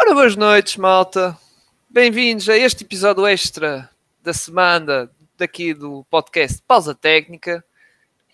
Ora, 0.00 0.14
boas 0.14 0.36
noites, 0.36 0.76
malta. 0.76 1.36
Bem-vindos 1.90 2.48
a 2.48 2.56
este 2.56 2.84
episódio 2.84 3.26
extra 3.26 3.90
da 4.22 4.32
semana 4.32 5.10
daqui 5.36 5.74
do 5.74 6.04
podcast 6.08 6.62
Pausa 6.62 6.94
Técnica. 6.94 7.64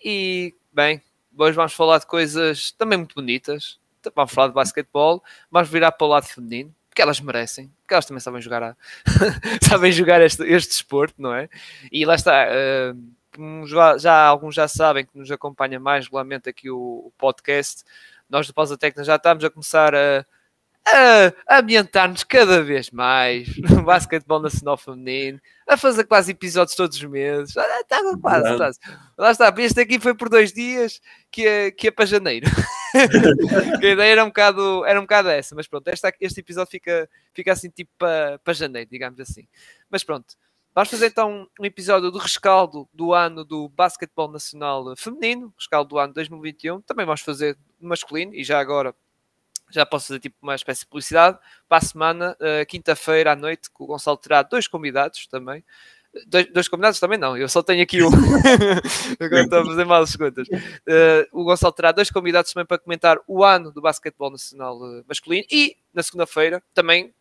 E, 0.05 0.55
bem, 0.71 1.01
hoje 1.37 1.57
vamos 1.57 1.73
falar 1.73 1.99
de 1.99 2.07
coisas 2.07 2.71
também 2.73 2.99
muito 2.99 3.15
bonitas. 3.15 3.81
Vamos 4.15 4.31
falar 4.33 4.49
de 4.49 4.55
basquetebol, 4.55 5.25
vamos 5.51 5.71
virar 5.71 5.91
para 5.93 6.07
o 6.07 6.11
lado 6.11 6.27
feminino, 6.27 6.73
porque 6.91 7.01
elas 7.01 7.19
merecem, 7.19 7.73
porque 7.81 7.95
elas 7.95 8.05
também 8.05 8.21
sabem 8.21 8.43
jogar, 8.43 8.63
a... 8.63 8.77
sabem 9.67 9.91
jogar 9.91 10.21
este, 10.21 10.45
este 10.45 10.69
desporto, 10.69 11.15
não 11.17 11.35
é? 11.35 11.49
E 11.91 12.05
lá 12.05 12.15
está. 12.15 12.47
Uh, 12.47 13.67
já, 13.67 13.97
já, 13.97 14.23
alguns 14.27 14.55
já 14.55 14.69
sabem 14.69 15.07
que 15.07 15.19
nos 15.19 15.31
acompanha 15.31 15.81
mais 15.81 16.05
regularmente 16.05 16.47
aqui 16.47 16.71
o, 16.71 17.07
o 17.07 17.13
podcast. 17.17 17.85
Nós 18.29 18.47
do 18.47 18.53
Pausa 18.53 18.77
Técnica 18.77 19.03
já 19.03 19.17
estamos 19.17 19.43
a 19.43 19.51
começar 19.51 19.95
a 19.95 20.27
a 20.87 21.59
ambientar-nos 21.59 22.25
cada 22.25 22.63
vez 22.63 22.91
mais 22.91 23.49
no 23.57 23.83
basquetebol 23.83 24.41
nacional 24.41 24.77
feminino, 24.77 25.41
a 25.67 25.77
fazer 25.77 26.05
quase 26.05 26.33
episódios 26.33 26.77
todos 26.77 26.97
os 26.97 27.05
meses. 27.05 27.57
Está 27.57 28.01
quase, 28.21 28.53
está. 28.53 28.71
Lá 29.17 29.31
está, 29.31 29.55
este 29.59 29.81
aqui 29.81 29.99
foi 29.99 30.15
por 30.15 30.29
dois 30.29 30.53
dias 30.53 31.01
que 31.31 31.47
é, 31.47 31.71
que 31.71 31.89
é 31.89 31.91
para 31.91 32.05
janeiro. 32.05 32.47
a 33.83 33.87
ideia 33.87 34.13
era 34.13 34.25
um 34.25 34.29
bocado, 34.29 34.85
era 34.85 34.99
um 35.01 35.05
bocado 35.05 35.29
essa, 35.29 35.55
mas 35.55 35.67
pronto, 35.67 35.89
este, 35.89 36.15
este 36.21 36.41
episódio 36.41 36.71
fica, 36.71 37.09
fica 37.33 37.53
assim 37.53 37.71
tipo 37.71 37.91
para, 37.99 38.39
para 38.41 38.53
janeiro, 38.53 38.89
digamos 38.91 39.19
assim. 39.19 39.49
Mas 39.91 40.05
pronto, 40.05 40.35
vamos 40.75 40.91
fazer 40.91 41.07
então 41.07 41.49
um 41.59 41.65
episódio 41.65 42.11
do 42.11 42.19
rescaldo 42.19 42.89
do 42.93 43.15
ano 43.15 43.43
do 43.43 43.71
basquetebol 43.71 44.31
nacional 44.31 44.95
feminino, 44.97 45.53
rescaldo 45.59 45.89
do 45.89 45.99
ano 45.99 46.13
2021. 46.13 46.83
Também 46.83 47.07
vamos 47.07 47.23
fazer 47.23 47.57
masculino 47.81 48.35
e 48.35 48.45
já 48.45 48.61
agora 48.61 48.95
já 49.75 49.85
posso 49.85 50.07
fazer 50.09 50.21
tipo 50.21 50.37
uma 50.41 50.55
espécie 50.55 50.81
de 50.81 50.87
publicidade. 50.87 51.39
Para 51.69 51.79
a 51.79 51.81
semana, 51.81 52.37
uh, 52.41 52.65
quinta-feira 52.67 53.33
à 53.33 53.37
noite, 53.37 53.69
o 53.79 53.87
Gonçalo 53.87 54.17
terá 54.17 54.43
dois 54.43 54.69
convidados 54.69 55.27
também. 55.27 55.65
Dois, 56.29 56.47
dois 56.53 56.69
convidados 56.69 57.01
também 57.01 57.19
não, 57.19 57.37
eu 57.37 57.49
só 57.49 57.61
tenho 57.61 57.83
aqui 57.83 58.01
um. 58.01 58.09
Agora 59.19 59.43
estou 59.43 59.63
a 59.63 59.67
fazer 59.67 59.85
mal 59.85 60.03
as 60.03 60.15
contas. 60.15 60.47
Uh, 60.49 61.27
o 61.33 61.45
Gonçalo 61.45 61.73
terá 61.73 61.91
dois 61.91 62.09
convidados 62.09 62.53
também 62.53 62.65
para 62.65 62.79
comentar 62.79 63.19
o 63.27 63.43
ano 63.43 63.73
do 63.73 63.81
basquetebol 63.83 64.31
nacional 64.31 64.79
uh, 64.81 65.05
masculino 65.09 65.45
e 65.51 65.77
na 65.93 66.05
segunda-feira 66.05 66.63
também 66.73 67.13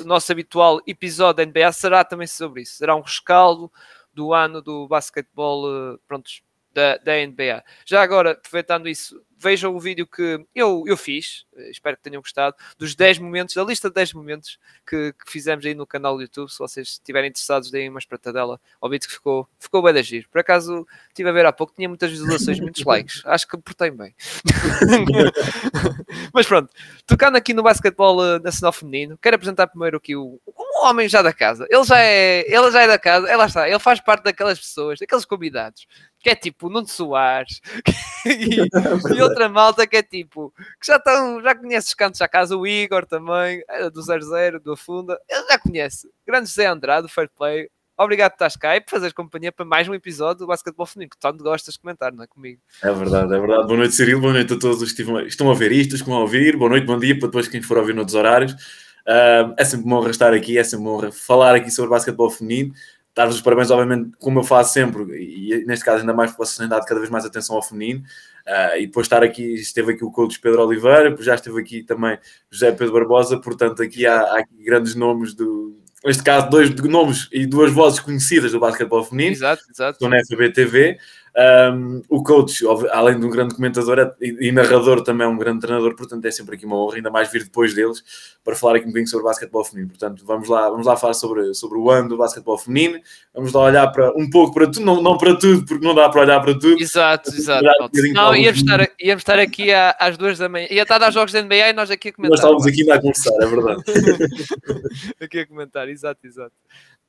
o 0.00 0.04
nosso 0.04 0.30
habitual 0.30 0.80
episódio 0.86 1.44
da 1.44 1.60
NBA 1.60 1.72
será 1.72 2.02
também 2.02 2.26
sobre 2.26 2.62
isso. 2.62 2.76
Será 2.76 2.96
um 2.96 3.00
rescaldo 3.00 3.70
do 4.14 4.32
ano 4.32 4.62
do 4.62 4.86
basquetebol, 4.86 5.98
prontos, 6.06 6.42
da, 6.72 6.96
da 6.98 7.26
NBA. 7.26 7.64
Já 7.84 8.02
agora, 8.02 8.32
aproveitando 8.32 8.88
isso, 8.88 9.20
vejam 9.38 9.74
o 9.74 9.80
vídeo 9.80 10.06
que 10.06 10.44
eu, 10.54 10.84
eu 10.86 10.96
fiz, 10.96 11.46
eh, 11.56 11.70
espero 11.70 11.96
que 11.96 12.02
tenham 12.02 12.20
gostado, 12.20 12.56
dos 12.76 12.94
10 12.94 13.18
momentos, 13.18 13.54
da 13.54 13.64
lista 13.64 13.88
de 13.88 13.94
10 13.94 14.12
momentos 14.14 14.58
que, 14.86 15.12
que 15.12 15.30
fizemos 15.30 15.64
aí 15.64 15.74
no 15.74 15.86
canal 15.86 16.16
do 16.16 16.22
YouTube. 16.22 16.50
Se 16.50 16.58
vocês 16.58 16.88
estiverem 16.88 17.30
interessados, 17.30 17.70
deem 17.70 17.88
uma 17.88 17.98
espratadela 17.98 18.60
ao 18.80 18.90
vídeo 18.90 19.08
que 19.08 19.14
ficou, 19.14 19.48
ficou 19.58 19.82
bem 19.82 19.92
de 19.92 20.00
agir. 20.00 20.28
Por 20.28 20.40
acaso, 20.40 20.86
estive 21.08 21.28
a 21.28 21.32
ver 21.32 21.46
há 21.46 21.52
pouco, 21.52 21.72
tinha 21.74 21.88
muitas 21.88 22.10
visualizações, 22.10 22.60
muitos 22.60 22.82
likes. 22.86 23.22
Acho 23.24 23.46
que 23.46 23.56
portei 23.58 23.90
bem. 23.90 24.14
Mas 26.34 26.46
pronto, 26.46 26.72
tocando 27.06 27.36
aqui 27.36 27.54
no 27.54 27.62
basquetebol 27.62 28.24
eh, 28.24 28.38
nacional 28.40 28.72
feminino, 28.72 29.18
quero 29.18 29.36
apresentar 29.36 29.68
primeiro 29.68 29.96
aqui 29.96 30.16
o, 30.16 30.40
um 30.46 30.86
homem 30.86 31.08
já 31.08 31.22
da 31.22 31.32
casa. 31.32 31.66
Ele 31.70 31.84
já 31.84 32.00
é, 32.00 32.44
ele 32.46 32.70
já 32.70 32.82
é 32.82 32.86
da 32.86 32.98
casa, 32.98 33.28
ela 33.28 33.46
está, 33.46 33.68
ele 33.68 33.78
faz 33.78 34.00
parte 34.00 34.24
daquelas 34.24 34.58
pessoas, 34.58 34.98
daqueles 34.98 35.24
convidados 35.24 35.86
que 36.20 36.30
é 36.30 36.34
tipo 36.34 36.68
Nuno 36.68 36.88
Soares 36.88 37.60
e, 38.26 38.66
e, 39.16 39.22
outra 39.22 39.48
malta 39.48 39.86
que 39.86 39.96
é 39.96 40.02
tipo 40.02 40.52
que 40.80 40.86
já 40.86 40.96
estão, 40.96 41.42
já 41.42 41.54
conhece 41.54 41.88
os 41.88 41.94
cantos 41.94 42.20
à 42.20 42.28
casa, 42.28 42.56
o 42.56 42.66
Igor 42.66 43.06
também, 43.06 43.62
é 43.68 43.88
do 43.90 44.02
00, 44.02 44.60
do 44.60 44.72
Afunda, 44.72 45.18
ele 45.28 45.46
já 45.46 45.58
conhece. 45.58 46.08
Grande 46.26 46.48
José 46.48 46.66
Andrade, 46.66 47.02
do 47.02 47.08
Fair 47.08 47.30
Play. 47.36 47.68
Obrigado 47.96 48.30
por 48.30 48.36
estás 48.36 48.56
cá 48.56 48.76
e 48.76 48.80
por 48.80 48.90
fazeres 48.90 49.12
companhia 49.12 49.50
para 49.50 49.64
mais 49.64 49.88
um 49.88 49.94
episódio 49.94 50.38
do 50.38 50.46
Basquetebol 50.46 50.86
Feminino, 50.86 51.10
que 51.10 51.18
tanto 51.18 51.42
gostas 51.42 51.74
de 51.74 51.80
comentar, 51.80 52.12
não 52.12 52.22
é 52.22 52.28
comigo? 52.28 52.60
É 52.80 52.92
verdade, 52.92 53.34
é 53.34 53.38
verdade. 53.40 53.66
Boa 53.66 53.76
noite, 53.76 53.94
Cirilo. 53.94 54.20
Boa 54.20 54.32
noite 54.32 54.52
a 54.52 54.58
todos 54.58 54.80
os 54.80 54.92
que 54.92 55.02
estão 55.26 55.50
a 55.50 55.54
ver 55.54 55.72
isto, 55.72 55.94
os 55.94 56.02
que 56.02 56.08
vão 56.08 56.18
a 56.18 56.20
ouvir. 56.20 56.56
Boa 56.56 56.70
noite, 56.70 56.86
bom 56.86 56.96
dia 56.96 57.18
para 57.18 57.26
depois 57.26 57.48
quem 57.48 57.60
for 57.60 57.76
ouvir 57.76 57.96
noutros 57.96 58.14
horários. 58.14 58.52
Uh, 58.52 59.52
é 59.56 59.64
sempre 59.64 59.86
uma 59.86 59.98
honra 59.98 60.10
estar 60.10 60.32
aqui, 60.32 60.58
é 60.58 60.62
sempre 60.62 60.86
uma 60.86 60.92
honra 60.92 61.10
falar 61.10 61.56
aqui 61.56 61.72
sobre 61.72 61.90
basquetebol 61.90 62.30
feminino 62.30 62.72
dar-vos 63.18 63.34
os 63.34 63.42
parabéns, 63.42 63.68
obviamente, 63.68 64.12
como 64.20 64.38
eu 64.38 64.44
faço 64.44 64.74
sempre, 64.74 65.02
e 65.20 65.64
neste 65.66 65.84
caso 65.84 66.02
ainda 66.02 66.14
mais 66.14 66.30
vocês 66.36 66.56
têm 66.56 66.68
dado 66.68 66.84
cada 66.84 67.00
vez 67.00 67.10
mais 67.10 67.24
atenção 67.24 67.56
ao 67.56 67.62
feminino, 67.62 68.04
uh, 68.46 68.76
e 68.78 68.86
depois 68.86 69.06
estar 69.06 69.24
aqui, 69.24 69.54
esteve 69.54 69.92
aqui 69.92 70.04
o 70.04 70.10
coach 70.12 70.38
Pedro 70.38 70.64
Oliveira, 70.64 71.16
já 71.18 71.34
esteve 71.34 71.60
aqui 71.60 71.82
também 71.82 72.16
José 72.48 72.70
Pedro 72.70 72.92
Barbosa, 72.92 73.36
portanto 73.40 73.82
aqui 73.82 74.06
há, 74.06 74.20
há 74.20 74.38
aqui 74.38 74.62
grandes 74.64 74.94
nomes 74.94 75.34
do, 75.34 75.76
neste 76.04 76.22
caso, 76.22 76.48
dois 76.48 76.72
nomes 76.76 77.28
e 77.32 77.44
duas 77.44 77.72
vozes 77.72 77.98
conhecidas 77.98 78.52
do 78.52 78.60
basquetebol 78.60 79.02
feminino. 79.02 79.34
Exato, 79.34 79.64
exato. 79.68 79.94
Estão 79.94 80.08
na 80.08 80.20
FBTV. 80.24 80.96
Um, 81.36 82.02
o 82.08 82.22
coach, 82.22 82.64
além 82.90 83.18
de 83.20 83.26
um 83.26 83.30
grande 83.30 83.54
comentador 83.54 83.98
é, 83.98 84.12
e, 84.20 84.50
narrador, 84.50 85.02
também 85.02 85.26
é 85.26 85.30
um 85.30 85.38
grande 85.38 85.60
treinador, 85.60 85.94
portanto 85.94 86.24
é 86.24 86.30
sempre 86.30 86.56
aqui 86.56 86.66
uma 86.66 86.76
honra, 86.76 86.96
ainda 86.96 87.10
mais 87.10 87.30
vir 87.30 87.44
depois 87.44 87.74
deles, 87.74 88.02
para 88.42 88.56
falar 88.56 88.76
aqui 88.76 88.86
um 88.86 88.88
bocadinho 88.88 89.08
sobre 89.08 89.24
o 89.24 89.28
basquetebol 89.28 89.64
feminino. 89.64 89.90
Portanto, 89.90 90.24
vamos 90.26 90.48
lá, 90.48 90.68
vamos 90.68 90.86
lá 90.86 90.96
falar 90.96 91.14
sobre, 91.14 91.54
sobre 91.54 91.78
o 91.78 91.90
ano 91.90 92.08
do 92.08 92.16
basquetebol 92.16 92.58
feminino, 92.58 93.00
vamos 93.32 93.52
lá 93.52 93.62
olhar 93.62 93.86
para, 93.88 94.10
um 94.16 94.28
pouco 94.28 94.54
para 94.54 94.66
tudo, 94.66 94.80
não, 94.80 95.02
não 95.02 95.16
para 95.16 95.36
tudo, 95.36 95.64
porque 95.64 95.86
não 95.86 95.94
dá 95.94 96.08
para 96.08 96.22
olhar 96.22 96.40
para 96.40 96.54
tudo. 96.54 96.80
Exato, 96.80 97.30
exato. 97.30 97.64
Um 97.64 98.12
não, 98.12 98.34
íamos 98.34 98.60
estar, 98.60 98.88
íamos 99.00 99.20
estar 99.20 99.38
aqui 99.38 99.72
às 99.72 100.16
duas 100.16 100.38
da 100.38 100.48
manhã, 100.48 100.66
ia 100.70 100.82
estar 100.82 100.96
a 100.96 100.98
dar 100.98 101.12
jogos 101.12 101.32
da 101.32 101.42
NBA 101.42 101.68
e 101.68 101.72
nós 101.72 101.90
aqui 101.90 102.08
a 102.08 102.12
comentar. 102.12 102.30
Nós 102.30 102.40
estávamos 102.40 102.66
aqui 102.66 102.80
ainda 102.80 102.94
a 102.94 103.00
conversar, 103.00 103.34
é 103.40 103.46
verdade. 103.46 103.82
aqui 105.20 105.38
a 105.40 105.46
comentar, 105.46 105.88
exato, 105.88 106.26
exato. 106.26 106.52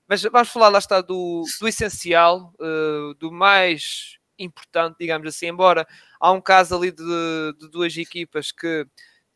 Mas 0.09 0.24
vamos 0.24 0.50
falar, 0.50 0.70
lá 0.70 0.80
está, 0.80 1.02
do, 1.02 1.44
do 1.62 1.68
essencial, 1.68 2.52
uh, 2.59 3.14
do 3.14 3.31
mais 3.31 4.18
importante, 4.40 4.96
digamos 5.00 5.28
assim, 5.28 5.50
embora 5.50 5.88
há 6.20 6.31
um 6.31 6.42
caso 6.42 6.75
ali 6.75 6.92
de, 6.92 7.53
de 7.59 7.70
duas 7.70 7.96
equipas 7.96 8.52
que 8.52 8.88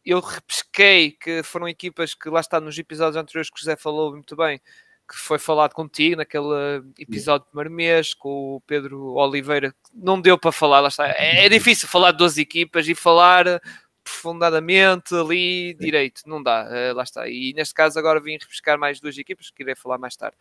eu 0.03 0.19
repesquei, 0.19 1.11
que 1.11 1.43
foram 1.43 1.67
equipas 1.67 2.15
que 2.15 2.27
lá 2.27 2.39
está 2.39 2.59
nos 2.59 2.75
episódios 2.75 3.17
anteriores 3.17 3.51
que 3.51 3.57
o 3.57 3.59
José 3.59 3.75
falou 3.75 4.13
muito 4.13 4.35
bem, 4.35 4.59
que 5.07 5.15
foi 5.15 5.37
falado 5.37 5.73
contigo 5.73 6.15
naquele 6.15 6.83
episódio 6.97 7.45
do 7.45 7.49
primeiro 7.51 7.71
mês 7.71 8.15
com 8.15 8.55
o 8.55 8.61
Pedro 8.61 9.13
Oliveira, 9.13 9.75
não 9.93 10.19
deu 10.19 10.39
para 10.39 10.51
falar, 10.51 10.79
lá 10.79 10.87
está. 10.87 11.07
É, 11.07 11.45
é 11.45 11.49
difícil 11.49 11.87
falar 11.87 12.11
de 12.11 12.17
duas 12.17 12.37
equipas 12.37 12.87
e 12.87 12.95
falar 12.95 13.61
profundamente 14.13 15.15
ali 15.15 15.73
direito, 15.73 16.21
não 16.27 16.41
dá, 16.41 16.67
eh, 16.69 16.93
lá 16.93 17.03
está. 17.03 17.27
E 17.27 17.53
neste 17.53 17.73
caso 17.73 17.97
agora 17.97 18.19
vim 18.19 18.33
repescar 18.33 18.77
mais 18.77 18.99
duas 18.99 19.17
equipas 19.17 19.49
que 19.49 19.63
irei 19.63 19.75
falar 19.75 19.97
mais 19.97 20.15
tarde. 20.15 20.37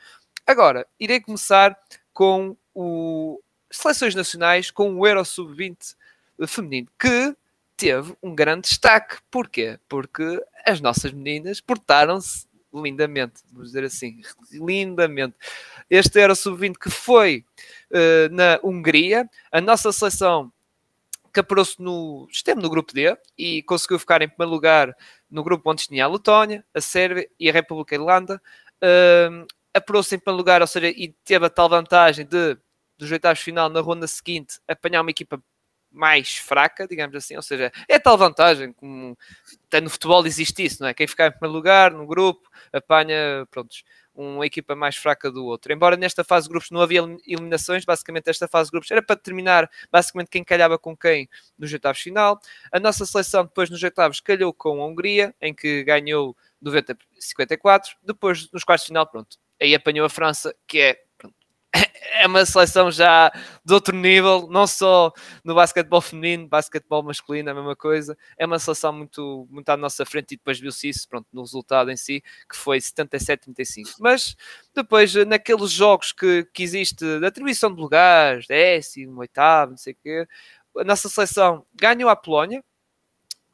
Agora, 0.46 0.86
irei 1.00 1.20
começar 1.20 1.76
com 2.12 2.56
o, 2.74 3.40
seleções 3.70 4.14
nacionais 4.14 4.70
com 4.70 4.94
o 4.94 5.06
Euro 5.06 5.24
Sub-20 5.24 5.96
feminino, 6.46 6.88
que 6.98 7.34
teve 7.76 8.14
um 8.22 8.34
grande 8.34 8.68
destaque. 8.68 9.18
Porquê? 9.30 9.78
Porque 9.88 10.42
as 10.66 10.80
nossas 10.80 11.12
meninas 11.12 11.60
portaram-se 11.60 12.46
lindamente, 12.74 13.42
vamos 13.50 13.68
dizer 13.68 13.84
assim, 13.84 14.20
lindamente. 14.52 15.34
Este 15.88 16.20
Euro 16.20 16.34
Sub-20 16.34 16.74
que 16.78 16.90
foi 16.90 17.44
uh, 17.90 18.34
na 18.34 18.58
Hungria, 18.62 19.28
a 19.50 19.60
nossa 19.60 19.92
seleção 19.92 20.52
caparou-se 21.32 21.80
no. 21.80 22.28
Esteve 22.30 22.60
no 22.60 22.70
grupo 22.70 22.92
D 22.92 23.16
e 23.36 23.62
conseguiu 23.62 23.98
ficar 23.98 24.22
em 24.22 24.28
primeiro 24.28 24.52
lugar 24.52 24.94
no 25.30 25.42
grupo 25.42 25.70
onde 25.70 25.86
tinha 25.86 26.04
a 26.04 26.08
Letónia, 26.08 26.64
a 26.74 26.80
Sérvia 26.80 27.28
e 27.38 27.48
a 27.48 27.52
República 27.52 27.94
Irlanda. 27.94 28.40
Uh, 28.82 29.46
apurou-se 29.74 30.14
em 30.14 30.18
primeiro 30.18 30.38
lugar, 30.38 30.60
ou 30.60 30.66
seja, 30.66 30.88
e 30.88 31.14
teve 31.24 31.46
a 31.46 31.50
tal 31.50 31.68
vantagem 31.68 32.26
de 32.26 32.56
dos 32.98 33.10
oitavos 33.10 33.38
de 33.38 33.44
final 33.44 33.68
na 33.68 33.80
ronda 33.80 34.06
seguinte 34.06 34.60
apanhar 34.68 35.00
uma 35.00 35.10
equipa 35.10 35.42
mais 35.90 36.36
fraca, 36.36 36.86
digamos 36.86 37.14
assim, 37.14 37.36
ou 37.36 37.42
seja, 37.42 37.70
é 37.88 37.98
tal 37.98 38.16
vantagem, 38.16 38.72
como 38.72 39.16
até 39.66 39.80
no 39.80 39.90
futebol 39.90 40.24
existe 40.26 40.64
isso, 40.64 40.82
não 40.82 40.88
é? 40.88 40.94
Quem 40.94 41.06
ficar 41.06 41.26
em 41.26 41.32
primeiro 41.32 41.54
lugar 41.54 41.92
no 41.92 42.06
grupo 42.06 42.48
apanha, 42.72 43.46
prontos, 43.50 43.84
uma 44.14 44.46
equipa 44.46 44.74
mais 44.74 44.96
fraca 44.96 45.30
do 45.30 45.44
outro. 45.44 45.72
Embora 45.72 45.96
nesta 45.96 46.22
fase 46.22 46.46
de 46.46 46.50
grupos 46.50 46.70
não 46.70 46.80
havia 46.80 47.00
eliminações, 47.26 47.84
basicamente 47.84 48.28
esta 48.28 48.46
fase 48.46 48.68
de 48.68 48.72
grupos 48.72 48.90
era 48.90 49.02
para 49.02 49.16
determinar 49.16 49.70
basicamente 49.90 50.28
quem 50.28 50.44
calhava 50.44 50.78
com 50.78 50.96
quem 50.96 51.28
nos 51.58 51.72
oitavos 51.72 52.00
final. 52.00 52.40
A 52.70 52.78
nossa 52.78 53.06
seleção 53.06 53.44
depois 53.44 53.70
nos 53.70 53.82
oitavos 53.82 54.20
calhou 54.20 54.52
com 54.52 54.82
a 54.82 54.86
Hungria, 54.86 55.34
em 55.40 55.54
que 55.54 55.82
ganhou 55.84 56.36
90-54. 56.62 57.96
Depois 58.02 58.50
nos 58.52 58.64
quartos 58.64 58.84
de 58.84 58.88
final, 58.88 59.06
pronto, 59.06 59.36
aí 59.60 59.74
apanhou 59.74 60.04
a 60.06 60.10
França, 60.10 60.54
que 60.66 60.78
é 60.80 61.02
é 62.10 62.26
uma 62.26 62.44
seleção 62.44 62.90
já 62.90 63.30
de 63.64 63.72
outro 63.72 63.96
nível, 63.96 64.48
não 64.50 64.66
só 64.66 65.12
no 65.44 65.54
basquetebol 65.54 66.00
feminino, 66.00 66.48
basquetebol 66.48 67.02
masculino, 67.02 67.48
é 67.48 67.52
a 67.52 67.54
mesma 67.54 67.76
coisa. 67.76 68.16
É 68.36 68.46
uma 68.46 68.58
seleção 68.58 68.92
muito, 68.92 69.46
muito 69.50 69.68
à 69.68 69.76
nossa 69.76 70.04
frente 70.04 70.32
e 70.32 70.36
depois 70.36 70.58
viu-se 70.58 70.88
isso, 70.88 71.08
pronto, 71.08 71.26
no 71.32 71.42
resultado 71.42 71.90
em 71.90 71.96
si, 71.96 72.22
que 72.48 72.56
foi 72.56 72.78
77-35. 72.78 73.96
Mas 74.00 74.36
depois, 74.74 75.14
naqueles 75.26 75.70
jogos 75.70 76.12
que, 76.12 76.44
que 76.52 76.62
existe 76.62 77.04
de 77.20 77.26
atribuição 77.26 77.74
de 77.74 77.80
lugares, 77.80 78.46
décimo, 78.46 79.20
oitavo, 79.20 79.72
não 79.72 79.78
sei 79.78 79.92
o 79.92 79.96
quê, 80.02 80.26
a 80.78 80.84
nossa 80.84 81.08
seleção 81.08 81.64
ganhou 81.74 82.08
a 82.08 82.16
Polónia, 82.16 82.62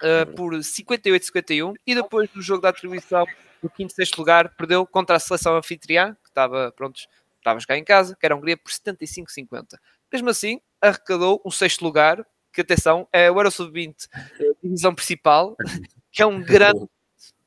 uh, 0.03 0.35
por 0.35 0.53
58-51 0.55 1.75
e 1.87 1.95
depois 1.95 2.31
do 2.31 2.43
jogo 2.43 2.63
da 2.63 2.69
atribuição 2.69 3.27
no 3.63 3.69
quinto 3.69 3.93
e 3.93 3.95
sexto 3.95 4.19
lugar 4.19 4.55
perdeu 4.57 4.87
contra 4.87 5.17
a 5.17 5.19
seleção 5.19 5.57
anfitriã, 5.57 6.17
que 6.23 6.29
estava, 6.29 6.73
pronto, 6.77 7.01
estava 7.49 7.59
a 7.59 7.61
jogar 7.61 7.79
em 7.79 7.85
casa, 7.85 8.17
que 8.19 8.25
era 8.25 8.35
a 8.35 8.39
Hungria, 8.39 8.57
por 8.57 8.71
75-50. 8.71 9.79
Mesmo 10.13 10.31
assim, 10.31 10.61
arrecadou 10.81 11.43
um 11.45 11.51
sexto 11.51 11.83
lugar, 11.83 12.25
que 12.53 12.61
atenção, 12.61 13.09
é 13.13 13.31
o 13.31 13.39
Euro 13.39 13.51
Sub-20, 13.51 13.95
divisão 14.63 14.95
principal, 14.95 15.57
que 16.11 16.23
é 16.23 16.27
um 16.27 16.41
grande 16.41 16.87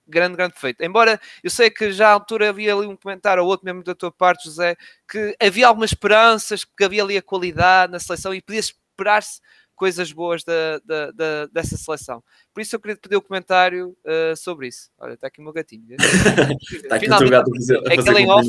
grande, 0.08 0.36
grande 0.36 0.60
feito. 0.60 0.82
Embora 0.84 1.20
eu 1.42 1.50
sei 1.50 1.70
que 1.72 1.92
já 1.92 2.10
à 2.10 2.12
altura 2.12 2.50
havia 2.50 2.76
ali 2.76 2.86
um 2.86 2.98
comentário 2.98 3.42
ou 3.42 3.50
outro 3.50 3.66
mesmo 3.66 3.82
da 3.82 3.96
tua 3.96 4.12
parte, 4.12 4.44
José, 4.44 4.76
que 5.10 5.36
havia 5.42 5.68
algumas 5.68 5.92
esperanças, 5.92 6.66
que 6.66 6.84
havia 6.84 7.02
ali 7.02 7.18
a 7.18 7.22
qualidade 7.22 7.94
na 7.94 8.00
seleção 8.00 8.34
e 8.34 8.42
podia 8.42 8.60
esperar-se 8.60 9.40
coisas 9.82 10.12
boas 10.12 10.44
da, 10.44 10.78
da, 10.86 11.10
da, 11.10 11.46
dessa 11.48 11.76
seleção. 11.76 12.24
Por 12.54 12.62
isso 12.62 12.76
eu 12.76 12.80
queria 12.80 12.96
pedir 12.96 13.16
o 13.16 13.18
um 13.18 13.22
comentário 13.24 13.98
uh, 14.06 14.38
sobre 14.38 14.68
isso. 14.68 14.92
Olha, 14.96 15.16
está 15.16 15.26
aqui 15.26 15.42
o 15.42 15.44
meu 15.44 15.52
gatinho. 15.52 15.96
está 15.96 16.04
aqui 16.98 17.06
Finalmente, 17.06 17.28
o 17.28 17.32
gato 17.32 17.52
a 17.52 17.56
fazer, 17.56 17.78
a 17.78 17.94
é 17.94 17.98
que 17.98 18.08
ele 18.08 18.20
em, 18.20 18.30
off, 18.30 18.48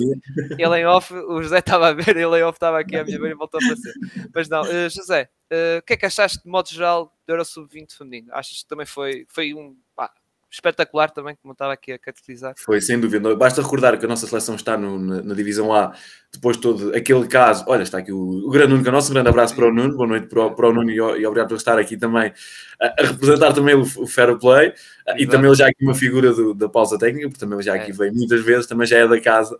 ele 0.58 0.79
em 0.79 0.84
off, 0.84 1.14
o 1.14 1.43
José 1.43 1.61
estava 1.61 1.88
a 1.88 1.93
ver, 1.94 2.19
ele 2.19 2.38
em 2.38 2.43
off 2.43 2.56
estava 2.56 2.79
aqui 2.79 2.96
a 2.96 3.02
minha 3.02 3.19
beira 3.19 3.34
e 3.34 3.38
voltou 3.38 3.58
a 3.64 3.67
fazer. 3.67 3.94
Mas 4.34 4.46
não, 4.50 4.61
uh, 4.61 4.90
José, 4.90 5.31
uh, 5.50 5.79
o 5.79 5.82
que 5.82 5.94
é 5.94 5.96
que 5.96 6.05
achaste 6.05 6.43
de 6.43 6.50
modo 6.50 6.69
geral 6.69 7.06
do 7.26 7.32
Euro 7.32 7.46
Sub-20 7.46 7.96
feminino? 7.96 8.29
Achas 8.34 8.58
que 8.58 8.69
também 8.69 8.84
foi, 8.84 9.25
foi 9.31 9.55
um 9.55 9.75
pá, 9.96 10.12
espetacular 10.52 11.10
também, 11.10 11.34
como 11.40 11.52
estava 11.52 11.72
aqui 11.72 11.93
a 11.93 11.99
categorizar. 11.99 12.54
Foi, 12.58 12.78
sem 12.81 13.00
dúvida. 13.00 13.34
Basta 13.34 13.62
recordar 13.62 13.99
que 13.99 14.04
a 14.04 14.08
nossa 14.08 14.26
seleção 14.26 14.54
está 14.54 14.76
no, 14.76 14.99
na, 14.99 15.22
na, 15.22 15.34
Divisão 15.34 15.75
A, 15.75 15.94
depois 16.31 16.58
todo 16.58 16.94
aquele 16.94 17.26
caso. 17.26 17.64
Olha, 17.66 17.82
está 17.82 17.99
aqui 17.99 18.12
o, 18.12 18.19
o 18.19 18.50
grande 18.50 18.72
Nuno 18.72 18.84
Canosso, 18.84 19.10
um 19.10 19.14
grande 19.14 19.31
abraço 19.31 19.56
para 19.56 19.69
o 19.69 19.72
Nuno, 19.72 19.96
boa 19.96 20.06
noite 20.06 20.26
para 20.26 20.44
o, 20.44 20.54
para 20.54 20.69
o 20.69 20.72
Nuno 20.75 20.90
e, 20.90 20.96
e, 20.96 21.26
obrigado 21.26 21.49
por 21.49 21.56
estar 21.56 21.78
aqui 21.78 21.96
também 21.96 22.32
a, 22.78 22.87
a 22.87 23.06
representar 23.06 23.54
também 23.54 23.75
o, 23.75 23.81
o 23.81 24.06
Fair 24.06 24.38
Play. 24.38 24.75
Exato. 25.06 25.22
E 25.22 25.26
também 25.26 25.49
ele 25.49 25.56
já 25.56 25.66
aqui 25.66 25.84
uma 25.84 25.94
figura 25.94 26.32
do, 26.32 26.54
da 26.54 26.69
pausa 26.69 26.99
técnica, 26.99 27.28
porque 27.28 27.40
também 27.40 27.56
ele 27.56 27.64
já 27.64 27.75
aqui 27.75 27.90
é. 27.90 27.94
veio 27.94 28.14
muitas 28.14 28.44
vezes, 28.44 28.66
também 28.66 28.87
já 28.87 28.99
é 28.99 29.08
da 29.08 29.20
casa. 29.20 29.56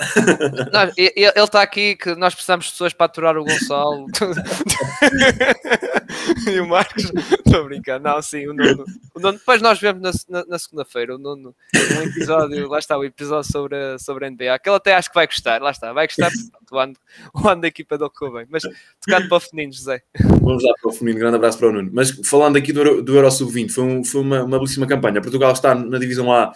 Não, 0.72 0.92
ele, 0.96 1.32
está 1.36 1.62
aqui 1.62 1.96
que 1.96 2.14
nós 2.14 2.34
precisamos 2.34 2.66
de 2.66 2.72
pessoas 2.72 2.92
para 2.92 3.06
aturar 3.06 3.36
o 3.36 3.44
Gonçalo. 3.44 4.06
e 6.48 6.60
o 6.60 6.68
Marcos, 6.68 7.10
estou 7.44 7.64
brincando, 7.64 8.08
não, 8.08 8.22
sim, 8.22 8.46
o 8.46 8.54
Nuno, 8.54 8.84
o 9.14 9.20
Nuno 9.20 9.38
depois 9.38 9.60
nós 9.60 9.80
vemos 9.80 10.02
na, 10.02 10.12
na, 10.28 10.46
na 10.46 10.58
segunda-feira, 10.58 11.16
o 11.16 11.18
Nuno, 11.18 11.54
um 11.74 12.02
episódio, 12.02 12.68
lá 12.68 12.78
está, 12.78 12.96
o 12.96 13.04
episódio 13.04 13.50
sobre, 13.50 13.98
sobre 13.98 14.26
a 14.26 14.30
NBA, 14.30 14.58
que 14.58 14.68
ele 14.68 14.76
até 14.76 14.94
acho 14.94 15.08
que 15.08 15.14
vai 15.14 15.26
gostar, 15.26 15.60
lá 15.60 15.70
está, 15.70 15.92
vai 15.92 16.06
gostar, 16.06 16.30
o 16.70 16.78
ano, 16.78 16.94
o 17.34 17.48
ano 17.48 17.62
da 17.62 17.68
equipa 17.68 17.98
do 17.98 18.10
bem, 18.32 18.46
mas 18.48 18.62
tocando 19.04 19.28
para 19.28 19.36
o 19.36 19.40
feminino, 19.40 19.72
José. 19.72 20.02
Vamos 20.40 20.62
lá 20.62 20.72
para 20.80 20.90
o 20.90 20.92
feminino, 20.92 21.20
grande 21.20 21.36
abraço 21.36 21.58
para 21.58 21.68
o 21.68 21.72
Nuno, 21.72 21.90
mas 21.92 22.10
falando 22.24 22.56
aqui 22.56 22.72
do, 22.72 23.02
do 23.02 23.16
Euro 23.16 23.30
Sub-20, 23.30 23.70
foi, 23.70 23.84
um, 23.84 24.04
foi 24.04 24.20
uma, 24.20 24.44
uma 24.44 24.58
belíssima 24.58 24.86
campanha, 24.86 25.20
Portugal 25.32 25.52
está 25.52 25.75
na 25.75 25.99
divisão 25.99 26.32
A 26.32 26.52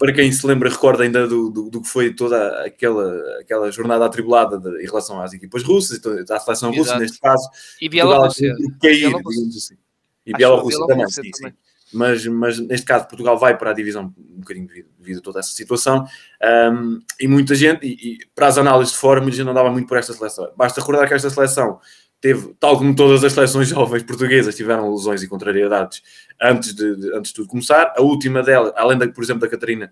para 0.00 0.14
quem 0.14 0.32
se 0.32 0.46
lembra, 0.46 0.70
recorda 0.70 1.02
ainda 1.02 1.28
do, 1.28 1.50
do, 1.50 1.68
do, 1.68 1.82
que 1.82 1.88
foi 1.88 2.14
toda 2.14 2.64
aquela, 2.64 3.38
aquela 3.38 3.70
jornada 3.70 4.06
atribulada 4.06 4.58
de, 4.58 4.82
em 4.82 4.86
relação 4.86 5.20
às 5.20 5.34
equipas 5.34 5.62
russas, 5.62 6.00
à 6.30 6.40
seleção 6.40 6.72
russa, 6.72 6.98
neste 6.98 7.20
caso. 7.20 7.46
E 7.78 7.86
Bielorrússia. 7.86 8.56
Cair, 8.80 9.08
digamos 9.08 9.54
assim. 9.54 9.76
E 10.24 10.32
Bielorrússia 10.32 10.86
também, 10.86 11.06
sim, 11.10 11.30
sim. 11.34 11.52
Mas, 11.92 12.24
mas 12.24 12.58
neste 12.58 12.86
caso 12.86 13.08
Portugal 13.08 13.36
vai 13.38 13.58
para 13.58 13.72
a 13.72 13.74
divisão 13.74 14.14
um 14.16 14.40
bocadinho 14.40 14.66
devido, 14.66 14.88
devido 14.98 15.18
a 15.18 15.22
toda 15.22 15.40
essa 15.40 15.50
situação 15.50 16.06
um, 16.72 17.00
e 17.20 17.28
muita 17.28 17.54
gente, 17.54 17.84
e, 17.84 18.12
e, 18.12 18.18
para 18.34 18.46
as 18.46 18.56
análises 18.56 18.94
de 18.94 19.00
fora, 19.00 19.20
muita 19.20 19.36
gente 19.36 19.46
não 19.46 19.52
dava 19.52 19.70
muito 19.70 19.86
por 19.88 19.98
esta 19.98 20.14
seleção. 20.14 20.50
Basta 20.56 20.80
recordar 20.80 21.06
que 21.06 21.12
esta 21.12 21.28
seleção 21.28 21.78
teve, 22.20 22.54
tal 22.60 22.76
como 22.76 22.94
todas 22.94 23.24
as 23.24 23.32
seleções 23.32 23.68
jovens 23.68 24.02
portuguesas, 24.02 24.54
tiveram 24.54 24.92
lesões 24.92 25.22
e 25.22 25.28
contrariedades 25.28 26.02
antes 26.40 26.74
de, 26.74 26.96
de, 26.96 27.14
antes 27.14 27.30
de 27.30 27.36
tudo 27.36 27.48
começar. 27.48 27.94
A 27.96 28.02
última 28.02 28.42
dela, 28.42 28.72
além, 28.76 28.98
da, 28.98 29.08
por 29.08 29.24
exemplo, 29.24 29.40
da 29.40 29.48
Catarina, 29.48 29.90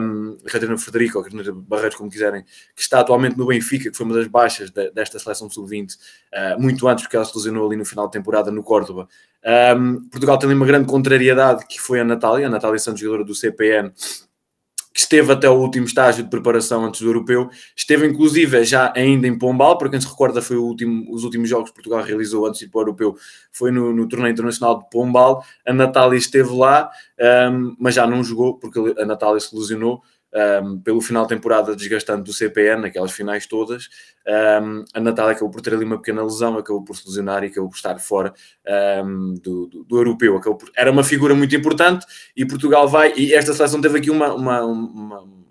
um, 0.00 0.36
Catarina 0.44 0.76
Frederico, 0.76 1.18
ou 1.18 1.24
Catarina 1.24 1.52
Barreiros, 1.52 1.96
como 1.96 2.10
quiserem, 2.10 2.44
que 2.74 2.82
está 2.82 3.00
atualmente 3.00 3.38
no 3.38 3.46
Benfica, 3.46 3.90
que 3.90 3.96
foi 3.96 4.06
uma 4.06 4.14
das 4.14 4.26
baixas 4.26 4.70
de, 4.70 4.90
desta 4.90 5.18
seleção 5.18 5.48
sub-20, 5.48 5.94
uh, 5.94 6.60
muito 6.60 6.86
antes, 6.88 7.04
porque 7.04 7.16
ela 7.16 7.24
se 7.24 7.36
lesionou 7.36 7.66
ali 7.66 7.76
no 7.76 7.84
final 7.84 8.06
de 8.06 8.12
temporada 8.12 8.50
no 8.50 8.62
Córdoba. 8.62 9.08
Um, 9.76 10.08
Portugal 10.08 10.38
tem 10.38 10.52
uma 10.52 10.66
grande 10.66 10.86
contrariedade, 10.86 11.66
que 11.66 11.80
foi 11.80 12.00
a 12.00 12.04
Natália, 12.04 12.46
a 12.46 12.50
Natália 12.50 12.78
Santos, 12.78 13.00
jogadora 13.00 13.24
do 13.24 13.34
CPN, 13.34 13.92
que 14.92 15.00
esteve 15.00 15.32
até 15.32 15.48
o 15.48 15.54
último 15.54 15.86
estágio 15.86 16.22
de 16.22 16.30
preparação 16.30 16.84
antes 16.84 17.00
do 17.00 17.08
europeu, 17.08 17.48
esteve 17.74 18.06
inclusive 18.06 18.64
já 18.64 18.92
ainda 18.94 19.26
em 19.26 19.38
Pombal, 19.38 19.78
para 19.78 19.88
quem 19.88 20.00
se 20.00 20.06
recorda 20.06 20.42
foi 20.42 20.56
último, 20.56 21.12
os 21.12 21.24
últimos 21.24 21.48
jogos 21.48 21.70
que 21.70 21.74
Portugal 21.74 22.02
realizou 22.02 22.46
antes 22.46 22.60
de 22.60 22.66
ir 22.66 22.68
para 22.68 22.78
o 22.78 22.82
europeu, 22.82 23.16
foi 23.50 23.70
no, 23.70 23.92
no 23.92 24.08
torneio 24.08 24.32
internacional 24.32 24.78
de 24.78 24.90
Pombal, 24.90 25.44
a 25.66 25.72
Natália 25.72 26.18
esteve 26.18 26.52
lá, 26.52 26.90
um, 27.50 27.76
mas 27.78 27.94
já 27.94 28.06
não 28.06 28.22
jogou, 28.22 28.58
porque 28.58 28.78
a 28.98 29.04
Natália 29.06 29.40
se 29.40 29.56
lesionou, 29.56 30.02
um, 30.34 30.78
pelo 30.80 31.00
final 31.00 31.24
de 31.24 31.30
temporada 31.30 31.76
desgastante 31.76 32.22
do 32.22 32.32
CPN, 32.32 32.82
naquelas 32.82 33.12
finais 33.12 33.46
todas, 33.46 33.88
um, 34.62 34.84
a 34.94 35.00
Natália 35.00 35.32
acabou 35.32 35.50
por 35.50 35.60
ter 35.60 35.74
ali 35.74 35.84
uma 35.84 35.98
pequena 35.98 36.22
lesão, 36.22 36.56
acabou 36.56 36.82
por 36.82 36.96
se 36.96 37.06
lesionar 37.06 37.44
e 37.44 37.48
acabou 37.48 37.68
por 37.68 37.76
estar 37.76 37.98
fora 37.98 38.32
um, 39.04 39.34
do, 39.34 39.66
do, 39.66 39.84
do, 39.84 39.96
europeu. 39.96 40.40
Por, 40.40 40.70
era 40.76 40.90
uma 40.90 41.04
figura 41.04 41.34
muito 41.34 41.54
importante 41.54 42.06
e 42.36 42.46
Portugal 42.46 42.88
vai, 42.88 43.12
e 43.16 43.34
esta 43.34 43.52
seleção 43.52 43.80
teve 43.80 43.98
aqui 43.98 44.10
uma, 44.10 44.32
uma, 44.34 44.64
uma 44.64 45.41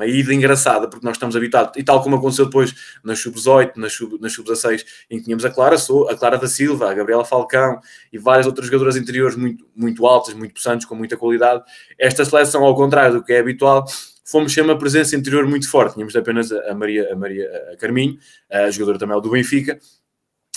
uma 0.00 0.06
ida 0.06 0.32
engraçada, 0.32 0.88
porque 0.88 1.04
nós 1.04 1.16
estamos 1.16 1.36
habituados, 1.36 1.72
e 1.76 1.84
tal 1.84 2.02
como 2.02 2.16
aconteceu 2.16 2.46
depois 2.46 2.74
nas 3.04 3.18
sub-18, 3.20 3.76
nas 3.76 3.92
sub-16, 3.92 4.78
sub 4.78 4.84
em 5.10 5.18
que 5.18 5.24
tínhamos 5.24 5.44
a 5.44 5.50
Clara, 5.50 5.76
a 5.76 6.14
Clara 6.16 6.38
da 6.38 6.48
Silva, 6.48 6.90
a 6.90 6.94
Gabriela 6.94 7.24
Falcão 7.24 7.78
e 8.10 8.18
várias 8.18 8.46
outras 8.46 8.66
jogadoras 8.66 8.96
interiores 8.96 9.36
muito, 9.36 9.66
muito 9.76 10.06
altas, 10.06 10.32
muito 10.32 10.54
possantes, 10.54 10.86
com 10.86 10.94
muita 10.94 11.16
qualidade. 11.18 11.62
Esta 11.98 12.24
seleção, 12.24 12.64
ao 12.64 12.74
contrário 12.74 13.16
do 13.16 13.22
que 13.22 13.34
é 13.34 13.40
habitual, 13.40 13.84
fomos 14.24 14.54
sem 14.54 14.62
uma 14.62 14.78
presença 14.78 15.14
interior 15.14 15.46
muito 15.46 15.68
forte. 15.68 15.94
Tínhamos 15.94 16.16
apenas 16.16 16.50
a 16.50 16.74
Maria, 16.74 17.12
a 17.12 17.16
Maria 17.16 17.50
a 17.72 17.76
Carminho, 17.76 18.16
a 18.50 18.70
jogadora 18.70 18.98
também 18.98 19.20
do 19.20 19.30
Benfica, 19.30 19.78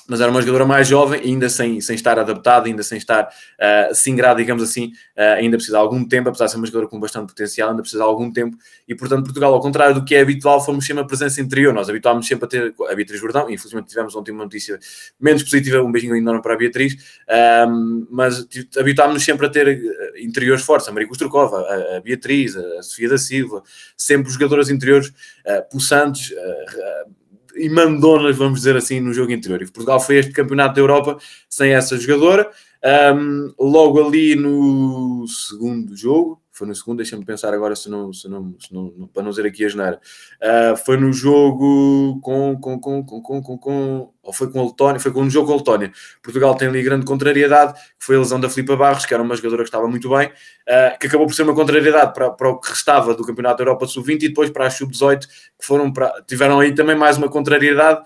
mas 0.07 0.19
era 0.19 0.29
uma 0.29 0.41
jogadora 0.41 0.65
mais 0.65 0.87
jovem, 0.87 1.21
ainda 1.21 1.49
sem, 1.49 1.79
sem 1.79 1.95
estar 1.95 2.19
adaptada, 2.19 2.67
ainda 2.67 2.83
sem 2.83 2.97
estar 2.97 3.25
uh, 3.25 3.95
singrada, 3.95 4.37
digamos 4.37 4.63
assim, 4.63 4.87
uh, 5.17 5.37
ainda 5.37 5.57
precisa 5.57 5.77
de 5.77 5.81
algum 5.81 6.05
tempo, 6.05 6.29
apesar 6.29 6.45
de 6.45 6.51
ser 6.51 6.57
uma 6.57 6.65
jogadora 6.65 6.89
com 6.89 6.99
bastante 6.99 7.27
potencial, 7.27 7.69
ainda 7.69 7.81
precisa 7.81 8.03
de 8.03 8.07
algum 8.07 8.31
tempo, 8.31 8.57
e 8.87 8.95
portanto 8.95 9.23
Portugal, 9.23 9.53
ao 9.53 9.61
contrário 9.61 9.95
do 9.95 10.03
que 10.03 10.15
é 10.15 10.21
habitual, 10.21 10.63
fomos 10.63 10.85
sempre 10.85 11.03
a 11.03 11.05
presença 11.05 11.41
interior, 11.41 11.73
nós 11.73 11.89
habituámos 11.89 12.27
sempre 12.27 12.45
a 12.45 12.47
ter 12.47 12.73
a 12.89 12.95
Beatriz 12.95 13.19
Jordão, 13.19 13.49
infelizmente 13.49 13.87
tivemos 13.87 14.15
ontem 14.15 14.31
uma 14.31 14.43
notícia 14.43 14.77
menos 15.19 15.43
positiva, 15.43 15.81
um 15.81 15.91
beijinho 15.91 16.15
enorme 16.15 16.41
para 16.41 16.53
a 16.53 16.57
Beatriz, 16.57 17.23
um, 17.67 18.07
mas 18.09 18.45
habituámos 18.77 19.23
sempre 19.23 19.45
a 19.45 19.49
ter 19.49 19.81
interiores 20.17 20.63
fortes, 20.63 20.87
a 20.87 20.91
Maria 20.91 21.07
Kostrukova, 21.07 21.61
a, 21.61 21.97
a, 21.97 22.01
Beatriz, 22.01 22.55
a 22.55 22.83
Sofia 22.83 23.09
da 23.09 23.17
Silva, 23.17 23.63
sempre 23.95 24.31
jogadoras 24.31 24.69
interiores 24.69 25.07
uh, 25.07 25.69
possantes, 25.71 26.33
e 27.55 27.69
mandonas, 27.69 28.35
vamos 28.37 28.59
dizer 28.59 28.75
assim, 28.75 28.99
no 28.99 29.13
jogo 29.13 29.31
interior. 29.31 29.61
E 29.61 29.65
Portugal 29.65 29.99
foi 29.99 30.17
este 30.17 30.31
campeonato 30.31 30.75
da 30.75 30.81
Europa 30.81 31.17
sem 31.49 31.73
essa 31.73 31.97
jogadora. 31.97 32.49
Um, 33.15 33.53
logo 33.59 34.05
ali 34.05 34.35
no 34.35 35.25
segundo 35.27 35.95
jogo, 35.95 36.41
foi 36.51 36.67
no 36.67 36.75
segundo, 36.75 36.97
deixa-me 36.97 37.25
pensar 37.25 37.53
agora 37.53 37.75
se 37.75 37.89
não, 37.89 38.11
se 38.13 38.27
não, 38.27 38.55
se 38.59 38.73
não, 38.73 39.09
para 39.13 39.23
não 39.23 39.29
dizer 39.31 39.45
aqui 39.45 39.65
a 39.65 39.69
geneira. 39.69 39.99
Uh, 40.41 40.77
foi 40.77 40.97
no 40.97 41.11
jogo 41.11 42.19
com, 42.21 42.57
com, 42.59 42.79
com, 42.79 43.03
com, 43.03 43.21
com, 43.21 43.41
com, 43.41 43.57
com, 43.57 44.12
ou 44.23 44.31
foi 44.31 44.49
com 44.49 44.61
a 44.61 44.63
Letónia, 44.63 44.99
foi 44.99 45.11
com 45.11 45.21
um 45.21 45.29
jogo 45.29 45.47
com 45.47 45.53
a 45.53 45.57
Letónia. 45.57 45.91
Portugal 46.21 46.55
tem 46.55 46.69
ali 46.69 46.81
grande 46.81 47.05
contrariedade, 47.05 47.73
que 47.73 48.05
foi 48.05 48.15
a 48.15 48.19
lesão 48.19 48.39
da 48.39 48.49
Filipa 48.49 48.75
Barros, 48.77 49.05
que 49.05 49.13
era 49.13 49.21
uma 49.21 49.35
jogadora 49.35 49.63
que 49.63 49.67
estava 49.67 49.87
muito 49.87 50.09
bem, 50.09 50.27
uh, 50.27 50.97
que 50.97 51.07
acabou 51.07 51.27
por 51.27 51.33
ser 51.33 51.43
uma 51.43 51.53
contrariedade 51.53 52.13
para, 52.13 52.31
para 52.31 52.49
o 52.49 52.59
que 52.59 52.69
restava 52.69 53.13
do 53.13 53.25
Campeonato 53.25 53.57
da 53.57 53.63
Europa 53.63 53.85
Sub-20 53.85 54.23
e 54.23 54.27
depois 54.29 54.49
para 54.49 54.67
a 54.67 54.69
Sub-18, 54.69 55.27
que 55.27 55.65
foram 55.65 55.91
para, 55.91 56.23
tiveram 56.25 56.59
aí 56.59 56.73
também 56.73 56.95
mais 56.95 57.17
uma 57.17 57.29
contrariedade, 57.29 58.01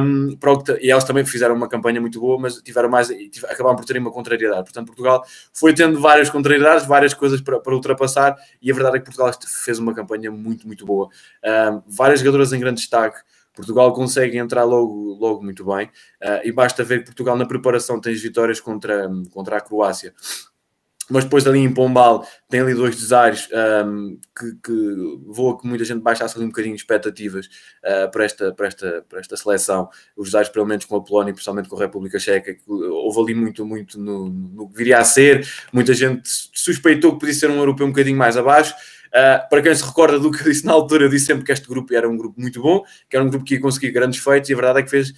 um, 0.00 0.36
para 0.36 0.52
o 0.52 0.62
que, 0.62 0.72
e 0.80 0.90
elas 0.90 1.04
também 1.04 1.24
fizeram 1.24 1.54
uma 1.54 1.68
campanha 1.68 2.00
muito 2.00 2.18
boa, 2.18 2.38
mas 2.38 2.56
tiveram 2.62 2.88
mais, 2.88 3.10
acabaram 3.44 3.76
por 3.76 3.84
terem 3.84 4.00
uma 4.00 4.10
contrariedade. 4.10 4.62
Portanto, 4.62 4.86
Portugal 4.86 5.22
foi 5.52 5.74
tendo 5.74 6.00
várias 6.00 6.30
contrariedades, 6.30 6.86
várias 6.86 7.12
coisas 7.12 7.42
para, 7.42 7.60
para 7.60 7.74
ultrapassar 7.74 8.36
e 8.60 8.70
a 8.70 8.74
verdade 8.74 8.96
é 8.96 8.98
que 9.00 9.04
Portugal 9.04 9.30
fez 9.64 9.78
uma 9.78 9.94
campanha 9.94 10.30
muito, 10.30 10.66
muito 10.66 10.86
boa. 10.86 11.08
Um, 11.44 11.82
várias 11.86 12.20
jogadoras 12.20 12.52
em 12.52 12.60
grande 12.60 12.80
destaque. 12.80 13.18
Portugal 13.54 13.92
consegue 13.92 14.38
entrar 14.38 14.64
logo, 14.64 15.16
logo 15.20 15.42
muito 15.42 15.64
bem. 15.64 15.86
Uh, 16.22 16.40
e 16.44 16.52
basta 16.52 16.82
ver 16.82 17.00
que 17.00 17.06
Portugal 17.06 17.36
na 17.36 17.46
preparação 17.46 18.00
tem 18.00 18.14
vitórias 18.14 18.60
contra, 18.60 19.10
contra 19.32 19.56
a 19.56 19.60
Croácia. 19.60 20.14
Mas 21.10 21.24
depois 21.24 21.46
ali 21.46 21.58
em 21.58 21.72
Pombal 21.72 22.26
tem 22.48 22.60
ali 22.60 22.74
dois 22.74 22.96
desaires 22.96 23.48
um, 23.84 24.18
que, 24.38 24.54
que 24.64 24.94
voa 25.26 25.60
que 25.60 25.66
muita 25.66 25.84
gente 25.84 26.00
baixasse 26.00 26.36
ali 26.36 26.44
um 26.44 26.48
bocadinho 26.48 26.74
de 26.74 26.80
expectativas 26.80 27.46
uh, 27.84 28.10
para, 28.10 28.24
esta, 28.24 28.52
para, 28.52 28.66
esta, 28.68 29.04
para 29.08 29.20
esta 29.20 29.36
seleção, 29.36 29.90
os 30.16 30.28
desaires 30.28 30.48
pelo 30.48 30.64
menos 30.64 30.84
com 30.84 30.96
a 30.96 31.04
Polónia 31.04 31.30
e 31.30 31.34
principalmente 31.34 31.68
com 31.68 31.76
a 31.76 31.80
República 31.80 32.18
Checa, 32.18 32.54
que 32.54 32.62
houve 32.66 33.20
ali 33.20 33.34
muito, 33.34 33.66
muito 33.66 34.00
no, 34.00 34.28
no 34.28 34.68
que 34.70 34.76
viria 34.76 34.98
a 34.98 35.04
ser, 35.04 35.46
muita 35.72 35.92
gente 35.92 36.22
suspeitou 36.24 37.12
que 37.12 37.20
podia 37.20 37.34
ser 37.34 37.50
um 37.50 37.58
europeu 37.58 37.86
um 37.86 37.90
bocadinho 37.90 38.16
mais 38.16 38.36
abaixo, 38.36 38.74
Uh, 39.12 39.46
para 39.50 39.60
quem 39.60 39.74
se 39.74 39.84
recorda 39.84 40.18
do 40.18 40.30
que 40.30 40.40
eu 40.40 40.44
disse 40.44 40.64
na 40.64 40.72
altura, 40.72 41.04
eu 41.04 41.08
disse 41.10 41.26
sempre 41.26 41.44
que 41.44 41.52
este 41.52 41.68
grupo 41.68 41.94
era 41.94 42.08
um 42.08 42.16
grupo 42.16 42.40
muito 42.40 42.62
bom, 42.62 42.82
que 43.10 43.14
era 43.14 43.22
um 43.22 43.28
grupo 43.28 43.44
que 43.44 43.54
ia 43.56 43.60
conseguir 43.60 43.90
grandes 43.90 44.18
feitos, 44.18 44.48
e 44.48 44.54
a 44.54 44.56
verdade 44.56 44.78
é 44.78 44.82
que 44.82 44.88
fez, 44.88 45.12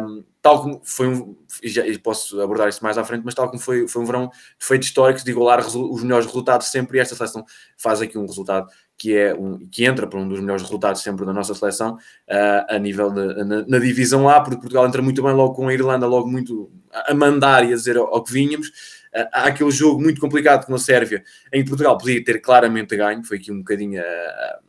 um, 0.00 0.24
tal 0.40 0.62
como 0.62 0.80
foi 0.82 1.06
um, 1.06 1.36
e 1.62 1.68
já 1.68 1.86
e 1.86 1.98
posso 1.98 2.40
abordar 2.40 2.66
isso 2.66 2.82
mais 2.82 2.96
à 2.96 3.04
frente, 3.04 3.22
mas 3.26 3.34
tal 3.34 3.46
como 3.50 3.60
foi, 3.60 3.86
foi 3.86 4.02
um 4.02 4.06
verão 4.06 4.30
de 4.58 4.64
feitos 4.64 4.88
históricos, 4.88 5.22
de 5.22 5.30
igualar 5.32 5.60
os 5.60 6.02
melhores 6.02 6.24
resultados 6.24 6.68
sempre, 6.68 6.96
e 6.96 7.00
esta 7.00 7.14
seleção 7.14 7.44
faz 7.76 8.00
aqui 8.00 8.16
um 8.16 8.24
resultado 8.24 8.68
que 8.96 9.14
é 9.14 9.34
um, 9.34 9.58
que 9.68 9.84
entra 9.84 10.06
para 10.06 10.18
um 10.18 10.26
dos 10.26 10.40
melhores 10.40 10.62
resultados 10.62 11.02
sempre 11.02 11.26
da 11.26 11.32
nossa 11.32 11.54
seleção 11.54 11.96
uh, 11.96 12.74
a 12.74 12.78
nível 12.78 13.10
de, 13.10 13.44
na, 13.44 13.66
na, 13.66 13.78
divisão 13.78 14.28
A, 14.28 14.40
porque 14.40 14.56
Portugal 14.56 14.86
entra 14.86 15.02
muito 15.02 15.22
bem 15.22 15.34
logo 15.34 15.54
com 15.54 15.68
a 15.68 15.74
Irlanda, 15.74 16.06
logo 16.06 16.26
muito 16.26 16.70
a 16.90 17.14
mandar 17.14 17.62
e 17.64 17.72
a 17.72 17.76
dizer 17.76 17.98
ao, 17.98 18.06
ao 18.06 18.24
que 18.24 18.32
vínhamos. 18.32 18.95
Uh, 19.16 19.28
há 19.32 19.46
aquele 19.46 19.70
jogo 19.70 20.02
muito 20.02 20.20
complicado 20.20 20.66
com 20.66 20.74
a 20.74 20.78
Sérvia, 20.78 21.24
em 21.52 21.62
que 21.62 21.68
Portugal 21.70 21.96
podia 21.96 22.22
ter 22.22 22.40
claramente 22.40 22.96
ganho, 22.96 23.24
foi 23.24 23.38
aqui 23.38 23.50
um 23.50 23.58
bocadinho 23.58 24.00
uh, 24.00 24.66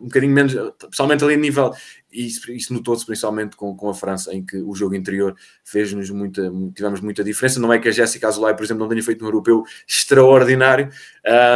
um 0.00 0.06
bocadinho 0.06 0.32
menos, 0.32 0.52
principalmente 0.78 1.22
ali 1.22 1.34
a 1.34 1.36
nível, 1.36 1.72
e 2.12 2.26
isso, 2.26 2.50
isso 2.50 2.74
notou-se 2.74 3.06
principalmente 3.06 3.56
com, 3.56 3.74
com 3.76 3.88
a 3.88 3.94
França, 3.94 4.34
em 4.34 4.44
que 4.44 4.56
o 4.56 4.74
jogo 4.74 4.96
interior 4.96 5.36
fez-nos 5.64 6.10
muita, 6.10 6.50
tivemos 6.74 7.00
muita 7.00 7.22
diferença. 7.22 7.60
Não 7.60 7.72
é 7.72 7.78
que 7.78 7.88
a 7.88 7.92
Jéssica 7.92 8.26
Azulay, 8.26 8.54
por 8.54 8.64
exemplo, 8.64 8.82
não 8.82 8.88
tenha 8.88 9.02
feito 9.02 9.22
um 9.22 9.28
europeu 9.28 9.62
extraordinário. 9.86 10.90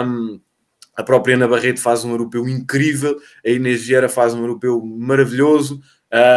Um, 0.07 0.41
a 0.95 1.03
própria 1.03 1.35
Ana 1.35 1.49
Barreto 1.49 1.81
faz 1.81 2.05
um 2.05 2.11
europeu 2.11 2.49
incrível, 2.49 3.19
a 3.45 3.49
Inês 3.49 3.83
Vieira 3.83 4.09
faz 4.09 4.35
um 4.35 4.41
europeu 4.41 4.81
maravilhoso, 4.85 5.81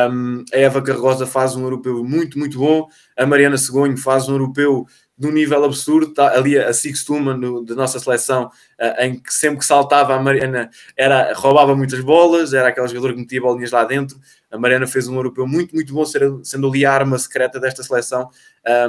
um, 0.10 0.46
a 0.54 0.58
Eva 0.58 0.82
Carrosa 0.82 1.26
faz 1.28 1.56
um 1.56 1.64
europeu 1.64 2.04
muito, 2.04 2.40
muito 2.40 2.58
bom, 2.58 2.88
a 3.18 3.26
Mariana 3.26 3.58
Segonho 3.58 3.98
faz 3.98 4.30
um 4.30 4.32
europeu 4.32 4.88
de 5.18 5.28
um 5.28 5.32
nível 5.32 5.64
absurdo, 5.64 6.14
tá, 6.14 6.34
ali 6.36 6.58
a 6.58 6.74
Six 6.74 7.06
Tuman 7.06 7.64
da 7.64 7.76
nossa 7.76 8.00
seleção, 8.00 8.46
uh, 8.46 9.02
em 9.02 9.18
que 9.18 9.34
sempre 9.34 9.60
que 9.60 9.66
saltava 9.66 10.14
a 10.14 10.22
Mariana 10.22 10.70
era, 10.98 11.34
roubava 11.34 11.76
muitas 11.76 12.02
bolas, 12.02 12.54
era 12.54 12.68
aquela 12.68 12.88
jogadora 12.88 13.14
que 13.14 13.20
metia 13.20 13.42
bolinhas 13.42 13.72
lá 13.72 13.86
dentro. 13.86 14.20
A 14.52 14.58
Mariana 14.58 14.88
fez 14.88 15.08
um 15.08 15.16
europeu 15.16 15.48
muito, 15.48 15.74
muito 15.74 15.94
bom, 15.94 16.04
sendo 16.06 16.68
ali 16.68 16.86
a 16.86 16.94
arma 16.94 17.18
secreta 17.18 17.60
desta 17.60 17.84
seleção. 17.84 18.30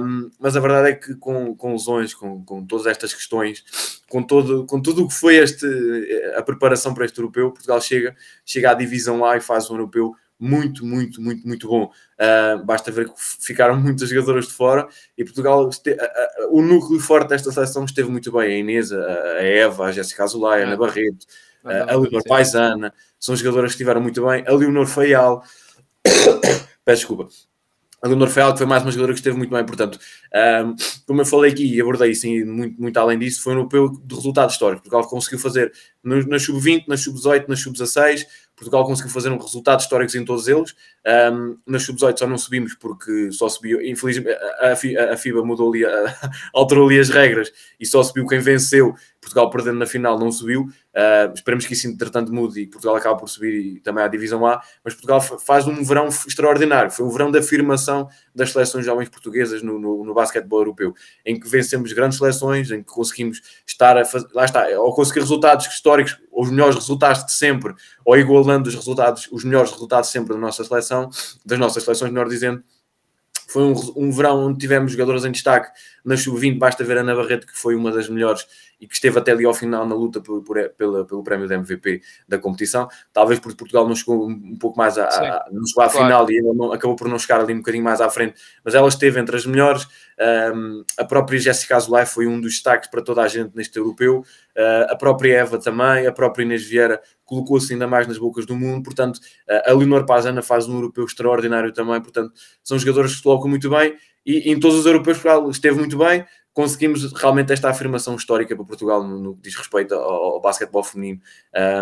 Um, 0.01 0.31
mas 0.39 0.57
a 0.57 0.61
verdade 0.61 0.91
é 0.91 0.95
que 0.95 1.15
com, 1.17 1.55
com 1.55 1.73
lesões, 1.73 2.15
com, 2.15 2.45
com 2.45 2.65
todas 2.65 2.87
estas 2.87 3.13
questões, 3.13 3.65
com, 4.09 4.23
todo, 4.23 4.65
com 4.67 4.81
tudo 4.81 5.05
o 5.05 5.09
que 5.09 5.15
foi 5.15 5.37
este, 5.37 5.67
a 6.37 6.43
preparação 6.43 6.95
para 6.95 7.05
este 7.05 7.19
europeu, 7.19 7.51
Portugal 7.51 7.81
chega, 7.81 8.17
chega 8.45 8.71
à 8.71 8.75
divisão 8.75 9.25
A 9.25 9.37
e 9.37 9.41
faz 9.41 9.71
um 9.71 9.75
europeu 9.75 10.15
muito, 10.39 10.85
muito, 10.85 11.21
muito, 11.21 11.47
muito 11.47 11.69
bom. 11.69 11.91
Uh, 12.19 12.65
basta 12.65 12.91
ver 12.91 13.09
que 13.09 13.15
ficaram 13.17 13.77
muitas 13.81 14.09
jogadoras 14.09 14.47
de 14.47 14.53
fora 14.53 14.89
e 15.17 15.25
Portugal, 15.25 15.65
uh, 15.65 15.69
uh, 15.69 16.57
o 16.57 16.63
núcleo 16.63 17.01
forte 17.01 17.29
desta 17.29 17.51
seleção 17.51 17.85
esteve 17.85 18.11
muito 18.11 18.31
bem. 18.33 18.55
A 18.55 18.59
Inês, 18.59 18.93
a, 18.93 18.97
a 18.99 19.43
Eva, 19.43 19.85
a 19.87 19.93
Jéssica 19.93 20.25
Azulay, 20.25 20.63
a 20.63 20.67
Ana 20.67 20.77
Barreto, 20.77 21.27
a 21.65 21.97
Leonor 21.97 22.23
Paisana, 22.25 22.93
são 23.19 23.35
jogadoras 23.35 23.73
que 23.73 23.77
estiveram 23.77 24.01
muito 24.01 24.25
bem. 24.25 24.45
A 24.47 24.53
Leonor 24.53 24.87
Feial, 24.87 25.43
peço 26.85 27.01
desculpa. 27.01 27.29
A 28.03 28.09
Leonor 28.09 28.29
Feial, 28.29 28.53
que 28.53 28.59
foi 28.59 28.67
mais 28.67 28.83
uma 28.83 28.93
jogadora 28.93 29.15
que 29.15 29.19
esteve 29.19 29.37
muito 29.37 29.51
bem, 29.51 29.65
portanto, 29.65 29.99
um, 30.65 30.77
como 31.07 31.23
eu 31.23 31.27
falei 31.27 31.51
aqui 31.51 31.75
e 31.75 31.81
abordei 31.81 32.15
sim, 32.15 32.45
muito, 32.45 32.81
muito 32.81 32.97
além 32.99 33.19
disso, 33.19 33.43
foi 33.43 33.55
um 33.55 33.57
europeu 33.57 33.89
de 33.89 34.15
resultado 34.15 34.51
histórico. 34.51 34.83
Portugal 34.83 35.09
conseguiu 35.09 35.39
fazer 35.39 35.73
na 36.05 36.39
sub-20, 36.39 36.85
na 36.87 36.97
sub-18, 36.97 37.49
na 37.49 37.57
sub-16, 37.57 38.27
Portugal 38.57 38.87
conseguiu 38.87 39.13
fazer 39.13 39.31
um 39.31 39.37
resultado 39.37 39.81
histórico 39.81 40.17
em 40.17 40.25
todos 40.25 40.49
eles. 40.49 40.75
Um, 41.33 41.59
nas 41.67 41.83
sub-18 41.83 42.19
só 42.19 42.27
não 42.27 42.39
subimos 42.39 42.75
porque 42.75 43.31
só 43.31 43.49
subiu, 43.49 43.83
infelizmente 43.83 44.37
a, 44.61 44.73
a 45.13 45.17
FIBA 45.17 45.45
mudou 45.45 45.71
ali, 45.71 45.85
a, 45.85 46.17
alterou 46.55 46.87
ali 46.87 46.99
as 46.99 47.11
regras 47.11 47.53
e 47.79 47.85
só 47.85 48.03
subiu 48.03 48.27
quem 48.27 48.41
venceu. 48.41 48.95
Portugal 49.27 49.51
perdendo 49.51 49.79
na 49.79 49.87
final 49.87 50.17
não 50.19 50.31
subiu. 50.31 50.63
Uh, 50.63 51.35
esperemos 51.35 51.67
que 51.67 51.73
isso 51.73 51.89
entretanto 51.89 52.33
mude 52.33 52.61
e 52.61 52.67
Portugal 52.67 52.95
acaba 52.95 53.17
por 53.17 53.29
subir 53.29 53.55
e 53.55 53.81
também 53.81 54.05
à 54.05 54.09
divisão 54.09 54.47
A. 54.47 54.63
Mas 54.85 54.95
Portugal 54.95 55.21
faz 55.21 55.67
um 55.67 55.83
verão 55.83 56.07
extraordinário. 56.07 56.93
Foi 56.93 57.05
um 57.05 57.11
verão 57.11 57.31
de 57.33 57.39
afirmação 57.39 58.09
das 58.33 58.53
seleções 58.53 58.85
jovens 58.85 59.09
portuguesas 59.09 59.63
no, 59.63 59.81
no, 59.81 60.05
no 60.05 60.15
basquetebol 60.15 60.61
europeu, 60.61 60.95
em 61.25 61.39
que 61.39 61.49
vencemos 61.49 61.93
grandes 61.93 62.19
seleções, 62.19 62.71
em 62.71 62.83
que 62.83 62.89
conseguimos 62.89 63.43
estar 63.67 63.99
a 63.99 64.05
fazer, 64.05 64.29
lá 64.33 64.45
está, 64.45 64.65
ou 64.79 64.95
conseguir 64.95 65.21
resultados 65.21 65.67
históricos, 65.67 66.17
os 66.33 66.49
melhores 66.49 66.77
resultados 66.77 67.25
de 67.25 67.33
sempre, 67.33 67.75
ou 68.05 68.17
igualando 68.17 68.69
os 68.69 68.75
resultados, 68.75 69.29
os 69.33 69.43
melhores 69.43 69.73
resultados 69.73 70.11
sempre 70.11 70.35
da 70.35 70.41
nossa 70.41 70.63
seleção, 70.63 71.11
das 71.45 71.59
nossas 71.59 71.83
seleções, 71.83 72.13
melhor 72.13 72.29
dizendo. 72.29 72.63
Foi 73.49 73.63
um, 73.63 73.75
um 73.97 74.11
verão 74.11 74.47
onde 74.47 74.59
tivemos 74.59 74.93
jogadores 74.93 75.25
em 75.25 75.31
destaque 75.31 75.71
na 76.05 76.17
sub-20, 76.17 76.59
basta 76.59 76.83
ver 76.85 76.99
a 76.99 77.01
Ana 77.01 77.15
Barreto, 77.15 77.47
que 77.47 77.57
foi 77.57 77.75
uma 77.75 77.93
das 77.93 78.09
melhores 78.09 78.47
e 78.81 78.87
que 78.87 78.95
esteve 78.95 79.19
até 79.19 79.33
ali 79.33 79.45
ao 79.45 79.55
final 79.55 79.87
na 79.87 79.95
luta 79.95 80.21
por, 80.21 80.43
por, 80.43 80.57
pela, 80.71 81.05
pelo 81.05 81.23
prémio 81.23 81.49
de 81.49 81.55
MVP 81.55 82.03
da 82.29 82.39
competição. 82.39 82.89
Talvez 83.13 83.41
porque 83.41 83.57
Portugal 83.57 83.89
não 83.89 83.95
chegou 83.95 84.29
um 84.29 84.57
pouco 84.59 84.77
mais 84.77 84.99
a, 84.99 85.05
a 85.07 85.47
não 85.51 85.67
chegou 85.67 85.85
à 85.85 85.89
claro. 85.89 86.07
final 86.07 86.31
e 86.31 86.43
não, 86.43 86.73
acabou 86.73 86.95
por 86.97 87.09
não 87.09 87.19
chegar 87.19 87.41
ali 87.41 87.55
um 87.55 87.59
bocadinho 87.59 87.85
mais 87.85 88.01
à 88.01 88.11
frente, 88.11 88.35
mas 88.65 88.75
ela 88.75 88.89
esteve 88.89 89.19
entre 89.19 89.37
as 89.37 89.47
melhores. 89.47 89.87
Um, 90.55 90.85
a 90.99 91.05
própria 91.05 91.39
Jéssica 91.39 91.77
Azulay 91.77 92.07
foi 92.07 92.27
um 92.27 92.41
dos 92.41 92.53
destaques 92.55 92.91
para 92.91 93.03
toda 93.03 93.23
a 93.23 93.29
gente 93.29 93.55
neste 93.55 93.79
europeu. 93.79 94.21
Uh, 94.57 94.91
a 94.91 94.97
própria 94.97 95.39
Eva 95.39 95.59
também, 95.59 96.07
a 96.07 96.13
própria 96.13 96.43
Inês 96.43 96.65
Vieira 96.65 97.01
colocou-se 97.25 97.73
ainda 97.73 97.87
mais 97.87 98.07
nas 98.07 98.19
bocas 98.19 98.47
do 98.47 98.55
mundo. 98.55 98.83
Portanto, 98.83 99.17
uh, 99.17 99.71
a 99.71 99.73
Leonor 99.73 100.05
Pazana 100.05 100.43
faz 100.43 100.69
um 100.69 100.75
europeu 100.75 101.05
extraordinário 101.05 101.73
também. 101.73 102.01
Portanto, 102.01 102.33
são 102.63 102.79
jogadores 102.79 103.13
que 103.13 103.17
se 103.19 103.23
colocam 103.23 103.49
muito 103.49 103.71
bem 103.71 103.97
e 104.25 104.51
em 104.51 104.59
todos 104.59 104.79
os 104.79 104.87
europeus 104.87 105.19
Portugal 105.19 105.49
esteve 105.51 105.79
muito 105.79 105.97
bem 105.97 106.25
conseguimos 106.57 107.13
realmente 107.13 107.53
esta 107.53 107.69
afirmação 107.69 108.17
histórica 108.17 108.57
para 108.57 108.65
Portugal 108.65 109.07
no, 109.07 109.19
no 109.19 109.35
que 109.37 109.43
diz 109.43 109.55
respeito 109.55 109.95
ao, 109.95 110.01
ao 110.01 110.41
basquetebol 110.41 110.83
feminino 110.83 111.21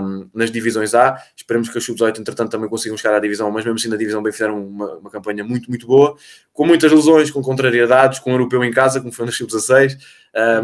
um, 0.02 0.28
nas 0.34 0.50
divisões 0.50 0.96
A. 0.96 1.16
Esperemos 1.36 1.68
que 1.68 1.78
a 1.78 1.80
Sub-18, 1.80 2.18
entretanto, 2.18 2.50
também 2.50 2.68
consigam 2.68 2.96
chegar 2.96 3.14
à 3.14 3.20
divisão, 3.20 3.48
mas 3.52 3.64
mesmo 3.64 3.78
assim 3.78 3.86
na 3.88 3.96
divisão 3.96 4.20
B 4.20 4.32
fizeram 4.32 4.66
uma, 4.66 4.94
uma, 4.96 5.10
campanha 5.10 5.44
muito, 5.44 5.70
muito 5.70 5.86
boa, 5.86 6.16
com 6.52 6.66
muitas 6.66 6.90
lesões, 6.90 7.30
com 7.30 7.40
contrariedades, 7.40 8.18
com 8.18 8.30
o 8.30 8.34
europeu 8.34 8.64
em 8.64 8.72
casa, 8.72 9.00
como 9.00 9.12
foi 9.12 9.26
na 9.26 9.30
Sub-16, 9.30 9.96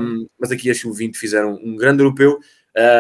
um, 0.01 0.27
mas 0.41 0.51
aqui 0.51 0.69
a 0.69 0.75
Sub-20 0.75 1.15
fizeram 1.15 1.55
um 1.63 1.77
grande 1.77 2.03
europeu. 2.03 2.41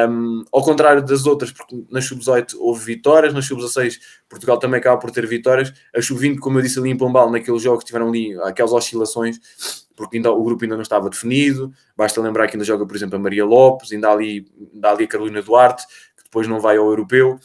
Um, 0.08 0.44
ao 0.52 0.62
contrário 0.62 1.04
das 1.04 1.26
outras, 1.26 1.50
porque 1.50 1.84
na 1.90 2.00
Sub-18 2.00 2.54
houve 2.56 2.84
vitórias, 2.84 3.34
na 3.34 3.42
Sub-16 3.42 3.98
Portugal 4.28 4.58
também 4.60 4.78
acaba 4.78 4.96
por 4.96 5.10
ter 5.10 5.26
vitórias. 5.26 5.72
A 5.92 6.00
Sub-20, 6.00 6.38
como 6.38 6.58
eu 6.58 6.62
disse 6.62 6.78
ali 6.78 6.90
em 6.90 6.96
Pombal, 6.96 7.32
naqueles 7.32 7.62
jogos 7.62 7.82
que 7.82 7.86
tiveram 7.86 8.08
ali 8.08 8.40
aquelas 8.42 8.72
oscilações, 8.72 9.40
porque 10.00 10.16
ainda, 10.16 10.32
o 10.32 10.42
grupo 10.42 10.64
ainda 10.64 10.76
não 10.76 10.82
estava 10.82 11.10
definido. 11.10 11.70
Basta 11.94 12.22
lembrar 12.22 12.48
que 12.48 12.56
ainda 12.56 12.64
joga, 12.64 12.86
por 12.86 12.96
exemplo, 12.96 13.16
a 13.16 13.18
Maria 13.18 13.44
Lopes, 13.44 13.92
ainda 13.92 14.08
há 14.08 14.12
ali, 14.12 14.50
ainda 14.72 14.90
ali 14.90 15.04
a 15.04 15.06
Carolina 15.06 15.42
Duarte, 15.42 15.86
que 16.16 16.24
depois 16.24 16.48
não 16.48 16.58
vai 16.58 16.78
ao 16.78 16.86
europeu. 16.86 17.38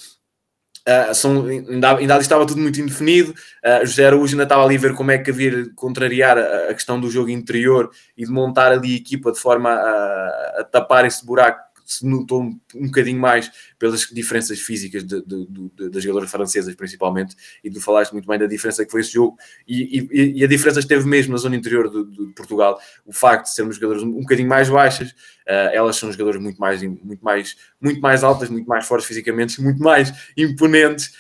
Uh, 0.88 1.14
são, 1.14 1.46
ainda, 1.48 1.98
ainda 1.98 2.14
ali 2.14 2.22
estava 2.22 2.46
tudo 2.46 2.62
muito 2.62 2.80
indefinido. 2.80 3.32
Uh, 3.32 3.86
José 3.86 4.08
Araújo 4.08 4.36
ainda 4.36 4.44
estava 4.44 4.64
ali 4.64 4.78
a 4.78 4.80
ver 4.80 4.96
como 4.96 5.12
é 5.12 5.18
que 5.18 5.32
havia 5.32 5.70
contrariar 5.76 6.38
a, 6.38 6.70
a, 6.70 6.74
questão 6.74 6.98
do 6.98 7.12
jogo 7.12 7.30
interior 7.30 7.92
e 8.16 8.24
de 8.24 8.32
montar 8.32 8.72
ali 8.72 8.94
a 8.94 8.98
equipa 8.98 9.34
de 9.34 9.40
forma 9.40 9.70
a, 9.70 10.60
a 10.60 10.64
tapar 10.64 11.04
esse 11.04 11.26
buraco 11.26 11.65
se 11.86 12.06
notou 12.06 12.42
um, 12.42 12.60
um 12.76 12.86
bocadinho 12.88 13.20
mais 13.20 13.52
pelas 13.78 14.02
diferenças 14.12 14.60
físicas 14.60 15.04
das 15.04 16.04
jogadoras 16.04 16.32
francesas, 16.32 16.74
principalmente, 16.76 17.36
e 17.64 17.70
tu 17.70 17.80
falaste 17.80 18.12
muito 18.12 18.28
bem 18.28 18.40
da 18.40 18.48
diferença 18.48 18.84
que 18.84 18.92
foi 18.92 19.02
esse 19.02 19.14
jogo, 19.14 19.38
e, 19.68 20.08
e, 20.12 20.40
e 20.40 20.44
a 20.44 20.48
diferença 20.48 20.80
esteve 20.80 21.08
mesmo 21.08 21.34
na 21.34 21.38
zona 21.38 21.56
interior 21.56 21.90
de, 21.90 22.34
Portugal, 22.34 22.80
o 23.06 23.14
facto 23.14 23.46
de 23.46 23.54
sermos 23.54 23.76
jogadores 23.76 24.04
um, 24.04 24.12
bocadinho 24.12 24.50
mais 24.50 24.70
baixas, 24.70 25.12
uh, 25.12 25.72
elas 25.72 25.96
são 25.96 26.12
jogadoras 26.12 26.42
muito 26.42 26.58
mais, 26.60 26.82
muito, 26.82 27.24
mais, 27.24 27.56
muito 27.80 28.02
mais 28.02 28.24
altas, 28.24 28.50
muito 28.50 28.68
mais 28.68 28.86
fortes 28.86 29.08
fisicamente, 29.08 29.62
muito 29.64 29.82
mais 29.82 30.12
imponentes, 30.36 31.14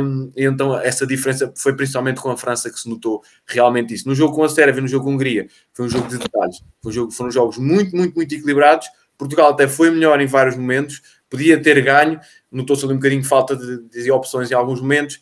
um, 0.00 0.30
então 0.36 0.78
essa 0.78 1.06
diferença 1.06 1.52
foi 1.56 1.74
principalmente 1.74 2.20
com 2.20 2.30
a 2.30 2.36
França 2.36 2.70
que 2.70 2.78
se 2.78 2.88
notou 2.88 3.22
realmente 3.46 3.94
isso. 3.94 4.06
No 4.06 4.14
jogo 4.14 4.34
com 4.34 4.44
a 4.44 4.48
Sérvia, 4.48 4.80
no 4.80 4.88
jogo 4.88 5.04
com 5.04 5.10
a 5.10 5.14
Hungria, 5.14 5.48
foi 5.72 5.86
um 5.86 5.88
jogo 5.88 6.06
de 6.08 6.18
detalhes, 6.18 6.62
foi 6.82 6.90
um 6.90 6.94
jogo, 6.94 7.10
foram 7.10 7.30
jogos 7.30 7.58
muito, 7.58 7.96
muito, 7.96 8.14
muito 8.14 8.34
equilibrados, 8.34 8.86
Portugal 9.16 9.50
até 9.50 9.68
foi 9.68 9.90
melhor 9.90 10.20
em 10.20 10.26
vários 10.26 10.56
momentos, 10.56 11.02
podia 11.28 11.60
ter 11.60 11.80
ganho, 11.82 12.20
notou-se 12.50 12.84
ali 12.84 12.94
um 12.94 12.96
bocadinho 12.96 13.24
falta 13.24 13.56
de, 13.56 13.88
de 13.88 14.10
opções 14.10 14.50
em 14.50 14.54
alguns 14.54 14.80
momentos, 14.80 15.20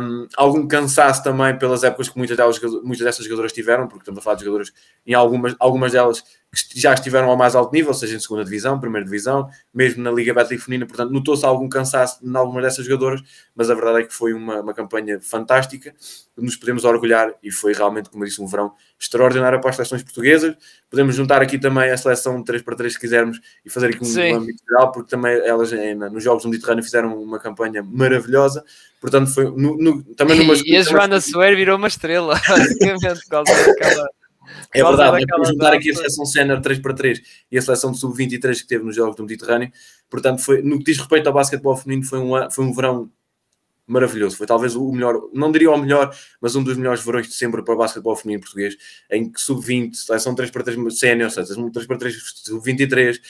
um, 0.00 0.26
algum 0.36 0.66
cansaço 0.66 1.22
também 1.22 1.56
pelas 1.58 1.84
épocas 1.84 2.08
que 2.08 2.18
muitas, 2.18 2.36
delas, 2.36 2.60
muitas 2.82 3.04
dessas 3.04 3.24
jogadoras 3.24 3.52
tiveram, 3.52 3.86
porque 3.86 4.02
estamos 4.02 4.18
a 4.18 4.22
falar 4.22 4.36
de 4.36 4.44
jogadoras 4.44 4.72
em 5.06 5.14
algumas, 5.14 5.54
algumas 5.58 5.92
delas 5.92 6.22
que 6.52 6.78
já 6.78 6.92
estiveram 6.92 7.30
ao 7.30 7.36
mais 7.36 7.54
alto 7.54 7.72
nível, 7.72 7.94
seja 7.94 8.14
em 8.14 8.20
segunda 8.20 8.44
divisão, 8.44 8.78
primeira 8.78 9.06
divisão, 9.06 9.48
mesmo 9.72 10.02
na 10.02 10.10
Liga 10.10 10.34
Betclic 10.34 10.62
Feminina, 10.62 10.86
portanto 10.86 11.10
notou-se 11.10 11.46
algum 11.46 11.66
cansaço 11.66 12.18
em 12.22 12.36
algumas 12.36 12.62
dessas 12.62 12.84
jogadoras, 12.84 13.22
mas 13.56 13.70
a 13.70 13.74
verdade 13.74 14.00
é 14.00 14.02
que 14.04 14.12
foi 14.12 14.34
uma, 14.34 14.60
uma 14.60 14.74
campanha 14.74 15.18
fantástica, 15.18 15.94
nos 16.36 16.54
podemos 16.54 16.84
orgulhar 16.84 17.32
e 17.42 17.50
foi 17.50 17.72
realmente, 17.72 18.10
como 18.10 18.22
eu 18.22 18.28
disse, 18.28 18.42
um 18.42 18.46
verão 18.46 18.72
extraordinário 19.00 19.60
para 19.60 19.70
as 19.70 19.76
seleções 19.76 20.02
portuguesas. 20.02 20.54
Podemos 20.90 21.14
juntar 21.16 21.40
aqui 21.40 21.58
também 21.58 21.90
a 21.90 21.96
seleção 21.96 22.42
3 22.42 22.62
para 22.62 22.76
3 22.76 22.92
se 22.92 23.00
quisermos 23.00 23.40
e 23.64 23.70
fazer 23.70 23.86
aqui 23.86 24.04
um 24.04 24.36
âmbito 24.36 24.62
geral, 24.68 24.92
porque 24.92 25.08
também 25.08 25.32
elas 25.46 25.72
eh, 25.72 25.94
nos 25.94 26.22
Jogos 26.22 26.42
do 26.42 26.50
Mediterrâneo 26.50 26.84
fizeram 26.84 27.22
uma 27.22 27.38
campanha 27.38 27.82
maravilhosa, 27.82 28.62
portanto 29.00 29.32
foi 29.32 29.44
no, 29.44 29.78
no, 29.78 30.02
também 30.14 30.36
numa... 30.40 30.54
E 30.64 30.76
a 30.76 30.82
Joana 30.82 31.18
Soer 31.18 31.56
virou 31.56 31.78
uma 31.78 31.88
estrela, 31.88 32.38
basicamente, 32.46 33.22
por 33.22 33.30
causa 33.30 33.66
daquela 33.66 34.08
É 34.74 34.82
verdade, 34.82 35.22
é 35.22 35.26
por 35.26 35.46
juntar 35.46 35.72
aqui 35.72 35.90
a 35.90 35.94
seleção 35.94 36.24
sénior 36.24 36.60
3x3 36.60 37.22
e 37.50 37.58
a 37.58 37.62
seleção 37.62 37.92
de 37.92 37.98
sub-23 37.98 38.60
que 38.60 38.66
teve 38.66 38.84
nos 38.84 38.96
Jogos 38.96 39.16
do 39.16 39.22
Mediterrâneo. 39.22 39.70
Portanto, 40.08 40.42
foi, 40.42 40.62
no 40.62 40.78
que 40.78 40.84
diz 40.84 40.98
respeito 40.98 41.26
ao 41.26 41.32
basquetebol 41.32 41.76
feminino, 41.76 42.06
foi 42.06 42.18
um, 42.18 42.50
foi 42.50 42.64
um 42.64 42.72
verão 42.72 43.10
maravilhoso. 43.86 44.36
Foi 44.36 44.46
talvez 44.46 44.74
o 44.74 44.90
melhor, 44.92 45.20
não 45.32 45.52
diria 45.52 45.70
o 45.70 45.76
melhor, 45.76 46.14
mas 46.40 46.56
um 46.56 46.62
dos 46.62 46.76
melhores 46.76 47.04
verões 47.04 47.28
de 47.28 47.34
sempre 47.34 47.62
para 47.62 47.74
o 47.74 47.76
basquetebol 47.76 48.16
feminino 48.16 48.42
português, 48.42 48.76
em 49.10 49.30
que 49.30 49.40
sub-20, 49.40 49.94
seleção 49.94 50.34
3x3 50.34 50.90
sénior, 50.90 51.30
seleção 51.30 51.70
3x3 51.70 52.12
sub-23, 52.44 53.20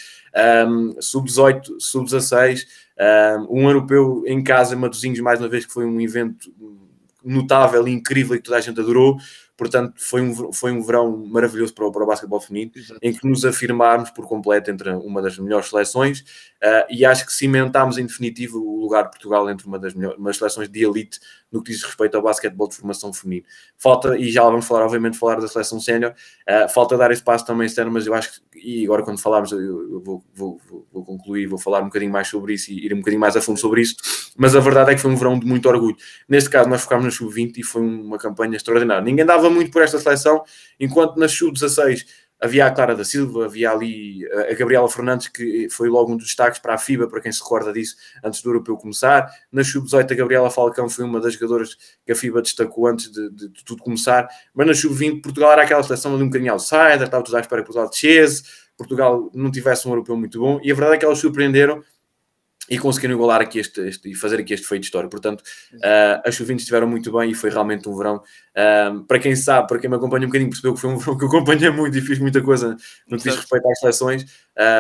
um, 0.69 1.01
sub-18, 1.01 1.63
sub-16, 1.79 2.67
um, 3.49 3.61
um 3.61 3.69
europeu 3.69 4.23
em 4.27 4.43
casa, 4.43 4.77
Matosinhos, 4.77 5.21
mais 5.21 5.41
uma 5.41 5.49
vez, 5.49 5.67
que 5.67 5.73
foi 5.73 5.85
um 5.85 6.01
evento 6.01 6.53
notável 7.25 7.87
e 7.87 7.93
incrível 7.93 8.35
e 8.35 8.39
que 8.39 8.45
toda 8.45 8.59
a 8.59 8.61
gente 8.61 8.81
adorou. 8.81 9.17
Portanto, 9.63 9.95
foi 9.97 10.21
um, 10.21 10.53
foi 10.53 10.73
um 10.73 10.83
verão 10.83 11.17
maravilhoso 11.27 11.75
para 11.75 11.87
o, 11.87 11.93
para 11.93 12.03
o 12.03 12.07
basquetebol 12.07 12.41
feminino, 12.41 12.73
Exato. 12.75 13.01
em 13.03 13.13
que 13.13 13.27
nos 13.27 13.45
afirmarmos 13.45 14.11
por 14.11 14.27
completo 14.27 14.71
entre 14.71 14.91
uma 14.91 15.23
das 15.23 15.39
melhores 15.39 15.69
seleções 15.69 16.21
uh, 16.21 16.87
e 16.91 17.05
acho 17.05 17.27
que 17.27 17.33
cimentámos 17.33 17.99
em 17.99 18.07
definitivo 18.07 18.59
o 18.59 18.81
lugar 18.81 19.05
de 19.05 19.11
Portugal 19.11 19.49
entre 19.51 19.67
uma 19.67 19.79
das 19.79 19.95
melhores 19.95 20.19
uma 20.19 20.33
seleções 20.33 20.69
de 20.69 20.85
elite 20.85 21.21
no 21.53 21.63
que 21.63 21.71
diz 21.71 21.83
respeito 21.83 22.17
ao 22.17 22.23
basquetebol 22.23 22.69
de 22.69 22.77
formação 22.77 23.13
feminino. 23.13 23.47
Falta, 23.77 24.17
e 24.17 24.31
já 24.31 24.43
vamos 24.43 24.67
falar, 24.67 24.85
obviamente, 24.85 25.19
falar 25.19 25.41
da 25.41 25.47
seleção 25.47 25.79
sénior, 25.79 26.15
uh, 26.49 26.69
falta 26.69 26.97
dar 26.97 27.11
espaço 27.13 27.45
também 27.45 27.67
externo, 27.67 27.93
mas 27.93 28.07
eu 28.07 28.15
acho 28.15 28.41
que, 28.51 28.59
e 28.59 28.85
agora 28.85 29.03
quando 29.03 29.21
falarmos, 29.21 29.53
eu, 29.53 30.01
vou, 30.01 30.25
vou, 30.35 30.61
vou, 30.69 30.87
vou, 30.93 31.05
concluir, 31.05 31.47
vou 31.47 31.59
falar 31.59 31.81
um 31.81 31.87
bocadinho 31.87 32.11
mais 32.11 32.29
sobre 32.29 32.55
isso 32.55 32.73
e 32.73 32.87
ir 32.87 32.95
um 32.95 32.99
bocadinho 32.99 33.21
mais 33.21 33.37
a 33.37 33.41
fundo 33.43 33.61
sobre 33.61 33.83
isso, 33.83 33.97
mas 34.37 34.57
a 34.57 34.61
verdade 34.61 34.93
é 34.93 34.95
que 34.95 35.01
foi 35.01 35.11
um 35.11 35.17
verão 35.17 35.39
de 35.39 35.47
muito 35.47 35.69
orgulho. 35.69 35.97
Neste 36.29 36.49
caso, 36.49 36.69
nós 36.69 36.83
focámos 36.83 37.05
na 37.05 37.11
sub-20 37.11 37.59
e 37.59 37.63
foi 37.63 37.83
uma 37.83 38.19
campanha 38.19 38.57
extraordinária. 38.57 39.03
Ninguém 39.05 39.27
dava 39.27 39.51
muito 39.51 39.71
por 39.71 39.83
esta 39.83 39.99
seleção, 39.99 40.43
enquanto 40.81 41.17
na 41.17 41.29
sub-16 41.29 42.07
havia 42.43 42.67
a 42.67 42.71
Clara 42.73 42.97
da 42.97 43.05
Silva, 43.05 43.45
havia 43.45 43.71
ali 43.71 44.27
a 44.51 44.53
Gabriela 44.55 44.89
Fernandes, 44.89 45.29
que 45.29 45.69
foi 45.71 45.89
logo 45.89 46.13
um 46.13 46.17
dos 46.17 46.27
destaques 46.27 46.59
para 46.59 46.75
a 46.75 46.79
FIBA, 46.79 47.07
para 47.07 47.21
quem 47.21 47.31
se 47.31 47.41
recorda 47.41 47.73
disso, 47.73 47.95
antes 48.23 48.43
do 48.43 48.51
europeu 48.51 48.77
começar. 48.77 49.31
Na 49.53 49.63
sub-18, 49.63 50.11
a 50.11 50.15
Gabriela 50.15 50.51
Falcão 50.51 50.89
foi 50.89 51.05
uma 51.05 51.21
das 51.21 51.35
jogadoras 51.35 51.77
que 52.05 52.11
a 52.11 52.17
FIBA 52.17 52.43
destacou 52.43 52.89
antes 52.89 53.13
de, 53.13 53.31
de, 53.31 53.49
de 53.49 53.65
tudo 53.65 53.83
começar. 53.85 54.29
Mas 54.53 54.67
na 54.67 54.75
sub-20, 54.75 55.23
Portugal 55.23 55.53
era 55.53 55.63
aquela 55.63 55.85
seleção 55.85 56.15
ali 56.15 56.25
um 56.25 56.27
bocadinho 56.27 56.53
outsider, 56.53 57.03
estava 57.05 57.23
tudo 57.23 57.37
à 57.37 57.41
espera 57.41 57.63
que 57.63 57.67
Portugal 57.67 57.89
descesse, 57.89 58.43
Portugal 58.77 59.31
não 59.33 59.51
tivesse 59.51 59.87
um 59.87 59.93
europeu 59.93 60.17
muito 60.17 60.41
bom, 60.41 60.59
e 60.65 60.73
a 60.73 60.75
verdade 60.75 60.97
é 60.97 60.99
que 60.99 61.05
elas 61.05 61.19
surpreenderam 61.19 61.81
e 62.71 62.79
conseguiram 62.79 63.15
igualar 63.15 63.41
aqui 63.41 63.59
este, 63.59 63.81
este, 63.81 64.11
e 64.11 64.15
fazer 64.15 64.39
aqui 64.39 64.55
este 64.55 64.67
feito 64.67 64.83
de 64.83 64.87
história. 64.87 65.09
Portanto, 65.09 65.41
uh, 65.75 66.23
as 66.25 66.35
chuvinhas 66.35 66.63
estiveram 66.63 66.87
muito 66.87 67.11
bem 67.13 67.31
e 67.31 67.35
foi 67.35 67.51
realmente 67.51 67.89
um 67.89 67.97
verão. 67.97 68.17
Uh, 68.17 69.03
para 69.05 69.19
quem 69.19 69.35
sabe, 69.35 69.67
para 69.67 69.79
quem 69.81 69.91
me 69.91 69.97
acompanha 69.97 70.25
um 70.25 70.29
bocadinho, 70.29 70.49
percebeu 70.49 70.75
que 70.75 70.81
foi 70.81 70.91
um 70.91 70.97
verão 70.99 71.19
que 71.19 71.25
eu 71.25 71.29
acompanhei 71.29 71.71
muito 71.71 71.99
e 71.99 72.01
fiz 72.01 72.19
muita 72.21 72.41
coisa 72.41 72.77
no 73.09 73.19
que 73.19 73.25
diz 73.25 73.37
respeito 73.37 73.69
às 73.69 73.79
seleções. 73.81 74.25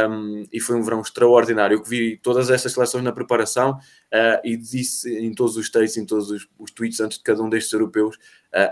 Um, 0.09 0.47
e 0.53 0.61
foi 0.61 0.77
um 0.77 0.83
verão 0.83 1.01
extraordinário. 1.01 1.75
Eu 1.75 1.83
que 1.83 1.89
vi 1.89 2.17
todas 2.23 2.51
estas 2.51 2.73
seleções 2.73 3.03
na 3.03 3.11
preparação 3.11 3.73
uh, 3.73 4.41
e 4.45 4.57
disse 4.57 5.12
em 5.19 5.35
todos 5.35 5.57
os 5.57 5.69
textos, 5.69 5.97
em 5.97 6.07
todos 6.07 6.31
os, 6.31 6.49
os, 6.59 6.71
tweets 6.71 7.01
antes 7.01 7.19
de 7.19 7.25
cada 7.25 7.43
um 7.43 7.49
destes 7.49 7.73
europeus: 7.73 8.17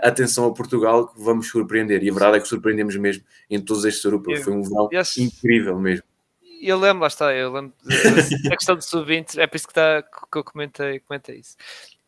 atenção 0.01 0.45
a 0.45 0.53
Portugal, 0.53 1.07
que 1.07 1.21
vamos 1.21 1.49
surpreender. 1.49 2.01
E 2.01 2.09
a 2.09 2.13
verdade 2.13 2.37
é 2.37 2.39
que 2.39 2.47
surpreendemos 2.47 2.95
mesmo 2.95 3.23
em 3.49 3.59
todos 3.59 3.83
estes 3.83 4.03
europeus. 4.05 4.39
Foi 4.39 4.53
um 4.53 4.61
verão 4.61 4.87
yes. 4.93 5.17
incrível 5.17 5.77
mesmo 5.77 6.10
eu 6.67 6.77
lembro, 6.77 7.01
lá 7.01 7.07
está, 7.07 7.33
eu 7.33 7.51
lembro 7.51 7.73
da 7.83 8.55
questão 8.57 8.75
do 8.75 8.81
sub-20, 8.81 9.37
é 9.37 9.47
por 9.47 9.55
isso 9.55 9.67
que, 9.67 9.73
tá, 9.73 10.03
que 10.03 10.37
eu 10.37 10.43
comentei, 10.43 10.99
comentei 10.99 11.37
isso. 11.37 11.55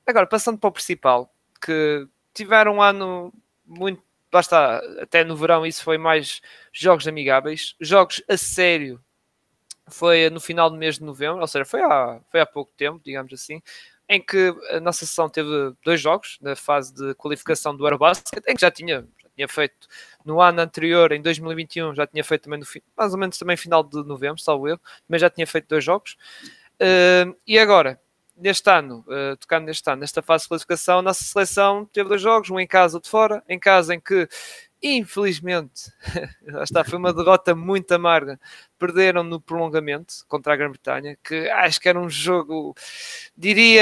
Agora, 0.05 0.27
passando 0.27 0.57
para 0.57 0.67
o 0.67 0.72
principal, 0.72 1.33
que 1.62 2.07
tiveram 2.33 2.75
um 2.75 2.81
ano 2.81 3.33
muito, 3.65 4.01
lá 4.31 4.39
está, 4.39 4.81
até 5.01 5.24
no 5.24 5.36
verão 5.36 5.65
isso 5.65 5.83
foi 5.83 5.98
mais 5.98 6.41
jogos 6.72 7.07
amigáveis, 7.07 7.75
jogos 7.79 8.22
a 8.29 8.38
sério, 8.38 9.00
foi 9.88 10.29
no 10.29 10.39
final 10.39 10.69
do 10.69 10.77
mês 10.77 10.95
de 10.95 11.03
novembro, 11.03 11.41
ou 11.41 11.48
seja, 11.48 11.65
foi 11.65 11.81
há, 11.81 12.19
foi 12.29 12.39
há 12.39 12.45
pouco 12.45 12.72
tempo, 12.75 13.01
digamos 13.03 13.33
assim, 13.33 13.62
em 14.10 14.22
que 14.22 14.53
a 14.72 14.79
nossa 14.79 15.05
sessão 15.05 15.29
teve 15.29 15.50
dois 15.83 16.00
jogos 16.00 16.38
na 16.41 16.55
fase 16.55 16.93
de 16.93 17.13
qualificação 17.15 17.75
do 17.75 17.86
Eurobasket, 17.86 18.43
em 18.48 18.55
que 18.55 18.62
já 18.62 18.72
tinha 18.72 19.07
tinha 19.35 19.47
feito 19.47 19.87
no 20.25 20.41
ano 20.41 20.61
anterior, 20.61 21.11
em 21.11 21.21
2021, 21.21 21.95
já 21.95 22.07
tinha 22.07 22.23
feito 22.23 22.43
também 22.43 22.59
no 22.59 22.65
mais 22.97 23.13
ou 23.13 23.19
menos 23.19 23.37
também 23.37 23.57
final 23.57 23.83
de 23.83 24.03
novembro, 24.03 24.41
salvo 24.41 24.67
eu, 24.67 24.79
mas 25.07 25.21
já 25.21 25.29
tinha 25.29 25.45
feito 25.47 25.67
dois 25.67 25.83
jogos. 25.83 26.17
Uh, 26.75 27.35
e 27.45 27.57
agora, 27.57 27.99
neste 28.35 28.69
ano, 28.69 29.05
uh, 29.08 29.38
tocando 29.38 29.65
neste 29.65 29.89
ano, 29.89 30.01
nesta 30.01 30.21
fase 30.21 30.43
de 30.43 30.49
classificação, 30.49 30.99
a 30.99 31.01
nossa 31.01 31.23
seleção 31.23 31.86
teve 31.86 32.10
dois 32.10 32.21
jogos, 32.21 32.49
um 32.49 32.60
em 32.60 32.67
casa, 32.67 32.97
outro 32.97 33.10
fora. 33.10 33.43
Em 33.47 33.60
casa, 33.60 33.93
em 33.93 33.99
que 33.99 34.27
infelizmente, 34.84 35.89
está, 36.62 36.84
foi 36.84 37.00
uma 37.00 37.13
derrota 37.13 37.56
muito 37.56 37.91
amarga. 37.93 38.38
Perderam 38.78 39.24
no 39.24 39.39
prolongamento 39.39 40.26
contra 40.28 40.54
a 40.54 40.56
Grã-Bretanha, 40.58 41.17
que 41.24 41.50
acho 41.50 41.80
que 41.80 41.88
era 41.88 41.98
um 41.98 42.10
jogo, 42.10 42.76
diria, 43.36 43.82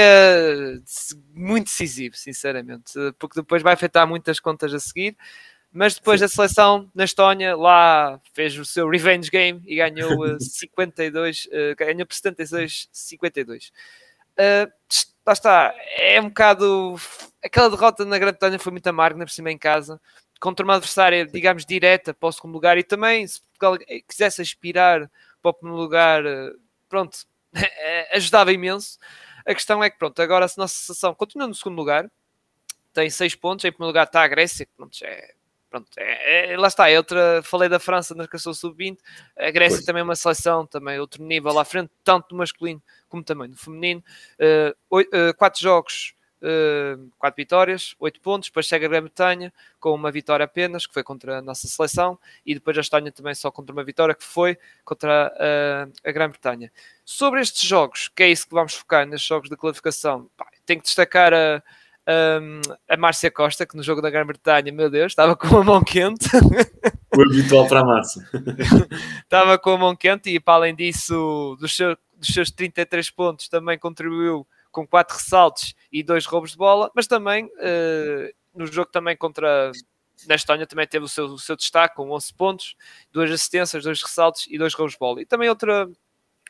muito 1.34 1.64
decisivo, 1.64 2.16
sinceramente, 2.16 2.92
porque 3.18 3.40
depois 3.40 3.62
vai 3.62 3.74
afetar 3.74 4.06
muitas 4.06 4.38
contas 4.38 4.72
a 4.72 4.78
seguir. 4.78 5.16
Mas 5.72 5.94
depois 5.94 6.20
Sim. 6.20 6.26
a 6.26 6.28
seleção 6.28 6.90
na 6.94 7.04
Estónia 7.04 7.56
lá 7.56 8.20
fez 8.34 8.56
o 8.58 8.64
seu 8.64 8.88
revenge 8.88 9.30
game 9.30 9.60
e 9.66 9.76
ganhou 9.76 10.10
52, 10.38 11.46
uh, 11.46 11.48
eh, 11.50 11.74
ganhou 11.74 12.06
por 12.06 12.14
76-52. 12.14 13.70
Uh, 14.32 14.70
lá 15.26 15.32
está, 15.32 15.74
é 15.96 16.20
um 16.20 16.28
bocado. 16.28 16.96
Aquela 17.42 17.70
derrota 17.70 18.04
na 18.04 18.18
Grã-Bretanha 18.18 18.58
foi 18.58 18.70
muito 18.70 18.86
amarga, 18.86 19.24
por 19.24 19.30
cima 19.30 19.50
em 19.50 19.58
casa 19.58 19.98
contra 20.42 20.64
uma 20.64 20.74
adversária, 20.74 21.24
digamos, 21.24 21.64
direta 21.64 22.12
para 22.12 22.28
o 22.28 22.32
segundo 22.32 22.52
lugar 22.52 22.76
e 22.76 22.82
também, 22.82 23.24
se 23.24 23.40
Portugal 23.42 23.78
quisesse 24.08 24.42
aspirar 24.42 25.08
para 25.40 25.50
o 25.50 25.54
primeiro 25.54 25.80
lugar, 25.80 26.26
eh, 26.26 26.50
pronto, 26.88 27.16
ajudava 28.12 28.52
imenso. 28.52 28.98
A 29.46 29.54
questão 29.54 29.84
é 29.84 29.88
que, 29.88 29.96
pronto, 29.96 30.20
agora 30.20 30.44
a 30.44 30.48
nossa 30.56 30.74
seleção 30.74 31.14
continua 31.14 31.46
no 31.46 31.54
segundo 31.54 31.76
lugar, 31.76 32.10
tem 32.92 33.08
seis 33.08 33.36
pontos, 33.36 33.64
em 33.64 33.70
primeiro 33.70 33.90
lugar 33.90 34.02
está 34.02 34.24
a 34.24 34.26
Grécia, 34.26 34.66
que 34.66 34.72
pronto, 34.76 34.98
é, 35.04 35.32
pronto, 35.70 35.88
é, 35.96 36.52
é, 36.52 36.56
lá 36.56 36.66
está, 36.66 36.90
é 36.90 36.96
outra, 36.96 37.40
falei 37.44 37.68
da 37.68 37.78
França 37.78 38.12
na 38.12 38.26
questão 38.26 38.52
sub-20, 38.52 38.98
a 39.38 39.50
Grécia 39.52 39.78
pois. 39.78 39.86
também 39.86 40.00
é 40.00 40.04
uma 40.04 40.16
seleção, 40.16 40.66
também 40.66 40.98
outro 40.98 41.22
nível 41.22 41.56
à 41.56 41.64
frente, 41.64 41.92
tanto 42.02 42.32
no 42.32 42.38
masculino 42.38 42.82
como 43.08 43.22
também 43.22 43.46
no 43.46 43.56
feminino, 43.56 44.02
uh, 44.40 44.76
oito, 44.90 45.08
uh, 45.16 45.32
quatro 45.36 45.60
jogos 45.60 46.14
quatro 47.18 47.36
vitórias, 47.36 47.94
oito 48.00 48.20
pontos, 48.20 48.48
depois 48.48 48.66
chega 48.66 48.86
a 48.86 48.88
Grã-Bretanha 48.88 49.52
com 49.78 49.94
uma 49.94 50.10
vitória 50.10 50.44
apenas, 50.44 50.86
que 50.86 50.92
foi 50.92 51.02
contra 51.02 51.38
a 51.38 51.42
nossa 51.42 51.68
seleção, 51.68 52.18
e 52.44 52.54
depois 52.54 52.76
a 52.76 52.80
Estónia 52.80 53.12
também 53.12 53.34
só 53.34 53.50
contra 53.50 53.72
uma 53.72 53.84
vitória, 53.84 54.14
que 54.14 54.24
foi 54.24 54.58
contra 54.84 55.32
uh, 55.32 55.92
a 56.04 56.12
Grã-Bretanha. 56.12 56.72
Sobre 57.04 57.40
estes 57.40 57.62
jogos, 57.62 58.08
que 58.08 58.22
é 58.22 58.30
isso 58.30 58.46
que 58.48 58.54
vamos 58.54 58.74
focar 58.74 59.06
nestes 59.06 59.28
jogos 59.28 59.48
de 59.48 59.56
qualificação, 59.56 60.28
pá, 60.36 60.46
tenho 60.66 60.80
que 60.80 60.86
destacar 60.86 61.32
a, 61.32 61.62
a, 62.06 62.94
a 62.94 62.96
Márcia 62.96 63.30
Costa, 63.30 63.66
que 63.66 63.76
no 63.76 63.82
jogo 63.82 64.02
da 64.02 64.10
Grã-Bretanha, 64.10 64.72
meu 64.72 64.90
Deus, 64.90 65.12
estava 65.12 65.36
com 65.36 65.56
a 65.56 65.64
mão 65.64 65.82
quente. 65.82 66.28
O 67.16 67.22
habitual 67.22 67.68
para 67.68 67.80
a 67.80 67.84
Márcia. 67.84 68.22
estava 69.22 69.58
com 69.58 69.70
a 69.70 69.78
mão 69.78 69.94
quente 69.94 70.30
e, 70.30 70.40
para 70.40 70.54
além 70.54 70.74
disso, 70.74 71.56
dos 71.60 71.76
seus, 71.76 71.96
dos 72.16 72.28
seus 72.28 72.50
33 72.50 73.10
pontos, 73.10 73.48
também 73.48 73.78
contribuiu 73.78 74.46
com 74.72 74.86
quatro 74.86 75.16
ressaltos 75.16 75.74
e 75.92 76.02
dois 76.02 76.26
roubos 76.26 76.52
de 76.52 76.56
bola, 76.56 76.90
mas 76.94 77.06
também 77.06 77.44
uh, 77.44 78.34
no 78.54 78.66
jogo 78.66 78.90
também 78.90 79.16
contra 79.16 79.70
na 80.26 80.34
Estónia 80.34 80.66
também 80.66 80.86
teve 80.86 81.04
o 81.04 81.08
seu, 81.08 81.26
o 81.26 81.38
seu 81.38 81.56
destaque 81.56 81.96
com 81.96 82.10
11 82.10 82.34
pontos, 82.34 82.76
duas 83.10 83.30
assistências, 83.30 83.82
dois 83.82 84.02
ressaltos 84.02 84.46
e 84.48 84.58
dois 84.58 84.74
roubos 84.74 84.92
de 84.92 84.98
bola. 84.98 85.22
E 85.22 85.26
também 85.26 85.48
outra, 85.48 85.88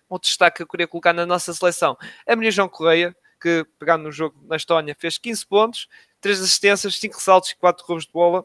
outro 0.08 0.28
destaque 0.28 0.58
que 0.58 0.62
eu 0.62 0.66
queria 0.66 0.86
colocar 0.86 1.12
na 1.12 1.26
nossa 1.26 1.52
seleção, 1.54 1.96
a 2.26 2.36
Maria 2.36 2.50
João 2.50 2.68
Correia, 2.68 3.16
que 3.40 3.66
pegando 3.78 4.04
no 4.04 4.12
jogo 4.12 4.38
na 4.46 4.56
Estónia 4.56 4.94
fez 4.98 5.18
15 5.18 5.46
pontos, 5.46 5.88
3 6.20 6.40
assistências, 6.40 6.98
5 6.98 7.16
ressaltos 7.16 7.50
e 7.50 7.56
4 7.56 7.84
roubos 7.84 8.06
de 8.06 8.12
bola. 8.12 8.44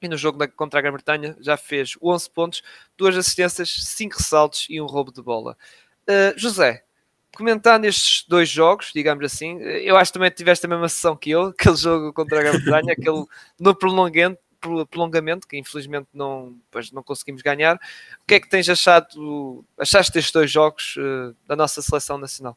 E 0.00 0.08
no 0.08 0.16
jogo 0.16 0.46
contra 0.52 0.78
a 0.78 0.82
Grã-Bretanha 0.82 1.36
já 1.40 1.56
fez 1.56 1.96
11 2.02 2.30
pontos, 2.30 2.62
2 2.98 3.16
assistências, 3.16 3.70
5 3.70 4.16
ressaltos 4.16 4.66
e 4.68 4.80
um 4.80 4.86
roubo 4.86 5.10
de 5.10 5.22
bola. 5.22 5.56
Uh, 6.08 6.38
José, 6.38 6.84
comentando 7.36 7.84
estes 7.84 8.24
dois 8.26 8.48
jogos, 8.48 8.90
digamos 8.94 9.24
assim, 9.24 9.58
eu 9.60 9.96
acho 9.96 10.10
que 10.10 10.18
também 10.18 10.30
tiveste 10.30 10.64
a 10.64 10.68
mesma 10.68 10.88
sessão 10.88 11.14
que 11.14 11.30
eu, 11.30 11.48
aquele 11.58 11.76
jogo 11.76 12.12
contra 12.12 12.40
a 12.40 12.42
Grã-Bretanha, 12.42 12.92
aquele 12.92 13.24
no 13.60 13.74
prolongamento, 13.74 14.38
prolongamento, 14.90 15.46
que 15.46 15.58
infelizmente 15.58 16.08
não, 16.12 16.56
pois, 16.70 16.90
não 16.90 17.02
conseguimos 17.02 17.42
ganhar. 17.42 17.76
O 17.76 18.26
que 18.26 18.34
é 18.34 18.40
que 18.40 18.48
tens 18.48 18.68
achado, 18.68 19.64
achaste 19.78 20.12
destes 20.12 20.32
dois 20.32 20.50
jogos 20.50 20.96
uh, 20.96 21.36
da 21.46 21.54
nossa 21.54 21.82
seleção 21.82 22.18
nacional? 22.18 22.56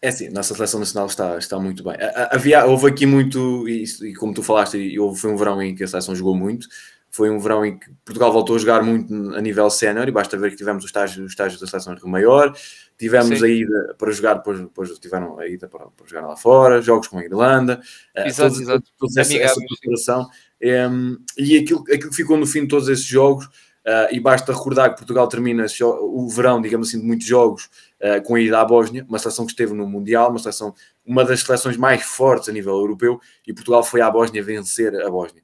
É 0.00 0.10
sim, 0.10 0.28
a 0.28 0.30
nossa 0.30 0.54
seleção 0.54 0.78
nacional 0.78 1.06
está, 1.06 1.38
está 1.38 1.58
muito 1.58 1.82
bem. 1.82 1.96
Havia, 2.30 2.66
houve 2.66 2.88
aqui 2.88 3.06
muito, 3.06 3.66
e, 3.66 3.84
e 4.02 4.14
como 4.14 4.34
tu 4.34 4.42
falaste, 4.42 4.98
houve, 4.98 5.18
foi 5.18 5.32
um 5.32 5.36
verão 5.36 5.60
em 5.62 5.74
que 5.74 5.82
a 5.82 5.88
seleção 5.88 6.14
jogou 6.14 6.36
muito, 6.36 6.68
foi 7.14 7.30
um 7.30 7.38
verão 7.38 7.64
em 7.64 7.78
que 7.78 7.88
Portugal 8.04 8.32
voltou 8.32 8.56
a 8.56 8.58
jogar 8.58 8.82
muito 8.82 9.36
a 9.36 9.40
nível 9.40 9.70
sénior, 9.70 10.08
e 10.08 10.10
basta 10.10 10.36
ver 10.36 10.50
que 10.50 10.56
tivemos 10.56 10.82
o 10.82 10.86
estágio, 10.86 11.22
o 11.22 11.26
estágio 11.28 11.60
da 11.60 11.66
seleção 11.68 11.94
Rio 11.94 12.08
Maior, 12.08 12.52
tivemos 12.98 13.38
Sim. 13.38 13.44
a 13.44 13.48
ida 13.48 13.94
para 13.96 14.10
jogar, 14.10 14.34
depois, 14.34 14.58
depois 14.58 14.98
tiveram 14.98 15.38
a 15.38 15.46
ida 15.46 15.68
para, 15.68 15.86
para, 15.86 16.06
jogar 16.08 16.26
lá 16.26 16.36
fora, 16.36 16.82
jogos 16.82 17.06
com 17.06 17.20
a 17.20 17.24
Irlanda, 17.24 17.80
eh, 18.16 18.26
exato, 18.26 18.48
todos, 18.48 18.60
exato. 18.60 18.84
Todos 18.98 19.16
essa, 19.16 19.36
essa 19.36 19.60
preparação. 19.60 20.28
Um, 20.60 21.16
e 21.38 21.56
aquilo, 21.56 21.84
aquilo 21.86 22.10
que 22.10 22.16
ficou 22.16 22.36
no 22.36 22.48
fim 22.48 22.62
de 22.62 22.68
todos 22.68 22.88
esses 22.88 23.06
jogos, 23.06 23.44
uh, 23.46 24.10
e 24.10 24.18
basta 24.18 24.52
recordar 24.52 24.90
que 24.90 24.96
Portugal 24.96 25.28
termina 25.28 25.66
o 26.00 26.28
verão, 26.28 26.60
digamos 26.60 26.88
assim, 26.88 26.98
de 26.98 27.06
muitos 27.06 27.28
jogos 27.28 27.70
uh, 28.00 28.20
com 28.24 28.34
a 28.34 28.40
ida 28.40 28.60
à 28.60 28.64
Bósnia, 28.64 29.06
uma 29.08 29.20
seleção 29.20 29.46
que 29.46 29.52
esteve 29.52 29.72
no 29.72 29.86
Mundial, 29.86 30.30
uma 30.30 30.40
seleção, 30.40 30.74
uma 31.06 31.24
das 31.24 31.40
seleções 31.40 31.76
mais 31.76 32.02
fortes 32.02 32.48
a 32.48 32.52
nível 32.52 32.74
europeu, 32.74 33.20
e 33.46 33.52
Portugal 33.52 33.82
foi 33.82 34.00
à 34.00 34.10
Bósnia 34.10 34.42
vencer 34.42 34.94
a 35.02 35.10
Bósnia. 35.10 35.42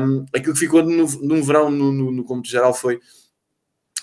Um, 0.00 0.26
aquilo 0.34 0.52
que 0.52 0.60
ficou 0.60 0.82
no, 0.82 1.06
num 1.22 1.42
verão, 1.42 1.70
no, 1.70 1.92
no, 1.92 2.10
no 2.10 2.24
cômputo 2.24 2.48
geral, 2.48 2.74
foi 2.74 3.00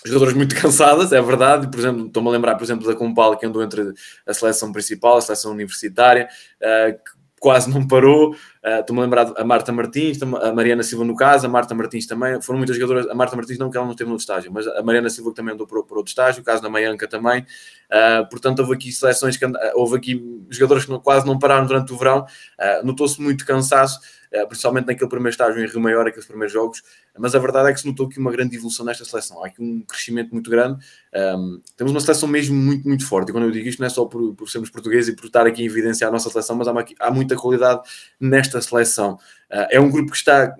jogadores 0.04 0.34
muito 0.34 0.54
cansadas, 0.60 1.12
é 1.12 1.20
verdade. 1.20 1.70
Por 1.70 1.78
exemplo, 1.78 2.06
estou-me 2.06 2.28
a 2.28 2.32
lembrar, 2.32 2.54
por 2.56 2.64
exemplo, 2.64 2.86
da 2.86 2.94
Compal 2.94 3.36
que 3.36 3.46
andou 3.46 3.62
entre 3.62 3.92
a 4.26 4.34
seleção 4.34 4.72
principal, 4.72 5.18
a 5.18 5.20
seleção 5.20 5.52
universitária, 5.52 6.28
uh, 6.60 7.17
quase 7.38 7.70
não 7.70 7.86
parou. 7.86 8.32
Uh, 8.32 8.80
Estou-me 8.80 9.00
a 9.00 9.04
lembrar 9.04 9.32
a 9.36 9.44
Marta 9.44 9.72
Martins, 9.72 10.20
a 10.22 10.52
Mariana 10.52 10.82
Silva 10.82 11.04
no 11.04 11.14
caso, 11.14 11.46
a 11.46 11.48
Marta 11.48 11.74
Martins 11.74 12.06
também. 12.06 12.40
Foram 12.42 12.58
muitas 12.58 12.76
jogadoras. 12.76 13.08
A 13.08 13.14
Marta 13.14 13.36
Martins 13.36 13.58
não, 13.58 13.70
que 13.70 13.76
ela 13.76 13.86
não 13.86 13.92
esteve 13.92 14.10
no 14.10 14.16
estágio, 14.16 14.52
mas 14.52 14.66
a 14.66 14.82
Mariana 14.82 15.08
Silva 15.10 15.32
também 15.32 15.54
andou 15.54 15.66
por 15.66 15.78
outro 15.78 16.08
estágio, 16.08 16.42
o 16.42 16.44
caso 16.44 16.62
da 16.62 16.68
Maianca 16.68 17.06
também. 17.06 17.40
Uh, 17.40 18.28
portanto, 18.28 18.60
houve 18.60 18.74
aqui 18.74 18.92
seleções 18.92 19.36
que 19.36 19.44
houve 19.74 19.96
aqui 19.96 20.44
jogadores 20.50 20.84
que 20.84 20.90
não, 20.90 21.00
quase 21.00 21.26
não 21.26 21.38
pararam 21.38 21.66
durante 21.66 21.92
o 21.92 21.96
verão. 21.96 22.26
Uh, 22.58 22.84
Notou-se 22.84 23.20
muito 23.20 23.46
cansaço 23.46 24.00
principalmente 24.48 24.86
naquele 24.86 25.08
primeiro 25.08 25.30
estágio 25.30 25.62
em 25.62 25.66
Rio 25.66 25.80
Maior, 25.80 26.06
aqueles 26.06 26.26
primeiros 26.26 26.52
jogos, 26.52 26.82
mas 27.18 27.34
a 27.34 27.38
verdade 27.38 27.70
é 27.70 27.72
que 27.72 27.80
se 27.80 27.86
notou 27.86 28.06
aqui 28.06 28.18
uma 28.18 28.30
grande 28.30 28.56
evolução 28.56 28.84
nesta 28.84 29.04
seleção, 29.04 29.42
há 29.42 29.48
aqui 29.48 29.62
um 29.62 29.82
crescimento 29.82 30.32
muito 30.32 30.50
grande, 30.50 30.84
um, 31.14 31.60
temos 31.76 31.92
uma 31.92 32.00
seleção 32.00 32.28
mesmo 32.28 32.54
muito, 32.54 32.86
muito 32.86 33.06
forte, 33.06 33.30
e 33.30 33.32
quando 33.32 33.44
eu 33.44 33.50
digo 33.50 33.68
isto 33.68 33.80
não 33.80 33.86
é 33.86 33.90
só 33.90 34.04
por, 34.04 34.34
por 34.34 34.48
sermos 34.50 34.70
portugueses 34.70 35.12
e 35.12 35.16
por 35.16 35.26
estar 35.26 35.46
aqui 35.46 35.62
a 35.62 35.66
evidenciar 35.66 36.10
a 36.10 36.12
nossa 36.12 36.30
seleção, 36.30 36.56
mas 36.56 36.68
há, 36.68 36.72
uma, 36.72 36.84
há 37.00 37.10
muita 37.10 37.36
qualidade 37.36 37.82
nesta 38.20 38.60
seleção. 38.60 39.14
Uh, 39.50 39.66
é 39.70 39.80
um 39.80 39.90
grupo 39.90 40.10
que 40.10 40.16
está 40.16 40.54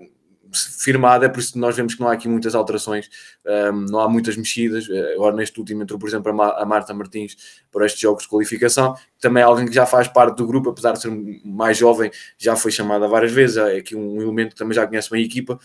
firmada, 0.53 1.25
é 1.25 1.29
por 1.29 1.39
isso 1.39 1.53
que 1.53 1.59
nós 1.59 1.75
vemos 1.75 1.95
que 1.95 2.01
não 2.01 2.07
há 2.07 2.13
aqui 2.13 2.27
muitas 2.27 2.55
alterações, 2.55 3.09
um, 3.45 3.85
não 3.89 3.99
há 3.99 4.09
muitas 4.09 4.35
mexidas. 4.35 4.87
Eh, 4.89 5.13
agora, 5.13 5.35
neste 5.35 5.59
último, 5.59 5.83
entrou, 5.83 5.99
por 5.99 6.07
exemplo, 6.07 6.41
a 6.41 6.65
Marta 6.65 6.93
Martins 6.93 7.35
para 7.71 7.85
estes 7.85 8.01
jogos 8.01 8.23
de 8.23 8.29
qualificação, 8.29 8.95
também 9.19 9.41
é 9.41 9.45
alguém 9.45 9.67
que 9.67 9.73
já 9.73 9.85
faz 9.85 10.07
parte 10.07 10.37
do 10.37 10.47
grupo, 10.47 10.69
apesar 10.69 10.93
de 10.93 11.01
ser 11.01 11.11
mais 11.45 11.77
jovem, 11.77 12.11
já 12.37 12.55
foi 12.55 12.71
chamada 12.71 13.07
várias 13.07 13.31
vezes. 13.31 13.57
É 13.57 13.77
aqui 13.77 13.95
um 13.95 14.21
elemento 14.21 14.51
que 14.51 14.55
também 14.55 14.73
já 14.73 14.87
conhece 14.87 15.09
bem 15.09 15.21
a 15.21 15.25
equipa. 15.25 15.59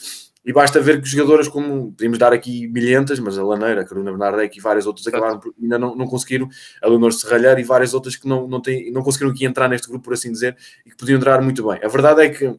E 0.45 0.53
basta 0.53 0.79
ver 0.79 1.01
que 1.01 1.09
jogadoras 1.09 1.49
como, 1.49 1.93
podemos 1.93 2.19
dar 2.19 2.33
aqui 2.35 2.69
milhentas, 2.69 3.19
mas 3.19 3.39
a 3.39 3.43
Laneira, 3.43 3.81
a 3.81 3.85
Carolina 3.85 4.11
Bernardec 4.11 4.59
e 4.59 4.61
várias 4.61 4.87
outras 4.87 5.07
acabaram 5.07 5.41
por, 5.41 5.55
ainda 5.61 5.79
não, 5.79 5.97
não 5.97 6.07
conseguiram, 6.07 6.47
a 6.83 6.87
Leonor 6.87 7.13
Serralheiro 7.13 7.59
e 7.61 7.65
várias 7.65 7.95
outras 7.95 8.15
que 8.15 8.29
não, 8.29 8.47
não, 8.47 8.61
têm, 8.61 8.93
não 8.93 9.03
conseguiram 9.03 9.33
aqui 9.33 9.47
entrar 9.47 9.69
neste 9.71 9.89
grupo, 9.89 10.05
por 10.05 10.13
assim 10.13 10.31
dizer, 10.31 10.55
e 10.85 10.91
que 10.91 10.97
podiam 10.97 11.17
entrar 11.17 11.41
muito 11.41 11.67
bem. 11.67 11.81
A 11.83 11.89
verdade 11.89 12.21
é 12.21 12.29
que 12.29 12.55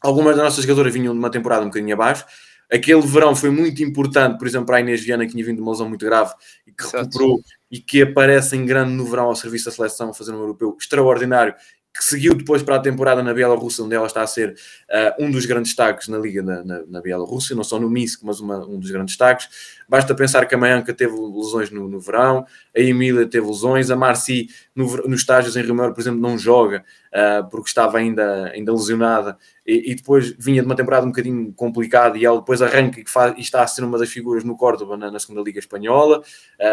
Algumas 0.00 0.36
das 0.36 0.44
nossas 0.44 0.64
jogadoras 0.64 0.92
vinham 0.92 1.12
de 1.12 1.18
uma 1.18 1.30
temporada 1.30 1.62
um 1.62 1.66
bocadinho 1.66 1.94
abaixo. 1.94 2.24
Aquele 2.72 3.00
verão 3.00 3.34
foi 3.34 3.50
muito 3.50 3.82
importante, 3.82 4.38
por 4.38 4.46
exemplo, 4.46 4.66
para 4.66 4.76
a 4.76 4.80
Inês 4.80 5.02
Viana, 5.02 5.26
que 5.26 5.32
tinha 5.32 5.44
vindo 5.44 5.56
de 5.56 5.62
uma 5.62 5.72
lesão 5.72 5.88
muito 5.88 6.04
grave 6.04 6.32
e 6.66 6.72
que 6.72 6.84
recuperou 6.84 7.40
e 7.70 7.80
que 7.80 8.02
aparece 8.02 8.56
em 8.56 8.64
grande 8.64 8.92
no 8.92 9.04
verão 9.04 9.24
ao 9.24 9.34
serviço 9.34 9.66
da 9.66 9.72
seleção, 9.72 10.14
fazer 10.14 10.32
um 10.32 10.38
europeu 10.38 10.76
extraordinário 10.80 11.54
que 11.92 12.04
seguiu 12.04 12.34
depois 12.34 12.62
para 12.62 12.76
a 12.76 12.78
temporada 12.78 13.22
na 13.22 13.34
Bielorrússia, 13.34 13.84
onde 13.84 13.94
ela 13.94 14.06
está 14.06 14.22
a 14.22 14.26
ser 14.26 14.50
uh, 14.50 15.24
um 15.24 15.30
dos 15.30 15.44
grandes 15.44 15.72
destaques 15.72 16.08
na 16.08 16.18
Liga 16.18 16.42
na, 16.42 16.64
na, 16.64 16.82
na 16.86 17.00
Bielorrússia, 17.00 17.56
não 17.56 17.64
só 17.64 17.80
no 17.80 17.90
Minsk, 17.90 18.22
mas 18.22 18.40
uma, 18.40 18.58
um 18.66 18.78
dos 18.78 18.90
grandes 18.90 19.14
destaques. 19.14 19.48
Basta 19.88 20.14
pensar 20.14 20.46
que 20.46 20.54
a 20.54 20.58
Mayanka 20.58 20.94
teve 20.94 21.12
lesões 21.12 21.70
no, 21.70 21.88
no 21.88 21.98
verão, 21.98 22.46
a 22.74 22.80
Emília 22.80 23.26
teve 23.26 23.46
lesões, 23.46 23.90
a 23.90 23.96
Marci 23.96 24.48
no, 24.74 24.84
nos 25.08 25.20
estágios 25.20 25.56
em 25.56 25.62
Rio 25.62 25.74
Maior, 25.74 25.92
por 25.92 26.00
exemplo, 26.00 26.20
não 26.20 26.38
joga 26.38 26.84
uh, 27.12 27.48
porque 27.50 27.68
estava 27.68 27.98
ainda, 27.98 28.50
ainda 28.52 28.72
lesionada 28.72 29.36
e, 29.66 29.92
e, 29.92 29.94
depois 29.94 30.34
vinha 30.38 30.62
de 30.62 30.66
uma 30.66 30.74
temporada 30.74 31.04
um 31.04 31.10
bocadinho 31.10 31.52
complicada 31.52 32.16
e 32.16 32.24
ela 32.24 32.38
depois 32.38 32.62
arranca 32.62 33.00
e, 33.00 33.04
faz, 33.06 33.36
e 33.36 33.40
está 33.40 33.62
a 33.62 33.66
ser 33.66 33.84
uma 33.84 33.98
das 33.98 34.08
figuras 34.08 34.42
no 34.42 34.56
Córdoba 34.56 34.96
na, 34.96 35.10
na 35.10 35.18
segunda 35.18 35.42
Liga 35.42 35.58
Espanhola. 35.58 36.22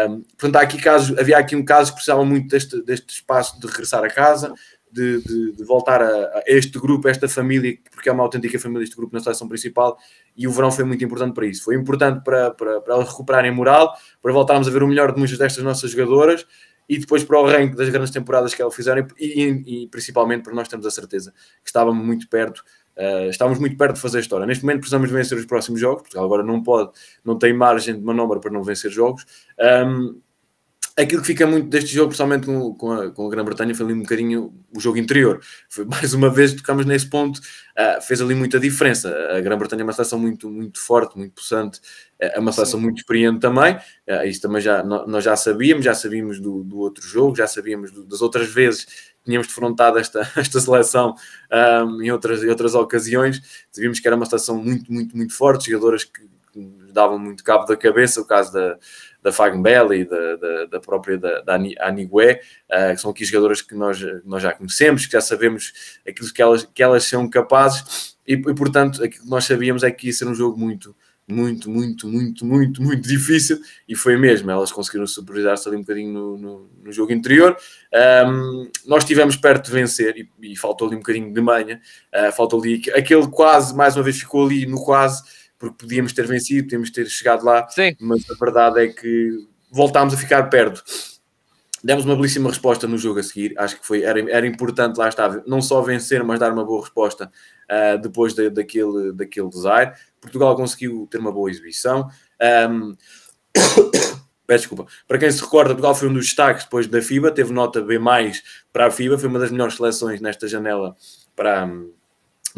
Um, 0.08 0.22
portanto, 0.36 0.56
há 0.56 0.60
aqui 0.60 0.80
casos, 0.80 1.16
havia 1.18 1.38
aqui 1.38 1.54
um 1.54 1.64
caso 1.64 1.90
que 1.90 1.96
precisava 1.96 2.24
muito 2.24 2.48
deste, 2.48 2.82
deste 2.82 3.10
espaço 3.10 3.60
de 3.60 3.66
regressar 3.66 4.02
a 4.02 4.10
casa 4.10 4.54
de, 4.92 5.22
de, 5.22 5.52
de 5.52 5.64
voltar 5.64 6.02
a, 6.02 6.06
a, 6.06 6.42
este 6.46 6.78
grupo, 6.78 7.08
a 7.08 7.10
esta 7.10 7.28
família, 7.28 7.78
porque 7.90 8.08
é 8.08 8.12
uma 8.12 8.22
autêntica 8.22 8.58
família 8.58 8.84
este 8.84 8.96
grupo 8.96 9.14
na 9.14 9.20
seleção 9.20 9.48
principal, 9.48 9.98
e 10.36 10.46
o 10.46 10.50
verão 10.50 10.70
foi 10.70 10.84
muito 10.84 11.04
importante 11.04 11.34
para 11.34 11.46
isso. 11.46 11.64
Foi 11.64 11.74
importante 11.74 12.22
para, 12.22 12.50
para, 12.50 12.80
para 12.80 12.94
elas 12.94 13.08
recuperarem 13.08 13.50
moral, 13.50 13.94
para 14.22 14.32
voltarmos 14.32 14.68
a 14.68 14.70
ver 14.70 14.82
o 14.82 14.88
melhor 14.88 15.12
de 15.12 15.18
muitas 15.18 15.38
destas 15.38 15.62
nossas 15.62 15.90
jogadoras, 15.90 16.46
e 16.88 16.98
depois 16.98 17.22
para 17.22 17.38
o 17.38 17.46
ranking 17.46 17.76
das 17.76 17.88
grandes 17.90 18.10
temporadas 18.10 18.54
que 18.54 18.62
elas 18.62 18.74
fizeram, 18.74 19.06
e, 19.18 19.26
e, 19.26 19.84
e 19.84 19.88
principalmente 19.88 20.42
para 20.42 20.54
nós 20.54 20.68
termos 20.68 20.86
a 20.86 20.90
certeza 20.90 21.32
que 21.62 21.68
estávamos 21.68 22.04
muito 22.04 22.28
perto 22.28 22.62
Uh, 22.98 23.30
estávamos 23.30 23.60
muito 23.60 23.76
perto 23.76 23.94
de 23.94 24.00
fazer 24.00 24.18
a 24.18 24.20
história. 24.20 24.44
Neste 24.44 24.64
momento 24.64 24.80
precisamos 24.80 25.08
vencer 25.08 25.38
os 25.38 25.46
próximos 25.46 25.78
jogos, 25.78 26.02
porque 26.02 26.18
agora 26.18 26.42
não 26.42 26.60
pode, 26.60 26.90
não 27.24 27.38
tem 27.38 27.52
margem 27.52 27.94
de 27.94 28.04
manobra 28.04 28.40
para 28.40 28.50
não 28.50 28.64
vencer 28.64 28.90
jogos. 28.90 29.24
Um, 29.86 30.20
aquilo 30.98 31.20
que 31.20 31.26
fica 31.28 31.46
muito 31.46 31.68
deste 31.68 31.94
jogo, 31.94 32.08
principalmente 32.08 32.46
com, 32.46 32.74
com 32.74 32.92
a, 32.92 33.10
com 33.10 33.26
a 33.26 33.30
Grã-Bretanha, 33.30 33.74
foi 33.74 33.86
ali 33.86 33.94
um 33.94 34.00
bocadinho 34.00 34.52
o 34.74 34.80
jogo 34.80 34.98
interior. 34.98 35.40
Foi 35.68 35.84
mais 35.86 36.12
uma 36.12 36.28
vez 36.28 36.52
tocamos 36.52 36.84
nesse 36.84 37.08
ponto, 37.08 37.38
uh, 37.38 38.02
fez 38.02 38.20
ali 38.20 38.34
muita 38.34 38.58
diferença. 38.58 39.14
A 39.30 39.40
Grã-Bretanha 39.40 39.82
é 39.82 39.84
uma 39.84 39.92
seleção 39.92 40.18
muito, 40.18 40.50
muito 40.50 40.80
forte, 40.80 41.16
muito 41.16 41.34
possante, 41.34 41.80
é 42.18 42.38
uma 42.40 42.50
seleção 42.52 42.80
Sim. 42.80 42.84
muito 42.84 42.98
experiente 42.98 43.38
também. 43.38 43.76
Uh, 44.08 44.26
isso 44.26 44.40
também 44.40 44.60
já, 44.60 44.82
nós 44.82 45.22
já 45.22 45.36
sabíamos, 45.36 45.84
já 45.84 45.94
sabíamos 45.94 46.40
do, 46.40 46.64
do 46.64 46.78
outro 46.78 47.06
jogo, 47.06 47.36
já 47.36 47.46
sabíamos 47.46 47.92
do, 47.92 48.04
das 48.04 48.20
outras 48.20 48.48
vezes 48.48 48.84
que 48.84 49.24
tínhamos 49.24 49.46
defrontado 49.46 49.98
esta, 49.98 50.20
esta 50.36 50.60
seleção 50.60 51.14
um, 51.86 52.02
em, 52.02 52.10
outras, 52.10 52.42
em 52.42 52.48
outras 52.48 52.74
ocasiões. 52.74 53.40
Sabíamos 53.70 54.00
que 54.00 54.06
era 54.08 54.16
uma 54.16 54.26
seleção 54.26 54.56
muito, 54.56 54.92
muito, 54.92 55.16
muito 55.16 55.32
forte, 55.32 55.70
jogadoras 55.70 56.02
que 56.02 56.37
davam 56.92 57.18
muito 57.18 57.44
cabo 57.44 57.64
da 57.64 57.76
cabeça, 57.76 58.20
o 58.20 58.24
caso 58.24 58.52
da 58.52 58.78
da 59.22 59.32
Fagbelli, 59.32 60.04
da, 60.04 60.36
da, 60.36 60.64
da 60.66 60.80
própria 60.80 61.18
da, 61.18 61.40
da 61.40 61.54
Anigué, 61.54 62.40
uh, 62.70 62.94
que 62.94 63.00
são 63.00 63.10
aqui 63.10 63.24
jogadoras 63.24 63.60
que 63.60 63.74
nós, 63.74 64.00
nós 64.24 64.42
já 64.42 64.52
conhecemos, 64.52 65.06
que 65.06 65.12
já 65.12 65.20
sabemos 65.20 65.72
aquilo 66.06 66.32
que 66.32 66.42
elas, 66.42 66.64
que 66.64 66.82
elas 66.82 67.04
são 67.04 67.28
capazes, 67.28 68.16
e, 68.26 68.34
e 68.34 68.54
portanto 68.54 69.02
aquilo 69.02 69.24
que 69.24 69.30
nós 69.30 69.44
sabíamos 69.44 69.82
é 69.82 69.90
que 69.90 70.06
ia 70.06 70.12
ser 70.12 70.26
um 70.26 70.34
jogo 70.34 70.58
muito, 70.58 70.94
muito, 71.26 71.68
muito, 71.68 72.08
muito, 72.08 72.46
muito, 72.46 72.82
muito 72.82 73.06
difícil, 73.06 73.60
e 73.88 73.94
foi 73.94 74.16
mesmo, 74.16 74.50
elas 74.50 74.72
conseguiram 74.72 75.06
superiorizar-se 75.06 75.68
ali 75.68 75.76
um 75.76 75.80
bocadinho 75.80 76.12
no, 76.12 76.38
no, 76.38 76.70
no 76.84 76.92
jogo 76.92 77.12
interior. 77.12 77.56
Um, 78.26 78.70
nós 78.86 79.02
estivemos 79.02 79.36
perto 79.36 79.66
de 79.66 79.72
vencer, 79.72 80.16
e, 80.16 80.52
e, 80.52 80.56
faltou 80.56 80.86
ali 80.86 80.96
um 80.96 81.00
bocadinho 81.00 81.32
de 81.32 81.40
manha, 81.40 81.80
uh, 82.14 82.32
faltou 82.32 82.60
ali 82.60 82.82
aquele 82.94 83.26
quase, 83.28 83.76
mais 83.76 83.96
uma 83.96 84.02
vez 84.02 84.18
ficou 84.18 84.46
ali 84.46 84.64
no 84.64 84.82
quase, 84.82 85.22
porque 85.58 85.76
podíamos 85.78 86.12
ter 86.12 86.26
vencido, 86.26 86.64
podíamos 86.64 86.90
ter 86.90 87.06
chegado 87.06 87.44
lá, 87.44 87.68
Sim. 87.68 87.96
mas 88.00 88.28
a 88.30 88.34
verdade 88.34 88.84
é 88.84 88.88
que 88.88 89.46
voltámos 89.70 90.14
a 90.14 90.16
ficar 90.16 90.44
perto. 90.44 90.82
Demos 91.82 92.04
uma 92.04 92.16
belíssima 92.16 92.48
resposta 92.48 92.86
no 92.86 92.98
jogo 92.98 93.20
a 93.20 93.22
seguir, 93.22 93.54
acho 93.56 93.78
que 93.80 93.86
foi, 93.86 94.02
era, 94.02 94.18
era 94.30 94.46
importante 94.46 94.96
lá 94.96 95.08
estar, 95.08 95.42
não 95.46 95.62
só 95.62 95.80
vencer, 95.80 96.24
mas 96.24 96.40
dar 96.40 96.52
uma 96.52 96.64
boa 96.64 96.82
resposta 96.82 97.30
uh, 97.70 97.98
depois 97.98 98.34
de, 98.34 98.50
daquele, 98.50 99.12
daquele 99.12 99.48
desaire. 99.48 99.92
Portugal 100.20 100.56
conseguiu 100.56 101.06
ter 101.10 101.18
uma 101.18 101.30
boa 101.30 101.48
exibição. 101.48 102.08
Um, 102.70 102.96
peço 104.44 104.62
desculpa. 104.62 104.86
Para 105.06 105.18
quem 105.18 105.30
se 105.30 105.40
recorda, 105.40 105.70
Portugal 105.70 105.94
foi 105.94 106.08
um 106.08 106.14
dos 106.14 106.26
destaques 106.26 106.64
depois 106.64 106.88
da 106.88 107.00
FIBA, 107.00 107.30
teve 107.30 107.52
nota 107.52 107.80
B 107.80 108.00
para 108.72 108.86
a 108.86 108.90
FIBA, 108.90 109.18
foi 109.18 109.28
uma 109.28 109.38
das 109.38 109.52
melhores 109.52 109.74
seleções 109.74 110.20
nesta 110.20 110.48
janela 110.48 110.96
para, 111.36 111.70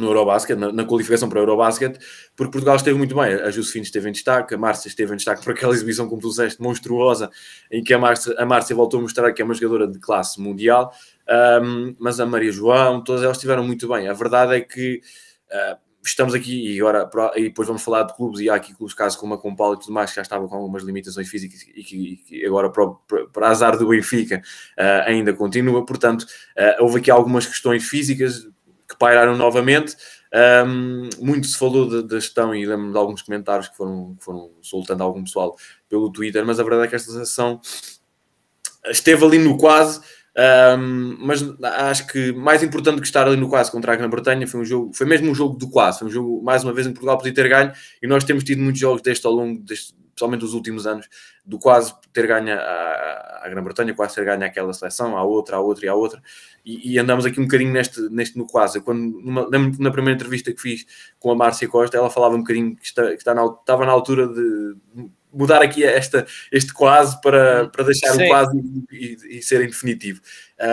no 0.01 0.09
Eurobasket, 0.09 0.59
na, 0.59 0.73
na, 0.73 0.85
qualificação 0.85 1.29
para 1.29 1.39
o 1.39 1.43
Eurobasket, 1.43 1.99
porque 2.37 2.53
Portugal 2.53 2.77
esteve 2.77 2.97
muito 2.97 3.15
bem. 3.15 3.35
A 3.35 3.51
Josefina 3.51 3.85
esteve 3.85 4.09
em 4.09 4.13
destaque, 4.13 4.55
a 4.55 4.59
Márcia 4.59 4.89
esteve 4.89 5.13
em 5.13 5.17
destaque 5.17 5.45
por 5.45 5.53
aquela 5.53 5.73
exibição, 5.75 6.09
como 6.09 6.21
tu 6.21 6.29
disseste, 6.29 6.61
monstruosa, 6.61 7.31
em 7.71 7.83
que 7.83 7.95
a 7.95 7.99
Márcia, 7.99 8.35
a 8.39 8.47
Márcia 8.47 8.75
voltou 8.75 8.99
a 8.99 9.03
mostrar 9.03 9.33
que 9.33 9.43
é 9.43 9.45
uma 9.45 9.55
jogadora 9.55 9.87
de 9.87 9.99
classe 9.99 10.41
mundial, 10.41 10.93
um, 11.63 11.95
mas 11.99 12.19
a 12.19 12.27
Maria 12.27 12.51
João, 12.51 13.03
todas 13.03 13.23
elas 13.23 13.37
estiveram 13.37 13.65
muito 13.65 13.89
bem. 13.89 14.09
A 14.09 14.13
verdade 14.13 14.57
é 14.57 14.61
que 14.61 15.01
uh, 15.53 15.91
estamos 16.03 16.35
aqui, 16.35 16.75
e 16.75 16.81
agora 16.81 17.09
e 17.37 17.45
depois 17.45 17.69
vamos 17.69 17.83
falar 17.83 18.05
de 18.05 18.17
clubes, 18.17 18.41
e 18.41 18.49
há 18.49 18.55
aqui 18.55 18.75
clubes, 18.75 18.95
caso 18.95 19.19
como 19.19 19.35
a 19.35 19.39
Compal 19.39 19.75
e 19.75 19.79
tudo 19.79 19.93
mais, 19.93 20.11
que 20.11 20.17
já 20.17 20.23
estavam 20.23 20.49
com 20.49 20.57
algumas 20.57 20.83
limitações 20.83 21.29
físicas 21.29 21.63
e 21.75 21.83
que, 21.83 21.97
e 21.97 22.17
que 22.17 22.47
agora, 22.47 22.71
para, 22.71 22.91
para 23.33 23.49
azar 23.49 23.77
do 23.77 23.89
Benfica, 23.89 24.43
uh, 24.79 25.09
ainda 25.09 25.33
continua. 25.33 25.85
Portanto, 25.85 26.23
uh, 26.23 26.83
houve 26.83 26.99
aqui 26.99 27.11
algumas 27.11 27.47
questões 27.47 27.87
físicas 27.87 28.49
que 28.91 28.99
pairaram 28.99 29.37
novamente. 29.37 29.97
Um, 30.67 31.09
muito 31.19 31.47
se 31.47 31.57
falou 31.57 32.03
da 32.03 32.21
gestão 32.21 32.55
e 32.55 32.67
lembro-me 32.67 32.93
de 32.93 32.99
alguns 32.99 33.23
comentários 33.23 33.69
que 33.69 33.77
foram, 33.77 34.17
foram 34.21 34.51
soltando 34.61 35.03
algum 35.03 35.25
pessoal 35.25 35.57
pelo 35.89 36.11
Twitter, 36.11 36.45
mas 36.45 36.61
a 36.61 36.63
verdade 36.63 36.87
é 36.87 36.89
que 36.89 36.97
esta 36.97 37.11
sessão 37.11 37.61
esteve 38.89 39.25
ali 39.25 39.39
no 39.39 39.57
quase, 39.57 40.01
Um, 40.31 41.17
mas 41.19 41.43
acho 41.61 42.07
que 42.07 42.33
mais 42.33 42.63
importante 42.63 43.01
que 43.01 43.07
estar 43.07 43.27
ali 43.27 43.37
no 43.37 43.49
quase 43.49 43.71
contra 43.71 43.93
a 43.93 43.97
Grã-Bretanha 43.97 44.47
foi 44.47 44.61
um 44.61 44.65
jogo, 44.65 44.93
foi 44.95 45.05
mesmo 45.05 45.29
um 45.29 45.35
jogo 45.35 45.59
do 45.59 45.69
quase, 45.69 45.99
foi 45.99 46.09
um 46.09 46.11
jogo 46.11 46.41
mais 46.43 46.63
uma 46.63 46.73
vez 46.73 46.87
em 46.87 46.93
Portugal 46.93 47.19
podia 47.19 47.35
ter 47.35 47.49
ganho 47.49 47.73
e 48.01 48.07
nós 48.07 48.23
temos 48.23 48.45
tido 48.45 48.63
muitos 48.63 48.81
jogos 48.81 49.03
deste 49.03 49.27
ao 49.27 49.33
longo 49.33 49.61
deste, 49.61 49.93
principalmente 50.21 50.41
dos 50.41 50.55
últimos 50.55 50.87
anos, 50.87 51.09
do 51.45 51.59
quase 51.59 51.95
ter 52.13 52.27
ganho 52.27 52.53
a, 52.53 53.41
a 53.43 53.49
Grã-Bretanha, 53.49 53.95
quase 53.95 54.15
ter 54.15 54.25
ganho 54.25 54.45
aquela 54.45 54.73
seleção, 54.73 55.17
a 55.17 55.23
outra, 55.23 55.57
a 55.57 55.61
outra 55.61 55.87
e 55.87 55.89
a 55.89 55.95
outra, 55.95 56.23
e, 56.65 56.93
e 56.93 56.99
andamos 56.99 57.25
aqui 57.25 57.41
um 57.41 57.45
bocadinho 57.45 57.73
neste, 57.73 58.01
neste 58.11 58.37
no 58.37 58.47
quase. 58.47 58.81
Quando, 58.81 59.21
numa, 59.21 59.49
na 59.79 59.91
primeira 59.91 60.17
entrevista 60.17 60.53
que 60.53 60.61
fiz 60.61 60.87
com 61.19 61.31
a 61.31 61.35
Márcia 61.35 61.69
Costa, 61.69 61.97
ela 61.97 62.11
falava 62.11 62.35
um 62.35 62.41
bocadinho 62.41 62.77
que, 62.77 62.85
está, 62.85 63.07
que 63.09 63.15
está 63.15 63.35
na, 63.35 63.47
estava 63.47 63.87
na 63.87 63.93
altura 63.93 64.29
de 64.29 64.77
mudar 65.33 65.63
aqui 65.63 65.85
esta, 65.85 66.27
este 66.51 66.73
quase 66.73 67.21
para, 67.21 67.69
para 67.69 67.85
deixar 67.85 68.13
Sim. 68.13 68.25
o 68.25 68.29
quase 68.29 68.59
e, 68.91 69.17
e, 69.25 69.39
e 69.39 69.43
ser 69.43 69.63
em 69.63 69.69
definitivo. 69.69 70.21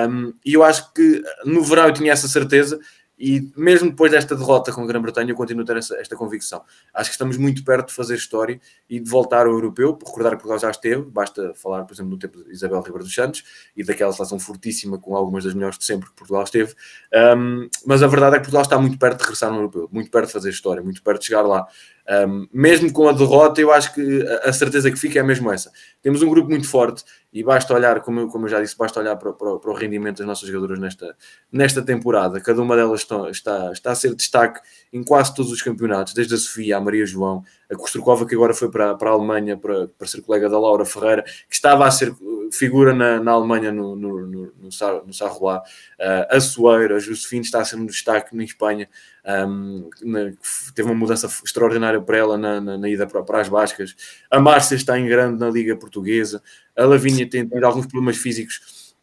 Um, 0.10 0.34
e 0.44 0.54
eu 0.54 0.64
acho 0.64 0.92
que 0.94 1.24
no 1.46 1.64
verão 1.64 1.86
eu 1.86 1.94
tinha 1.94 2.12
essa 2.12 2.28
certeza 2.28 2.80
e 3.18 3.52
mesmo 3.56 3.90
depois 3.90 4.12
desta 4.12 4.36
derrota 4.36 4.72
com 4.72 4.82
a 4.82 4.86
Grã-Bretanha, 4.86 5.32
eu 5.32 5.36
continuo 5.36 5.64
a 5.64 5.66
ter 5.66 5.78
essa, 5.78 5.96
esta 5.98 6.16
convicção. 6.16 6.62
Acho 6.94 7.10
que 7.10 7.14
estamos 7.16 7.38
muito 7.38 7.64
perto 7.64 7.88
de 7.88 7.94
fazer 7.94 8.16
história 8.16 8.60
e 8.90 9.00
de 9.00 9.10
voltar 9.10 9.48
ao 9.48 9.54
europeu. 9.54 9.98
Recordar 10.06 10.32
que 10.32 10.38
Portugal 10.38 10.60
já 10.60 10.70
esteve, 10.70 11.04
basta 11.04 11.54
falar, 11.56 11.84
por 11.86 11.94
exemplo, 11.94 12.12
no 12.12 12.20
tempo 12.20 12.44
de 12.44 12.52
Isabel 12.52 12.80
Ribeiro 12.82 13.04
dos 13.04 13.14
Santos 13.14 13.44
e 13.76 13.84
daquela 13.84 14.14
seleção 14.14 14.40
fortíssima 14.40 15.00
com 15.00 15.16
algumas 15.16 15.44
das 15.44 15.54
melhores 15.56 15.80
de 15.80 15.86
sempre 15.86 16.10
que 16.10 16.16
Portugal 16.16 16.44
esteve. 16.44 16.76
Um, 17.36 17.68
mas 17.86 18.04
a 18.04 18.08
verdade 18.08 18.36
é 18.36 18.40
que 18.40 18.46
Portugal 18.46 18.62
está 18.62 18.78
muito 18.78 19.00
perto 19.00 19.18
de 19.18 19.24
regressar 19.24 19.50
no 19.50 19.58
europeu, 19.58 19.90
muito 19.92 20.12
perto 20.12 20.28
de 20.28 20.34
fazer 20.34 20.50
história, 20.52 20.84
muito 20.84 21.02
perto 21.02 21.20
de 21.22 21.28
chegar 21.28 21.42
lá. 21.42 21.68
Um, 22.10 22.48
mesmo 22.54 22.92
com 22.94 23.10
a 23.10 23.12
derrota, 23.12 23.60
eu 23.60 23.72
acho 23.72 23.94
que 23.94 24.26
a 24.44 24.54
certeza 24.54 24.90
que 24.90 24.98
fica 24.98 25.20
é 25.20 25.24
mesmo 25.24 25.52
essa. 25.52 25.72
Temos 26.02 26.22
um 26.22 26.30
grupo 26.30 26.50
muito 26.50 26.68
forte 26.68 27.04
e 27.34 27.44
basta 27.44 27.74
olhar, 27.74 28.00
como 28.00 28.22
eu, 28.22 28.28
como 28.30 28.46
eu 28.46 28.50
já 28.50 28.62
disse, 28.62 28.78
basta 28.78 29.00
olhar 29.00 29.18
para, 29.18 29.34
para, 29.34 29.60
para, 29.60 29.72
o 29.72 29.74
rendimento 29.74 30.20
das 30.20 30.28
nossas 30.28 30.48
jogadoras 30.48 30.80
nesta, 30.80 31.16
nesta 31.52 31.82
temporada. 31.82 32.40
Cada 32.40 32.62
uma 32.62 32.78
delas 32.78 33.02
está, 33.02 33.30
está, 33.30 33.72
está 33.74 33.92
a 33.92 33.96
ser 33.96 34.16
destaque 34.16 34.62
em 34.94 35.04
quase 35.04 35.36
todos 35.36 35.52
os 35.52 35.62
campeonatos, 35.62 36.14
desde 36.14 36.34
a 36.34 36.38
Sofia, 36.38 36.78
a 36.78 36.82
Maria 36.82 37.06
João, 37.06 37.44
a 37.70 37.76
Kostrukova, 37.76 38.26
que 38.26 38.36
agora 38.36 38.54
foi 38.54 38.70
para, 38.70 38.96
para 38.96 39.10
a 39.10 39.14
Alemanha 39.14 39.58
para, 39.58 39.88
para 39.88 40.08
ser 40.08 40.22
colega 40.22 40.50
da 40.50 40.60
Laura 40.60 40.86
Ferreira, 40.86 41.24
que 41.24 41.56
estava 41.56 41.86
a 41.86 41.92
ser 41.92 42.14
figura 42.52 42.94
na, 42.94 43.20
na 43.20 43.32
Alemanha 43.32 43.72
no, 43.72 43.96
no, 43.96 44.26
no, 44.26 44.54
no, 44.58 45.04
no 45.06 45.14
Sarroá, 45.14 45.60
uh, 45.60 46.36
a 46.36 46.40
Soeira, 46.40 46.96
a 46.96 47.00
Josefine 47.00 47.44
está 47.44 47.62
a 47.62 47.66
ser 47.66 47.76
um 47.76 47.86
destaque 47.86 48.36
na 48.36 48.44
Espanha, 48.44 48.90
um, 49.48 49.90
na, 50.02 50.32
teve 50.74 50.90
uma 50.90 50.96
mudança 50.96 51.28
extraordinária 51.28 52.02
para 52.02 52.18
ela 52.18 52.38
na, 52.38 52.62
na, 52.62 52.78
na 52.78 52.90
ida 52.90 53.06
para, 53.06 53.24
para, 53.24 53.42
as 53.42 53.50
Bascas, 53.50 53.96
a 54.32 54.40
Márcia 54.40 54.76
está 54.76 54.98
em 54.98 55.08
grande 55.08 55.40
na 55.40 55.50
Liga 55.50 55.76
Portuguesa, 55.76 56.42
a 56.76 56.86
Lavínia 56.86 57.30
tem 57.30 57.46
tido 57.46 57.64
alguns 57.64 57.86
problemas 57.86 58.18
físicos 58.18 58.96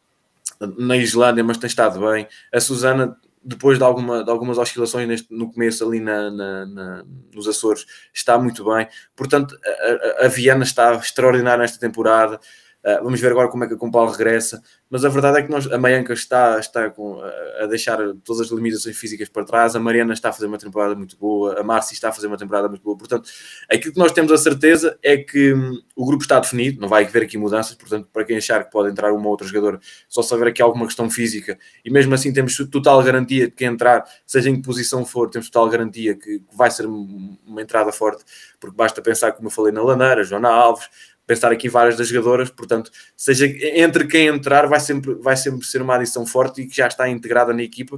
na 0.77 0.97
Islândia, 0.97 1.43
mas 1.43 1.57
tem 1.57 1.67
estado 1.67 1.99
bem, 1.99 2.27
a 2.51 2.59
Susana 2.59 3.17
depois 3.45 3.77
de, 3.77 3.83
alguma, 3.83 4.23
de 4.23 4.31
algumas 4.31 4.57
oscilações 4.57 5.07
neste, 5.07 5.27
no 5.31 5.51
começo 5.51 5.87
ali 5.87 5.99
na, 5.99 6.31
na, 6.31 6.65
na, 6.65 7.05
nos 7.33 7.47
Açores, 7.47 7.85
está 8.11 8.39
muito 8.39 8.65
bem. 8.65 8.87
Portanto, 9.15 9.55
a, 9.63 10.23
a, 10.23 10.25
a 10.25 10.27
Viana 10.27 10.63
está 10.63 10.95
extraordinária 10.95 11.61
nesta 11.61 11.79
temporada. 11.79 12.39
Uh, 12.85 13.03
vamos 13.03 13.19
ver 13.19 13.31
agora 13.31 13.47
como 13.47 13.63
é 13.63 13.67
que 13.67 13.73
a 13.73 13.77
Compal 13.77 14.07
regressa, 14.07 14.61
mas 14.91 15.03
a 15.03 15.09
verdade 15.09 15.39
é 15.39 15.41
que 15.41 15.49
nós, 15.49 15.65
a 15.71 15.75
Maianca 15.75 16.13
está, 16.13 16.59
está 16.59 16.87
com, 16.87 17.19
a 17.59 17.65
deixar 17.65 17.97
todas 18.23 18.41
as 18.41 18.51
limitações 18.51 18.95
físicas 18.95 19.27
para 19.27 19.43
trás, 19.43 19.75
a 19.75 19.79
Mariana 19.79 20.13
está 20.13 20.29
a 20.29 20.31
fazer 20.31 20.45
uma 20.45 20.59
temporada 20.59 20.93
muito 20.93 21.17
boa, 21.17 21.59
a 21.59 21.63
Márcia 21.63 21.95
está 21.95 22.09
a 22.09 22.11
fazer 22.11 22.27
uma 22.27 22.37
temporada 22.37 22.69
muito 22.69 22.83
boa, 22.83 22.95
portanto, 22.95 23.27
aquilo 23.71 23.91
que 23.91 23.99
nós 23.99 24.11
temos 24.11 24.31
a 24.31 24.37
certeza 24.37 24.99
é 25.01 25.17
que 25.17 25.51
hum, 25.51 25.81
o 25.95 26.05
grupo 26.05 26.21
está 26.21 26.39
definido, 26.39 26.79
não 26.79 26.87
vai 26.87 27.05
haver 27.05 27.23
aqui 27.23 27.39
mudanças, 27.39 27.73
portanto, 27.73 28.07
para 28.13 28.23
quem 28.23 28.37
achar 28.37 28.63
que 28.63 28.69
pode 28.69 28.91
entrar 28.91 29.11
uma 29.11 29.25
ou 29.25 29.31
outra 29.31 29.47
jogadora, 29.47 29.79
só 30.07 30.21
saber 30.21 30.49
aqui 30.49 30.61
alguma 30.61 30.85
questão 30.85 31.09
física, 31.09 31.57
e 31.83 31.89
mesmo 31.89 32.13
assim 32.13 32.31
temos 32.31 32.55
total 32.69 33.01
garantia 33.01 33.45
de 33.45 33.51
que 33.51 33.65
entrar, 33.65 34.05
seja 34.27 34.51
em 34.51 34.57
que 34.57 34.61
posição 34.61 35.03
for, 35.03 35.27
temos 35.31 35.49
total 35.49 35.71
garantia 35.71 36.13
que 36.15 36.39
vai 36.53 36.69
ser 36.69 36.85
uma 36.85 37.63
entrada 37.63 37.91
forte, 37.91 38.23
porque 38.59 38.75
basta 38.75 39.01
pensar, 39.01 39.31
como 39.31 39.47
eu 39.47 39.51
falei, 39.51 39.73
na 39.73 39.81
Laneira, 39.81 40.23
Joana 40.23 40.49
Alves, 40.49 40.87
pensar 41.25 41.51
aqui 41.51 41.67
várias 41.67 41.97
das 41.97 42.07
jogadoras, 42.07 42.49
portanto, 42.49 42.91
seja 43.15 43.47
entre 43.79 44.07
quem 44.07 44.27
entrar, 44.27 44.67
vai 44.67 44.79
sempre, 44.79 45.15
vai 45.15 45.35
sempre 45.35 45.65
ser 45.65 45.81
uma 45.81 45.95
adição 45.95 46.25
forte 46.25 46.61
e 46.61 46.67
que 46.67 46.75
já 46.75 46.87
está 46.87 47.09
integrada 47.09 47.53
na 47.53 47.63
equipa, 47.63 47.97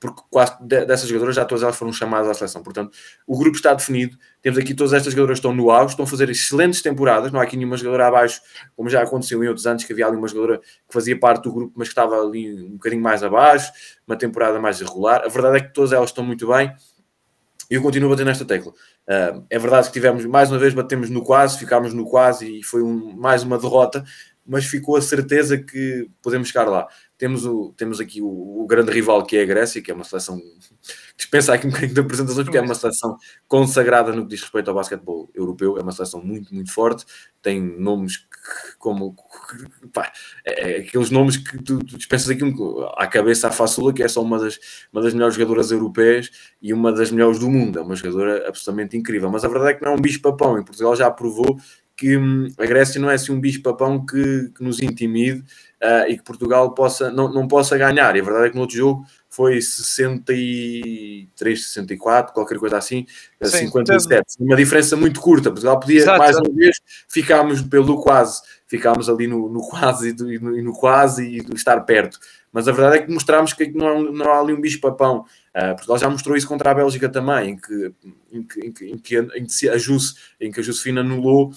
porque 0.00 0.22
quase 0.30 0.54
dessas 0.62 1.06
jogadoras 1.06 1.36
já 1.36 1.44
todas 1.44 1.62
elas 1.62 1.76
foram 1.76 1.92
chamadas 1.92 2.26
à 2.26 2.32
seleção. 2.32 2.62
Portanto, 2.62 2.96
o 3.26 3.38
grupo 3.38 3.56
está 3.56 3.74
definido. 3.74 4.16
Temos 4.40 4.58
aqui 4.58 4.72
todas 4.72 4.94
estas 4.94 5.12
jogadoras 5.12 5.38
que 5.38 5.46
estão 5.46 5.54
no 5.54 5.70
auge, 5.70 5.92
estão 5.92 6.04
a 6.04 6.08
fazer 6.08 6.30
excelentes 6.30 6.80
temporadas. 6.80 7.30
Não 7.30 7.38
há 7.38 7.42
aqui 7.42 7.54
nenhuma 7.54 7.76
jogadora 7.76 8.06
abaixo, 8.06 8.40
como 8.74 8.88
já 8.88 9.02
aconteceu 9.02 9.44
em 9.44 9.48
outros 9.48 9.66
anos, 9.66 9.84
que 9.84 9.92
havia 9.92 10.06
ali 10.06 10.16
uma 10.16 10.26
jogadora 10.26 10.58
que 10.58 10.92
fazia 10.92 11.18
parte 11.20 11.42
do 11.42 11.52
grupo, 11.52 11.74
mas 11.76 11.88
que 11.88 11.92
estava 11.92 12.18
ali 12.18 12.50
um 12.64 12.72
bocadinho 12.72 13.02
mais 13.02 13.22
abaixo, 13.22 13.70
uma 14.06 14.16
temporada 14.16 14.58
mais 14.58 14.80
irregular. 14.80 15.22
A 15.22 15.28
verdade 15.28 15.58
é 15.58 15.60
que 15.60 15.74
todas 15.74 15.92
elas 15.92 16.08
estão 16.08 16.24
muito 16.24 16.48
bem 16.48 16.72
e 17.70 17.74
eu 17.74 17.82
continuo 17.82 18.08
a 18.08 18.10
bater 18.14 18.24
nesta 18.24 18.44
tecla. 18.44 18.72
Uh, 19.10 19.44
é 19.50 19.58
verdade 19.58 19.88
que 19.88 19.92
tivemos, 19.92 20.24
mais 20.24 20.52
uma 20.52 20.58
vez, 20.58 20.72
batemos 20.72 21.10
no 21.10 21.24
quase, 21.24 21.58
ficámos 21.58 21.92
no 21.92 22.08
quase 22.08 22.60
e 22.60 22.62
foi 22.62 22.80
um, 22.80 23.16
mais 23.16 23.42
uma 23.42 23.58
derrota, 23.58 24.04
mas 24.46 24.64
ficou 24.66 24.94
a 24.96 25.02
certeza 25.02 25.58
que 25.58 26.08
podemos 26.22 26.46
chegar 26.46 26.68
lá. 26.68 26.86
Temos, 27.18 27.44
o, 27.44 27.74
temos 27.76 27.98
aqui 27.98 28.22
o, 28.22 28.62
o 28.62 28.66
grande 28.68 28.92
rival 28.92 29.26
que 29.26 29.36
é 29.36 29.42
a 29.42 29.46
Grécia, 29.46 29.82
que 29.82 29.90
é 29.90 29.94
uma 29.94 30.04
seleção 30.04 30.40
dispensa 31.18 31.52
aqui 31.52 31.66
um 31.66 31.70
bocadinho 31.70 31.94
de 31.94 32.00
apresentações, 32.00 32.44
porque 32.44 32.58
é 32.58 32.60
uma 32.60 32.74
seleção 32.76 33.16
consagrada 33.48 34.12
no 34.12 34.22
que 34.22 34.28
diz 34.28 34.42
respeito 34.42 34.68
ao 34.68 34.76
basquetebol 34.76 35.28
europeu, 35.34 35.76
é 35.76 35.82
uma 35.82 35.90
seleção 35.90 36.22
muito, 36.24 36.54
muito 36.54 36.72
forte, 36.72 37.04
tem 37.42 37.60
nomes 37.60 38.16
como 38.78 39.14
pá, 39.92 40.12
é, 40.44 40.72
é, 40.72 40.80
aqueles 40.80 41.10
nomes 41.10 41.36
que 41.36 41.58
tu, 41.62 41.78
tu 41.78 41.96
dispensas 41.96 42.30
aqui 42.30 42.42
à 42.96 43.06
cabeça 43.06 43.48
a 43.48 43.50
Façula, 43.50 43.92
que 43.92 44.02
é 44.02 44.08
só 44.08 44.22
uma 44.22 44.38
das, 44.38 44.58
uma 44.92 45.02
das 45.02 45.12
melhores 45.14 45.34
jogadoras 45.34 45.70
europeias 45.70 46.30
e 46.60 46.72
uma 46.72 46.92
das 46.92 47.10
melhores 47.10 47.38
do 47.38 47.50
mundo, 47.50 47.78
é 47.78 47.82
uma 47.82 47.94
jogadora 47.94 48.48
absolutamente 48.48 48.96
incrível, 48.96 49.30
mas 49.30 49.44
a 49.44 49.48
verdade 49.48 49.72
é 49.72 49.74
que 49.74 49.84
não 49.84 49.92
é 49.92 49.94
um 49.94 50.00
bicho-papão, 50.00 50.58
em 50.58 50.64
Portugal 50.64 50.94
já 50.96 51.10
provou 51.10 51.58
que 52.00 52.16
hum, 52.16 52.48
a 52.58 52.64
Grécia 52.64 52.98
não 52.98 53.10
é 53.10 53.14
assim 53.14 53.30
um 53.30 53.38
bicho-papão 53.38 54.06
que, 54.06 54.50
que, 54.56 54.64
nos 54.64 54.80
intimide 54.80 55.40
uh, 55.82 56.08
e 56.08 56.16
que 56.16 56.24
Portugal 56.24 56.72
possa, 56.72 57.10
não, 57.10 57.30
não 57.30 57.46
possa 57.46 57.76
ganhar, 57.76 58.16
e 58.16 58.20
a 58.20 58.24
verdade 58.24 58.46
é 58.46 58.48
que 58.48 58.54
no 58.54 58.62
outro 58.62 58.74
jogo 58.74 59.04
foi 59.30 59.62
63, 59.62 61.64
64, 61.64 62.34
qualquer 62.34 62.58
coisa 62.58 62.76
assim, 62.76 63.06
Sim, 63.40 63.66
57. 63.66 64.34
Uma 64.40 64.56
diferença 64.56 64.96
muito 64.96 65.20
curta. 65.20 65.50
Portugal 65.50 65.78
podia, 65.78 66.00
Exato. 66.00 66.18
mais 66.18 66.36
uma 66.36 66.52
vez, 66.52 66.76
ficámos 67.08 67.62
pelo 67.62 68.02
quase, 68.02 68.42
ficámos 68.66 69.08
ali 69.08 69.28
no, 69.28 69.48
no 69.48 69.60
quase 69.60 70.10
e 70.10 70.38
no, 70.38 70.62
no, 70.62 70.72
quase 70.72 71.24
e 71.24 71.40
do 71.40 71.54
estar 71.54 71.80
perto. 71.82 72.18
Mas 72.52 72.66
a 72.66 72.72
verdade 72.72 72.96
é 72.96 73.02
que 73.02 73.12
mostramos 73.12 73.52
que 73.52 73.70
não, 73.70 74.12
não 74.12 74.32
há 74.32 74.40
ali 74.40 74.52
um 74.52 74.60
bicho-papão. 74.60 75.24
Uh, 75.56 75.76
Portugal 75.76 75.98
já 75.98 76.10
mostrou 76.10 76.36
isso 76.36 76.48
contra 76.48 76.72
a 76.72 76.74
Bélgica 76.74 77.08
também, 77.08 77.50
em 77.50 77.56
que, 77.56 77.92
em 78.32 78.42
que, 78.42 78.66
em 78.66 78.72
que, 78.72 78.86
em 78.86 78.98
que, 78.98 79.16
em 79.16 79.46
que 79.46 79.68
a, 79.68 79.78
Jus, 79.78 80.16
em 80.40 80.50
que 80.50 80.58
a 80.58 80.62
Josefina 80.62 81.02
anulou. 81.02 81.52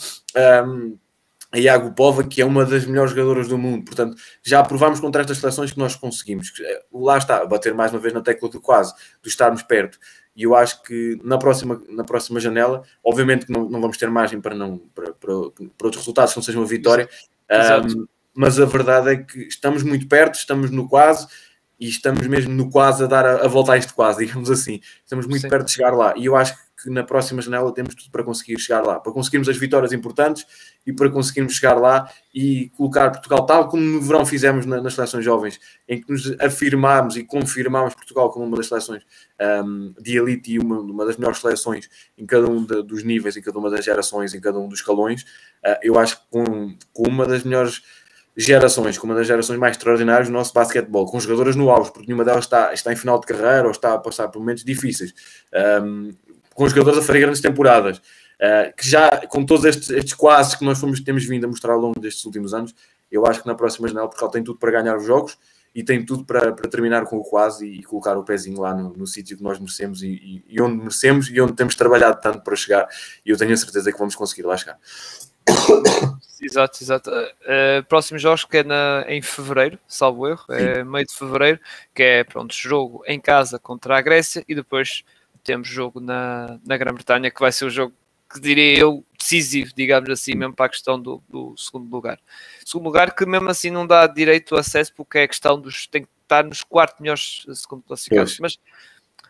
Um, 0.67 0.95
a 1.53 1.59
Iago 1.59 1.91
Pova, 1.93 2.23
que 2.23 2.41
é 2.41 2.45
uma 2.45 2.65
das 2.65 2.83
melhores 2.83 3.11
jogadoras 3.11 3.47
do 3.47 3.59
mundo. 3.59 3.85
Portanto, 3.85 4.17
já 4.41 4.63
provámos 4.63 4.99
contra 4.99 5.21
estas 5.21 5.37
seleções 5.37 5.71
que 5.71 5.77
nós 5.77 5.95
conseguimos. 5.95 6.51
Eh, 6.59 6.83
lá 6.91 7.19
está, 7.19 7.45
bater 7.45 7.75
mais 7.75 7.93
uma 7.93 7.99
vez 7.99 8.11
na 8.11 8.21
tecla 8.21 8.49
do 8.49 8.59
quase, 8.59 8.91
de 9.21 9.29
estarmos 9.29 9.61
perto. 9.61 9.99
E 10.35 10.43
eu 10.43 10.55
acho 10.55 10.81
que 10.81 11.19
na 11.23 11.37
próxima, 11.37 11.79
na 11.89 12.03
próxima 12.03 12.39
janela, 12.39 12.81
obviamente 13.03 13.45
que 13.45 13.51
não, 13.51 13.69
não 13.69 13.79
vamos 13.79 13.97
ter 13.97 14.09
margem 14.09 14.41
para, 14.41 14.55
não, 14.55 14.79
para, 14.95 15.13
para, 15.13 15.33
para 15.77 15.85
outros 15.85 15.97
resultados 15.97 16.33
que 16.33 16.39
não 16.39 16.43
sejam 16.43 16.61
uma 16.61 16.67
vitória, 16.67 17.07
um, 17.51 18.07
mas 18.35 18.59
a 18.59 18.65
verdade 18.65 19.09
é 19.11 19.17
que 19.17 19.41
estamos 19.41 19.83
muito 19.83 20.07
perto, 20.07 20.33
estamos 20.33 20.71
no 20.71 20.89
quase 20.89 21.27
e 21.79 21.87
estamos 21.87 22.25
mesmo 22.25 22.51
no 22.51 22.67
quase 22.71 23.03
a 23.03 23.07
dar 23.07 23.27
a, 23.27 23.45
a 23.45 23.47
volta 23.47 23.73
a 23.73 23.77
este 23.77 23.93
quase, 23.93 24.17
digamos 24.25 24.49
assim. 24.49 24.79
Estamos 25.03 25.27
muito 25.27 25.43
Sim. 25.43 25.49
perto 25.49 25.65
de 25.65 25.73
chegar 25.73 25.91
lá. 25.91 26.15
E 26.17 26.25
eu 26.25 26.35
acho 26.35 26.55
que 26.55 26.62
na 26.89 27.03
próxima 27.03 27.41
janela 27.41 27.73
temos 27.73 27.95
tudo 27.95 28.11
para 28.11 28.23
conseguir 28.23 28.59
chegar 28.59 28.81
lá, 28.81 28.99
para 28.99 29.11
conseguirmos 29.11 29.49
as 29.49 29.57
vitórias 29.57 29.93
importantes 29.93 30.45
e 30.85 30.93
para 30.93 31.09
conseguirmos 31.09 31.53
chegar 31.53 31.75
lá 31.75 32.09
e 32.33 32.69
colocar 32.77 33.09
Portugal 33.11 33.45
tal 33.45 33.69
como 33.69 33.81
no 33.81 34.01
verão 34.01 34.25
fizemos 34.25 34.65
na, 34.65 34.81
nas 34.81 34.93
seleções 34.93 35.23
jovens, 35.23 35.59
em 35.87 36.01
que 36.01 36.11
nos 36.11 36.39
afirmámos 36.39 37.15
e 37.15 37.23
confirmámos 37.23 37.93
Portugal 37.93 38.29
como 38.31 38.45
uma 38.45 38.57
das 38.57 38.67
seleções 38.67 39.03
um, 39.65 39.93
de 39.99 40.17
elite 40.17 40.53
e 40.53 40.59
uma, 40.59 40.79
uma, 40.79 41.05
das 41.05 41.17
melhores 41.17 41.39
seleções 41.39 41.89
em 42.17 42.25
cada 42.25 42.47
um 42.49 42.65
de, 42.65 42.83
dos 42.83 43.03
níveis, 43.03 43.37
em 43.37 43.41
cada 43.41 43.57
uma 43.57 43.69
das 43.69 43.83
gerações, 43.83 44.33
em 44.33 44.41
cada 44.41 44.59
um 44.59 44.67
dos 44.67 44.79
escalões. 44.79 45.23
Uh, 45.63 45.79
eu 45.81 45.97
acho 45.97 46.17
que 46.17 46.23
com, 46.29 46.75
com 46.91 47.07
uma 47.07 47.25
das 47.25 47.43
melhores 47.43 47.81
gerações, 48.35 48.97
com 48.97 49.05
uma 49.05 49.15
das 49.15 49.27
gerações 49.27 49.59
mais 49.59 49.77
extraordinárias 49.77 50.27
do 50.27 50.33
nosso 50.33 50.53
basquetebol, 50.53 51.05
com 51.05 51.19
jogadoras 51.19 51.55
no 51.55 51.69
auge, 51.69 51.91
porque 51.91 52.07
nenhuma 52.07 52.25
delas 52.25 52.45
está, 52.45 52.73
está 52.73 52.91
em 52.91 52.95
final 52.95 53.19
de 53.19 53.27
carreira 53.27 53.65
ou 53.65 53.71
está 53.71 53.93
a 53.93 53.97
passar 53.97 54.27
por 54.29 54.39
momentos 54.39 54.63
difíceis. 54.63 55.13
Um, 55.83 56.11
com 56.53 56.67
jogadores 56.67 56.99
a 56.99 57.01
fazer 57.01 57.19
grandes 57.19 57.41
temporadas, 57.41 57.97
uh, 57.97 58.75
que 58.75 58.87
já 58.87 59.25
com 59.27 59.45
todos 59.45 59.65
estes, 59.65 59.89
estes 59.89 60.13
quase 60.13 60.57
que 60.57 60.65
nós 60.65 60.79
fomos, 60.79 60.99
temos 60.99 61.25
vindo 61.25 61.45
a 61.45 61.47
mostrar 61.47 61.73
ao 61.73 61.79
longo 61.79 61.99
destes 61.99 62.23
últimos 62.25 62.53
anos, 62.53 62.73
eu 63.11 63.25
acho 63.25 63.41
que 63.41 63.47
na 63.47 63.55
próxima 63.55 63.87
janela 63.87 64.07
Portugal 64.07 64.31
tem 64.31 64.43
tudo 64.43 64.57
para 64.57 64.71
ganhar 64.71 64.97
os 64.97 65.05
jogos 65.05 65.37
e 65.75 65.83
tem 65.83 66.05
tudo 66.05 66.23
para, 66.23 66.51
para 66.51 66.69
terminar 66.69 67.05
com 67.05 67.17
o 67.17 67.23
quase 67.23 67.67
e, 67.67 67.79
e 67.79 67.83
colocar 67.83 68.17
o 68.17 68.23
pezinho 68.23 68.59
lá 68.61 68.73
no, 68.73 68.93
no 68.95 69.07
sítio 69.07 69.35
que 69.37 69.43
nós 69.43 69.59
merecemos 69.59 70.03
e, 70.03 70.07
e, 70.07 70.45
e, 70.47 70.61
onde 70.61 70.77
merecemos 70.77 71.29
e 71.29 71.41
onde 71.41 71.53
temos 71.53 71.75
trabalhado 71.75 72.19
tanto 72.21 72.41
para 72.41 72.55
chegar 72.55 72.87
e 73.25 73.29
eu 73.29 73.37
tenho 73.37 73.53
a 73.53 73.57
certeza 73.57 73.91
que 73.91 73.97
vamos 73.97 74.15
conseguir 74.15 74.43
lá 74.43 74.57
chegar. 74.57 74.79
Exato, 76.41 76.83
exato. 76.83 77.09
Uh, 77.09 77.83
próximos 77.87 78.21
jogos 78.21 78.43
que 78.43 78.57
é 78.57 78.63
na, 78.63 79.05
em 79.07 79.21
fevereiro, 79.21 79.79
salvo 79.87 80.27
erro, 80.27 80.43
é 80.49 80.83
meio 80.83 81.05
de 81.05 81.13
fevereiro, 81.13 81.59
que 81.93 82.03
é 82.03 82.23
pronto, 82.23 82.53
jogo 82.53 83.01
em 83.07 83.19
casa 83.19 83.57
contra 83.57 83.97
a 83.97 84.01
Grécia 84.01 84.43
e 84.47 84.53
depois 84.53 85.03
temos 85.43 85.67
jogo 85.67 85.99
na, 85.99 86.59
na 86.65 86.77
Grã-Bretanha, 86.77 87.31
que 87.31 87.39
vai 87.39 87.51
ser 87.51 87.65
o 87.65 87.69
jogo 87.69 87.93
que 88.31 88.39
diria 88.39 88.79
eu 88.79 89.05
decisivo, 89.17 89.71
digamos 89.75 90.09
assim, 90.09 90.33
mesmo 90.33 90.55
para 90.55 90.65
a 90.65 90.69
questão 90.69 90.99
do, 90.99 91.21
do, 91.29 91.53
segundo 91.57 91.91
lugar. 91.91 92.19
Segundo 92.65 92.85
lugar 92.85 93.15
que 93.15 93.25
mesmo 93.25 93.49
assim 93.49 93.69
não 93.69 93.85
dá 93.85 94.07
direito 94.07 94.55
acesso 94.55 94.91
porque 94.95 95.19
é 95.19 95.23
a 95.23 95.27
questão 95.27 95.59
dos 95.59 95.85
tem 95.85 96.03
que 96.03 96.09
estar 96.23 96.43
nos 96.43 96.63
quartos 96.63 96.99
melhores 96.99 97.45
segundo 97.53 97.83
classificados. 97.83 98.39
Mas 98.39 98.57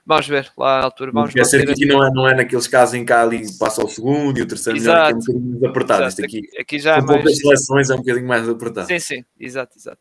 Vamos 0.06 0.28
ver 0.28 0.52
lá 0.58 0.80
à 0.80 0.84
altura. 0.84 1.12
Vamos 1.12 1.34
Quer 1.34 1.45
ser 1.45 1.65
que 1.65 1.71
aqui 1.71 1.86
não 1.86 2.06
é, 2.06 2.12
não 2.12 2.28
é 2.28 2.36
naqueles 2.36 2.67
casos 2.67 2.95
em 2.95 3.06
que 3.06 3.13
ali 3.13 3.45
passa 3.58 3.84
o 3.84 3.88
segundo 3.88 4.38
e 4.38 4.41
o 4.41 4.47
terceiro 4.47 4.78
exato. 4.78 5.15
melhor, 5.15 5.23
que 5.23 5.32
é 5.32 5.34
um 5.34 5.39
bocadinho 5.39 5.52
mais 5.52 5.63
apertado. 5.63 6.04
Exato. 6.04 6.26
Aqui, 6.26 6.41
aqui 6.60 6.80
já 6.80 6.97
é 6.97 7.02
mais... 7.02 7.38
seleções 7.38 7.89
é 7.89 7.93
um 7.93 7.97
bocadinho 7.97 8.28
mais 8.28 8.49
apertado. 8.49 8.88
Sim, 8.88 8.99
sim, 8.99 9.26
exato, 9.39 9.78
exato. 9.78 9.99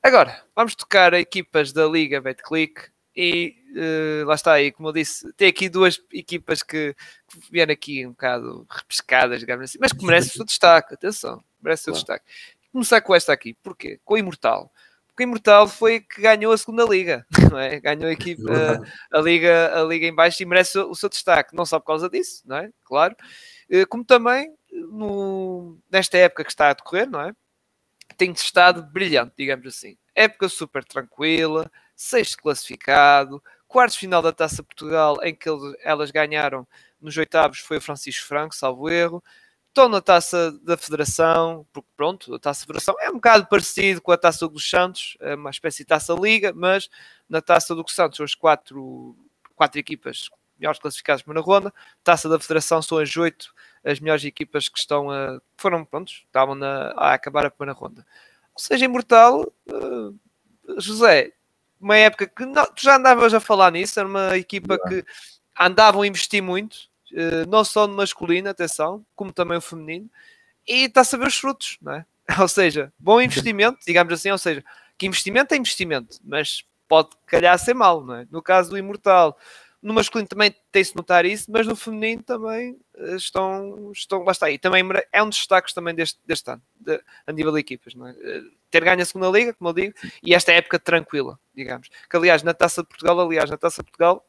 Agora, 0.00 0.40
vamos 0.54 0.76
tocar 0.76 1.12
a 1.12 1.18
equipas 1.18 1.72
da 1.72 1.86
Liga 1.86 2.20
BetClick 2.20 2.82
e 3.14 3.56
uh, 3.74 4.26
lá 4.26 4.34
está 4.34 4.52
aí, 4.52 4.72
como 4.72 4.88
eu 4.88 4.92
disse, 4.92 5.32
tem 5.34 5.48
aqui 5.48 5.68
duas 5.68 6.00
equipas 6.12 6.62
que, 6.62 6.94
que 7.28 7.50
vieram 7.50 7.72
aqui 7.72 8.06
um 8.06 8.10
bocado 8.10 8.66
repescadas, 8.70 9.40
digamos 9.40 9.64
assim, 9.64 9.78
mas 9.80 9.92
que 9.92 10.04
merecem 10.04 10.30
o 10.30 10.34
seu 10.34 10.44
destaque, 10.44 10.94
atenção, 10.94 11.42
merece 11.62 11.82
o 11.82 11.84
seu 11.84 11.92
claro. 11.92 12.20
destaque. 12.22 12.24
Começar 12.72 13.00
com 13.02 13.14
esta 13.14 13.32
aqui, 13.32 13.54
porquê? 13.62 14.00
Com 14.04 14.14
o 14.14 14.18
Imortal 14.18 14.72
porque 15.12 15.24
o 15.24 15.28
Imortal 15.28 15.68
foi 15.68 16.00
que 16.00 16.22
ganhou 16.22 16.52
a 16.52 16.58
segunda 16.58 16.84
liga, 16.84 17.26
não 17.50 17.58
é? 17.58 17.78
Ganhou 17.80 18.06
a 18.06 18.12
equipe, 18.12 18.42
a, 18.50 19.18
a, 19.18 19.20
liga, 19.20 19.78
a 19.78 19.84
liga 19.84 20.06
em 20.06 20.14
baixo 20.14 20.42
e 20.42 20.46
merece 20.46 20.78
o, 20.78 20.90
o, 20.90 20.94
seu 20.94 21.08
destaque, 21.08 21.54
não 21.54 21.66
só 21.66 21.78
por 21.78 21.86
causa 21.86 22.08
disso, 22.08 22.42
não 22.46 22.56
é? 22.56 22.70
Claro, 22.82 23.14
eh, 23.68 23.84
como 23.84 24.04
também 24.04 24.50
no, 24.70 25.78
nesta 25.90 26.16
época 26.16 26.44
que 26.44 26.50
está 26.50 26.70
a 26.70 26.72
decorrer, 26.72 27.08
não 27.08 27.20
é? 27.20 27.32
Tem 28.16 28.30
estado 28.32 28.82
brilhante, 28.82 29.34
digamos 29.36 29.66
assim. 29.66 29.96
Época 30.14 30.48
super 30.48 30.82
tranquila, 30.82 31.70
sexto 31.94 32.38
classificado, 32.38 33.42
quartos 33.68 33.96
final 33.96 34.22
da 34.22 34.32
Taça 34.32 34.62
Portugal, 34.62 35.18
em 35.22 35.34
que 35.34 35.48
elas 35.82 36.10
ganharam 36.10 36.66
nos 37.00 37.16
oitavos 37.16 37.58
foi 37.58 37.78
o 37.78 37.80
Francisco 37.80 38.26
Franco, 38.26 38.54
salvo 38.54 38.88
erro 38.88 39.22
estão 39.72 39.88
na 39.88 40.02
taça 40.02 40.52
da 40.62 40.76
Federação, 40.76 41.66
porque 41.72 41.88
pronto, 41.96 42.34
a 42.34 42.38
taça 42.38 42.60
da 42.60 42.66
Federação 42.66 42.94
é 43.00 43.08
um 43.10 43.14
bocado 43.14 43.46
parecido 43.46 44.02
com 44.02 44.12
a 44.12 44.18
taça 44.18 44.46
dos 44.46 44.68
Santos, 44.68 45.16
é 45.18 45.34
uma 45.34 45.50
espécie 45.50 45.78
de 45.78 45.86
taça 45.86 46.12
Liga, 46.12 46.52
mas 46.54 46.90
na 47.28 47.40
taça 47.40 47.74
do 47.74 47.82
Santos 47.88 48.18
são 48.18 48.24
as 48.24 48.34
quatro, 48.34 49.16
quatro 49.56 49.80
equipas 49.80 50.28
melhores 50.58 50.78
classificadas 50.78 51.22
para 51.22 51.40
a 51.40 51.42
ronda, 51.42 51.74
taça 52.04 52.28
da 52.28 52.38
Federação 52.38 52.80
são 52.82 52.98
as 52.98 53.16
oito 53.16 53.52
as 53.84 53.98
melhores 53.98 54.24
equipas 54.24 54.68
que 54.68 54.78
estão 54.78 55.10
a, 55.10 55.40
foram 55.56 55.84
prontos, 55.84 56.22
estavam 56.26 56.54
na, 56.54 56.92
a 56.96 57.14
acabar 57.14 57.44
a 57.44 57.50
primeira 57.50 57.76
ronda. 57.76 58.06
Ou 58.54 58.60
seja, 58.60 58.84
imortal, 58.84 59.52
uh, 59.68 60.16
José, 60.78 61.32
uma 61.82 61.96
época 61.96 62.28
que 62.28 62.46
não, 62.46 62.64
tu 62.66 62.82
já 62.82 62.96
andavas 62.96 63.34
a 63.34 63.40
falar 63.40 63.72
nisso, 63.72 63.98
era 63.98 64.08
uma 64.08 64.38
equipa 64.38 64.78
que 64.88 65.04
andavam 65.58 66.02
a 66.02 66.06
investir 66.06 66.42
muito, 66.42 66.76
eh, 67.12 67.44
não 67.46 67.64
só 67.64 67.86
no 67.86 67.96
masculino, 67.96 68.48
atenção, 68.48 69.04
como 69.16 69.32
também 69.32 69.58
o 69.58 69.60
feminino, 69.60 70.08
e 70.66 70.84
está 70.84 71.00
a 71.00 71.16
ver 71.18 71.26
os 71.26 71.36
frutos, 71.36 71.78
não 71.82 71.94
é? 71.94 72.06
Ou 72.40 72.48
seja, 72.48 72.92
bom 72.98 73.20
investimento, 73.20 73.80
digamos 73.84 74.12
assim, 74.12 74.30
ou 74.30 74.38
seja, 74.38 74.64
que 74.96 75.06
investimento 75.06 75.52
é 75.52 75.56
investimento, 75.56 76.18
mas 76.24 76.64
pode 76.88 77.10
calhar 77.26 77.58
ser 77.58 77.74
mal, 77.74 78.04
não 78.04 78.14
é? 78.14 78.26
No 78.30 78.40
caso 78.40 78.70
do 78.70 78.78
Imortal, 78.78 79.36
no 79.82 79.92
masculino 79.92 80.28
também 80.28 80.54
tem-se 80.70 80.94
notar 80.94 81.26
isso, 81.26 81.50
mas 81.50 81.66
no 81.66 81.74
feminino 81.74 82.22
também 82.22 82.78
eh, 82.96 83.16
estão, 83.16 83.90
estão 83.92 84.22
lá 84.22 84.30
está 84.30 84.46
aí. 84.46 84.56
Também 84.56 84.84
é 85.10 85.22
um 85.22 85.28
dos 85.28 85.38
destaques 85.38 85.74
também 85.74 85.94
deste, 85.94 86.20
deste 86.24 86.48
ano, 86.48 86.62
de, 86.78 87.02
a 87.26 87.32
nível 87.32 87.52
de 87.52 87.58
equipas, 87.58 87.94
não 87.94 88.06
é? 88.06 88.14
Ter 88.72 88.82
ganho 88.82 89.02
a 89.02 89.04
segunda 89.04 89.28
liga, 89.28 89.52
como 89.52 89.68
eu 89.68 89.74
digo, 89.74 89.94
e 90.22 90.34
esta 90.34 90.50
época 90.50 90.78
tranquila, 90.78 91.38
digamos. 91.54 91.90
Que 92.08 92.16
aliás, 92.16 92.42
na 92.42 92.54
Taça 92.54 92.82
de 92.82 92.88
Portugal, 92.88 93.20
aliás, 93.20 93.50
na 93.50 93.58
Taça 93.58 93.82
de 93.82 93.90
Portugal, 93.90 94.26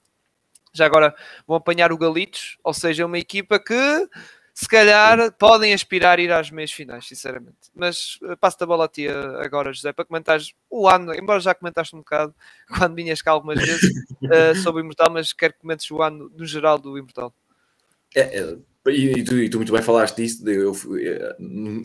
já 0.74 0.86
agora 0.86 1.16
vão 1.48 1.56
apanhar 1.56 1.94
o 1.94 1.98
Galitos, 1.98 2.58
ou 2.62 2.74
seja, 2.74 3.06
uma 3.06 3.18
equipa 3.18 3.58
que 3.58 4.10
se 4.54 4.68
calhar 4.68 5.32
podem 5.34 5.74
aspirar 5.74 6.20
a 6.20 6.22
ir 6.22 6.32
às 6.32 6.52
meias 6.52 6.74
finais, 6.74 7.08
sinceramente. 7.08 7.72
Mas 7.74 8.20
eh, 8.22 8.36
passo-te 8.36 8.64
a 8.64 8.68
bola 8.68 8.86
a 8.86 8.88
ti 8.90 9.08
eh, 9.08 9.14
agora, 9.40 9.72
José, 9.72 9.94
para 9.94 10.04
comentares 10.04 10.54
o 10.70 10.90
ano, 10.90 11.16
embora 11.16 11.40
já 11.40 11.56
comentaste 11.56 11.96
um 11.96 12.00
bocado 12.00 12.36
quando 12.78 12.96
vinhas 12.96 13.22
cá 13.22 13.32
algumas 13.32 13.60
vezes 13.60 13.90
uh, 14.24 14.56
sobre 14.62 14.82
o 14.82 14.84
Imortal, 14.84 15.10
mas 15.10 15.32
quero 15.32 15.54
que 15.54 15.60
comentes 15.60 15.90
o 15.90 16.02
ano 16.04 16.30
no 16.36 16.46
geral 16.46 16.78
do 16.78 16.98
Imortal. 16.98 17.34
É, 18.14 18.42
é, 18.42 18.58
e, 18.88 19.20
e, 19.20 19.24
tu, 19.24 19.36
e, 19.38 19.50
tu, 19.50 19.58
muito 19.58 19.72
bem 19.72 19.82
falaste 19.82 20.18
disso, 20.18 20.48
eu, 20.50 20.76
eh, 21.00 21.36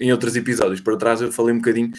em 0.01 0.11
outros 0.11 0.35
episódios 0.35 0.81
para 0.81 0.97
trás 0.97 1.21
eu 1.21 1.31
falei 1.31 1.55
um 1.55 1.59
bocadinho, 1.59 1.93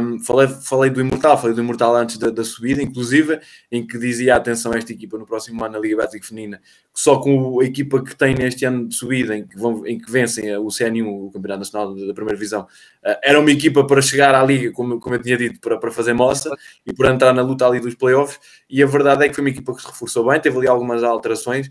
um, 0.00 0.18
falei, 0.18 0.48
falei 0.48 0.90
do 0.90 1.00
Imortal, 1.00 1.40
falei 1.40 1.54
do 1.54 1.62
Imortal 1.62 1.94
antes 1.94 2.18
da, 2.18 2.30
da, 2.30 2.42
subida, 2.42 2.82
inclusive, 2.82 3.38
em 3.70 3.86
que 3.86 3.96
dizia 3.96 4.34
atenção 4.34 4.72
a 4.72 4.76
esta 4.76 4.92
equipa 4.92 5.16
no 5.16 5.24
próximo 5.24 5.64
ano 5.64 5.74
na 5.74 5.78
Liga 5.78 5.98
Bética 5.98 6.26
Feminina, 6.26 6.60
que 6.92 7.00
só 7.00 7.18
com 7.20 7.60
a 7.60 7.64
equipa 7.64 8.02
que 8.02 8.16
tem 8.16 8.34
neste 8.34 8.64
ano 8.64 8.88
de 8.88 8.94
subida, 8.96 9.36
em 9.36 9.46
que, 9.46 9.56
vão, 9.56 9.86
em 9.86 9.98
que 10.00 10.10
vencem 10.10 10.56
o 10.56 10.66
CN1, 10.66 11.06
o 11.06 11.30
Campeonato 11.30 11.60
Nacional 11.60 11.94
da 11.94 12.12
Primeira 12.12 12.36
Divisão, 12.36 12.62
uh, 12.62 13.16
era 13.22 13.38
uma 13.38 13.50
equipa 13.52 13.86
para 13.86 14.02
chegar 14.02 14.34
à 14.34 14.42
Liga, 14.42 14.72
como, 14.72 14.98
como 14.98 15.14
eu 15.14 15.22
tinha 15.22 15.36
dito, 15.36 15.60
para, 15.60 15.78
para 15.78 15.92
fazer 15.92 16.12
moça 16.12 16.50
e 16.84 16.92
para 16.92 17.10
entrar 17.10 17.32
na 17.32 17.42
luta 17.42 17.66
ali 17.66 17.78
dos 17.78 17.94
playoffs, 17.94 18.40
e 18.68 18.82
a 18.82 18.86
verdade 18.86 19.24
é 19.24 19.28
que 19.28 19.34
foi 19.34 19.44
uma 19.44 19.50
equipa 19.50 19.72
que 19.74 19.80
se 19.80 19.86
reforçou 19.86 20.26
bem, 20.26 20.40
teve 20.40 20.58
ali 20.58 20.66
algumas 20.66 21.04
alterações, 21.04 21.70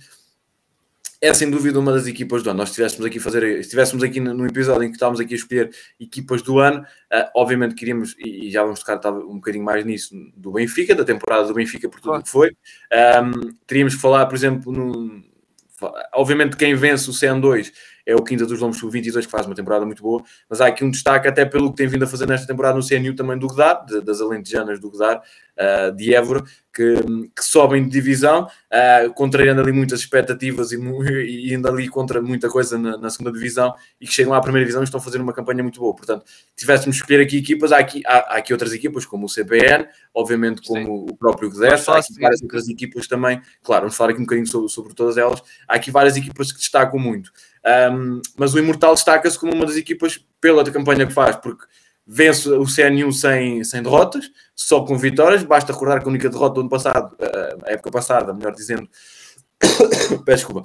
é 1.23 1.33
sem 1.33 1.49
dúvida 1.49 1.79
uma 1.79 1.93
das 1.93 2.05
equipas 2.05 2.43
do 2.43 2.49
ano. 2.49 2.59
Nós 2.59 2.69
estivéssemos 2.69 3.05
aqui 3.05 3.17
fazer, 3.17 3.43
estivéssemos 3.57 4.03
aqui 4.03 4.19
no 4.19 4.45
episódio 4.45 4.83
em 4.83 4.89
que 4.89 4.97
estávamos 4.97 5.21
aqui 5.21 5.33
a 5.33 5.37
escolher 5.37 5.69
equipas 5.97 6.41
do 6.41 6.59
ano, 6.59 6.81
uh, 6.81 7.29
obviamente 7.33 7.75
queríamos, 7.75 8.13
e, 8.19 8.47
e, 8.47 8.51
já 8.51 8.61
vamos 8.61 8.81
tocar 8.81 9.09
um 9.09 9.35
bocadinho 9.35 9.63
mais 9.63 9.85
nisso, 9.85 10.13
do 10.35 10.51
Benfica, 10.51 10.93
da 10.93 11.05
temporada 11.05 11.47
do 11.47 11.53
Benfica 11.53 11.87
por 11.87 12.01
tudo 12.01 12.21
que 12.21 12.29
foi. 12.29 12.49
Um, 12.91 13.53
teríamos 13.65 13.95
que 13.95 14.01
falar, 14.01 14.25
por 14.25 14.35
exemplo, 14.35 15.23
obviamente 16.13 16.57
quem 16.57 16.75
vence 16.75 17.09
o 17.09 17.13
CN2 17.13 17.71
é 18.05 18.15
o 18.15 18.23
Quinta 18.23 18.45
dos 18.45 18.59
Lombos 18.59 18.77
Sub-22, 18.79 19.25
que 19.25 19.31
faz 19.31 19.45
uma 19.45 19.55
temporada 19.55 19.85
muito 19.85 20.03
boa, 20.03 20.23
mas 20.49 20.61
há 20.61 20.67
aqui 20.67 20.83
um 20.83 20.91
destaque 20.91 21.27
até 21.27 21.45
pelo 21.45 21.69
que 21.69 21.77
tem 21.77 21.87
vindo 21.87 22.03
a 22.03 22.07
fazer 22.07 22.27
nesta 22.27 22.45
temporada 22.45 22.75
no 22.77 22.85
CNU 22.85 23.15
também 23.15 23.37
do 23.37 23.47
Godar, 23.47 23.85
de, 23.85 24.01
das 24.01 24.21
Alentejanas 24.21 24.79
do 24.79 24.89
Godar, 24.89 25.21
uh, 25.57 25.95
de 25.95 26.13
Évora, 26.13 26.43
que, 26.73 26.95
que, 27.35 27.43
sobem 27.43 27.83
de 27.83 27.89
divisão, 27.89 28.45
uh, 28.45 29.13
contrariando 29.13 29.61
ali 29.61 29.71
muitas 29.71 29.99
expectativas 29.99 30.71
e, 30.71 30.77
e 31.25 31.53
indo 31.53 31.67
ali 31.67 31.87
contra 31.87 32.21
muita 32.21 32.49
coisa 32.49 32.77
na, 32.77 32.97
na, 32.97 33.09
segunda 33.09 33.31
divisão 33.31 33.73
e 34.01 34.07
que 34.07 34.13
chegam 34.13 34.33
à 34.33 34.41
primeira 34.41 34.65
divisão 34.65 34.81
e 34.81 34.85
estão 34.85 34.99
a 34.99 35.03
fazer 35.03 35.21
uma 35.21 35.33
campanha 35.33 35.61
muito 35.61 35.79
boa. 35.79 35.95
Portanto, 35.95 36.25
tivéssemos 36.55 36.95
escolher 36.95 37.21
aqui 37.21 37.37
equipas, 37.37 37.71
há 37.71 37.77
aqui, 37.77 38.01
há, 38.05 38.17
há 38.33 38.37
aqui 38.37 38.53
outras 38.53 38.73
equipas, 38.73 39.05
como 39.05 39.27
o 39.27 39.29
CPN, 39.29 39.87
obviamente 40.13 40.61
como 40.67 40.83
Sim. 40.83 41.07
o 41.11 41.15
próprio 41.15 41.49
GDES, 41.49 41.87
há 41.87 41.97
aqui 41.97 42.19
várias 42.19 42.41
outras 42.41 42.67
equipas 42.67 43.07
também, 43.07 43.41
claro, 43.61 43.83
vamos 43.83 43.95
falar 43.95 44.11
aqui 44.11 44.19
um 44.19 44.23
bocadinho 44.23 44.47
sobre, 44.47 44.69
sobre 44.69 44.93
todas 44.93 45.17
elas, 45.17 45.41
há 45.67 45.75
aqui 45.75 45.91
várias 45.91 46.17
equipas 46.17 46.51
que 46.51 46.57
destacam 46.57 46.99
muito. 46.99 47.31
Um, 47.65 48.21
mas 48.37 48.53
o 48.53 48.59
Imortal 48.59 48.93
destaca-se 48.93 49.39
como 49.39 49.53
uma 49.53 49.65
das 49.65 49.77
equipas 49.77 50.19
pela 50.41 50.63
campanha 50.69 51.07
que 51.07 51.13
faz, 51.13 51.35
porque 51.37 51.65
vence 52.05 52.49
o 52.49 52.65
CNU 52.65 53.11
sem, 53.13 53.63
sem 53.63 53.81
derrotas, 53.81 54.29
só 54.55 54.83
com 54.83 54.97
vitórias. 54.97 55.43
Basta 55.43 55.71
recordar 55.71 56.01
que 56.01 56.05
a 56.05 56.09
única 56.09 56.29
derrota 56.29 56.55
do 56.55 56.61
ano 56.61 56.69
passado, 56.69 57.15
a 57.65 57.71
época 57.71 57.91
passada, 57.91 58.33
melhor 58.33 58.53
dizendo, 58.53 58.87
peço 60.25 60.47
desculpa, 60.47 60.63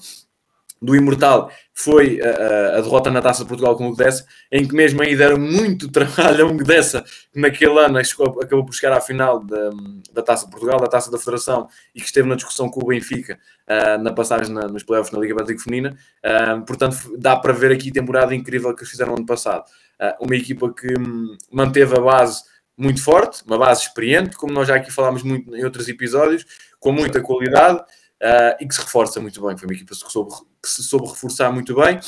do 0.81 0.95
Imortal 0.95 1.51
foi 1.75 2.21
a, 2.21 2.79
a, 2.79 2.81
derrota 2.81 3.11
na 3.11 3.21
Taça 3.21 3.43
de 3.43 3.49
Portugal 3.49 3.77
com 3.77 3.89
o 3.89 3.93
Gdessa, 3.93 4.25
em 4.51 4.67
que 4.67 4.75
mesmo 4.75 5.03
aí 5.03 5.17
deram 5.17 5.39
muito 5.39 5.91
trabalho 5.93 6.47
a 6.47 6.49
um 6.49 6.57
Gdessa, 6.57 7.05
que 7.33 7.41
naquele 7.41 7.79
ano 7.79 7.99
acabou 7.99 8.65
por 8.65 8.75
chegar 8.75 8.97
à 8.97 9.01
final 9.01 9.41
da, 9.45 9.71
da 10.13 10.23
Taça 10.23 10.47
de 10.47 10.51
Portugal, 10.51 10.81
da 10.81 10.89
Taça 10.89 11.11
da 11.11 11.19
Federação, 11.19 11.69
e 11.95 12.01
que 12.01 12.07
esteve 12.07 12.29
na 12.29 12.35
discussão 12.35 12.69
com 12.69 12.83
o 12.83 12.89
Benfica 12.89 13.39
uh, 13.69 14.03
na 14.03 14.13
passagem 14.13 14.53
na, 14.53 14.67
nos 14.69 14.83
playoffs 14.83 15.13
na 15.13 15.21
Liga 15.21 15.35
Básica 15.35 15.61
Feminina. 15.63 15.97
Uh, 16.25 16.65
portanto, 16.65 16.97
dá 17.19 17.37
para 17.37 17.53
ver 17.53 17.73
aqui 17.73 17.91
a 17.91 17.93
temporada 17.93 18.35
incrível 18.35 18.75
que 18.75 18.83
eles 18.83 18.91
fizeram 18.91 19.13
no 19.13 19.19
ano 19.19 19.27
passado. 19.27 19.65
Uh, 20.01 20.25
uma 20.25 20.37
equipa 20.37 20.73
que 20.73 20.87
um, 20.99 21.37
manteve 21.53 21.97
a 21.97 22.01
base 22.01 22.43
muito 22.77 23.03
forte, 23.03 23.43
uma 23.45 23.59
base 23.59 23.83
experiente, 23.83 24.37
como 24.37 24.53
nós 24.53 24.69
já 24.69 24.77
aqui 24.77 24.93
falámos 24.93 25.25
muito 25.25 25.55
em 25.57 25.65
outros 25.65 25.89
episódios, 25.89 26.47
com 26.79 26.93
muita 26.93 27.21
qualidade 27.21 27.83
uh, 28.23 28.57
e 28.61 28.67
que 28.67 28.75
se 28.75 28.81
reforça 28.81 29.21
muito 29.21 29.41
bem. 29.45 29.57
Foi 29.57 29.69
uma 29.69 29.75
equipa 29.75 29.95
que, 29.95 30.11
soube, 30.11 30.35
que 30.63 30.69
se 30.69 30.83
soube 30.83 31.09
reforçar 31.09 31.51
muito 31.53 31.75
bem. 31.75 32.01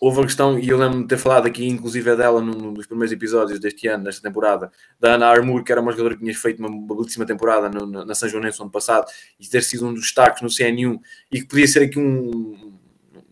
Houve 0.00 0.20
a 0.20 0.24
questão, 0.24 0.58
e 0.58 0.68
eu 0.68 0.76
lembro-me 0.76 1.04
de 1.04 1.08
ter 1.08 1.16
falado 1.16 1.46
aqui, 1.46 1.64
inclusive 1.64 2.10
é 2.10 2.16
dela, 2.16 2.40
num 2.40 2.72
dos 2.72 2.86
primeiros 2.86 3.12
episódios 3.12 3.60
deste 3.60 3.86
ano, 3.86 4.02
desta 4.02 4.20
temporada, 4.20 4.72
da 4.98 5.14
Ana 5.14 5.28
Armour, 5.28 5.62
que 5.62 5.70
era 5.70 5.80
uma 5.80 5.92
jogadora 5.92 6.16
que 6.16 6.22
tinha 6.22 6.34
feito 6.34 6.58
uma 6.58 6.94
belíssima 6.96 7.24
temporada 7.24 7.68
no, 7.68 7.86
na, 7.86 8.04
na 8.04 8.14
São 8.14 8.28
Joanense 8.28 8.60
ano 8.60 8.70
passado 8.70 9.06
e 9.38 9.46
ter 9.46 9.62
sido 9.62 9.86
um 9.86 9.94
dos 9.94 10.02
destaques 10.02 10.42
no 10.42 10.48
CNU 10.48 11.00
e 11.30 11.40
que 11.40 11.46
podia 11.46 11.68
ser 11.68 11.84
aqui 11.84 12.00
um, 12.00 12.76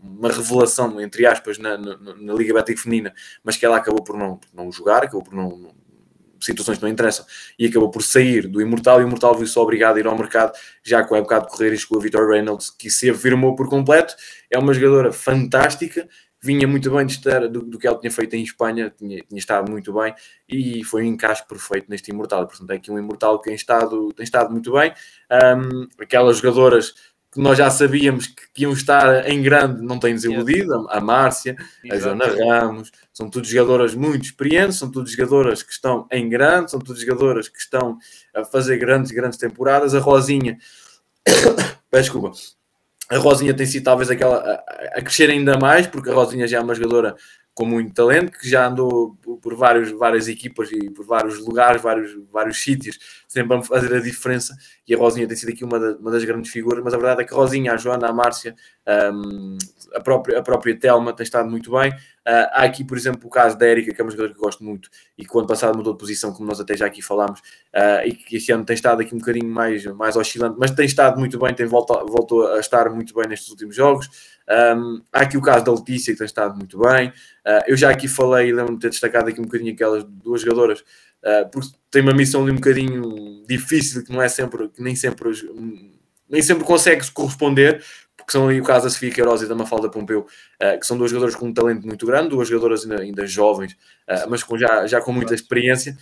uma 0.00 0.30
revelação, 0.30 1.00
entre 1.00 1.26
aspas, 1.26 1.58
na, 1.58 1.76
na, 1.76 1.96
na 1.96 2.34
Liga 2.34 2.54
Bética 2.54 2.82
Feminina, 2.82 3.12
mas 3.42 3.56
que 3.56 3.66
ela 3.66 3.76
acabou 3.76 4.04
por 4.04 4.16
não, 4.16 4.36
por 4.36 4.48
não 4.54 4.70
jogar, 4.70 5.02
acabou 5.02 5.24
por 5.24 5.34
não, 5.34 5.74
situações 6.40 6.79
que 6.79 6.85
não 6.85 6.90
interessam, 6.90 7.24
e 7.59 7.66
acabou 7.66 7.90
por 7.90 8.03
sair 8.03 8.46
do 8.48 8.61
Imortal, 8.61 9.00
e 9.00 9.05
o 9.05 9.07
Imortal 9.07 9.37
viu-se 9.37 9.59
obrigado 9.59 9.96
a 9.96 10.00
ir 10.00 10.07
ao 10.07 10.16
mercado, 10.16 10.53
já 10.83 11.05
com 11.05 11.14
a 11.14 11.18
época 11.18 11.40
de 11.40 11.48
correr 11.48 11.74
e 11.74 11.87
com 11.87 11.96
a 11.96 12.00
Vitor 12.00 12.29
Reynolds, 12.29 12.70
que 12.70 12.90
se 12.90 13.11
afirmou 13.11 13.55
por 13.55 13.68
completo, 13.68 14.14
é 14.51 14.59
uma 14.59 14.72
jogadora 14.72 15.12
fantástica, 15.12 16.09
vinha 16.43 16.66
muito 16.66 16.91
bem 16.91 17.05
de 17.05 17.12
estar, 17.12 17.47
do, 17.49 17.62
do, 17.62 17.78
que 17.78 17.86
ele 17.86 17.99
tinha 17.99 18.11
feito 18.11 18.34
em 18.34 18.43
Espanha, 18.43 18.93
tinha, 18.97 19.22
tinha 19.22 19.38
estado 19.38 19.70
muito 19.70 19.93
bem 19.93 20.14
e 20.49 20.82
foi 20.84 21.03
um 21.03 21.07
encaixe 21.07 21.47
perfeito 21.47 21.86
neste 21.88 22.11
Imortal. 22.11 22.47
Portanto, 22.47 22.70
é 22.70 22.76
aqui 22.76 22.91
um 22.91 22.99
Imortal 22.99 23.38
que 23.38 23.49
tem 23.49 23.55
estado, 23.55 24.12
tem 24.14 24.24
estado 24.24 24.51
muito 24.51 24.72
bem. 24.72 24.93
Um, 25.30 25.86
aquelas 26.01 26.38
jogadoras 26.38 26.95
que 27.33 27.41
nós 27.41 27.57
já 27.57 27.70
sabíamos 27.70 28.26
que, 28.26 28.43
que 28.53 28.62
iam 28.62 28.72
estar 28.72 29.28
em 29.28 29.41
grande, 29.41 29.83
não 29.83 29.99
têm 29.99 30.14
desiludido, 30.14 30.89
a, 30.89 30.99
a 30.99 31.01
Márcia, 31.01 31.57
a 31.91 31.97
Joana 31.97 32.26
Ramos, 32.26 32.91
são 33.12 33.31
todas 33.31 33.49
jogadoras 33.49 33.95
muito 33.95 34.24
experientes, 34.24 34.78
são 34.78 34.91
todas 34.91 35.12
jogadoras 35.12 35.62
que 35.62 35.72
estão 35.72 36.07
em 36.11 36.28
grande, 36.28 36.70
são 36.70 36.81
todas 36.81 37.03
jogadoras 37.03 37.49
que 37.49 37.59
estão 37.59 37.99
a 38.35 38.45
fazer 38.45 38.78
grandes, 38.78 39.12
grandes 39.12 39.39
temporadas. 39.39 39.95
A 39.95 40.01
Rosinha, 40.01 40.59
desculpa, 41.93 42.33
a 43.09 43.18
Rosinha 43.18 43.55
tem 43.55 43.66
sido 43.66 43.85
talvez 43.85 44.11
aquela 44.11 44.37
a, 44.37 44.99
a, 44.99 45.03
crescer 45.03 45.31
ainda 45.31 45.59
mais, 45.59 45.87
porque 45.87 46.11
a 46.11 46.14
Rosinha 46.14 46.49
já 46.49 46.59
é 46.59 46.61
uma 46.61 46.74
jogadora 46.74 47.14
com 47.61 47.66
muito 47.66 47.92
talento, 47.92 48.32
que 48.38 48.48
já 48.48 48.66
andou 48.66 49.14
por 49.42 49.54
vários, 49.54 49.90
várias 49.90 50.28
equipas 50.28 50.72
e 50.72 50.88
por 50.88 51.04
vários 51.04 51.38
lugares, 51.40 51.82
vários, 51.82 52.16
vários 52.32 52.62
sítios, 52.62 52.98
sempre 53.28 53.54
a 53.54 53.62
fazer 53.62 53.94
a 53.96 54.00
diferença. 54.00 54.56
E 54.88 54.94
a 54.94 54.98
Rosinha 54.98 55.28
tem 55.28 55.36
sido 55.36 55.50
aqui 55.50 55.62
uma, 55.62 55.78
da, 55.78 55.90
uma 55.98 56.11
das 56.11 56.24
grandes 56.24 56.50
figuras, 56.50 56.82
mas 56.82 56.94
a 56.94 56.96
verdade 56.96 57.20
é 57.20 57.24
que 57.26 57.34
a 57.34 57.36
Rosinha, 57.36 57.74
a 57.74 57.76
Joana, 57.76 58.08
a 58.08 58.14
Márcia, 58.14 58.56
um, 59.12 59.58
a, 59.94 60.00
própria, 60.00 60.38
a 60.38 60.42
própria 60.42 60.74
Telma 60.74 61.12
tem 61.12 61.22
estado 61.22 61.50
muito 61.50 61.70
bem. 61.70 61.90
Uh, 61.90 62.48
há 62.52 62.64
aqui, 62.64 62.82
por 62.82 62.96
exemplo, 62.96 63.26
o 63.26 63.30
caso 63.30 63.58
da 63.58 63.66
Érica, 63.66 63.92
que 63.92 64.00
é 64.00 64.04
uma 64.04 64.11
jogadora 64.11 64.32
que 64.32 64.40
eu 64.40 64.44
gosto 64.44 64.64
muito 64.64 64.88
e 65.18 65.26
que 65.26 65.36
o 65.36 65.38
ano 65.38 65.48
passado 65.48 65.76
mudou 65.76 65.92
de 65.92 65.98
posição, 65.98 66.32
como 66.32 66.48
nós 66.48 66.61
até 66.61 66.74
já 66.74 66.86
aqui 66.86 67.02
falámos, 67.02 67.40
uh, 67.40 68.06
e 68.06 68.12
que 68.12 68.36
este 68.36 68.52
ano 68.52 68.64
tem 68.64 68.74
estado 68.74 69.02
aqui 69.02 69.14
um 69.14 69.18
bocadinho 69.18 69.48
mais, 69.48 69.84
mais 69.84 70.16
oscilante, 70.16 70.56
mas 70.58 70.70
tem 70.70 70.86
estado 70.86 71.18
muito 71.18 71.38
bem, 71.38 71.54
tem 71.54 71.66
volta, 71.66 72.04
voltou 72.04 72.52
a 72.52 72.58
estar 72.58 72.88
muito 72.88 73.14
bem 73.14 73.28
nestes 73.28 73.50
últimos 73.50 73.76
jogos. 73.76 74.08
Um, 74.51 75.03
há 75.12 75.20
aqui 75.20 75.36
o 75.36 75.42
caso 75.42 75.64
da 75.64 75.72
Letícia, 75.72 76.12
que 76.12 76.18
tem 76.18 76.26
estado 76.26 76.57
muito 76.57 76.78
bem. 76.78 77.09
Uh, 77.09 77.62
eu 77.68 77.76
já 77.76 77.90
aqui 77.90 78.09
falei, 78.09 78.53
lembro-me 78.53 78.78
de 78.78 78.82
ter 78.82 78.90
destacado 78.90 79.28
aqui 79.28 79.40
um 79.40 79.44
bocadinho 79.44 79.72
aquelas 79.72 80.03
duas 80.05 80.40
jogadoras, 80.40 80.82
porque 81.53 81.68
tem 81.90 82.01
uma 82.01 82.14
missão 82.14 82.42
ali 82.42 82.51
um 82.51 82.55
bocadinho 82.55 83.44
difícil, 83.46 84.03
que 84.03 84.11
não 84.11 84.22
é 84.22 84.28
sempre, 84.28 84.68
que 84.68 84.82
nem 84.82 84.96
sempre, 84.96 85.30
nem 86.28 86.40
sempre 86.40 86.64
consegue 86.64 87.09
corresponder, 87.12 87.84
que 88.30 88.32
são 88.32 88.46
aí 88.46 88.61
o 88.61 88.64
caso 88.64 88.84
da 88.84 88.90
Sofia 88.90 89.11
Queiroz 89.11 89.42
e 89.42 89.46
da 89.48 89.57
Mafalda 89.57 89.90
Pompeu, 89.90 90.20
uh, 90.20 90.78
que 90.78 90.86
são 90.86 90.96
duas 90.96 91.11
jogadoras 91.11 91.34
com 91.34 91.46
um 91.46 91.53
talento 91.53 91.84
muito 91.84 92.07
grande, 92.07 92.28
duas 92.28 92.48
jogadoras 92.48 92.84
ainda, 92.84 93.03
ainda 93.03 93.26
jovens, 93.26 93.72
uh, 94.09 94.30
mas 94.30 94.44
com, 94.44 94.57
já, 94.57 94.86
já 94.86 95.01
com 95.01 95.12
muita 95.12 95.34
experiência, 95.34 95.98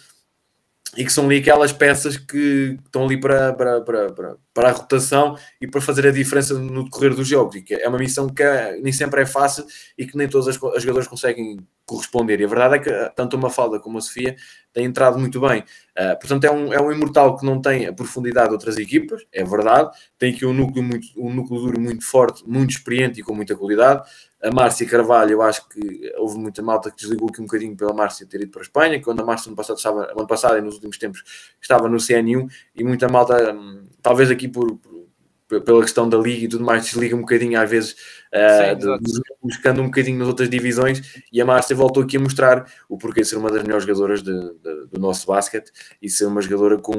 e 0.94 1.04
que 1.04 1.12
são 1.12 1.24
ali 1.24 1.38
aquelas 1.38 1.72
peças 1.72 2.18
que 2.18 2.78
estão 2.84 3.04
ali 3.04 3.18
para, 3.18 3.54
para, 3.54 3.80
para, 3.80 4.12
para, 4.12 4.36
para 4.58 4.70
a 4.70 4.72
rotação 4.72 5.36
e 5.60 5.68
para 5.68 5.80
fazer 5.80 6.04
a 6.04 6.10
diferença 6.10 6.52
no 6.58 6.82
decorrer. 6.82 7.12
E 7.54 7.62
que 7.62 7.74
é 7.74 7.88
uma 7.88 7.96
missão 7.96 8.28
que 8.28 8.42
é, 8.42 8.76
nem 8.80 8.92
sempre 8.92 9.22
é 9.22 9.26
fácil 9.26 9.64
e 9.96 10.04
que 10.04 10.16
nem 10.16 10.28
todas 10.28 10.48
as, 10.48 10.56
jogadoras 10.56 11.06
conseguem 11.06 11.58
corresponder. 11.86 12.40
E 12.40 12.44
a 12.44 12.48
verdade 12.48 12.74
é 12.74 12.78
que 12.80 13.14
tanto 13.14 13.36
a 13.36 13.38
Mafalda 13.38 13.78
como 13.78 13.98
a 13.98 14.00
Sofia 14.00 14.34
têm 14.72 14.86
entrado 14.86 15.16
muito 15.16 15.40
bem. 15.40 15.60
Uh, 15.96 16.18
portanto, 16.18 16.42
é 16.44 16.50
um, 16.50 16.72
é 16.72 16.82
um 16.82 16.90
imortal 16.90 17.36
que 17.36 17.46
não 17.46 17.62
tem 17.62 17.86
a 17.86 17.92
profundidade 17.92 18.48
de 18.48 18.54
outras 18.54 18.76
equipas, 18.78 19.22
é 19.32 19.44
verdade. 19.44 19.90
Tem 20.18 20.34
aqui 20.34 20.44
um 20.44 20.52
núcleo, 20.52 20.82
muito, 20.82 21.06
um 21.16 21.32
núcleo 21.32 21.60
duro 21.60 21.80
muito 21.80 22.04
forte, 22.04 22.42
muito 22.44 22.70
experiente 22.70 23.20
e 23.20 23.22
com 23.22 23.34
muita 23.34 23.54
qualidade. 23.54 24.02
A 24.42 24.50
Márcia 24.50 24.88
Carvalho, 24.88 25.32
eu 25.32 25.42
acho 25.42 25.68
que 25.68 26.12
houve 26.16 26.38
muita 26.38 26.62
malta 26.62 26.90
que 26.90 26.96
desligou 26.96 27.28
aqui 27.28 27.40
um 27.40 27.44
bocadinho 27.44 27.76
pela 27.76 27.92
Márcia 27.92 28.26
ter 28.26 28.40
ido 28.40 28.50
para 28.50 28.60
a 28.60 28.62
Espanha, 28.62 29.00
quando 29.00 29.20
a 29.20 29.24
Márcia 29.24 29.50
no 29.50 29.56
passado 29.56 29.76
estava, 29.76 30.12
ano 30.12 30.26
passado 30.26 30.58
e 30.58 30.60
nos 30.60 30.74
últimos 30.74 30.98
tempos 30.98 31.22
estava 31.60 31.88
no 31.88 31.96
CN1, 31.96 32.48
e 32.76 32.84
muita 32.84 33.08
malta, 33.08 33.52
hum, 33.52 33.87
talvez 34.02 34.30
aqui 34.30 34.48
por, 34.48 34.76
por, 34.76 35.60
pela 35.62 35.82
questão 35.82 36.08
da 36.08 36.18
liga 36.18 36.44
e 36.44 36.48
tudo 36.48 36.64
mais, 36.64 36.84
desliga 36.84 37.16
um 37.16 37.20
bocadinho 37.20 37.58
às 37.60 37.68
vezes 37.70 37.92
uh, 38.32 38.98
buscando 39.42 39.80
um 39.80 39.86
bocadinho 39.86 40.18
nas 40.18 40.28
outras 40.28 40.50
divisões 40.50 41.22
e 41.32 41.40
a 41.40 41.44
Márcia 41.44 41.74
voltou 41.74 42.02
aqui 42.02 42.18
a 42.18 42.20
mostrar 42.20 42.70
o 42.88 42.98
porquê 42.98 43.22
de 43.22 43.28
ser 43.28 43.36
uma 43.36 43.50
das 43.50 43.62
melhores 43.62 43.84
jogadoras 43.86 44.22
de, 44.22 44.32
de, 44.32 44.86
do 44.92 45.00
nosso 45.00 45.26
basquete 45.26 45.72
e 46.02 46.10
ser 46.10 46.26
uma 46.26 46.42
jogadora 46.42 46.78
com 46.78 46.92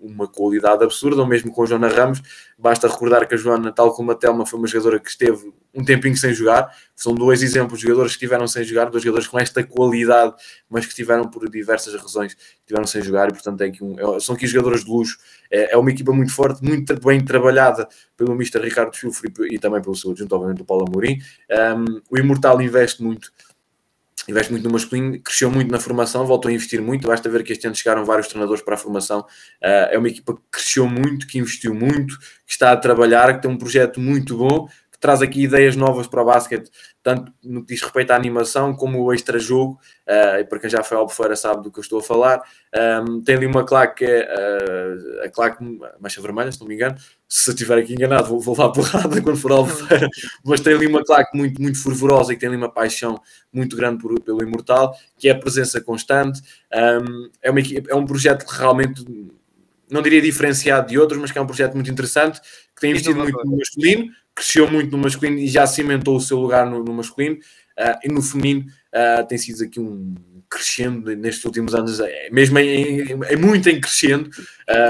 uma 0.00 0.28
qualidade 0.28 0.84
absurda, 0.84 1.20
ou 1.20 1.26
mesmo 1.26 1.50
com 1.50 1.62
a 1.62 1.66
Joana 1.66 1.88
Ramos. 1.88 2.22
Basta 2.58 2.88
recordar 2.88 3.28
que 3.28 3.34
a 3.34 3.36
Joana, 3.36 3.70
tal 3.70 3.92
como 3.94 4.12
a 4.12 4.14
Telma, 4.14 4.46
foi 4.46 4.58
uma 4.58 4.66
jogadora 4.66 4.98
que 4.98 5.10
esteve 5.10 5.52
um 5.74 5.84
tempinho 5.84 6.16
sem 6.16 6.32
jogar. 6.32 6.74
São 6.94 7.14
dois 7.14 7.42
exemplos 7.42 7.78
de 7.78 7.86
jogadores 7.86 8.12
que 8.12 8.16
estiveram 8.16 8.48
sem 8.48 8.64
jogar, 8.64 8.86
dois 8.86 9.04
jogadores 9.04 9.28
com 9.28 9.38
esta 9.38 9.62
qualidade, 9.62 10.34
mas 10.68 10.86
que 10.86 10.90
estiveram 10.90 11.28
por 11.28 11.50
diversas 11.50 11.94
razões, 11.94 12.34
estiveram 12.60 12.86
sem 12.86 13.02
jogar 13.02 13.28
e, 13.28 13.32
portanto, 13.32 13.60
é 13.60 13.66
aqui 13.66 13.84
um, 13.84 14.16
é, 14.16 14.20
são 14.20 14.34
aqui 14.34 14.46
jogadores 14.46 14.84
de 14.84 14.90
luxo. 14.90 15.18
É, 15.50 15.74
é, 15.74 15.76
uma 15.76 15.90
equipa 15.90 16.12
muito 16.12 16.32
forte, 16.32 16.64
muito 16.64 16.98
bem 17.00 17.22
trabalhada 17.22 17.86
pelo 18.16 18.32
Mr. 18.32 18.60
Ricardo 18.60 18.96
Chufre 18.96 19.30
e, 19.50 19.56
e 19.56 19.58
também 19.58 19.82
pelo 19.82 19.94
seu 19.94 20.12
adjunto, 20.12 20.34
obviamente, 20.34 20.58
do 20.58 20.64
Paulo 20.64 20.86
Amorim. 20.88 21.18
Um, 21.50 22.00
o 22.10 22.18
Imortal 22.18 22.60
investe 22.62 23.02
muito 23.02 23.30
investe 24.28 24.52
muito 24.52 24.64
no 24.64 24.70
masculino, 24.70 25.20
cresceu 25.20 25.50
muito 25.50 25.70
na 25.70 25.78
formação, 25.78 26.26
voltou 26.26 26.48
a 26.48 26.52
investir 26.52 26.80
muito. 26.80 27.06
Basta 27.06 27.28
ver 27.28 27.42
que 27.42 27.52
este 27.52 27.66
ano 27.66 27.76
chegaram 27.76 28.04
vários 28.04 28.28
treinadores 28.28 28.62
para 28.62 28.74
a 28.74 28.78
formação. 28.78 29.20
Uh, 29.20 29.90
é 29.90 29.98
uma 29.98 30.08
equipa 30.08 30.34
que 30.34 30.40
cresceu 30.50 30.86
muito, 30.88 31.26
que 31.26 31.38
investiu 31.38 31.74
muito, 31.74 32.18
que 32.18 32.52
está 32.52 32.72
a 32.72 32.76
trabalhar, 32.76 33.34
que 33.34 33.42
tem 33.42 33.50
um 33.50 33.58
projeto 33.58 34.00
muito 34.00 34.36
bom 34.36 34.68
que 34.96 35.00
traz 35.00 35.20
aqui 35.20 35.42
ideias 35.42 35.76
novas 35.76 36.06
para 36.06 36.22
o 36.22 36.24
basquete, 36.24 36.70
tanto 37.06 37.32
no 37.44 37.60
que 37.64 37.72
diz 37.72 37.82
respeito 37.82 38.10
à 38.10 38.16
animação 38.16 38.74
como 38.74 39.00
o 39.00 39.14
extra-jogo, 39.14 39.78
uh, 40.08 40.40
e 40.40 40.44
para 40.44 40.58
quem 40.58 40.68
já 40.68 40.82
foi 40.82 40.96
ao 40.96 41.04
Albufeira 41.04 41.36
sabe 41.36 41.62
do 41.62 41.70
que 41.70 41.78
eu 41.78 41.82
estou 41.82 42.00
a 42.00 42.02
falar. 42.02 42.42
Um, 43.06 43.22
tem 43.22 43.36
ali 43.36 43.46
uma 43.46 43.64
claque, 43.64 44.04
uh, 44.04 45.22
a 45.24 45.28
claque 45.28 45.62
mancha 46.00 46.20
vermelha, 46.20 46.50
se 46.50 46.58
não 46.58 46.66
me 46.66 46.74
engano, 46.74 46.96
se 47.28 47.50
estiver 47.50 47.78
aqui 47.78 47.92
enganado 47.92 48.26
vou, 48.26 48.40
vou 48.40 48.56
levar 48.56 48.72
porrada 48.72 49.22
quando 49.22 49.36
for 49.36 49.52
ao 49.52 49.58
Albufeira, 49.58 50.08
mas 50.44 50.58
tem 50.58 50.74
ali 50.74 50.88
uma 50.88 51.04
claque 51.04 51.38
muito, 51.38 51.62
muito 51.62 51.80
fervorosa 51.80 52.32
e 52.32 52.34
que 52.34 52.40
tem 52.40 52.48
ali 52.48 52.58
uma 52.58 52.72
paixão 52.72 53.22
muito 53.52 53.76
grande 53.76 54.02
por, 54.02 54.20
pelo 54.20 54.42
Imortal, 54.42 54.92
que 55.16 55.28
é 55.28 55.30
a 55.30 55.38
presença 55.38 55.80
constante, 55.80 56.42
um, 56.74 57.30
é, 57.40 57.52
uma, 57.52 57.60
é 57.88 57.94
um 57.94 58.04
projeto 58.04 58.44
que 58.44 58.58
realmente 58.58 59.04
não 59.90 60.02
diria 60.02 60.20
diferenciado 60.20 60.88
de 60.88 60.98
outros, 60.98 61.20
mas 61.20 61.30
que 61.30 61.38
é 61.38 61.40
um 61.40 61.46
projeto 61.46 61.74
muito 61.74 61.90
interessante, 61.90 62.40
que 62.40 62.80
tem 62.80 62.90
investido 62.90 63.16
muito 63.16 63.44
no 63.44 63.56
masculino, 63.56 64.10
cresceu 64.34 64.70
muito 64.70 64.90
no 64.90 64.98
masculino 64.98 65.38
e 65.38 65.48
já 65.48 65.66
cimentou 65.66 66.16
o 66.16 66.20
seu 66.20 66.38
lugar 66.38 66.68
no, 66.68 66.82
no 66.84 66.92
masculino, 66.92 67.36
uh, 67.36 67.98
e 68.04 68.08
no 68.08 68.22
feminino 68.22 68.66
uh, 68.94 69.26
tem 69.26 69.38
sido 69.38 69.64
aqui 69.64 69.80
um 69.80 70.14
crescendo 70.48 71.14
nestes 71.16 71.44
últimos 71.44 71.74
anos, 71.74 72.00
é, 72.00 72.30
mesmo 72.30 72.58
em, 72.58 73.00
em, 73.00 73.20
é 73.24 73.36
muito 73.36 73.68
em 73.68 73.80
crescendo, 73.80 74.30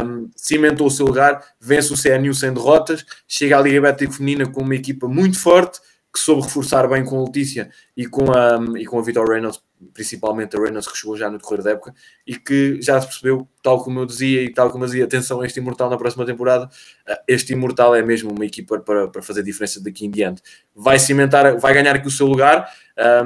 um, 0.04 0.28
cimentou 0.36 0.86
o 0.86 0.90
seu 0.90 1.06
lugar, 1.06 1.42
vence 1.60 1.92
o 1.92 1.96
CNU 1.96 2.34
sem 2.34 2.52
derrotas, 2.52 3.04
chega 3.26 3.58
à 3.58 3.62
Liga 3.62 3.80
Bética 3.80 4.12
Feminina 4.12 4.46
com 4.46 4.60
uma 4.60 4.74
equipa 4.74 5.08
muito 5.08 5.38
forte, 5.38 5.80
que 6.12 6.20
soube 6.20 6.42
reforçar 6.42 6.86
bem 6.88 7.04
com 7.04 7.20
a 7.20 7.24
Letícia 7.24 7.70
e 7.96 8.06
com 8.06 8.30
a, 8.32 8.58
e 8.78 8.84
com 8.84 8.98
a 8.98 9.02
Vitor 9.02 9.28
Reynolds, 9.28 9.60
principalmente 9.92 10.56
a 10.56 10.60
Reynolds 10.60 10.88
que 10.88 10.96
chegou 10.96 11.16
já 11.16 11.30
no 11.30 11.38
decorrer 11.38 11.62
da 11.62 11.70
época 11.72 11.94
e 12.26 12.36
que 12.36 12.80
já 12.80 13.00
se 13.00 13.06
percebeu, 13.06 13.48
tal 13.62 13.82
como 13.82 14.00
eu 14.00 14.06
dizia 14.06 14.42
e 14.42 14.52
tal 14.52 14.70
como 14.70 14.84
eu 14.84 14.86
dizia, 14.86 15.04
atenção 15.04 15.40
a 15.40 15.46
este 15.46 15.58
Imortal 15.60 15.90
na 15.90 15.96
próxima 15.96 16.24
temporada, 16.24 16.68
eh, 17.06 17.22
este 17.28 17.52
Imortal 17.52 17.94
é 17.94 18.02
mesmo 18.02 18.30
uma 18.30 18.44
equipa 18.44 18.78
para, 18.80 19.08
para 19.08 19.22
fazer 19.22 19.42
diferença 19.42 19.82
daqui 19.82 20.06
em 20.06 20.10
diante. 20.10 20.42
Vai 20.74 20.98
cimentar, 20.98 21.58
vai 21.58 21.74
ganhar 21.74 21.94
aqui 21.94 22.06
o 22.06 22.10
seu 22.10 22.26
lugar. 22.26 22.70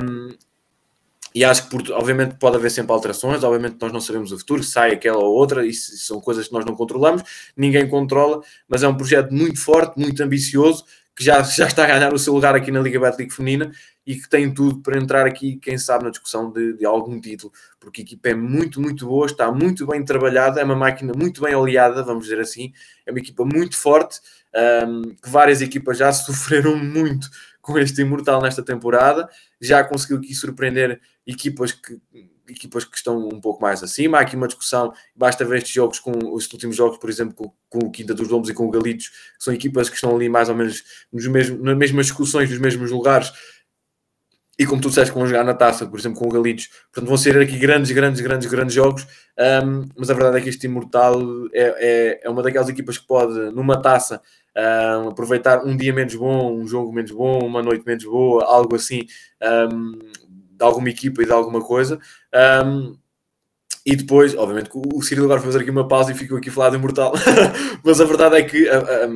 Um, 0.03 0.31
e 1.33 1.45
acho 1.45 1.65
que, 1.65 1.71
por, 1.71 1.93
obviamente, 1.93 2.35
pode 2.35 2.57
haver 2.57 2.71
sempre 2.71 2.93
alterações. 2.93 3.45
Obviamente, 3.45 3.77
nós 3.81 3.93
não 3.93 4.01
sabemos 4.01 4.33
o 4.33 4.39
futuro, 4.39 4.65
sai 4.65 4.93
aquela 4.93 5.19
ou 5.19 5.33
outra, 5.33 5.65
isso 5.65 5.97
são 5.99 6.21
coisas 6.21 6.49
que 6.49 6.53
nós 6.53 6.65
não 6.65 6.75
controlamos, 6.75 7.23
ninguém 7.57 7.89
controla, 7.89 8.43
mas 8.69 8.83
é 8.83 8.89
um 8.89 8.97
projeto 8.97 9.33
muito 9.33 9.61
forte, 9.61 9.99
muito 9.99 10.21
ambicioso 10.23 10.85
que 11.15 11.25
já, 11.25 11.43
já 11.43 11.67
está 11.67 11.85
a 11.85 11.87
ganhar 11.87 12.15
o 12.15 12.19
seu 12.19 12.33
lugar 12.33 12.55
aqui 12.55 12.71
na 12.71 12.81
Liga 12.81 12.99
Betclic 12.99 13.33
Feminina 13.33 13.71
e 14.07 14.17
que 14.17 14.29
tem 14.29 14.53
tudo 14.53 14.81
para 14.81 14.99
entrar 14.99 15.27
aqui, 15.27 15.57
quem 15.57 15.79
sabe, 15.79 16.05
na 16.05 16.11
discussão 16.11 16.51
de, 16.51 16.75
de, 16.75 16.87
algum 16.87 17.21
título, 17.21 17.53
porque 17.79 18.01
a 18.01 18.05
equipa 18.05 18.31
é 18.31 18.35
muito, 18.35 18.81
muito 18.81 19.07
boa, 19.07 19.27
está 19.27 19.51
muito 19.53 19.87
bem 19.87 20.05
trabalhada, 20.05 20.61
é 20.61 20.65
uma 20.65 20.75
máquina 20.75 21.13
muito 21.17 21.43
bem 21.43 21.55
oleada, 21.55 22.03
vamos 22.03 22.25
dizer 22.25 22.41
assim, 22.41 22.73
é 23.07 23.11
uma 23.11 23.21
equipa 23.21 23.45
muito 23.45 23.77
forte, 23.77 24.21
um, 24.87 25.15
que 25.15 25.29
várias 25.29 25.61
equipas 25.61 25.99
já 25.99 26.11
sofreram 26.13 26.77
muito 26.77 27.29
com 27.61 27.79
este 27.79 28.01
Imortal 28.01 28.41
nesta 28.41 28.63
temporada, 28.63 29.29
já 29.61 29.85
conseguiu 29.85 30.17
aqui 30.17 30.35
surpreender 30.35 31.01
equipas 31.27 31.73
que 31.73 32.01
equipas 32.53 32.85
que 32.85 32.97
estão 32.97 33.29
um 33.29 33.41
pouco 33.41 33.63
mais 33.63 33.83
acima. 33.83 34.19
Há 34.19 34.23
aqui 34.23 34.37
uma 34.37 34.47
discussão, 34.47 34.93
basta 35.15 35.45
ver 35.45 35.59
estes 35.59 35.73
jogos 35.73 35.99
com 35.99 36.13
os 36.33 36.51
últimos 36.53 36.77
jogos, 36.77 36.99
por 36.99 37.09
exemplo, 37.09 37.35
com, 37.35 37.53
com 37.69 37.87
o 37.87 37.91
Quinta 37.91 38.15
dos 38.15 38.29
Lombos 38.29 38.51
e 38.51 38.55
com 38.55 38.67
o 38.67 38.71
Galitos, 38.71 39.09
que 39.09 39.45
são 39.45 39.55
equipas 39.55 39.89
que 39.89 39.95
estão 39.95 40.15
ali 40.15 40.29
mais 40.29 40.49
ou 40.49 40.55
menos 40.55 40.83
nos 41.13 41.27
mesmos, 41.27 41.63
nas 41.63 41.77
mesmas 41.77 42.07
discussões, 42.07 42.51
nos 42.51 42.59
mesmos 42.59 42.91
lugares. 42.91 43.33
E 44.61 44.67
como 44.67 44.79
tu 44.79 44.89
disseste, 44.91 45.15
vão 45.15 45.27
jogar 45.27 45.43
na 45.43 45.55
taça, 45.55 45.87
por 45.87 45.99
exemplo, 45.99 46.19
com 46.19 46.27
o 46.27 46.31
Galitos. 46.31 46.69
Portanto, 46.93 47.09
vão 47.09 47.17
ser 47.17 47.35
aqui 47.39 47.57
grandes, 47.57 47.91
grandes, 47.93 48.21
grandes, 48.21 48.47
grandes 48.47 48.75
jogos. 48.75 49.07
Um, 49.65 49.89
mas 49.97 50.11
a 50.11 50.13
verdade 50.13 50.37
é 50.37 50.41
que 50.43 50.51
este 50.51 50.67
Imortal 50.67 51.19
é, 51.51 51.63
é, 51.79 52.21
é 52.25 52.29
uma 52.29 52.43
daquelas 52.43 52.69
equipas 52.69 52.99
que 52.99 53.07
pode, 53.07 53.33
numa 53.53 53.81
taça, 53.81 54.21
um, 55.03 55.09
aproveitar 55.09 55.65
um 55.65 55.75
dia 55.75 55.95
menos 55.95 56.15
bom, 56.15 56.55
um 56.55 56.67
jogo 56.67 56.93
menos 56.93 57.11
bom, 57.11 57.39
uma 57.39 57.63
noite 57.63 57.87
menos 57.87 58.05
boa, 58.05 58.45
algo 58.45 58.77
assim, 58.77 59.07
um, 59.73 59.93
de 60.29 60.63
alguma 60.63 60.91
equipa 60.91 61.23
e 61.23 61.25
de 61.25 61.33
alguma 61.33 61.63
coisa. 61.63 61.99
E 63.85 63.97
depois, 63.97 64.37
obviamente, 64.37 64.69
o 64.75 65.01
Cirilo 65.01 65.25
agora 65.25 65.41
fazer 65.41 65.61
aqui 65.61 65.71
uma 65.71 65.89
pausa 65.89 66.13
e 66.13 66.15
ficou 66.15 66.37
aqui 66.37 66.51
a 66.51 66.53
falar 66.53 66.75
Imortal. 66.75 67.15
Mas 67.83 67.99
a 67.99 68.05
verdade 68.05 68.37
é 68.37 68.43
que 68.43 68.69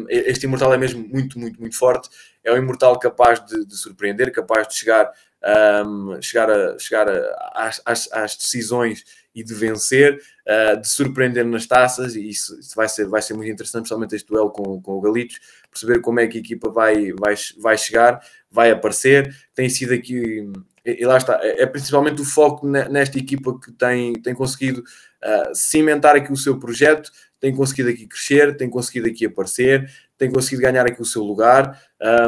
este 0.09 0.47
Imortal 0.47 0.73
é 0.73 0.79
mesmo 0.79 1.07
muito, 1.07 1.39
muito, 1.39 1.61
muito 1.61 1.77
forte. 1.77 2.09
É 2.43 2.51
um 2.51 2.57
Imortal 2.57 2.99
capaz 2.99 3.45
de, 3.45 3.67
de 3.67 3.77
surpreender, 3.77 4.33
capaz 4.33 4.67
de 4.67 4.75
chegar 4.75 5.13
um, 5.45 6.21
chegar, 6.23 6.51
a, 6.51 6.79
chegar 6.79 7.09
a, 7.09 7.71
às, 7.85 8.09
às, 8.13 8.37
decisões 8.37 9.05
e 9.35 9.43
de 9.43 9.53
vencer, 9.53 10.21
uh, 10.47 10.81
de 10.81 10.89
surpreender 10.89 11.45
nas 11.45 11.67
taças, 11.67 12.15
e 12.15 12.29
isso, 12.29 12.59
isso, 12.59 12.75
vai, 12.75 12.89
ser, 12.89 13.07
vai 13.07 13.21
ser 13.21 13.35
muito 13.35 13.51
interessante, 13.51 13.83
principalmente 13.83 14.15
este 14.15 14.29
duelo 14.29 14.51
com, 14.51 14.81
com 14.81 14.93
o 14.93 15.01
Galitos, 15.01 15.41
perceber 15.71 16.01
como 16.01 16.21
é 16.21 16.27
que 16.27 16.39
a 16.39 16.41
equipa 16.41 16.71
vai, 16.71 17.13
vai, 17.13 17.35
vai 17.59 17.77
chegar, 17.77 18.21
vai 18.51 18.71
aparecer. 18.71 19.35
Tem 19.55 19.69
sido 19.69 19.93
aqui, 19.93 20.49
e, 20.85 21.03
e 21.03 21.05
lá 21.05 21.17
está, 21.17 21.41
é, 21.43 21.63
é, 21.63 21.67
principalmente 21.67 22.23
o 22.23 22.25
foco 22.25 22.67
nesta 22.67 23.19
equipa 23.19 23.59
que 23.59 23.73
tem, 23.73 24.13
tem 24.15 24.35
conseguido 24.35 24.81
uh, 24.81 25.55
cimentar 25.55 26.15
aqui 26.15 26.33
o 26.33 26.37
seu 26.37 26.59
projeto, 26.59 27.11
tem 27.45 27.55
conseguido 27.55 27.91
aqui 27.91 28.07
crescer, 28.07 28.57
tem 28.57 28.71
conseguido 28.71 29.07
aqui 29.07 29.27
aparecer, 29.27 29.87
tem 30.17 30.31
conseguido 30.31 30.63
ganhar 30.63 30.87
aqui 30.87 31.03
o 31.03 31.05
seu 31.05 31.23
lugar. 31.23 31.79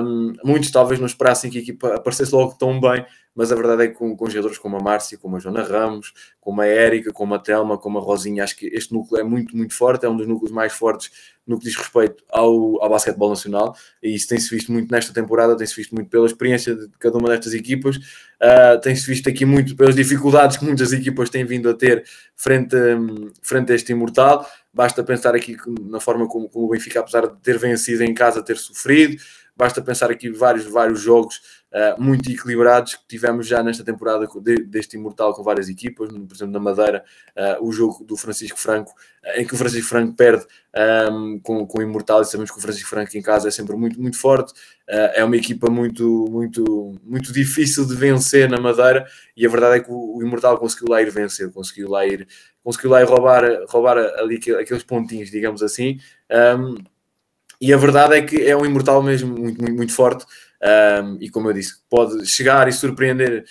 Um, 0.03 0.35
muitos 0.45 0.71
talvez 0.71 1.01
não 1.01 1.07
esperassem 1.07 1.51
que 1.51 1.57
a 1.57 1.63
equipa 1.63 1.95
aparecesse 1.95 2.35
logo 2.35 2.53
tão 2.59 2.79
bem, 2.79 3.03
mas 3.35 3.51
a 3.51 3.55
verdade 3.55 3.85
é 3.85 3.89
que 3.89 3.95
com, 3.95 4.15
com 4.15 4.29
jogadores 4.29 4.59
como 4.59 4.77
a 4.77 4.81
Márcia, 4.81 5.17
como 5.17 5.37
a 5.37 5.39
Joana 5.39 5.63
Ramos, 5.63 6.13
como 6.39 6.61
a 6.61 6.67
Érica, 6.67 7.15
como 7.15 7.35
a 7.35 7.39
Telma, 7.39 7.79
como 7.79 7.99
a 7.99 8.03
Rosinha, 8.03 8.45
acho 8.45 8.59
que 8.59 8.67
este 8.67 8.93
núcleo 8.93 9.19
é 9.19 9.25
muito, 9.25 9.57
muito 9.57 9.73
forte, 9.73 10.05
é 10.05 10.09
um 10.09 10.17
dos 10.19 10.27
núcleos 10.27 10.53
mais 10.53 10.75
fortes 10.75 11.11
no 11.47 11.59
que 11.59 11.65
diz 11.65 11.77
respeito 11.77 12.25
ao, 12.29 12.83
ao 12.83 12.91
basquetebol 12.91 13.31
nacional, 13.31 13.77
e 14.03 14.15
isso 14.15 14.27
tem-se 14.29 14.51
visto 14.51 14.73
muito 14.73 14.91
nesta 14.91 15.13
temporada, 15.13 15.57
tem-se 15.57 15.77
visto 15.77 15.95
muito 15.95 16.11
pela 16.11 16.27
experiência 16.27 16.75
de 16.75 16.89
cada 16.99 17.17
uma 17.17 17.29
destas 17.29 17.55
equipas, 17.55 17.97
uh, 17.97 18.81
tem-se 18.83 19.07
visto 19.07 19.29
aqui 19.29 19.45
muito 19.45 19.77
pelas 19.77 19.95
dificuldades 19.95 20.57
que 20.57 20.65
muitas 20.65 20.93
equipas 20.93 21.31
têm 21.31 21.45
vindo 21.45 21.71
a 21.71 21.75
ter 21.75 22.05
frente, 22.35 22.77
frente 23.43 23.71
a 23.71 23.75
este 23.77 23.93
imortal, 23.93 24.45
basta 24.77 25.03
pensar 25.03 25.35
aqui 25.35 25.57
na 25.81 25.99
forma 25.99 26.29
como, 26.29 26.51
como 26.51 26.67
o 26.67 26.69
Benfica, 26.69 27.01
apesar 27.01 27.27
de 27.27 27.41
ter 27.41 27.57
vencido 27.57 28.05
em 28.05 28.13
casa, 28.13 28.43
ter 28.43 28.59
sofrido, 28.59 29.17
Basta 29.57 29.81
pensar 29.81 30.11
aqui 30.11 30.29
vários, 30.29 30.67
vários 30.67 31.01
jogos 31.01 31.37
uh, 31.73 32.01
muito 32.01 32.31
equilibrados 32.31 32.95
que 32.95 33.09
tivemos 33.09 33.47
já 33.47 33.63
nesta 33.63 33.83
temporada 33.83 34.29
de, 34.43 34.65
deste 34.65 34.99
Imortal 34.99 35.33
com 35.33 35.43
várias 35.43 35.71
equipas, 35.71 36.11
por 36.11 36.35
exemplo, 36.35 36.53
na 36.53 36.61
Madeira, 36.61 37.03
uh, 37.35 37.67
o 37.67 37.73
jogo 37.73 38.05
do 38.05 38.19
Francisco 38.19 38.59
Franco, 38.59 38.91
uh, 38.91 39.41
em 39.41 39.47
que 39.47 39.55
o 39.55 39.57
Francisco 39.57 39.89
Franco 39.89 40.13
perde 40.13 40.45
um, 41.11 41.41
com, 41.43 41.67
com 41.67 41.79
o 41.79 41.83
Imortal, 41.83 42.21
e 42.21 42.27
sabemos 42.27 42.51
que 42.51 42.59
o 42.59 42.61
Francisco 42.61 42.91
Franco 42.91 43.17
em 43.17 43.23
casa 43.23 43.49
é 43.49 43.51
sempre 43.51 43.75
muito, 43.77 43.99
muito 43.99 44.19
forte, 44.19 44.53
é 44.87 45.25
uma 45.25 45.37
equipa 45.37 45.69
muito, 45.69 46.27
muito, 46.31 46.95
muito 47.03 47.33
difícil 47.33 47.87
de 47.87 47.95
vencer 47.97 48.49
na 48.49 48.61
Madeira, 48.61 49.07
e 49.35 49.45
a 49.45 49.49
verdade 49.49 49.79
é 49.79 49.81
que 49.81 49.91
o, 49.91 50.19
o 50.19 50.23
Imortal 50.23 50.59
conseguiu 50.59 50.89
lá 50.91 51.01
ir 51.01 51.11
vencer, 51.11 51.51
conseguiu 51.51 51.89
lá 51.89 52.07
ir, 52.07 52.29
conseguiu 52.67 52.91
lá 52.91 53.05
roubar, 53.05 53.45
roubar 53.69 53.97
ali 53.97 54.41
aqueles 54.61 54.83
pontinhos, 54.83 55.31
digamos 55.31 55.63
assim. 55.63 56.01
Um, 56.59 56.75
e 57.61 57.73
a 57.73 57.77
verdade 57.77 58.15
é 58.15 58.23
que 58.23 58.45
é 58.45 58.57
um 58.57 58.67
imortal 58.67 59.01
mesmo 59.01 59.39
muito, 59.39 59.63
muito, 59.63 59.77
muito 59.77 59.93
forte. 59.93 60.27
Um, 60.61 61.17
e 61.21 61.31
como 61.31 61.49
eu 61.49 61.53
disse, 61.53 61.77
pode 61.89 62.27
chegar 62.27 62.67
e 62.67 62.73
surpreender 62.73 63.45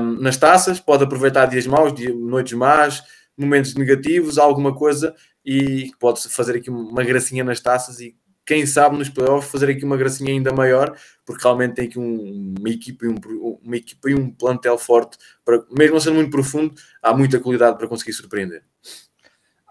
um, 0.00 0.22
nas 0.22 0.38
taças, 0.38 0.80
pode 0.80 1.04
aproveitar 1.04 1.44
dias 1.44 1.66
maus, 1.66 1.92
dias, 1.92 2.16
noites 2.16 2.54
más, 2.54 3.02
momentos 3.36 3.74
negativos, 3.74 4.38
alguma 4.38 4.74
coisa, 4.74 5.14
e 5.44 5.90
pode 6.00 6.26
fazer 6.26 6.56
aqui 6.56 6.70
uma 6.70 7.04
gracinha 7.04 7.44
nas 7.44 7.60
taças 7.60 8.00
e 8.00 8.16
quem 8.46 8.64
sabe 8.64 8.96
nos 8.96 9.08
playoffs 9.08 9.50
fazer 9.50 9.68
aqui 9.70 9.84
uma 9.84 9.96
gracinha 9.96 10.32
ainda 10.32 10.52
maior, 10.52 10.96
porque 11.24 11.42
realmente 11.42 11.74
tem 11.74 11.86
aqui 11.86 11.98
um, 11.98 12.54
uma, 12.58 12.70
equipa 12.70 13.04
e 13.04 13.08
um, 13.08 13.58
uma 13.62 13.76
equipa 13.76 14.08
e 14.08 14.14
um 14.14 14.30
plantel 14.30 14.78
forte, 14.78 15.18
para, 15.44 15.64
mesmo 15.76 16.00
sendo 16.00 16.14
muito 16.14 16.30
profundo, 16.30 16.74
há 17.02 17.12
muita 17.12 17.40
qualidade 17.40 17.76
para 17.76 17.88
conseguir 17.88 18.12
surpreender. 18.12 18.62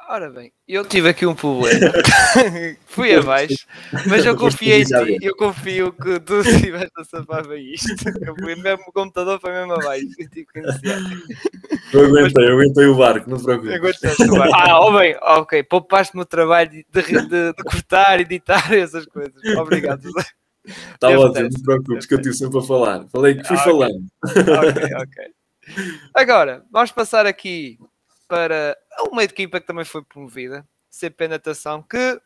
Ora 0.08 0.30
bem, 0.30 0.52
eu 0.68 0.86
tive 0.86 1.10
aqui 1.10 1.26
um 1.26 1.34
problema. 1.34 1.92
Fui 2.86 3.16
abaixo, 3.16 3.66
mas 4.08 4.24
eu 4.24 4.36
confiei 4.36 4.82
em 4.82 4.86
ti. 4.86 5.18
Eu 5.20 5.36
confio 5.36 5.92
que 5.92 6.20
tu 6.20 6.42
estiveste 6.46 6.92
a 6.98 7.04
safar 7.04 7.48
bem 7.48 7.74
isto. 7.74 7.90
Eu 8.22 8.36
fui 8.36 8.56
mesmo, 8.56 8.84
o 8.88 8.92
computador 8.92 9.40
foi 9.40 9.52
mesmo 9.52 9.74
abaixo. 9.74 10.06
Eu 10.20 10.30
tive 10.30 10.46
que 10.46 10.60
iniciar. 10.60 11.00
Eu 11.92 12.06
aguentei, 12.06 12.48
eu 12.48 12.54
aguentei 12.54 12.86
o 12.86 12.96
barco, 12.96 13.30
não 13.30 13.38
te 13.38 13.44
preocupes. 13.46 14.00
Ah, 14.54 14.80
oh 14.80 14.98
bem, 14.98 15.18
ok, 15.22 15.64
poupaste-me 15.64 16.22
o 16.22 16.26
trabalho 16.26 16.70
de, 16.70 16.86
de, 16.94 17.54
de, 17.54 17.64
cortar, 17.64 18.20
editar 18.20 18.72
essas 18.74 19.06
coisas. 19.08 19.34
Obrigado. 19.58 20.08
Está 20.66 21.10
ótimo, 21.10 21.44
não 21.44 21.50
te 21.50 21.64
preocupes, 21.64 22.06
que 22.06 22.14
eu 22.14 22.20
estive 22.20 22.36
sempre 22.36 22.60
a 22.60 22.62
falar. 22.62 23.08
Falei 23.10 23.36
que 23.36 23.44
fui 23.44 23.58
ah, 23.58 23.60
okay. 23.60 23.72
falando. 23.72 24.06
Ok, 24.24 24.84
ok. 25.02 25.34
Agora, 26.14 26.64
vamos 26.72 26.92
passar 26.92 27.26
aqui 27.26 27.80
para 28.28 28.78
uma 29.12 29.24
equipa 29.24 29.60
que 29.60 29.68
também 29.68 29.86
foi 29.86 30.04
promovida, 30.04 30.66
CP 30.90 31.28
Natação, 31.28 31.82
que 31.82 32.20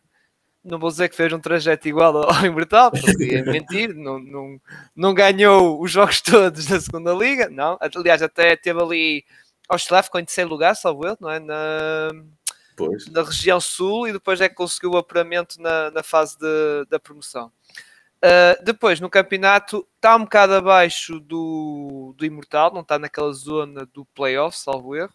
não 0.64 0.78
vou 0.78 0.89
dizer 0.89 1.10
que 1.10 1.16
fez 1.16 1.32
um 1.32 1.39
trajeto 1.39 1.88
igual 1.88 2.18
ao 2.18 2.30
Imortal, 2.45 2.91
porque 2.91 3.36
é 3.36 3.43
mentir, 3.43 3.93
não, 3.95 4.20
não, 4.20 4.62
não 4.95 5.14
ganhou 5.14 5.82
os 5.82 5.91
jogos 5.91 6.22
todos 6.22 6.66
da 6.66 6.80
segunda 6.80 7.14
liga, 7.14 7.50
não. 7.50 7.78
Aliás, 7.95 8.22
até 8.22 8.56
teve 8.56 8.82
ali 8.82 9.26
ao 9.68 9.78
ficou 10.04 10.20
em 10.20 10.26
terceiro 10.26 10.50
lugar, 10.50 10.76
salvo 10.76 11.08
eu, 11.08 11.18
não 11.20 11.30
é? 11.30 11.39
Na, 11.39 12.10
pois. 12.76 13.08
na 13.08 13.24
região 13.24 13.60
sul 13.60 14.08
e 14.08 14.14
depois 14.14 14.41
é 14.41 14.50
que 14.50 14.56
conseguiu 14.56 14.91
o 14.91 14.97
apuramento 14.97 15.62
na, 15.62 15.91
na 15.91 16.04
fase 16.04 16.38
de, 16.38 16.86
da 16.89 17.00
promoção. 17.00 17.52
Uh, 18.18 18.62
depois, 18.66 19.00
no 19.00 19.10
campeonato, 19.10 19.88
está 19.95 20.16
um 20.16 20.24
bocado 20.24 20.54
abaixo 20.54 21.20
do, 21.22 22.14
do 22.18 22.26
Imortal, 22.26 22.74
não 22.74 22.82
está 22.82 23.00
naquela 23.00 23.32
zona 23.32 23.86
do 23.86 24.04
playoff, 24.06 24.58
salvo 24.58 24.95
erro 24.95 25.14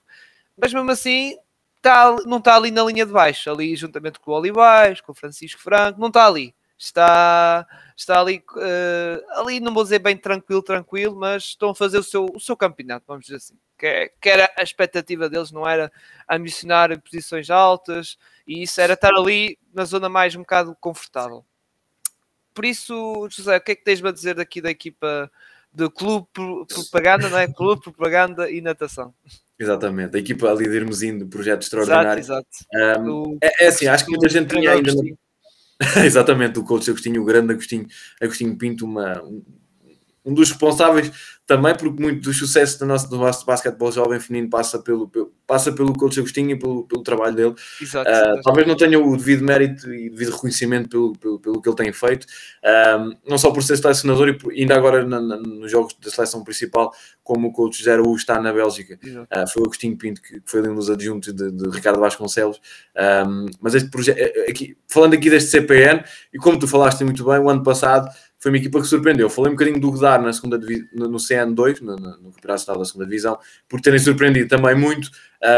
mas 0.57 0.73
mesmo 0.73 0.91
assim 0.91 1.37
tá, 1.85 2.17
não 2.25 2.39
está 2.39 2.57
ali 2.57 2.71
na 2.71 2.83
linha 2.85 3.05
de 3.05 3.13
baixo, 3.13 3.51
ali 3.51 3.77
juntamente 3.77 4.19
com 4.19 4.31
o 4.31 4.35
Olivais, 4.35 5.01
com 5.01 5.13
o 5.13 5.15
Francisco 5.15 5.61
Franco, 5.61 6.01
não 6.01 6.09
está 6.09 6.27
ali. 6.27 6.55
Está, 6.77 7.67
está 7.97 8.21
ali, 8.21 8.45
uh, 8.57 9.41
ali 9.41 9.61
não 9.61 9.73
vou 9.73 9.85
dizer 9.85 10.01
bem 10.01 10.17
tranquilo, 10.17 10.63
tranquilo, 10.63 11.15
mas 11.15 11.45
estão 11.45 11.71
a 11.71 11.75
fazer 11.75 11.99
o 11.99 12.03
seu, 12.03 12.27
o 12.35 12.41
seu 12.41 12.57
campeonato, 12.57 13.05
vamos 13.07 13.27
dizer 13.27 13.37
assim. 13.37 13.59
Que, 13.79 14.13
que 14.21 14.29
era 14.29 14.51
a 14.57 14.63
expectativa 14.63 15.29
deles, 15.29 15.53
não 15.53 15.69
era 15.69 15.93
ambicionar 16.29 16.99
posições 17.01 17.49
altas, 17.49 18.19
e 18.47 18.63
isso 18.63 18.81
era 18.81 18.95
estar 18.95 19.15
ali 19.15 19.59
na 19.73 19.85
zona 19.85 20.09
mais 20.09 20.35
um 20.35 20.41
bocado 20.41 20.77
confortável. 20.81 21.45
Por 22.53 22.65
isso, 22.65 23.29
José, 23.31 23.57
o 23.57 23.61
que 23.61 23.73
é 23.73 23.77
que 23.77 23.85
tens 23.85 24.05
a 24.05 24.13
dizer 24.13 24.35
daqui 24.35 24.61
da 24.61 24.71
equipa 24.71 25.31
do 25.73 25.91
Clube 25.91 26.29
Propaganda, 26.33 27.29
não 27.29 27.39
é? 27.39 27.49
Clube 27.49 27.83
Propaganda 27.83 28.51
e 28.51 28.61
Natação? 28.61 29.15
Exatamente, 29.65 30.17
a 30.17 30.21
equipa 30.21 30.51
ali 30.51 30.69
de 30.69 30.77
Hermesinho, 30.77 31.27
projeto 31.27 31.63
extraordinário. 31.63 32.21
Exato, 32.21 32.47
exato. 32.73 33.11
Um, 33.11 33.39
é, 33.43 33.65
é, 33.65 33.69
assim, 33.69 33.87
acho 33.87 34.05
que 34.05 34.11
muita 34.11 34.29
gente 34.29 34.55
tinha 34.55 34.73
ainda. 34.73 34.93
Exatamente, 36.05 36.59
o 36.59 36.65
coach 36.65 36.89
Agostinho, 36.91 37.23
o 37.23 37.25
grande 37.25 37.53
Agostinho, 37.53 37.87
Agostinho 38.21 38.57
Pinto, 38.57 38.85
uma, 38.85 39.23
um 40.25 40.35
dos 40.35 40.51
responsáveis 40.51 41.11
também, 41.47 41.75
porque 41.77 42.03
muito 42.03 42.23
do 42.23 42.33
sucesso 42.33 42.79
do 42.79 42.87
nosso, 42.87 43.09
do 43.09 43.19
nosso 43.19 43.45
basquetebol 43.45 43.93
jovem 43.93 44.19
feminino 44.19 44.49
passa 44.49 44.79
pelo, 44.79 45.07
pelo, 45.09 45.33
passa 45.47 45.71
pelo 45.71 45.93
coach 45.93 46.19
Agostinho 46.19 46.53
e 46.53 46.59
pelo, 46.59 46.85
pelo 46.85 47.03
trabalho 47.03 47.37
dele. 47.37 47.55
Exato, 47.81 48.11
uh, 48.11 48.41
talvez 48.43 48.67
não 48.67 48.77
tenha 48.77 48.99
o 48.99 49.17
devido 49.17 49.45
mérito 49.45 49.93
e 49.93 50.09
devido 50.09 50.33
reconhecimento 50.33 50.89
pelo, 50.89 51.13
pelo, 51.13 51.39
pelo 51.39 51.61
que 51.61 51.69
ele 51.69 51.77
tem 51.77 51.93
feito, 51.93 52.25
uh, 52.25 53.15
não 53.29 53.37
só 53.37 53.51
por 53.51 53.63
ser 53.63 53.77
selecionador 53.77 54.39
e 54.53 54.63
ainda 54.63 54.75
agora 54.75 55.05
na, 55.05 55.21
na, 55.21 55.37
nos 55.37 55.71
jogos 55.71 55.95
da 56.03 56.11
seleção 56.11 56.43
principal, 56.43 56.93
como 57.23 57.49
o 57.49 57.53
coach 57.53 57.83
Zero 57.83 58.09
U 58.09 58.17
está 58.17 58.41
na 58.41 58.53
Bélgica. 58.53 58.99
Uh, 59.05 59.49
foi 59.53 59.63
o 59.63 59.67
Agostinho 59.67 59.99
Pinto 59.99 60.23
que 60.23 60.41
foi 60.47 60.67
um 60.67 60.75
dos 60.75 60.89
adjuntos 60.89 61.35
de, 61.35 61.53
de 61.53 61.69
Ricardo 61.69 62.01
Vasconcelos. 62.01 62.61
Mas 63.61 63.75
este 63.75 63.91
projeto, 63.91 64.19
aqui, 64.49 64.77
falando 64.89 65.15
aqui 65.15 65.29
deste 65.29 65.51
CPN, 65.51 66.03
e 66.33 66.39
como 66.39 66.59
tu 66.59 66.67
falaste 66.67 67.05
muito 67.05 67.25
bem, 67.25 67.39
o 67.39 67.51
ano 67.51 67.63
passado 67.63 68.09
foi 68.45 68.51
uma 68.51 68.59
equipa 68.59 68.79
que 68.79 68.87
surpreendeu. 68.87 69.31
Falei 69.31 69.53
um 69.53 69.55
bocadinho 69.55 69.81
do 69.81 69.91
Godar 69.91 70.21
na 70.21 70.31
segunda 70.31 70.59
no, 70.59 71.09
no 71.09 71.17
CN2, 71.17 71.81
no, 71.81 71.97
no 71.97 72.31
Campeonato 72.31 72.61
Estadual 72.61 72.79
da 72.81 72.85
segunda 72.85 73.07
Divisão, 73.07 73.39
por 73.67 73.81
terem 73.81 73.99
surpreendido 73.99 74.51
também 74.51 74.75
muito. 74.75 75.11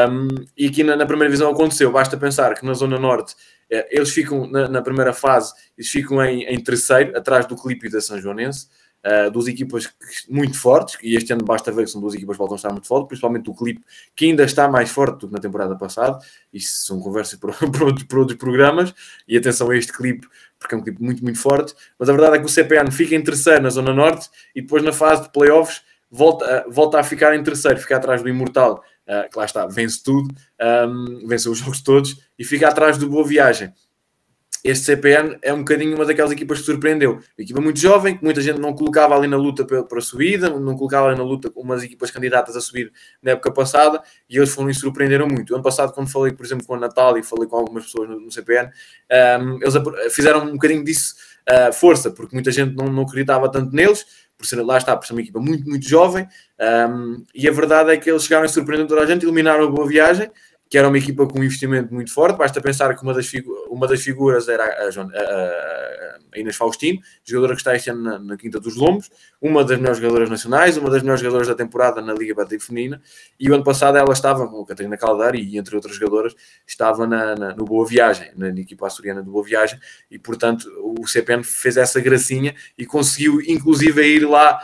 Um, 0.08 0.28
e 0.56 0.68
aqui 0.68 0.84
na, 0.84 0.94
na, 0.94 1.04
primeira 1.04 1.28
divisão 1.28 1.50
aconteceu. 1.50 1.90
Basta 1.90 2.16
pensar 2.16 2.54
que 2.54 2.64
na 2.64 2.74
Zona 2.74 2.96
Norte 2.96 3.34
eh, 3.68 3.88
eles 3.90 4.10
ficam 4.10 4.46
na, 4.46 4.68
na, 4.68 4.82
primeira 4.82 5.12
fase, 5.12 5.52
eles 5.76 5.90
ficam 5.90 6.24
em, 6.24 6.44
em 6.44 6.62
terceiro, 6.62 7.18
atrás 7.18 7.44
do 7.46 7.56
Clipe 7.56 7.90
da 7.90 8.00
São 8.00 8.20
Joanense. 8.20 8.68
Uh, 9.04 9.30
duas 9.30 9.46
equipas 9.46 9.88
muito 10.28 10.58
fortes, 10.58 10.96
e 11.00 11.14
este 11.14 11.32
ano 11.32 11.44
basta 11.44 11.70
ver 11.70 11.84
que 11.84 11.90
são 11.90 12.00
duas 12.00 12.14
equipas 12.14 12.34
que 12.34 12.38
voltam 12.38 12.54
a 12.54 12.58
estar 12.58 12.72
muito 12.72 12.88
fortes, 12.88 13.06
principalmente 13.06 13.48
o 13.48 13.54
Clipe, 13.54 13.80
que 14.16 14.26
ainda 14.26 14.42
está 14.42 14.68
mais 14.68 14.90
forte 14.90 15.20
do 15.20 15.28
que 15.28 15.32
na 15.32 15.38
temporada 15.38 15.76
passada. 15.76 16.18
Isso 16.52 16.86
são 16.86 16.98
conversas 16.98 17.38
para, 17.40 17.52
para, 17.52 17.84
outros, 17.84 18.04
para 18.04 18.18
outros 18.18 18.38
programas. 18.38 18.92
E 19.28 19.36
atenção 19.36 19.70
a 19.70 19.76
este 19.76 19.92
clipe, 19.92 20.26
porque 20.58 20.74
é 20.74 20.78
um 20.78 20.82
clipe 20.82 21.02
muito, 21.02 21.22
muito 21.22 21.38
forte. 21.38 21.74
Mas 21.98 22.08
a 22.08 22.12
verdade 22.12 22.36
é 22.36 22.38
que 22.38 22.46
o 22.46 22.48
CPN 22.48 22.90
fica 22.90 23.14
em 23.14 23.22
terceiro 23.22 23.62
na 23.62 23.70
Zona 23.70 23.92
Norte 23.92 24.28
e 24.54 24.62
depois 24.62 24.82
na 24.82 24.92
fase 24.92 25.22
de 25.22 25.32
playoffs 25.32 25.82
volta, 26.10 26.66
uh, 26.66 26.70
volta 26.70 26.98
a 26.98 27.02
ficar 27.02 27.34
em 27.34 27.42
terceiro, 27.42 27.78
fica 27.78 27.96
atrás 27.96 28.22
do 28.22 28.28
Imortal, 28.28 28.82
uh, 29.06 29.30
que 29.30 29.38
lá 29.38 29.44
está, 29.44 29.66
vence 29.66 30.02
tudo, 30.02 30.34
um, 30.88 31.26
vence 31.26 31.48
os 31.48 31.58
jogos 31.58 31.82
todos 31.82 32.16
e 32.38 32.44
fica 32.44 32.68
atrás 32.68 32.98
do 32.98 33.08
Boa 33.08 33.26
Viagem 33.26 33.72
este 34.66 34.84
CPN 34.84 35.38
é 35.42 35.52
um 35.52 35.58
bocadinho 35.58 35.94
uma 35.94 36.04
daquelas 36.04 36.32
equipas 36.32 36.58
que 36.58 36.64
surpreendeu. 36.64 37.12
Uma 37.12 37.22
equipa 37.38 37.60
muito 37.60 37.78
jovem, 37.78 38.16
que 38.16 38.24
muita 38.24 38.40
gente 38.40 38.58
não 38.58 38.74
colocava 38.74 39.14
ali 39.14 39.28
na 39.28 39.36
luta 39.36 39.64
para 39.64 39.98
a 39.98 40.00
subida, 40.00 40.50
não 40.50 40.76
colocava 40.76 41.08
ali 41.08 41.16
na 41.16 41.22
luta 41.22 41.52
umas 41.54 41.84
equipas 41.84 42.10
candidatas 42.10 42.56
a 42.56 42.60
subir 42.60 42.92
na 43.22 43.32
época 43.32 43.52
passada, 43.52 44.02
e 44.28 44.36
eles 44.36 44.50
foram 44.50 44.68
e 44.68 44.74
surpreenderam 44.74 45.28
muito. 45.28 45.54
Ano 45.54 45.62
passado, 45.62 45.92
quando 45.92 46.10
falei, 46.10 46.32
por 46.32 46.44
exemplo, 46.44 46.66
com 46.66 46.74
a 46.74 46.78
Natal 46.78 47.16
e 47.16 47.22
falei 47.22 47.48
com 47.48 47.56
algumas 47.56 47.84
pessoas 47.84 48.08
no, 48.08 48.20
no 48.20 48.32
CPN, 48.32 48.70
um, 49.40 49.58
eles 49.62 49.74
fizeram 50.14 50.44
um 50.44 50.52
bocadinho 50.52 50.84
disso 50.84 51.14
uh, 51.48 51.72
força, 51.72 52.10
porque 52.10 52.34
muita 52.34 52.50
gente 52.50 52.74
não, 52.74 52.86
não 52.86 53.04
acreditava 53.04 53.50
tanto 53.50 53.74
neles, 53.74 54.04
por 54.36 54.46
ser, 54.46 54.60
lá 54.62 54.76
está, 54.76 54.96
por 54.96 55.06
ser 55.06 55.12
uma 55.12 55.22
equipa 55.22 55.40
muito, 55.40 55.68
muito 55.68 55.88
jovem, 55.88 56.26
um, 56.90 57.24
e 57.34 57.48
a 57.48 57.52
verdade 57.52 57.90
é 57.90 57.96
que 57.96 58.10
eles 58.10 58.24
chegaram 58.24 58.44
a 58.44 58.48
surpreender 58.48 58.86
toda 58.86 59.02
a 59.02 59.06
gente, 59.06 59.24
eliminaram 59.24 59.64
a 59.64 59.70
boa 59.70 59.86
viagem, 59.86 60.30
que 60.68 60.76
era 60.76 60.88
uma 60.88 60.98
equipa 60.98 61.26
com 61.26 61.38
um 61.38 61.44
investimento 61.44 61.94
muito 61.94 62.12
forte. 62.12 62.36
Basta 62.36 62.60
pensar 62.60 62.94
que 62.96 63.02
uma 63.02 63.14
das, 63.14 63.30
uma 63.68 63.86
das 63.86 64.02
figuras 64.02 64.48
era 64.48 64.64
a, 64.64 64.88
a, 64.88 66.18
a 66.34 66.38
Inês 66.38 66.56
Faustino, 66.56 67.00
jogadora 67.24 67.54
que 67.54 67.60
está 67.60 67.74
este 67.74 67.90
ano 67.90 68.02
na, 68.02 68.18
na, 68.18 68.36
Quinta 68.36 68.58
dos 68.58 68.76
Lombos, 68.76 69.10
uma 69.40 69.64
das 69.64 69.78
melhores 69.78 69.98
jogadoras 69.98 70.28
nacionais, 70.28 70.76
uma 70.76 70.90
das 70.90 71.02
melhores 71.02 71.20
jogadoras 71.20 71.48
da 71.48 71.54
temporada 71.54 72.02
na 72.02 72.12
Liga 72.12 72.34
Betting 72.34 72.58
Feminina. 72.58 73.00
E 73.38 73.48
o 73.50 73.54
ano 73.54 73.62
passado 73.62 73.96
ela 73.96 74.12
estava 74.12 74.48
com 74.48 74.60
a 74.60 74.66
Catarina 74.66 74.96
Caldeira 74.96 75.36
e, 75.36 75.56
entre 75.56 75.76
outras 75.76 75.94
jogadoras, 75.94 76.34
estava 76.66 77.06
na, 77.06 77.36
na, 77.36 77.54
no 77.54 77.64
Boa 77.64 77.86
Viagem, 77.86 78.32
na, 78.36 78.52
na 78.52 78.60
equipa 78.60 78.86
açoriana 78.86 79.22
do 79.22 79.30
Boa 79.30 79.44
Viagem. 79.44 79.78
E, 80.10 80.18
portanto, 80.18 80.68
o 80.82 81.06
CPN 81.06 81.44
fez 81.44 81.76
essa 81.76 82.00
gracinha 82.00 82.54
e 82.76 82.84
conseguiu, 82.84 83.40
inclusive, 83.40 84.02
ir 84.02 84.26
lá 84.26 84.58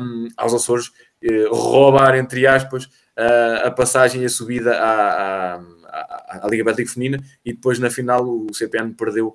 um, 0.00 0.28
aos 0.36 0.52
Açores, 0.54 0.90
eh, 1.20 1.48
roubar, 1.50 2.14
entre 2.16 2.46
aspas, 2.46 2.88
a 3.64 3.70
passagem 3.70 4.22
e 4.22 4.26
a 4.26 4.28
subida 4.28 4.78
à, 4.78 5.54
à, 5.56 6.46
à 6.46 6.48
Liga 6.48 6.64
Bética 6.64 6.92
Feminina 6.92 7.22
e 7.44 7.52
depois 7.52 7.78
na 7.78 7.90
final 7.90 8.24
o 8.24 8.52
CPN 8.54 8.94
perdeu 8.94 9.34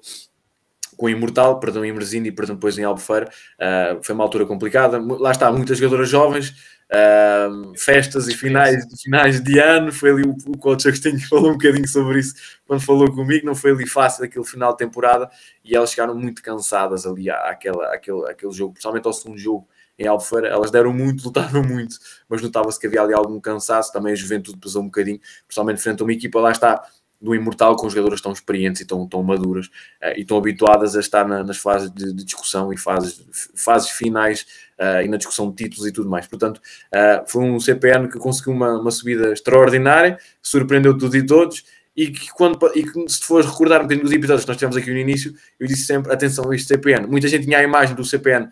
com 0.95 1.07
o 1.07 1.09
Imortal, 1.09 1.59
perdeu 1.59 1.83
em 1.83 1.91
Merzinde 1.91 2.29
e 2.29 2.31
perdeu 2.31 2.55
depois 2.55 2.77
em 2.77 2.83
Albufeira. 2.83 3.29
Uh, 3.55 4.03
foi 4.03 4.15
uma 4.15 4.23
altura 4.23 4.45
complicada. 4.45 4.99
Lá 4.99 5.31
está, 5.31 5.51
muitas 5.51 5.77
jogadoras 5.77 6.09
jovens, 6.09 6.49
uh, 6.91 7.73
festas 7.77 8.27
e 8.27 8.35
finais, 8.35 8.85
finais 9.01 9.41
de 9.41 9.59
ano. 9.59 9.91
Foi 9.91 10.11
ali 10.11 10.23
o, 10.23 10.35
o 10.47 10.57
coach 10.57 10.87
Agostinho 10.87 11.17
que 11.17 11.27
falou 11.27 11.49
um 11.49 11.53
bocadinho 11.53 11.87
sobre 11.87 12.19
isso 12.19 12.35
quando 12.65 12.81
falou 12.81 13.11
comigo. 13.11 13.45
Não 13.45 13.55
foi 13.55 13.71
ali 13.71 13.87
fácil 13.87 14.23
aquele 14.23 14.45
final 14.45 14.71
de 14.71 14.77
temporada 14.77 15.29
e 15.63 15.75
elas 15.75 15.91
chegaram 15.91 16.15
muito 16.15 16.41
cansadas 16.41 17.05
ali 17.05 17.29
àquela, 17.29 17.93
àquele, 17.93 18.25
àquele 18.29 18.51
jogo, 18.51 18.73
principalmente 18.73 19.05
ao 19.05 19.13
segundo 19.13 19.37
jogo 19.37 19.67
em 19.97 20.07
Albufeira, 20.07 20.47
elas 20.47 20.71
deram 20.71 20.93
muito, 20.93 21.23
lutaram 21.25 21.63
muito, 21.63 21.97
mas 22.27 22.41
notava-se 22.41 22.79
que 22.79 22.87
havia 22.87 23.01
ali 23.01 23.13
algum 23.13 23.39
cansaço, 23.39 23.91
também 23.91 24.13
a 24.13 24.15
juventude 24.15 24.57
pesou 24.57 24.81
um 24.81 24.85
bocadinho, 24.85 25.19
principalmente 25.47 25.81
frente 25.81 26.01
a 26.01 26.05
uma 26.05 26.13
equipa, 26.13 26.39
lá 26.39 26.51
está, 26.51 26.83
do 27.23 27.33
Imortal, 27.33 27.77
com 27.77 27.89
jogadoras 27.89 28.19
tão 28.19 28.33
experientes 28.33 28.81
e 28.81 28.85
tão, 28.85 29.07
tão 29.07 29.23
maduras 29.23 29.67
uh, 29.67 30.13
e 30.17 30.25
tão 30.25 30.37
habituadas 30.37 30.93
a 30.97 30.99
estar 30.99 31.25
na, 31.25 31.41
nas 31.41 31.57
fases 31.57 31.89
de, 31.89 32.11
de, 32.11 32.25
discussão 32.25 32.73
e 32.73 32.77
fases, 32.77 33.23
fases 33.55 33.89
finais 33.91 34.45
uh, 34.77 35.01
e 35.01 35.07
na 35.07 35.15
discussão 35.15 35.49
de 35.49 35.55
títulos 35.55 35.87
e 35.87 35.91
tudo 35.93 36.09
mais. 36.09 36.27
Portanto, 36.27 36.57
uh, 36.57 37.23
foi 37.25 37.45
um 37.45 37.57
CPN 37.61 38.09
que 38.09 38.19
conseguiu 38.19 38.51
uma, 38.51 38.77
uma 38.77 38.91
subida 38.91 39.31
extraordinária, 39.31 40.19
surpreendeu 40.41 40.97
tudo 40.97 41.15
e 41.15 41.25
todos. 41.25 41.63
E 41.95 42.07
que, 42.07 42.29
quando, 42.33 42.59
e 42.75 42.83
que 42.83 43.07
se 43.07 43.23
fores 43.23 43.45
recordar 43.45 43.79
um 43.79 43.83
bocadinho 43.83 44.03
dos 44.03 44.11
episódios 44.11 44.43
que 44.43 44.49
nós 44.49 44.57
tivemos 44.57 44.75
aqui 44.75 44.89
no 44.91 44.97
início, 44.97 45.33
eu 45.59 45.67
disse 45.67 45.85
sempre: 45.85 46.11
atenção 46.11 46.51
a 46.51 46.55
este 46.55 46.67
CPN. 46.67 47.07
Muita 47.07 47.27
gente 47.27 47.45
tinha 47.45 47.59
a 47.59 47.63
imagem 47.63 47.95
do 47.95 48.03
CPN 48.03 48.49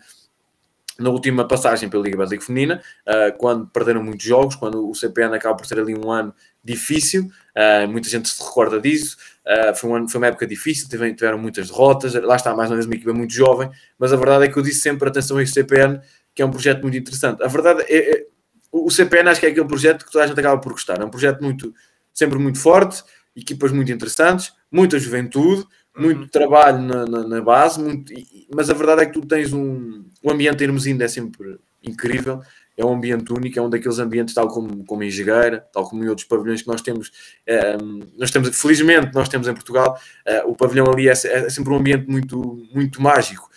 na 0.98 1.10
última 1.10 1.46
passagem 1.46 1.88
pela 1.88 2.02
Liga 2.02 2.16
Básica 2.16 2.44
Feminina, 2.44 2.82
uh, 3.06 3.36
quando 3.38 3.66
perderam 3.66 4.02
muitos 4.02 4.26
jogos, 4.26 4.54
quando 4.54 4.88
o 4.88 4.94
CPN 4.94 5.34
acaba 5.34 5.56
por 5.56 5.66
ter 5.66 5.78
ali 5.78 5.96
um 5.96 6.10
ano 6.10 6.34
difícil, 6.62 7.30
uh, 7.56 7.88
muita 7.88 8.08
gente 8.08 8.28
se 8.28 8.42
recorda 8.42 8.80
disso, 8.80 9.16
uh, 9.46 9.74
foi, 9.74 9.90
um 9.90 9.94
ano, 9.96 10.08
foi 10.08 10.20
uma 10.20 10.26
época 10.26 10.46
difícil, 10.46 10.88
tiveram, 10.88 11.14
tiveram, 11.14 11.38
muitas 11.38 11.68
derrotas, 11.68 12.14
lá 12.14 12.36
está 12.36 12.54
mais 12.54 12.70
uma 12.70 12.76
vez 12.76 12.86
uma 12.86 12.94
equipa 12.94 13.12
muito 13.12 13.32
jovem, 13.32 13.70
mas 13.98 14.12
a 14.12 14.16
verdade 14.16 14.44
é 14.44 14.48
que 14.48 14.56
eu 14.56 14.62
disse 14.62 14.80
sempre 14.80 15.08
atenção 15.08 15.38
a 15.38 15.42
este 15.42 15.54
CPN, 15.54 16.00
que 16.34 16.42
é 16.42 16.46
um 16.46 16.50
projeto 16.50 16.82
muito 16.82 16.96
interessante. 16.96 17.42
A 17.42 17.48
verdade 17.48 17.82
é, 17.88 18.18
é 18.18 18.26
o 18.70 18.90
CPN 18.90 19.28
acho 19.28 19.40
que 19.40 19.46
é 19.46 19.50
aquele 19.50 19.66
projeto 19.66 20.04
que 20.04 20.10
toda 20.10 20.24
a 20.24 20.26
gente 20.26 20.38
acaba 20.38 20.60
por 20.60 20.72
gostar, 20.72 21.00
é 21.00 21.04
um 21.04 21.10
projeto 21.10 21.42
muito, 21.42 21.74
sempre 22.12 22.38
muito 22.38 22.58
forte, 22.58 23.02
equipas 23.34 23.72
muito 23.72 23.90
interessantes, 23.90 24.52
muita 24.70 24.98
juventude, 24.98 25.66
muito 25.96 26.22
uhum. 26.22 26.28
trabalho 26.28 26.78
na, 26.78 27.04
na, 27.04 27.28
na 27.28 27.40
base, 27.40 27.80
muito, 27.80 28.12
mas 28.54 28.70
a 28.70 28.74
verdade 28.74 29.02
é 29.02 29.06
que 29.06 29.12
tu 29.12 29.26
tens 29.26 29.52
um, 29.52 30.04
um 30.22 30.30
ambiente 30.30 30.62
em 30.62 30.66
Hermesinde 30.66 31.04
é 31.04 31.08
sempre 31.08 31.58
incrível, 31.82 32.40
é 32.76 32.84
um 32.84 32.94
ambiente 32.94 33.32
único, 33.32 33.58
é 33.58 33.62
um 33.62 33.68
daqueles 33.68 33.98
ambientes 33.98 34.34
tal 34.34 34.48
como, 34.48 34.84
como 34.84 35.02
em 35.02 35.10
Jegueira, 35.10 35.66
tal 35.72 35.88
como 35.88 36.04
em 36.04 36.08
outros 36.08 36.26
pavilhões 36.26 36.62
que 36.62 36.68
nós 36.68 36.80
temos, 36.80 37.10
é, 37.46 37.76
nós 38.16 38.30
temos, 38.30 38.60
felizmente 38.60 39.12
nós 39.14 39.28
temos 39.28 39.46
em 39.46 39.54
Portugal, 39.54 39.98
é, 40.24 40.42
o 40.44 40.54
pavilhão 40.54 40.86
ali 40.90 41.08
é, 41.08 41.12
é, 41.12 41.50
sempre 41.50 41.72
um 41.72 41.76
ambiente 41.76 42.08
muito, 42.08 42.66
muito 42.72 43.02
mágico, 43.02 43.50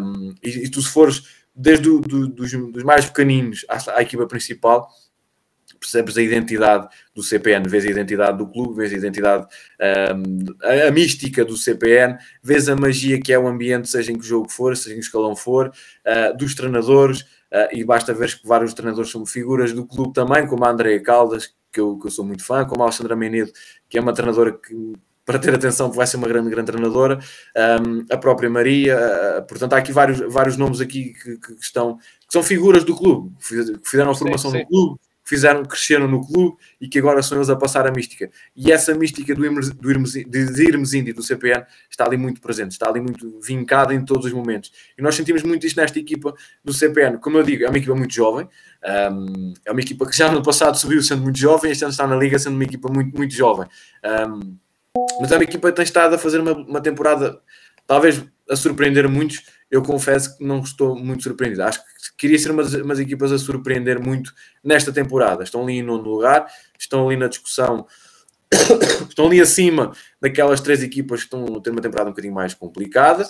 um, 0.00 0.34
e, 0.42 0.64
e, 0.64 0.70
tu 0.70 0.80
se 0.80 0.88
fores 0.88 1.44
desde 1.54 1.84
do, 1.84 2.00
do, 2.00 2.28
dos, 2.28 2.52
dos 2.52 2.82
mais 2.84 3.06
pequeninos 3.06 3.64
à, 3.68 3.98
à 3.98 4.02
equipa 4.02 4.26
principal, 4.26 4.88
percebes 5.84 6.16
a 6.16 6.22
identidade 6.22 6.88
do 7.14 7.22
CPN, 7.22 7.68
vês 7.68 7.84
a 7.84 7.90
identidade 7.90 8.38
do 8.38 8.46
clube, 8.46 8.74
vês 8.76 8.92
a 8.92 8.96
identidade, 8.96 9.46
um, 10.16 10.44
a, 10.62 10.88
a, 10.88 10.90
mística 10.90 11.44
do 11.44 11.56
CPN, 11.56 12.16
vês 12.42 12.68
a 12.68 12.74
magia 12.74 13.20
que 13.20 13.32
é 13.32 13.38
o 13.38 13.46
ambiente, 13.46 13.88
seja 13.88 14.10
em 14.10 14.18
que 14.18 14.26
jogo 14.26 14.50
for, 14.50 14.76
seja 14.76 14.96
em 14.96 14.98
que 14.98 15.04
escalão 15.04 15.36
for, 15.36 15.68
uh, 15.68 16.36
dos 16.36 16.54
treinadores, 16.54 17.20
uh, 17.20 17.68
e 17.72 17.84
basta 17.84 18.14
ver 18.14 18.34
que 18.34 18.46
vários 18.46 18.72
treinadores 18.72 19.10
são 19.10 19.26
figuras 19.26 19.72
do 19.72 19.86
clube 19.86 20.14
também, 20.14 20.46
como 20.46 20.64
a 20.64 20.70
Andrea 20.70 21.00
Caldas, 21.02 21.54
que 21.70 21.80
eu, 21.80 21.98
que 21.98 22.06
eu 22.06 22.10
sou 22.10 22.24
muito 22.24 22.44
fã, 22.44 22.64
como 22.64 22.82
a 22.82 22.86
Alexandra 22.86 23.14
Menedo, 23.14 23.52
que 23.88 23.98
é 23.98 24.00
uma 24.00 24.14
treinadora 24.14 24.52
que 24.52 24.94
para 25.24 25.38
ter 25.38 25.54
atenção, 25.54 25.90
vai 25.90 26.06
ser 26.06 26.18
uma 26.18 26.28
grande, 26.28 26.50
grande 26.50 26.70
treinadora, 26.70 27.18
um, 27.56 28.04
a 28.12 28.16
própria 28.18 28.50
Maria, 28.50 28.98
uh, 28.98 29.46
portanto, 29.46 29.72
há 29.72 29.78
aqui 29.78 29.90
vários, 29.90 30.20
vários 30.32 30.56
nomes 30.56 30.80
aqui 30.80 31.14
que, 31.14 31.38
que, 31.38 31.52
estão, 31.60 31.96
que 31.96 32.32
são 32.32 32.42
figuras 32.42 32.84
do 32.84 32.94
clube, 32.94 33.34
que 33.38 33.80
fizeram 33.82 34.10
a 34.10 34.14
formação 34.14 34.50
sim, 34.50 34.58
sim. 34.58 34.64
do 34.64 34.68
clube, 34.68 35.00
que 35.24 35.30
fizeram, 35.30 35.64
cresceram 35.64 36.06
no 36.06 36.24
clube 36.24 36.56
e 36.78 36.86
que 36.86 36.98
agora 36.98 37.22
são 37.22 37.38
eles 37.38 37.48
a 37.48 37.56
passar 37.56 37.86
a 37.86 37.90
mística. 37.90 38.30
E 38.54 38.70
essa 38.70 38.94
mística 38.94 39.34
do, 39.34 39.42
do 39.42 39.88
de 39.88 40.62
Irmes 40.62 40.92
e 40.92 41.12
do 41.12 41.22
CPN 41.22 41.64
está 41.90 42.04
ali 42.04 42.18
muito 42.18 42.42
presente, 42.42 42.72
está 42.72 42.88
ali 42.88 43.00
muito 43.00 43.40
vincada 43.40 43.94
em 43.94 44.04
todos 44.04 44.26
os 44.26 44.32
momentos. 44.32 44.70
E 44.96 45.02
nós 45.02 45.14
sentimos 45.14 45.42
muito 45.42 45.66
isto 45.66 45.80
nesta 45.80 45.98
equipa 45.98 46.34
do 46.62 46.74
CPN. 46.74 47.18
Como 47.18 47.38
eu 47.38 47.42
digo, 47.42 47.64
é 47.64 47.68
uma 47.68 47.78
equipa 47.78 47.94
muito 47.94 48.12
jovem, 48.12 48.46
um, 49.12 49.54
é 49.64 49.72
uma 49.72 49.80
equipa 49.80 50.06
que 50.06 50.16
já 50.16 50.30
no 50.30 50.42
passado 50.42 50.76
subiu 50.76 51.02
sendo 51.02 51.22
muito 51.22 51.38
jovem, 51.38 51.72
este 51.72 51.84
ano 51.84 51.92
está 51.92 52.06
na 52.06 52.16
Liga 52.16 52.38
sendo 52.38 52.54
uma 52.54 52.64
equipa 52.64 52.92
muito, 52.92 53.16
muito 53.16 53.32
jovem. 53.32 53.66
Um, 54.28 54.58
mas 55.20 55.32
é 55.32 55.36
uma 55.36 55.44
equipa 55.44 55.70
que 55.70 55.76
tem 55.76 55.84
estado 55.84 56.14
a 56.14 56.18
fazer 56.18 56.40
uma, 56.40 56.52
uma 56.52 56.80
temporada, 56.80 57.40
talvez 57.86 58.22
a 58.48 58.56
surpreender 58.56 59.08
muitos, 59.08 59.42
eu 59.74 59.82
confesso 59.82 60.38
que 60.38 60.44
não 60.44 60.60
estou 60.60 60.94
muito 60.94 61.24
surpreendido. 61.24 61.64
Acho 61.64 61.80
que 61.80 61.86
queria 62.16 62.38
ser 62.38 62.52
umas, 62.52 62.72
umas 62.74 63.00
equipas 63.00 63.32
a 63.32 63.38
surpreender 63.38 64.00
muito 64.00 64.32
nesta 64.62 64.92
temporada. 64.92 65.42
Estão 65.42 65.64
ali 65.64 65.78
em 65.78 65.82
nono 65.82 66.08
lugar, 66.08 66.46
estão 66.78 67.08
ali 67.08 67.16
na 67.16 67.26
discussão, 67.26 67.84
estão 69.08 69.26
ali 69.26 69.40
acima 69.40 69.92
daquelas 70.20 70.60
três 70.60 70.80
equipas 70.80 71.20
que 71.20 71.26
estão 71.26 71.56
a 71.56 71.60
ter 71.60 71.70
uma 71.70 71.80
temporada 71.80 72.08
um 72.08 72.12
bocadinho 72.12 72.32
mais 72.32 72.54
complicada. 72.54 73.28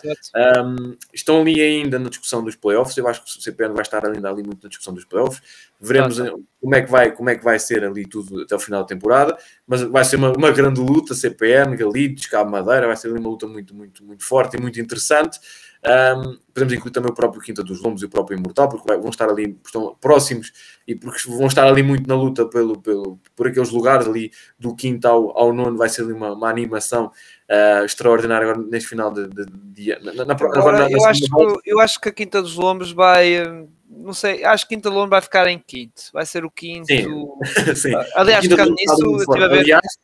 Um, 0.62 0.94
estão 1.14 1.40
ali 1.40 1.62
ainda 1.62 1.98
na 1.98 2.10
discussão 2.10 2.44
dos 2.44 2.56
playoffs. 2.56 2.94
Eu 2.98 3.08
acho 3.08 3.24
que 3.24 3.38
o 3.38 3.42
CPN 3.42 3.72
vai 3.72 3.82
estar 3.82 4.04
ainda 4.04 4.28
ali 4.28 4.42
muito 4.42 4.62
na 4.64 4.68
discussão 4.68 4.92
dos 4.92 5.06
playoffs. 5.06 5.40
Veremos 5.80 6.20
ah, 6.20 6.32
como, 6.60 6.74
é 6.74 6.82
que 6.82 6.90
vai, 6.90 7.12
como 7.12 7.30
é 7.30 7.36
que 7.36 7.44
vai 7.44 7.58
ser 7.58 7.84
ali 7.84 8.06
tudo 8.06 8.42
até 8.42 8.54
o 8.54 8.58
final 8.58 8.82
da 8.82 8.86
temporada. 8.86 9.36
Mas 9.66 9.82
vai 9.82 10.04
ser 10.04 10.16
uma, 10.16 10.32
uma 10.32 10.50
grande 10.50 10.80
luta. 10.80 11.14
CPN, 11.14 11.76
Galitos, 11.76 12.26
Cabo 12.26 12.50
Madeira. 12.50 12.86
Vai 12.86 12.96
ser 12.96 13.12
uma 13.12 13.28
luta 13.28 13.46
muito, 13.46 13.74
muito, 13.74 14.04
muito 14.04 14.24
forte 14.24 14.56
e 14.56 14.60
muito 14.60 14.80
interessante. 14.80 15.38
Um, 15.86 16.38
podemos 16.54 16.72
incluir 16.72 16.92
também 16.92 17.10
o 17.10 17.14
próprio 17.14 17.42
Quinta 17.42 17.62
dos 17.62 17.82
Lombos 17.82 18.00
e 18.00 18.06
o 18.06 18.08
próprio 18.08 18.38
Imortal, 18.38 18.70
porque 18.70 18.96
vão 18.96 19.10
estar 19.10 19.28
ali, 19.28 19.58
estão 19.62 19.94
próximos 20.00 20.50
e 20.88 20.94
porque 20.94 21.28
vão 21.28 21.46
estar 21.46 21.66
ali 21.66 21.82
muito 21.82 22.08
na 22.08 22.14
luta 22.14 22.46
pelo, 22.48 22.80
pelo, 22.80 23.20
por 23.36 23.48
aqueles 23.48 23.68
lugares 23.68 24.06
ali 24.06 24.32
do 24.58 24.74
quinto 24.74 25.06
ao, 25.06 25.38
ao 25.38 25.52
nono, 25.52 25.76
vai 25.76 25.90
ser 25.90 26.02
ali 26.02 26.14
uma, 26.14 26.32
uma 26.32 26.48
animação 26.48 27.12
uh, 27.50 27.84
extraordinária 27.84 28.48
agora 28.48 28.66
neste 28.66 28.88
final 28.88 29.12
de, 29.12 29.28
dia. 29.74 30.00
Na, 30.02 30.24
na, 30.24 30.32
agora, 30.32 30.90
eu, 30.90 31.04
acho 31.04 31.20
que, 31.20 31.70
eu 31.70 31.78
acho 31.78 32.00
que 32.00 32.08
a 32.08 32.12
Quinta 32.12 32.40
dos 32.40 32.56
Lombos 32.56 32.90
vai. 32.90 33.66
Não 33.88 34.12
sei, 34.12 34.44
acho 34.44 34.66
que 34.66 34.74
Quinta 34.74 34.88
dos 34.88 34.96
Lombos 34.96 35.10
vai 35.10 35.20
ficar 35.20 35.46
em 35.46 35.58
quinto, 35.58 36.02
vai 36.12 36.26
ser 36.26 36.44
o 36.44 36.50
quinto. 36.50 36.86
Sim. 36.86 37.04
Sim. 37.76 37.94
Aliás, 38.14 38.44
ficando 38.46 38.74
nisso, 38.74 39.16
estive 39.16 39.44
a 39.44 39.48
ver. 39.48 39.60
Aliás, 39.60 39.98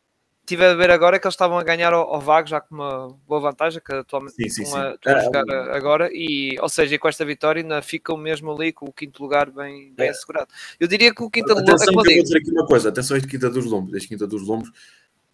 estive 0.51 0.65
a 0.65 0.75
ver 0.75 0.91
agora 0.91 1.19
que 1.19 1.27
eles 1.27 1.35
estavam 1.35 1.59
a 1.59 1.63
ganhar 1.63 1.93
ao, 1.93 2.13
ao 2.13 2.21
Vago 2.21 2.49
já 2.49 2.61
com 2.61 2.75
uma 2.75 3.17
boa 3.27 3.41
vantagem, 3.41 3.81
que 3.85 3.93
atualmente 3.93 4.35
sim, 4.35 4.63
estão, 4.63 4.81
a, 4.81 4.95
estão 4.95 5.15
a 5.15 5.19
é, 5.19 5.25
jogar 5.25 5.45
agora, 5.71 6.11
e, 6.13 6.57
ou 6.61 6.69
seja, 6.69 6.99
com 6.99 7.09
esta 7.09 7.25
vitória 7.25 7.63
ainda 7.63 7.81
ficam 7.83 8.17
mesmo 8.17 8.51
ali 8.51 8.73
com 8.73 8.87
o 8.87 8.93
quinto 8.93 9.23
lugar 9.23 9.51
bem, 9.51 9.93
bem 9.95 10.09
é. 10.09 10.11
assegurado. 10.11 10.49
Eu 10.79 10.89
diria 10.89 11.15
que 11.15 11.23
o 11.23 11.31
Quinta 11.31 11.55
dos 11.55 11.65
Lombos. 11.65 11.83
Atenção, 11.83 12.01
é 12.01 12.05
que 12.05 12.11
eu 12.11 12.15
vou 12.17 12.23
dizer 12.25 12.39
aqui 12.39 12.51
uma 12.51 12.67
coisa, 12.67 12.89
atenção 12.89 13.15
a 13.15 13.19
este 13.19 13.31
Quinta 13.31 13.51
dos 13.51 13.65
Lombos, 13.65 13.95
este 13.95 14.09
Quinta 14.09 14.27
dos 14.27 14.43
Lombos, 14.43 14.71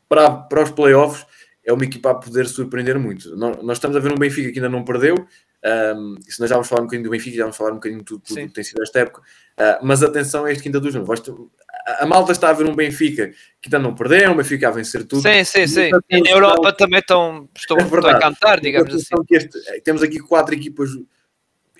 para, 0.08 0.30
para 0.30 0.62
os 0.62 0.70
playoffs, 0.70 1.26
é 1.64 1.72
uma 1.72 1.84
equipa 1.84 2.10
a 2.10 2.14
poder 2.14 2.46
surpreender 2.46 2.98
muito. 2.98 3.34
Nós, 3.36 3.62
nós 3.62 3.76
estamos 3.78 3.96
a 3.96 4.00
ver 4.00 4.12
um 4.12 4.16
Benfica 4.16 4.52
que 4.52 4.58
ainda 4.58 4.68
não 4.68 4.84
perdeu, 4.84 5.26
um, 5.64 6.16
se 6.20 6.40
nós 6.40 6.48
já 6.48 6.56
vamos 6.56 6.68
falar 6.68 6.82
um 6.82 6.84
bocadinho 6.84 7.04
do 7.04 7.10
Benfica, 7.10 7.36
já 7.36 7.42
vamos 7.44 7.56
falar 7.56 7.72
um 7.72 7.76
bocadinho 7.76 8.00
de 8.00 8.04
tudo, 8.04 8.22
tudo 8.22 8.40
que 8.40 8.48
tem 8.48 8.64
sido 8.64 8.82
esta 8.82 9.00
época, 9.00 9.20
uh, 9.20 9.84
mas 9.84 10.02
atenção 10.02 10.44
a 10.44 10.52
este 10.52 10.62
Quinta 10.62 10.80
dos 10.80 10.94
Lombos 10.94 11.22
a 11.86 12.04
malta 12.04 12.32
está 12.32 12.50
a 12.50 12.52
ver 12.52 12.66
um 12.66 12.74
Benfica 12.74 13.28
que 13.62 13.68
ainda 13.68 13.78
não 13.78 13.94
perdeu, 13.94 14.32
um 14.32 14.36
Benfica 14.36 14.68
a 14.68 14.72
vencer 14.72 15.04
tudo. 15.04 15.22
Sim, 15.22 15.44
sim, 15.44 15.66
sim. 15.66 15.90
E 16.10 16.20
na 16.20 16.30
Europa 16.30 16.72
também 16.72 16.98
estão, 16.98 17.48
estão, 17.56 17.76
é 17.78 17.82
estão 17.82 18.10
a 18.10 18.18
cantar, 18.18 18.60
digamos 18.60 18.92
assim. 18.92 19.14
Este, 19.30 19.56
eh, 19.68 19.80
temos 19.80 20.02
aqui 20.02 20.18
quatro 20.18 20.54
equipas 20.54 20.90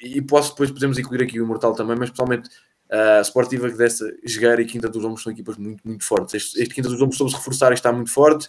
e 0.00 0.22
posso 0.22 0.50
depois 0.50 0.70
podemos 0.70 0.98
incluir 0.98 1.24
aqui 1.24 1.40
o 1.40 1.44
Imortal 1.44 1.74
também, 1.74 1.96
mas 1.98 2.10
a 2.90 3.20
Sportiva 3.20 3.68
que 3.68 3.76
dessa 3.76 4.04
Jogar 4.24 4.60
e 4.60 4.64
Quinta 4.64 4.88
dos 4.88 5.02
Lombos 5.02 5.22
são 5.22 5.32
equipas 5.32 5.56
muito, 5.56 5.80
muito 5.84 6.04
fortes. 6.04 6.34
Este, 6.34 6.62
este 6.62 6.74
Quinta 6.74 6.88
dos 6.88 6.98
Lombos 6.98 7.16
soube-se 7.16 7.36
reforçar 7.36 7.70
e 7.72 7.74
está 7.74 7.92
muito 7.92 8.10
forte. 8.10 8.48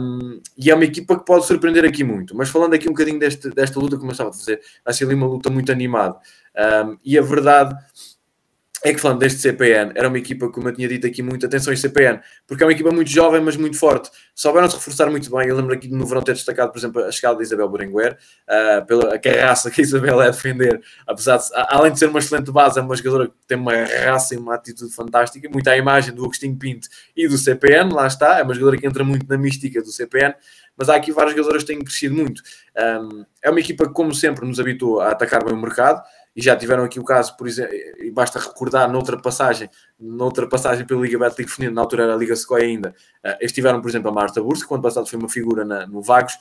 Um, 0.00 0.40
e 0.56 0.70
é 0.70 0.74
uma 0.74 0.84
equipa 0.84 1.18
que 1.18 1.24
pode 1.24 1.46
surpreender 1.46 1.84
aqui 1.84 2.02
muito. 2.02 2.34
Mas 2.36 2.48
falando 2.48 2.74
aqui 2.74 2.88
um 2.88 2.92
bocadinho 2.92 3.18
deste, 3.18 3.50
desta 3.50 3.78
luta, 3.78 3.96
como 3.96 4.10
eu 4.10 4.12
estava 4.12 4.30
a 4.30 4.32
dizer, 4.32 4.60
vai 4.84 4.94
ser 4.94 5.04
ali 5.04 5.14
uma 5.14 5.26
luta 5.26 5.50
muito 5.50 5.70
animada. 5.70 6.16
Um, 6.56 6.98
e 7.04 7.18
a 7.18 7.22
verdade 7.22 7.76
é 8.82 8.94
que 8.94 9.00
falando 9.00 9.18
deste 9.18 9.40
CPN, 9.40 9.92
era 9.94 10.08
uma 10.08 10.18
equipa, 10.18 10.48
como 10.48 10.68
eu 10.68 10.72
tinha 10.72 10.88
dito 10.88 11.06
aqui, 11.06 11.22
muito 11.22 11.44
atenção 11.44 11.72
em 11.72 11.76
CPN, 11.76 12.20
porque 12.46 12.62
é 12.62 12.66
uma 12.66 12.72
equipa 12.72 12.90
muito 12.90 13.10
jovem, 13.10 13.40
mas 13.40 13.56
muito 13.56 13.78
forte. 13.78 14.10
Souberam-se 14.34 14.74
reforçar 14.74 15.10
muito 15.10 15.30
bem. 15.30 15.48
Eu 15.48 15.56
lembro 15.56 15.74
aqui 15.74 15.88
no 15.88 16.06
verão 16.06 16.22
ter 16.22 16.32
destacado, 16.32 16.72
por 16.72 16.78
exemplo, 16.78 17.04
a 17.04 17.12
chegada 17.12 17.36
de 17.36 17.42
Isabel 17.42 17.68
Berenguer, 17.68 18.16
uh, 18.48 18.86
pela 18.86 19.18
carraça 19.18 19.70
que 19.70 19.82
a 19.82 19.84
Isabel 19.84 20.22
é 20.22 20.28
a 20.28 20.30
defender, 20.30 20.80
apesar 21.06 21.36
de, 21.36 21.44
além 21.52 21.92
de 21.92 21.98
ser 21.98 22.06
uma 22.06 22.18
excelente 22.18 22.50
base, 22.50 22.78
é 22.78 22.82
uma 22.82 22.96
jogadora 22.96 23.26
que 23.28 23.34
tem 23.46 23.58
uma 23.58 23.74
raça 23.74 24.34
e 24.34 24.38
uma 24.38 24.54
atitude 24.54 24.92
fantástica, 24.94 25.48
muito 25.50 25.68
à 25.68 25.76
imagem 25.76 26.14
do 26.14 26.24
Agostinho 26.24 26.56
Pinto 26.56 26.88
e 27.14 27.28
do 27.28 27.36
CPN, 27.36 27.92
lá 27.92 28.06
está, 28.06 28.38
é 28.38 28.42
uma 28.42 28.54
jogadora 28.54 28.78
que 28.78 28.86
entra 28.86 29.04
muito 29.04 29.26
na 29.28 29.36
mística 29.36 29.82
do 29.82 29.92
CPN, 29.92 30.34
mas 30.76 30.88
há 30.88 30.96
aqui 30.96 31.12
várias 31.12 31.34
jogadoras 31.36 31.62
que 31.62 31.74
têm 31.74 31.84
crescido 31.84 32.14
muito. 32.14 32.42
Um, 32.74 33.26
é 33.42 33.50
uma 33.50 33.60
equipa 33.60 33.86
que, 33.86 33.92
como 33.92 34.14
sempre, 34.14 34.46
nos 34.46 34.58
habitou 34.58 35.00
a 35.00 35.10
atacar 35.10 35.44
bem 35.44 35.52
o 35.52 35.60
mercado, 35.60 36.02
e 36.34 36.42
já 36.42 36.56
tiveram 36.56 36.84
aqui 36.84 37.00
o 37.00 37.04
caso, 37.04 37.36
por 37.36 37.48
exemplo, 37.48 37.74
e 37.98 38.10
basta 38.10 38.38
recordar 38.38 38.90
noutra 38.90 39.16
passagem, 39.20 39.68
noutra 39.98 40.48
passagem 40.48 40.86
pela 40.86 41.00
Liga 41.00 41.18
Betlic 41.18 41.50
Feminina, 41.50 41.74
na 41.74 41.80
altura 41.80 42.04
era 42.04 42.14
a 42.14 42.16
Liga 42.16 42.36
Sequoia 42.36 42.64
ainda, 42.64 42.94
uh, 43.24 43.36
estiveram, 43.40 43.80
por 43.80 43.88
exemplo, 43.88 44.10
a 44.10 44.12
Marta 44.12 44.40
Bursa, 44.40 44.66
que 44.66 44.72
ano 44.72 44.82
passado 44.82 45.08
foi 45.08 45.18
uma 45.18 45.28
figura 45.28 45.64
na, 45.64 45.86
no 45.86 46.00
Vagos, 46.00 46.34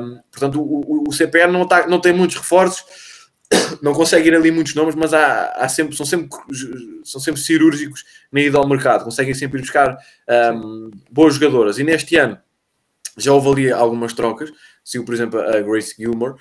um, 0.00 0.20
portanto 0.30 0.60
o, 0.60 0.80
o, 0.80 1.08
o 1.08 1.12
CPR 1.12 1.50
não, 1.50 1.66
tá, 1.66 1.86
não 1.86 2.00
tem 2.00 2.12
muitos 2.12 2.36
reforços, 2.36 2.84
não 3.82 3.94
consegue 3.94 4.28
ir 4.28 4.34
ali 4.34 4.50
muitos 4.50 4.74
nomes, 4.74 4.94
mas 4.94 5.14
há, 5.14 5.52
há 5.56 5.68
sempre, 5.68 5.96
são, 5.96 6.04
sempre, 6.04 6.28
são 7.04 7.20
sempre 7.20 7.40
cirúrgicos 7.40 8.04
na 8.30 8.40
ida 8.40 8.58
ao 8.58 8.68
mercado, 8.68 9.04
conseguem 9.04 9.34
sempre 9.34 9.58
ir 9.58 9.62
buscar 9.62 9.96
um, 10.54 10.90
boas 11.10 11.34
jogadoras, 11.34 11.78
e 11.78 11.84
neste 11.84 12.16
ano 12.16 12.38
já 13.16 13.32
houve 13.32 13.48
ali 13.48 13.72
algumas 13.72 14.12
trocas, 14.12 14.50
saiu, 14.84 15.04
por 15.04 15.14
exemplo, 15.14 15.40
a 15.40 15.60
Grace 15.60 15.94
Gilmore 15.96 16.34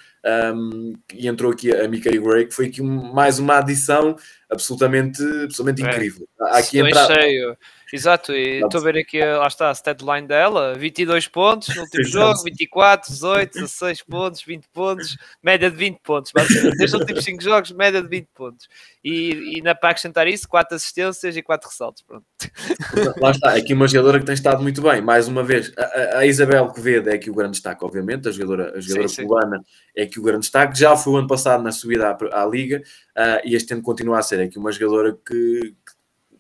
um, 0.54 0.94
e 1.14 1.28
entrou 1.28 1.52
aqui 1.52 1.74
a 1.76 1.88
Mickey 1.88 2.18
Gray, 2.20 2.48
que 2.48 2.54
foi 2.54 2.68
aqui 2.68 2.82
um, 2.82 3.14
mais 3.14 3.40
uma 3.40 3.58
adição 3.58 4.16
absolutamente, 4.50 5.22
absolutamente 5.44 5.84
é. 5.84 5.90
incrível. 5.90 6.28
Há 6.40 6.58
aqui 6.58 6.80
entra... 6.80 7.06
cheio. 7.06 7.58
Exato, 7.94 8.34
e 8.34 8.64
estou 8.64 8.80
a 8.80 8.84
ver 8.84 8.98
aqui, 8.98 9.20
lá 9.20 9.48
está 9.48 9.70
a 9.70 9.74
statline 9.74 10.28
dela, 10.28 10.74
22 10.76 11.28
pontos 11.28 11.76
no 11.76 11.82
último 11.82 12.06
jogo, 12.06 12.42
24, 12.44 13.12
18, 13.12 13.54
16 13.54 14.04
pontos, 14.04 14.44
20 14.44 14.68
pontos, 14.74 15.18
média 15.44 15.70
de 15.70 15.76
20 15.76 16.00
pontos, 16.00 16.32
basicamente. 16.34 16.78
Desde 16.78 16.96
os 16.96 17.02
últimos 17.02 17.24
5 17.24 17.44
jogos, 17.44 17.72
média 17.72 18.02
de 18.02 18.08
20 18.08 18.28
pontos. 18.34 18.68
E, 19.04 19.58
e 19.58 19.62
na, 19.62 19.76
para 19.76 19.90
acrescentar 19.90 20.28
isso, 20.28 20.48
4 20.48 20.76
assistências 20.76 21.36
e 21.36 21.42
4 21.42 21.70
ressaltos. 21.70 22.04
Pronto. 22.04 22.26
Lá 23.20 23.32
está, 23.32 23.56
aqui 23.56 23.74
uma 23.74 23.88
jogadora 23.88 24.20
que 24.20 24.26
tem 24.26 24.36
estado 24.36 24.62
muito 24.62 24.82
bem. 24.82 25.02
Mais 25.02 25.28
uma 25.28 25.44
vez, 25.44 25.74
a, 25.78 26.20
a 26.20 26.26
Isabel 26.26 26.72
Quevedo 26.72 27.10
é 27.10 27.16
aqui 27.16 27.30
o 27.30 27.34
grande 27.34 27.54
destaque, 27.54 27.84
obviamente, 27.84 28.30
a 28.30 28.32
jogadora, 28.32 28.78
a 28.78 28.80
jogadora 28.80 29.08
sim, 29.08 29.24
cubana 29.24 29.58
sim. 29.58 29.64
é 29.98 30.04
aqui 30.04 30.20
o 30.20 30.24
grande 30.24 30.42
destaque. 30.42 30.80
Já 30.80 30.96
foi 30.96 31.14
o 31.14 31.18
ano 31.18 31.28
passado 31.28 31.64
na 31.64 31.72
subida 31.72 32.10
à, 32.10 32.44
à 32.44 32.46
Liga 32.46 32.82
uh, 33.18 33.42
e 33.44 33.56
este 33.56 33.74
ano 33.74 33.82
continua 33.82 34.20
a 34.20 34.22
ser 34.22 34.40
é 34.40 34.44
aqui 34.44 34.58
uma 34.58 34.72
jogadora 34.72 35.18
que, 35.28 35.76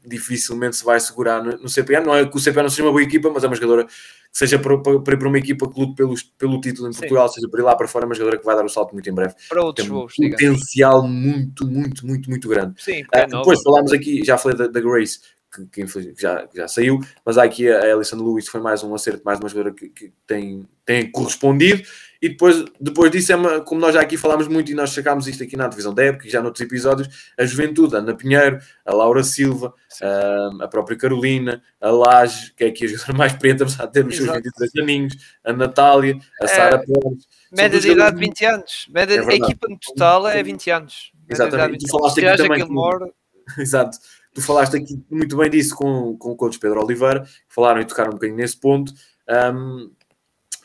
dificilmente 0.05 0.75
se 0.75 0.83
vai 0.83 0.99
segurar 0.99 1.43
no, 1.43 1.57
no 1.57 1.69
CPN. 1.69 2.05
Não 2.05 2.15
é 2.15 2.25
que 2.25 2.35
o 2.35 2.39
CPN 2.39 2.63
não 2.63 2.69
seja 2.69 2.83
uma 2.83 2.91
boa 2.91 3.03
equipa, 3.03 3.29
mas 3.29 3.43
é 3.43 3.47
uma 3.47 3.55
jogadora 3.55 3.85
que 3.85 4.37
seja 4.37 4.57
para, 4.57 4.77
para, 4.77 4.99
para 4.99 5.13
ir 5.13 5.17
para 5.17 5.27
uma 5.27 5.37
equipa 5.37 5.69
que 5.69 5.79
lute 5.79 5.95
pelo, 5.95 6.15
pelo 6.37 6.61
título 6.61 6.89
em 6.89 6.93
Portugal, 6.93 7.27
Sim. 7.27 7.35
seja 7.35 7.49
para 7.49 7.59
ir 7.59 7.63
lá 7.63 7.75
para 7.75 7.87
fora, 7.87 8.05
é 8.05 8.07
uma 8.07 8.15
jogadora 8.15 8.39
que 8.39 8.45
vai 8.45 8.55
dar 8.55 8.65
o 8.65 8.69
salto 8.69 8.93
muito 8.93 9.09
em 9.09 9.13
breve. 9.13 9.35
Para 9.49 9.63
outros 9.63 9.87
Tem 9.87 9.93
voos, 9.93 10.13
um 10.17 10.29
potencial 10.29 11.05
muito, 11.05 11.67
muito, 11.67 12.07
muito, 12.07 12.29
muito 12.29 12.47
grande. 12.47 12.81
Sim, 12.81 13.03
uh, 13.03 13.27
depois 13.29 13.61
falámos 13.61 13.91
aqui, 13.91 14.23
já 14.23 14.37
falei 14.37 14.57
da, 14.57 14.67
da 14.67 14.79
Grace, 14.79 15.19
que, 15.53 15.85
que, 15.85 16.13
já, 16.17 16.47
já 16.55 16.67
saiu, 16.67 16.99
mas 17.25 17.37
há 17.37 17.43
aqui 17.43 17.69
a 17.69 17.93
Alison 17.93 18.17
Lewis, 18.17 18.45
que 18.45 18.51
foi 18.51 18.61
mais 18.61 18.83
um 18.83 18.95
acerto, 18.95 19.21
mais 19.25 19.39
uma 19.39 19.49
jogadora 19.49 19.75
que, 19.75 19.89
que 19.89 20.13
tem, 20.25 20.65
tem 20.85 21.11
correspondido. 21.11 21.83
E 22.21 22.29
depois, 22.29 22.63
depois 22.79 23.09
disso, 23.09 23.31
é 23.31 23.35
uma, 23.35 23.61
como 23.61 23.81
nós 23.81 23.95
já 23.95 24.01
aqui 24.01 24.15
falámos 24.15 24.47
muito 24.47 24.71
e 24.71 24.75
nós 24.75 24.91
sacámos 24.91 25.27
isto 25.27 25.41
aqui 25.43 25.57
na 25.57 25.67
divisão 25.67 25.91
da 25.91 26.03
época 26.03 26.27
e 26.27 26.29
já 26.29 26.39
noutros 26.39 26.61
episódios, 26.61 27.31
a 27.35 27.43
Juventude, 27.45 27.95
a 27.95 27.99
Ana 27.99 28.13
Pinheiro, 28.13 28.59
a 28.85 28.93
Laura 28.93 29.23
Silva, 29.23 29.73
a, 30.03 30.65
a 30.65 30.67
própria 30.67 30.95
Carolina, 30.95 31.63
a 31.81 31.89
Laje, 31.89 32.53
que 32.53 32.63
é 32.63 32.67
aqui 32.67 32.85
a 32.85 32.87
jogadora 32.87 33.17
mais 33.17 33.33
preta, 33.33 33.63
apesar 33.63 33.87
de 33.87 33.93
ter 33.93 34.05
os 34.05 34.15
seus 34.15 34.31
23 34.31 34.71
aninhos, 34.77 35.17
a 35.43 35.51
Natália, 35.51 36.19
a 36.39 36.47
Sara 36.47 36.75
é, 36.75 36.85
Pérez. 36.85 37.27
Média 37.51 37.79
de 37.79 37.91
idade 37.91 38.19
20 38.19 38.45
anos. 38.45 38.87
Média, 38.93 39.15
é 39.15 39.19
a 39.19 39.35
equipa 39.35 39.67
no 39.67 39.79
total 39.79 40.27
é 40.27 40.43
20 40.43 40.69
anos. 40.69 41.11
Exatamente. 41.27 41.85
Tu 41.85 41.91
falaste 41.91 42.23
aqui 42.23 42.37
também. 42.37 42.63
Exato. 43.57 43.97
Tu 44.33 44.41
falaste 44.41 44.77
aqui 44.77 45.03
muito 45.09 45.35
bem 45.35 45.49
disso 45.49 45.75
com, 45.75 46.15
com 46.17 46.31
o 46.31 46.35
coach 46.35 46.57
Pedro 46.59 46.83
Oliveira, 46.83 47.25
falaram 47.49 47.81
e 47.81 47.85
tocaram 47.85 48.11
um 48.11 48.13
bocadinho 48.13 48.37
nesse 48.37 48.57
ponto. 48.57 48.93
Um, 49.27 49.91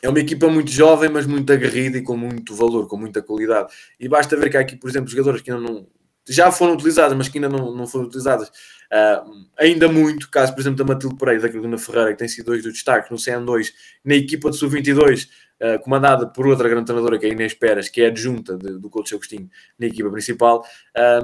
é 0.07 0.09
uma 0.09 0.19
equipa 0.19 0.47
muito 0.47 0.71
jovem, 0.71 1.09
mas 1.09 1.25
muito 1.25 1.51
aguerrida 1.51 1.97
e 1.97 2.01
com 2.01 2.15
muito 2.15 2.55
valor, 2.55 2.87
com 2.87 2.95
muita 2.95 3.21
qualidade. 3.21 3.73
E 3.99 4.07
basta 4.07 4.37
ver 4.37 4.49
que 4.49 4.55
há 4.55 4.61
aqui, 4.61 4.77
por 4.77 4.89
exemplo, 4.89 5.09
jogadores 5.09 5.41
que 5.41 5.51
ainda 5.51 5.61
não 5.61 5.85
já 6.29 6.51
foram 6.51 6.73
utilizadas, 6.73 7.17
mas 7.17 7.29
que 7.29 7.37
ainda 7.37 7.49
não, 7.49 7.73
não 7.73 7.87
foram 7.87 8.05
utilizadas 8.05 8.49
uh, 8.49 9.47
ainda 9.57 9.87
muito. 9.89 10.29
Caso, 10.29 10.53
por 10.53 10.61
exemplo, 10.61 10.77
da 10.77 10.93
Matilde 10.93 11.15
Pereira, 11.15 11.41
da 11.41 11.49
Carolina 11.49 11.77
Ferreira, 11.77 12.11
que 12.11 12.19
tem 12.19 12.27
sido 12.27 12.47
dois 12.47 12.63
do 12.63 12.71
destaque 12.71 13.11
no 13.11 13.17
CN2, 13.17 13.71
na 14.03 14.15
equipa 14.15 14.49
de 14.49 14.57
Sub-22, 14.57 15.25
uh, 15.25 15.27
ah, 15.59 15.79
comandada 15.79 16.27
por 16.27 16.47
outra 16.47 16.67
grande 16.67 16.85
treinadora, 16.85 17.17
que 17.17 17.25
é 17.25 17.29
Inês 17.29 17.53
Peras, 17.53 17.89
que 17.89 18.01
é 18.01 18.07
adjunta 18.07 18.57
de, 18.57 18.77
do 18.77 18.89
coach 18.89 19.13
Agostinho 19.13 19.49
na 19.79 19.87
equipa 19.87 20.09
principal. 20.09 20.65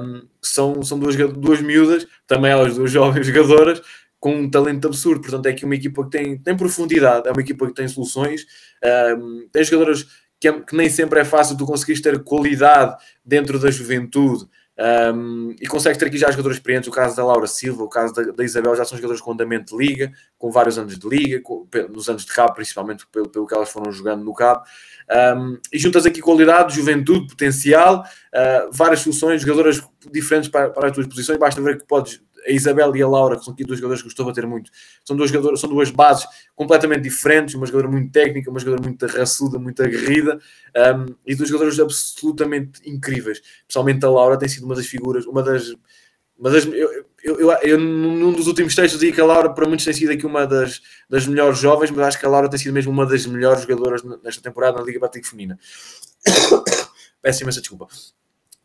Um, 0.00 0.26
são, 0.42 0.82
são 0.82 0.98
duas, 0.98 1.16
duas 1.16 1.60
miúdas, 1.60 2.06
também 2.26 2.50
elas 2.50 2.74
duas 2.74 2.90
jovens 2.92 3.26
jogadoras, 3.26 3.82
com 4.24 4.36
um 4.36 4.48
talento 4.48 4.86
absurdo. 4.86 5.20
Portanto, 5.20 5.44
é 5.44 5.50
aqui 5.50 5.66
uma 5.66 5.74
equipa 5.74 6.02
que 6.02 6.10
tem, 6.10 6.38
tem 6.38 6.56
profundidade, 6.56 7.28
é 7.28 7.30
uma 7.30 7.42
equipa 7.42 7.66
que 7.66 7.74
tem 7.74 7.86
soluções, 7.86 8.46
um, 9.18 9.46
tem 9.52 9.62
jogadores 9.62 10.06
que, 10.40 10.48
é, 10.48 10.60
que, 10.60 10.74
nem 10.74 10.88
sempre 10.88 11.20
é 11.20 11.26
fácil 11.26 11.58
tu 11.58 11.66
conseguires 11.66 12.00
ter 12.00 12.24
qualidade 12.24 12.96
dentro 13.22 13.58
da 13.58 13.70
juventude. 13.70 14.46
Um, 15.14 15.54
e 15.60 15.66
consegues 15.66 15.98
ter 15.98 16.06
aqui 16.06 16.16
já 16.16 16.30
jogadores 16.30 16.56
experientes, 16.56 16.88
o 16.88 16.90
caso 16.90 17.14
da 17.14 17.22
Laura 17.22 17.46
Silva, 17.46 17.84
o 17.84 17.88
caso 17.88 18.14
da, 18.14 18.22
da 18.22 18.42
Isabel, 18.42 18.74
já 18.74 18.86
são 18.86 18.96
jogadores 18.96 19.20
com 19.20 19.32
andamento 19.32 19.76
de 19.76 19.86
liga, 19.86 20.10
com 20.38 20.50
vários 20.50 20.78
anos 20.78 20.98
de 20.98 21.06
liga, 21.06 21.42
com, 21.42 21.68
nos 21.90 22.08
anos 22.08 22.24
de 22.24 22.32
cabo, 22.32 22.54
principalmente 22.54 23.06
pelo, 23.12 23.28
pelo 23.28 23.46
que 23.46 23.54
elas 23.54 23.70
foram 23.70 23.92
jogando 23.92 24.24
no 24.24 24.32
cabo. 24.32 24.64
Um, 25.36 25.58
e 25.70 25.78
juntas 25.78 26.06
aqui 26.06 26.22
qualidade, 26.22 26.74
juventude, 26.74 27.26
potencial, 27.26 28.06
uh, 28.34 28.70
várias 28.72 29.00
soluções, 29.00 29.42
jogadoras 29.42 29.82
diferentes 30.10 30.48
para, 30.48 30.70
para 30.70 30.88
as 30.88 30.94
tuas 30.94 31.06
posições. 31.06 31.38
Basta 31.38 31.60
ver 31.60 31.76
que 31.76 31.84
podes 31.86 32.22
a 32.46 32.50
Isabel 32.50 32.94
e 32.94 33.02
a 33.02 33.08
Laura, 33.08 33.38
que 33.38 33.44
são 33.44 33.54
aqui 33.54 33.64
duas 33.64 33.78
jogadoras 33.78 34.02
que 34.02 34.08
gostou 34.08 34.24
de 34.26 34.30
bater 34.30 34.46
muito, 34.46 34.70
são 35.04 35.16
duas, 35.16 35.30
jogadoras, 35.30 35.60
são 35.60 35.68
duas 35.68 35.90
bases 35.90 36.26
completamente 36.54 37.02
diferentes, 37.02 37.54
uma 37.54 37.66
jogadora 37.66 37.90
muito 37.90 38.12
técnica, 38.12 38.50
uma 38.50 38.60
jogadora 38.60 38.82
muito 38.82 39.06
raçuda, 39.06 39.58
muito 39.58 39.82
aguerrida, 39.82 40.38
um, 40.76 41.14
e 41.26 41.34
duas 41.34 41.48
jogadoras 41.48 41.78
absolutamente 41.80 42.80
incríveis. 42.88 43.40
Pessoalmente 43.66 44.04
a 44.04 44.10
Laura 44.10 44.38
tem 44.38 44.48
sido 44.48 44.64
uma 44.64 44.74
das 44.74 44.86
figuras, 44.86 45.26
uma 45.26 45.42
das... 45.42 45.74
Uma 46.36 46.50
das 46.50 46.66
eu, 46.66 47.06
eu, 47.22 47.40
eu, 47.40 47.52
eu, 47.62 47.78
num 47.78 48.32
dos 48.32 48.48
últimos 48.48 48.74
textos 48.74 48.98
dizia 48.98 49.14
que 49.14 49.20
a 49.20 49.24
Laura 49.24 49.54
para 49.54 49.68
muitos 49.68 49.84
tem 49.84 49.94
sido 49.94 50.10
aqui 50.10 50.26
uma 50.26 50.44
das, 50.44 50.82
das 51.08 51.28
melhores 51.28 51.60
jovens, 51.60 51.92
mas 51.92 52.08
acho 52.08 52.18
que 52.18 52.26
a 52.26 52.28
Laura 52.28 52.50
tem 52.50 52.58
sido 52.58 52.72
mesmo 52.72 52.90
uma 52.90 53.06
das 53.06 53.24
melhores 53.24 53.62
jogadoras 53.62 54.02
nesta 54.02 54.42
temporada 54.42 54.78
na 54.78 54.84
Liga 54.84 54.98
Batic 54.98 55.24
Feminina. 55.24 55.56
Peço 57.22 57.44
imensa 57.44 57.60
desculpa 57.60 57.86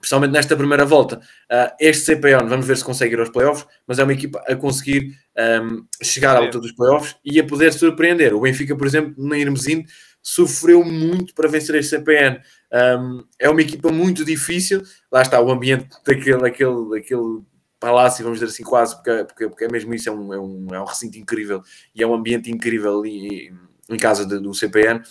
especialmente 0.02 0.32
nesta 0.32 0.56
primeira 0.56 0.86
volta. 0.86 1.18
Uh, 1.52 1.76
este 1.80 2.06
CPN, 2.06 2.48
vamos 2.48 2.66
ver 2.66 2.78
se 2.78 2.84
consegue 2.84 3.14
ir 3.16 3.20
aos 3.20 3.30
playoffs, 3.30 3.68
mas 3.86 4.00
é 4.00 4.04
uma 4.04 4.14
equipa 4.14 4.42
a 4.48 4.56
conseguir 4.56 5.14
um, 5.38 5.86
chegar 6.02 6.36
à 6.36 6.40
luta 6.40 6.60
dos 6.60 6.72
playoffs 6.72 7.18
e 7.24 7.40
a 7.40 7.44
poder 7.44 7.74
surpreender. 7.74 8.34
O 8.34 8.42
Benfica, 8.42 8.76
por 8.76 8.88
exemplo, 8.88 9.14
na 9.18 9.38
Irmezinho, 9.38 9.84
sofreu 10.22 10.84
muito 10.84 11.34
para 11.34 11.50
vencer 11.50 11.76
este 11.76 11.98
CPN. 11.98 12.40
Um, 12.72 13.24
é 13.38 13.50
uma 13.50 13.62
equipa 13.62 13.92
muito 13.92 14.24
difícil, 14.24 14.84
lá 15.12 15.22
está 15.22 15.42
o 15.42 15.52
ambiente 15.52 15.90
daquele, 16.06 16.38
daquele, 16.38 16.90
daquele 16.90 17.42
palácio, 17.80 18.24
vamos 18.24 18.40
dizer 18.40 18.52
assim, 18.52 18.64
quase, 18.64 18.96
porque, 18.96 19.24
porque, 19.26 19.50
porque 19.50 19.66
é 19.66 19.70
mesmo 19.70 19.94
isso, 19.94 20.10
é 20.10 20.12
um, 20.12 20.34
é, 20.34 20.40
um, 20.40 20.68
é 20.74 20.82
um 20.82 20.86
recinto 20.86 21.18
incrível 21.18 21.62
e 21.96 22.04
é 22.04 22.08
um 22.08 22.14
ambiente 22.14 22.52
incrível 22.52 23.00
ali 23.00 23.52
em 23.90 23.98
casa 23.98 24.26
de, 24.26 24.40
do 24.40 24.54
CPN. 24.54 25.02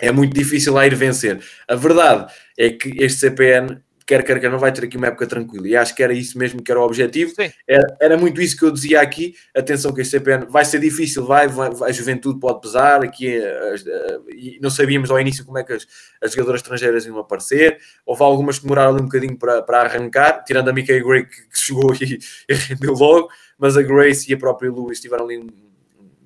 É 0.00 0.12
muito 0.12 0.32
difícil 0.32 0.72
lá 0.72 0.86
ir 0.86 0.94
vencer. 0.94 1.42
A 1.66 1.74
verdade 1.74 2.32
é 2.56 2.70
que 2.70 2.90
este 3.02 3.18
CPN 3.18 3.82
quer 4.08 4.24
quer 4.24 4.40
quer 4.40 4.50
não 4.50 4.58
vai 4.58 4.72
ter 4.72 4.84
aqui 4.84 4.96
uma 4.96 5.08
época 5.08 5.26
tranquila. 5.26 5.68
E 5.68 5.76
acho 5.76 5.94
que 5.94 6.02
era 6.02 6.14
isso 6.14 6.38
mesmo 6.38 6.62
que 6.62 6.72
era 6.72 6.80
o 6.80 6.82
objetivo. 6.82 7.34
Era, 7.66 7.96
era, 8.00 8.16
muito 8.16 8.40
isso 8.40 8.56
que 8.56 8.64
eu 8.64 8.70
dizia 8.70 9.02
aqui. 9.02 9.34
Atenção 9.54 9.92
que 9.92 10.00
este 10.00 10.12
CPN 10.12 10.46
vai 10.48 10.64
ser 10.64 10.80
difícil, 10.80 11.26
vai, 11.26 11.46
vai 11.46 11.68
a 11.82 11.92
juventude 11.92 12.40
pode 12.40 12.62
pesar. 12.62 13.04
Aqui 13.04 13.36
eh, 13.36 13.74
eh, 13.86 14.18
e 14.30 14.58
não 14.62 14.70
sabíamos 14.70 15.10
ao 15.10 15.20
início 15.20 15.44
como 15.44 15.58
é 15.58 15.62
que 15.62 15.74
as, 15.74 15.86
as 16.22 16.32
jogadoras 16.32 16.62
estrangeiras 16.62 17.04
iam 17.04 17.18
aparecer. 17.18 17.78
Houve 18.06 18.22
algumas 18.22 18.56
que 18.56 18.62
demoraram 18.64 18.92
ali 18.92 19.02
um 19.02 19.04
bocadinho 19.04 19.36
para, 19.36 19.60
para 19.60 19.82
arrancar, 19.82 20.42
tirando 20.42 20.70
a 20.70 20.72
Mickey 20.72 21.00
Gray 21.00 21.26
que, 21.26 21.42
que 21.42 21.60
chegou 21.60 21.94
e, 22.00 22.18
e 22.48 22.54
rendeu 22.54 22.94
logo, 22.94 23.28
mas 23.58 23.76
a 23.76 23.82
Grace 23.82 24.30
e 24.30 24.34
a 24.34 24.38
própria 24.38 24.72
Lewis 24.72 25.00
tiveram 25.00 25.26
ali 25.26 25.46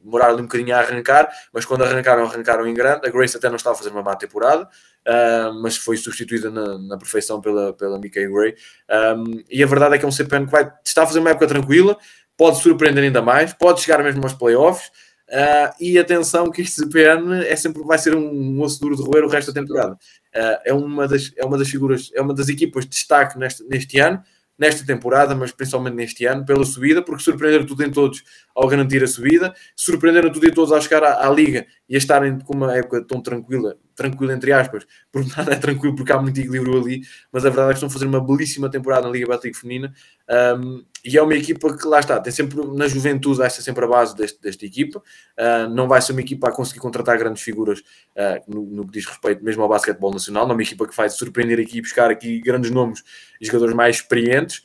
demoraram 0.05 0.35
ali 0.35 0.43
um 0.43 0.47
bocadinho 0.47 0.75
a 0.75 0.81
arrancar, 0.81 1.29
mas 1.53 1.65
quando 1.65 1.83
arrancaram, 1.83 2.25
arrancaram 2.25 2.67
em 2.67 2.75
grande. 2.75 3.07
A 3.07 3.11
Grace 3.11 3.37
até 3.37 3.49
não 3.49 3.57
estava 3.57 3.75
a 3.75 3.79
fazer 3.79 3.91
uma 3.91 4.03
má 4.03 4.17
temporada, 4.17 4.69
uh, 5.07 5.53
mas 5.63 5.77
foi 5.77 5.97
substituída 5.97 6.51
na, 6.51 6.79
na, 6.79 6.99
perfeição 6.99 7.41
pela, 7.41 7.73
pela 7.73 7.99
Mickey 7.99 8.27
Gray. 8.27 8.55
Um, 9.17 9.43
e 9.51 9.63
a 9.63 9.67
verdade 9.67 9.95
é 9.95 9.99
que 9.99 10.05
é 10.05 10.09
um 10.09 10.13
CPN 10.13 10.47
que 10.47 10.53
vai, 10.53 10.71
está 10.85 11.03
a 11.03 11.07
fazer 11.07 11.19
uma 11.19 11.31
época 11.31 11.47
tranquila, 11.47 11.97
pode 12.37 12.59
surpreender 12.59 13.05
ainda 13.05 13.23
mais, 13.23 13.53
pode 13.53 13.81
chegar 13.81 14.03
mesmo 14.03 14.23
aos 14.23 14.35
playoffs. 14.35 14.91
Uh, 15.29 15.73
e 15.81 15.99
atenção 15.99 16.51
que 16.51 16.61
este 16.61 16.83
CPN 16.83 17.47
é 17.47 17.57
sempre, 17.57 17.83
vai 17.85 17.99
ser 17.99 18.15
um 18.15 18.61
osso 18.61 18.79
duro 18.79 18.97
de 18.97 19.03
roer 19.03 19.25
o 19.25 19.29
resto 19.29 19.51
da 19.51 19.61
temporada. 19.61 19.95
Uh, 19.95 20.59
é, 20.65 20.75
uma 20.75 21.09
das, 21.09 21.33
é 21.37 21.45
uma 21.45 21.57
das 21.57 21.69
figuras, 21.69 22.11
é 22.15 22.21
uma 22.21 22.35
das 22.35 22.49
equipas 22.49 22.85
de 22.85 22.91
destaque 22.91 23.39
neste, 23.39 23.65
neste 23.65 23.99
ano 23.99 24.23
nesta 24.59 24.87
temporada, 24.87 25.35
mas 25.35 25.51
principalmente 25.51 25.95
neste 25.95 26.25
ano, 26.25 26.45
pela 26.45 26.65
subida, 26.65 27.03
porque 27.03 27.23
surpreenderam 27.23 27.67
tudo 27.67 27.83
em 27.85 27.91
todos 27.91 28.23
ao 28.55 28.69
garantir 28.69 29.03
a 29.03 29.07
subida, 29.07 29.55
surpreenderam 29.75 30.31
tudo 30.31 30.47
em 30.47 30.53
todos 30.53 30.73
ao 30.73 30.81
chegar 30.81 31.03
à, 31.03 31.27
à 31.27 31.31
Liga 31.31 31.67
e 31.89 31.95
a 31.95 31.99
estarem 31.99 32.39
com 32.41 32.55
uma 32.55 32.75
época 32.77 33.03
tão 33.03 33.21
tranquila, 33.21 33.77
tranquila 33.95 34.33
entre 34.33 34.53
aspas, 34.53 34.87
porque 35.11 35.31
nada 35.37 35.53
é 35.55 35.57
tranquilo 35.57 35.95
porque 35.95 36.13
há 36.13 36.21
muito 36.21 36.41
equilíbrio 36.41 36.81
ali, 36.81 37.03
mas 37.31 37.45
a 37.45 37.51
verdade 37.51 37.71
é 37.71 37.73
que 37.73 37.77
estão 37.77 37.89
a 37.89 37.93
fazer 37.93 38.07
uma 38.07 38.25
belíssima 38.25 38.71
temporada 38.71 39.07
na 39.07 39.13
Liga 39.13 39.27
Betclic 39.27 39.57
Feminina. 39.57 39.95
Um, 40.59 40.85
e 41.05 41.19
é 41.19 41.23
uma 41.23 41.35
equipa 41.35 41.77
que 41.77 41.87
lá 41.87 41.99
está, 41.99 42.21
tem 42.21 42.33
sempre 42.33 42.65
na 42.65 42.87
juventude, 42.87 43.43
esta 43.43 43.61
sempre 43.61 43.85
a 43.85 43.89
base 43.89 44.17
deste, 44.17 44.41
desta 44.41 44.65
equipa, 44.65 45.01
uh, 45.01 45.69
não 45.69 45.89
vai 45.89 46.01
ser 46.01 46.13
uma 46.13 46.21
equipa 46.21 46.49
a 46.49 46.53
conseguir 46.53 46.79
contratar 46.79 47.19
grandes 47.19 47.43
figuras 47.43 47.81
uh, 47.81 48.43
no, 48.47 48.63
no, 48.63 48.87
que 48.87 48.93
diz 48.93 49.07
respeito 49.07 49.45
mesmo 49.45 49.63
ao 49.63 49.69
basquetebol 49.69 50.13
nacional, 50.13 50.45
não 50.45 50.53
é 50.53 50.55
uma 50.55 50.63
equipa 50.63 50.87
que 50.87 50.97
vai 50.97 51.11
surpreender 51.11 51.59
aqui 51.59 51.79
e 51.79 51.83
buscar 51.83 52.11
aqui 52.11 52.41
grandes 52.41 52.71
nomes 52.71 53.03
e 53.41 53.47
jogadores 53.47 53.75
mais 53.75 53.97
experientes, 53.97 54.63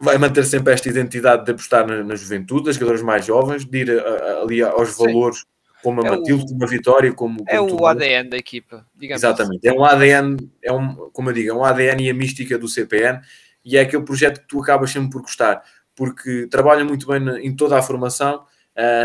vai 0.00 0.16
manter 0.18 0.44
sempre 0.44 0.72
esta 0.72 0.88
identidade 0.88 1.44
de 1.44 1.50
apostar 1.50 1.86
na, 1.86 2.04
na 2.04 2.14
juventude, 2.14 2.70
as 2.70 2.76
jogadores 2.76 3.02
mais 3.02 3.24
jovens, 3.24 3.64
de 3.64 3.78
ir 3.78 3.90
uh, 3.90 4.42
ali 4.42 4.62
aos 4.62 4.90
Sim. 4.90 5.04
valores 5.04 5.44
como 5.82 6.02
a 6.02 6.06
é 6.06 6.10
Matilde, 6.10 6.46
como 6.46 6.64
a 6.64 6.66
Vitória, 6.66 7.12
como, 7.12 7.44
é 7.46 7.56
como 7.56 7.70
é 7.70 7.72
o 7.72 7.86
ADN 7.86 8.30
da 8.30 8.36
equipa, 8.36 8.86
digamos 8.94 9.22
Exatamente, 9.22 9.66
assim. 9.66 9.76
é 9.76 9.80
um 9.80 9.84
ADN, 9.84 10.50
é 10.62 10.72
um, 10.72 11.10
como 11.12 11.30
eu 11.30 11.34
digo, 11.34 11.50
é 11.50 11.54
um 11.54 11.64
ADN 11.64 12.04
e 12.04 12.10
a 12.10 12.14
mística 12.14 12.58
do 12.58 12.68
CPN 12.68 13.20
e 13.64 13.76
é 13.76 13.80
aquele 13.80 14.02
projeto 14.02 14.40
que 14.40 14.48
tu 14.48 14.60
acabas 14.60 14.90
sempre 14.90 15.10
por 15.10 15.22
gostar, 15.22 15.62
porque 15.94 16.46
trabalha 16.50 16.84
muito 16.84 17.06
bem 17.06 17.20
na, 17.20 17.40
em 17.40 17.54
toda 17.54 17.78
a 17.78 17.82
formação, 17.82 18.44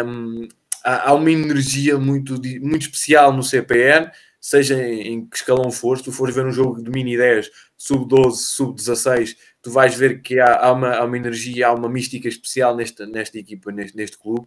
um, 0.06 0.48
há, 0.84 1.10
há, 1.10 1.14
uma 1.14 1.32
energia 1.32 1.98
muito, 1.98 2.42
muito 2.62 2.82
especial 2.82 3.32
no 3.32 3.44
CPN, 3.44 4.10
seja 4.40 4.82
em, 4.82 5.14
em 5.14 5.26
que 5.26 5.36
escalão 5.36 5.72
for, 5.72 5.98
se 5.98 6.04
tu 6.04 6.12
fores 6.12 6.34
ver 6.34 6.46
um 6.46 6.52
jogo 6.52 6.82
de 6.82 6.90
mini 6.90 7.16
10, 7.16 7.50
sub 7.78 8.08
12, 8.08 8.44
sub 8.44 8.76
16, 8.76 9.36
tu 9.64 9.72
vais 9.72 9.96
ver 9.96 10.22
que 10.22 10.42
há, 10.42 10.58
há, 10.58 10.74
uma, 10.74 10.94
há 10.94 11.06
uma 11.06 11.16
energia, 11.16 11.70
há 11.70 11.74
uma 11.74 11.88
mística 11.88 12.28
especial 12.28 12.76
nesta, 12.76 13.06
nesta 13.06 13.40
equipa, 13.40 13.72
neste, 13.72 13.96
neste 13.96 14.18
clube, 14.18 14.46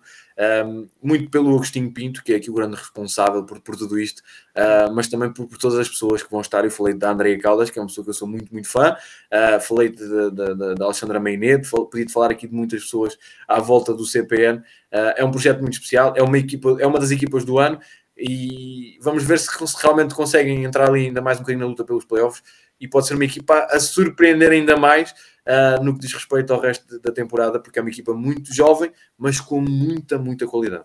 um, 0.67 0.87
muito 1.03 1.31
pelo 1.31 1.49
Agostinho 1.55 1.91
Pinto, 1.91 2.23
que 2.23 2.35
é 2.35 2.37
aqui 2.37 2.51
o 2.51 2.55
grande 2.55 2.77
responsável 2.77 3.43
por, 3.43 3.59
por 3.63 3.75
tudo 3.77 3.99
isto, 3.99 4.21
uh, 4.55 4.93
mas 4.95 5.09
também 5.09 5.33
por, 5.33 5.47
por, 5.47 5.57
todas 5.57 5.79
as 5.79 5.89
pessoas 5.89 6.23
que 6.23 6.31
vão 6.31 6.43
estar. 6.43 6.65
Eu 6.65 6.71
falei 6.71 6.93
da 6.93 7.11
Andrea 7.11 7.39
Caldas, 7.39 7.71
que 7.71 7.79
é 7.79 7.83
uma 7.83 7.89
pessoa 7.89 8.05
que 8.05 8.11
eu 8.11 8.15
sou 8.15 8.29
muito, 8.29 8.53
muito 8.53 8.69
fã, 8.69 8.95
uh, 8.95 9.61
falei 9.61 9.89
da 9.89 10.85
Alexandra 10.85 11.19
Meinedo, 11.19 11.67
podia 11.91 12.07
falar 12.11 12.31
aqui 12.31 12.47
de 12.47 12.55
muitas 12.55 12.83
pessoas 12.83 13.17
à 13.49 13.59
volta 13.59 13.95
do 13.95 14.05
CPN. 14.05 14.59
Uh, 14.59 14.63
ah, 14.93 15.15
é 15.17 15.25
um 15.25 15.31
projeto 15.31 15.61
muito 15.61 15.75
especial, 15.75 16.13
é 16.15 16.23
uma, 16.23 16.39
equipa, 16.39 16.77
é 16.79 16.87
uma 16.87 16.99
das 16.99 17.11
equipas 17.11 17.45
do 17.45 17.59
ano 17.59 17.81
e 18.17 18.99
vamos 19.03 19.25
ver 19.25 19.39
se, 19.39 19.47
se 19.47 19.83
realmente 19.83 20.15
conseguem 20.15 20.65
entrar 20.65 20.89
ali 20.89 21.07
ainda 21.07 21.21
mais 21.21 21.39
um 21.39 21.41
bocadinho 21.41 21.65
na 21.65 21.71
luta 21.71 21.85
pelos 21.85 22.05
playoffs 22.05 22.43
e 22.81 22.89
pode 22.89 23.07
ser 23.07 23.15
uma 23.15 23.25
equipa 23.25 23.67
a 23.71 23.81
surpreender 23.81 24.51
ainda 24.51 24.77
mais 24.77 25.13
uh, 25.47 25.83
no 25.83 25.95
que 25.95 26.01
diz 26.01 26.13
respeito 26.13 26.53
ao 26.53 26.61
resto 26.61 27.01
da 27.01 27.13
temporada, 27.13 27.61
porque 27.61 27.79
é 27.79 27.83
uma 27.83 27.91
equipa 27.91 28.13
muito 28.13 28.55
jovem, 28.55 28.93
mas 29.17 29.41
com 29.41 29.61
muita, 29.61 30.19
muita 30.19 30.47
qualidade. 30.47 30.85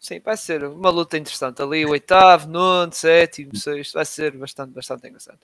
Sim, 0.00 0.18
vai 0.20 0.34
ser 0.34 0.64
uma 0.64 0.88
luta 0.88 1.18
interessante. 1.18 1.60
Ali, 1.60 1.84
o 1.84 1.90
oitavo, 1.90 2.48
nono, 2.48 2.90
sétimo, 2.90 3.54
sexto, 3.54 3.92
vai 3.92 4.06
ser 4.06 4.34
bastante, 4.34 4.72
bastante 4.72 5.06
engraçado. 5.06 5.38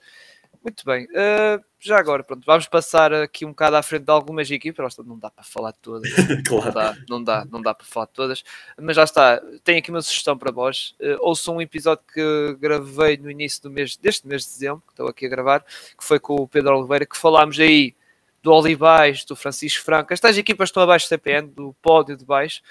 Muito 0.63 0.83
bem, 0.83 1.05
uh, 1.05 1.63
já 1.79 1.99
agora, 1.99 2.23
pronto, 2.23 2.43
vamos 2.43 2.67
passar 2.67 3.13
aqui 3.13 3.45
um 3.45 3.49
bocado 3.49 3.75
à 3.75 3.83
frente 3.83 4.05
de 4.05 4.11
algumas 4.11 4.49
equipas, 4.49 4.97
não 4.97 5.19
dá 5.19 5.29
para 5.29 5.43
falar 5.43 5.71
de 5.71 5.77
todas, 5.77 6.11
claro. 6.47 6.65
não, 6.65 6.73
dá, 6.73 6.97
não, 7.07 7.23
dá, 7.23 7.45
não 7.45 7.61
dá 7.61 7.73
para 7.75 7.85
falar 7.85 8.07
de 8.07 8.13
todas, 8.13 8.43
mas 8.81 8.95
já 8.95 9.03
está, 9.03 9.39
tenho 9.63 9.77
aqui 9.77 9.91
uma 9.91 10.01
sugestão 10.01 10.35
para 10.35 10.51
vós, 10.51 10.95
uh, 10.99 11.17
ouçam 11.19 11.57
um 11.57 11.61
episódio 11.61 12.03
que 12.11 12.57
gravei 12.59 13.17
no 13.17 13.29
início 13.29 13.61
do 13.61 13.69
mês, 13.69 13.95
deste 13.95 14.27
mês 14.27 14.43
de 14.43 14.49
dezembro, 14.49 14.81
que 14.87 14.93
estou 14.93 15.07
aqui 15.07 15.27
a 15.27 15.29
gravar, 15.29 15.63
que 15.63 16.03
foi 16.03 16.19
com 16.19 16.35
o 16.35 16.47
Pedro 16.47 16.75
Oliveira, 16.77 17.05
que 17.05 17.15
falámos 17.15 17.59
aí 17.59 17.95
do 18.41 18.51
Olivais, 18.51 19.23
do 19.23 19.35
Francisco 19.35 19.85
Franco, 19.85 20.11
estas 20.11 20.37
equipas 20.37 20.69
estão 20.69 20.81
abaixo 20.81 21.05
do 21.05 21.09
CPN, 21.09 21.47
do 21.49 21.75
pódio 21.81 22.17
de 22.17 22.25
baixo, 22.25 22.61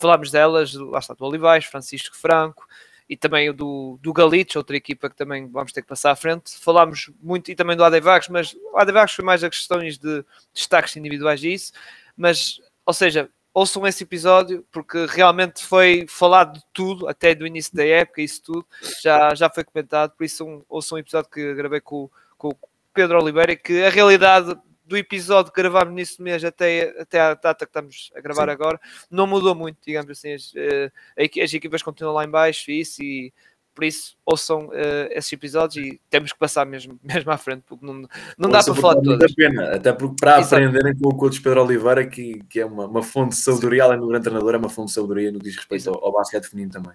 falámos 0.00 0.30
delas, 0.30 0.74
lá 0.74 0.98
está, 0.98 1.14
do 1.14 1.24
Olivais, 1.24 1.64
Francisco 1.64 2.16
Franco, 2.16 2.66
e 3.08 3.16
também 3.16 3.52
do, 3.52 3.98
do 4.00 4.12
Galich, 4.12 4.56
outra 4.56 4.76
equipa 4.76 5.10
que 5.10 5.16
também 5.16 5.48
vamos 5.48 5.72
ter 5.72 5.82
que 5.82 5.88
passar 5.88 6.12
à 6.12 6.16
frente. 6.16 6.56
Falámos 6.60 7.10
muito 7.20 7.50
e 7.50 7.56
também 7.56 7.76
do 7.76 7.82
Adevax, 7.82 8.28
mas 8.28 8.54
o 8.72 8.78
Adevax 8.78 9.12
foi 9.14 9.24
mais 9.24 9.42
a 9.42 9.50
questões 9.50 9.98
de 9.98 10.24
destaques 10.54 10.96
individuais 10.96 11.42
isso, 11.42 11.72
mas, 12.16 12.60
ou 12.86 12.94
seja, 12.94 13.28
ouçam 13.52 13.84
esse 13.84 14.04
episódio 14.04 14.64
porque 14.70 15.06
realmente 15.06 15.64
foi 15.64 16.06
falado 16.08 16.54
de 16.54 16.64
tudo, 16.72 17.08
até 17.08 17.34
do 17.34 17.44
início 17.44 17.74
da 17.74 17.84
época, 17.84 18.22
isso 18.22 18.42
tudo 18.42 18.64
já, 19.02 19.34
já 19.34 19.50
foi 19.50 19.64
comentado, 19.64 20.12
por 20.16 20.22
isso 20.22 20.46
um, 20.46 20.62
ouçam 20.68 20.96
um 20.96 21.00
episódio 21.00 21.28
que 21.30 21.54
gravei 21.54 21.80
com, 21.80 22.08
com 22.38 22.50
o 22.50 22.58
Pedro 22.94 23.20
Oliveira, 23.20 23.56
que 23.56 23.82
a 23.82 23.90
realidade 23.90 24.56
do 24.90 24.96
episódio 24.96 25.52
que 25.52 25.62
gravámos 25.62 25.94
nisso 25.94 26.20
mês 26.20 26.44
até, 26.44 26.92
até 27.00 27.20
à 27.20 27.34
data 27.34 27.64
que 27.64 27.70
estamos 27.70 28.10
a 28.12 28.20
gravar 28.20 28.46
Sim. 28.46 28.50
agora, 28.50 28.80
não 29.08 29.24
mudou 29.24 29.54
muito, 29.54 29.78
digamos 29.86 30.10
assim. 30.10 30.32
As, 30.32 30.52
eh, 30.56 30.90
as 31.16 31.54
equipas 31.54 31.80
continuam 31.80 32.12
lá 32.12 32.24
em 32.24 32.28
baixo 32.28 32.72
e 32.72 32.80
isso, 32.80 33.00
e 33.00 33.32
por 33.72 33.84
isso 33.84 34.16
ouçam 34.26 34.66
uh, 34.66 34.72
esses 35.12 35.32
episódios 35.32 35.76
e 35.76 36.00
temos 36.10 36.32
que 36.32 36.38
passar 36.40 36.66
mesmo, 36.66 36.98
mesmo 37.04 37.30
à 37.30 37.38
frente, 37.38 37.62
porque 37.68 37.86
não, 37.86 38.04
não 38.36 38.50
dá 38.50 38.64
para 38.64 38.74
falar 38.74 38.96
de 38.96 39.04
todas. 39.04 39.32
pena, 39.32 39.76
até 39.76 39.92
porque 39.92 40.16
para 40.18 40.40
Exato. 40.40 40.56
aprenderem 40.56 40.98
com 40.98 41.08
o 41.08 41.14
coach 41.14 41.40
Pedro 41.40 41.62
Oliveira, 41.62 42.04
que, 42.04 42.42
que 42.48 42.58
é 42.58 42.66
uma, 42.66 42.86
uma 42.86 43.02
fonte 43.02 43.36
de 43.36 43.42
sabedoria, 43.42 43.84
além 43.84 44.00
do 44.00 44.08
grande 44.08 44.24
treinador, 44.24 44.54
é 44.54 44.58
uma 44.58 44.68
fonte 44.68 44.88
de 44.88 44.94
sabedoria 44.94 45.30
no 45.30 45.38
que 45.38 45.44
diz 45.44 45.56
respeito 45.56 45.88
ao, 45.88 46.04
ao 46.04 46.12
basquete 46.12 46.48
feminino 46.48 46.72
também. 46.72 46.94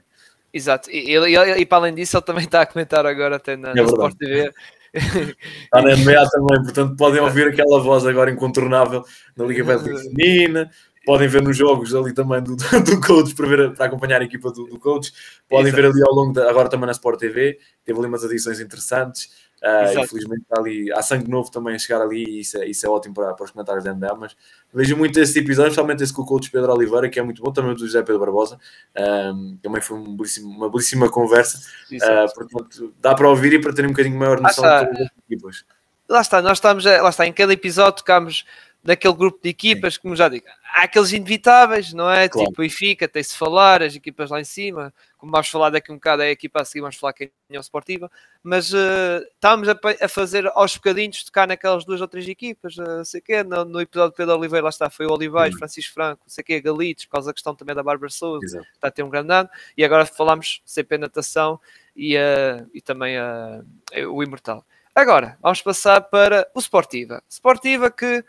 Exato, 0.53 0.91
e, 0.91 1.15
e, 1.15 1.15
e, 1.15 1.61
e, 1.61 1.65
para 1.65 1.77
além 1.77 1.95
disso, 1.95 2.17
ele 2.17 2.25
também 2.25 2.43
está 2.43 2.61
a 2.61 2.65
comentar 2.65 3.05
agora 3.05 3.37
até 3.37 3.55
na, 3.55 3.71
é 3.71 3.75
na 3.75 3.83
Sport 3.83 4.17
TV 4.17 4.53
Está 4.95 5.81
na 5.81 5.95
NBA 5.95 6.29
também, 6.29 6.63
portanto 6.63 6.95
podem 6.95 7.21
ouvir 7.21 7.47
aquela 7.47 7.79
voz 7.81 8.05
agora 8.05 8.31
incontornável 8.31 9.03
na 9.35 9.45
Liga 9.45 9.63
Betclic 9.63 10.03
Feminina, 10.03 10.69
podem 11.05 11.27
ver 11.27 11.41
nos 11.41 11.57
jogos 11.57 11.93
ali 11.93 12.13
também 12.13 12.41
do, 12.41 12.55
do 12.55 13.01
coach 13.01 13.35
para, 13.35 13.47
ver, 13.47 13.73
para 13.73 13.85
acompanhar 13.85 14.21
a 14.21 14.25
equipa 14.25 14.51
do, 14.51 14.65
do 14.65 14.79
coach, 14.79 15.11
podem 15.49 15.67
Exato. 15.67 15.81
ver 15.81 15.89
ali 15.89 16.01
ao 16.01 16.15
longo 16.15 16.33
da, 16.33 16.49
agora 16.49 16.69
também 16.69 16.85
na 16.85 16.93
Sport 16.93 17.19
TV, 17.19 17.59
teve 17.83 17.99
ali 17.99 18.07
umas 18.07 18.23
adições 18.23 18.59
interessantes. 18.59 19.44
Uh, 19.65 19.99
infelizmente 19.99 20.43
está 20.43 20.61
ali, 20.61 20.91
há 20.93 21.01
sangue 21.01 21.27
novo 21.27 21.49
também 21.49 21.73
a 21.73 21.79
chegar 21.79 21.99
ali 21.99 22.23
e 22.23 22.39
isso 22.41 22.55
é, 22.59 22.67
isso 22.67 22.85
é 22.85 22.89
ótimo 22.89 23.15
para, 23.15 23.33
para 23.33 23.45
os 23.45 23.49
comentários 23.49 23.83
da 23.83 23.95
NBA, 23.95 24.13
mas 24.13 24.37
vejo 24.71 24.95
muito 24.95 25.19
esse 25.19 25.39
episódio, 25.39 25.69
especialmente 25.69 26.03
esse 26.03 26.13
com 26.13 26.21
o 26.21 26.25
coach 26.25 26.51
Pedro 26.51 26.71
Oliveira, 26.71 27.09
que 27.09 27.19
é 27.19 27.23
muito 27.23 27.41
bom, 27.41 27.51
também 27.51 27.71
o 27.71 27.73
do 27.73 27.83
José 27.83 28.03
Pedro 28.03 28.19
Barbosa, 28.19 28.59
um, 28.95 29.57
também 29.63 29.81
foi 29.81 29.97
um 29.97 30.15
uma 30.43 30.69
belíssima 30.69 31.09
conversa, 31.09 31.59
uh, 31.91 32.35
portanto 32.35 32.93
dá 33.01 33.15
para 33.15 33.27
ouvir 33.27 33.53
e 33.53 33.59
para 33.59 33.73
ter 33.73 33.85
um 33.85 33.89
bocadinho 33.89 34.19
maior 34.19 34.39
noção 34.39 34.63
de 34.63 34.85
todas 34.85 35.01
as 35.01 35.11
equipas. 35.25 35.65
Lá 36.07 36.21
está, 36.21 36.43
nós 36.43 36.59
estamos, 36.59 36.85
lá 36.85 37.09
está, 37.09 37.25
em 37.25 37.33
cada 37.33 37.51
episódio 37.51 37.97
tocamos 37.97 38.45
naquele 38.83 39.15
grupo 39.15 39.39
de 39.41 39.49
equipas, 39.49 39.97
como 39.97 40.15
já 40.15 40.29
digo, 40.29 40.45
há 40.75 40.83
aqueles 40.83 41.11
inevitáveis, 41.11 41.91
não 41.91 42.07
é? 42.09 42.29
Claro. 42.29 42.49
Tipo, 42.49 42.61
o 42.61 42.65
IFICA, 42.65 43.07
tem-se 43.07 43.35
falar, 43.35 43.81
as 43.81 43.95
equipas 43.95 44.29
lá 44.29 44.39
em 44.39 44.43
cima, 44.43 44.93
como 45.25 45.31
vamos 45.31 45.49
falar 45.49 45.71
daqui 45.71 45.91
um 45.91 45.95
bocado, 45.95 46.21
é 46.21 46.27
a 46.27 46.31
equipa 46.31 46.61
a 46.61 46.65
seguir, 46.65 46.81
vamos 46.81 46.97
falar 46.97 47.11
que 47.13 47.23
é 47.23 47.27
a 47.27 47.29
União 47.49 47.59
Esportiva, 47.59 48.11
mas 48.43 48.71
uh, 48.71 49.25
estamos 49.33 49.67
a, 49.67 49.77
a, 50.01 50.07
fazer 50.07 50.45
aos 50.53 50.75
bocadinhos 50.75 51.23
tocar 51.23 51.47
naquelas 51.47 51.83
duas 51.83 51.99
ou 51.99 52.07
três 52.07 52.27
equipas, 52.27 52.77
uh, 52.77 53.03
sei 53.03 53.21
quê, 53.21 53.43
no, 53.43 53.65
no, 53.65 53.81
episódio 53.81 54.11
de 54.11 54.17
Pedro 54.17 54.37
Oliveira, 54.37 54.65
lá 54.65 54.69
está, 54.69 54.87
foi 54.87 55.07
o 55.07 55.11
Olivais, 55.11 55.53
uhum. 55.53 55.57
Francisco 55.57 55.93
Franco, 55.95 56.23
sei 56.27 56.43
quê, 56.43 56.61
Galitos, 56.61 57.05
por 57.05 57.13
causa 57.13 57.27
da 57.27 57.33
questão 57.33 57.55
também 57.55 57.75
da 57.75 57.81
Bárbara 57.81 58.11
Souza, 58.11 58.45
Exato. 58.45 58.67
está 58.73 58.87
a 58.87 58.91
ter 58.91 59.01
um 59.01 59.09
grande 59.09 59.33
ano, 59.33 59.49
e 59.75 59.83
agora 59.83 60.05
falamos 60.05 60.61
CP 60.63 60.99
Natação 60.99 61.59
e, 61.95 62.15
uh, 62.15 62.69
e 62.71 62.79
também 62.79 63.17
uh, 63.17 64.11
o 64.11 64.21
Imortal. 64.21 64.63
Agora, 64.93 65.37
vamos 65.41 65.61
passar 65.61 66.01
para 66.01 66.47
o 66.53 66.59
Sportiva. 66.59 67.21
Sportiva 67.27 67.89
que 67.89 68.23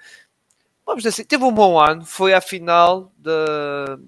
vamos 0.84 1.02
dizer 1.02 1.10
assim, 1.10 1.24
teve 1.24 1.44
um 1.44 1.52
bom 1.52 1.78
ano, 1.78 2.06
foi 2.06 2.32
à 2.32 2.40
final 2.40 3.12
da, 3.18 3.98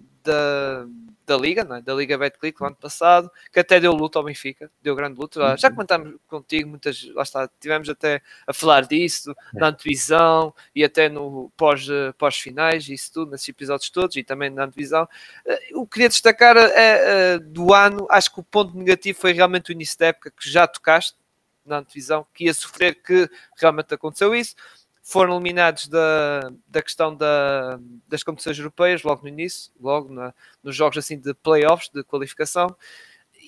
da, 1.29 1.37
Liga, 1.37 1.61
é? 1.77 1.83
da 1.83 1.95
Liga 1.95 2.17
Betclic, 2.17 2.59
no 2.61 2.67
ano 2.67 2.77
passado, 2.77 3.31
que 3.53 3.61
até 3.61 3.79
deu 3.79 3.93
luta 3.93 4.19
ao 4.19 4.25
Benfica, 4.25 4.71
deu 4.83 4.97
grande 4.97 5.21
luta. 5.21 5.57
Já 5.59 5.71
comentámos 5.71 6.17
contigo, 6.27 6.71
muitas, 6.71 7.05
lá 7.15 7.23
está, 7.23 7.49
tivemos 7.61 7.89
até 7.89 8.23
a 8.47 8.53
falar 8.55 8.87
disso, 8.87 9.33
é. 9.55 9.61
na 9.61 9.69
antevisão 9.69 10.55
e 10.75 10.83
até 10.83 11.09
no 11.09 11.53
pós, 11.57 11.87
pós-finais, 12.17 12.89
isso 12.89 13.13
tudo, 13.13 13.31
nesses 13.31 13.49
episódios 13.49 13.91
todos 13.91 14.17
e 14.17 14.25
também 14.25 14.49
na 14.49 14.65
antevisão. 14.65 15.07
Eh, 15.45 15.71
o 15.75 15.87
que 15.87 15.95
queria 15.95 16.09
destacar 16.09 16.57
é, 16.57 16.73
é, 17.35 17.39
do 17.39 17.75
ano, 17.75 18.07
acho 18.11 18.33
que 18.33 18.41
o 18.41 18.45
ponto 18.45 18.77
negativo 18.77 19.19
foi 19.19 19.33
realmente 19.33 19.71
o 19.71 19.73
início 19.73 19.99
da 19.99 20.07
época, 20.07 20.31
que 20.31 20.49
já 20.49 20.67
tocaste 20.67 21.17
na 21.67 21.79
antevisão, 21.79 22.27
que 22.33 22.45
ia 22.45 22.55
sofrer, 22.55 22.95
que 23.03 23.29
realmente 23.57 23.93
aconteceu 23.93 24.35
isso 24.35 24.57
foram 25.09 25.37
eliminados 25.37 25.89
da, 25.89 26.53
da 26.67 26.83
questão 26.83 27.17
da, 27.17 27.81
das 28.07 28.23
competições 28.23 28.59
europeias 28.59 29.03
logo 29.03 29.23
no 29.23 29.29
início, 29.29 29.73
logo 29.81 30.13
na, 30.13 30.35
nos 30.63 30.77
jogos 30.77 30.99
assim 30.99 31.19
de 31.19 31.33
playoffs, 31.33 31.89
de 31.89 32.05
qualificação, 32.05 32.77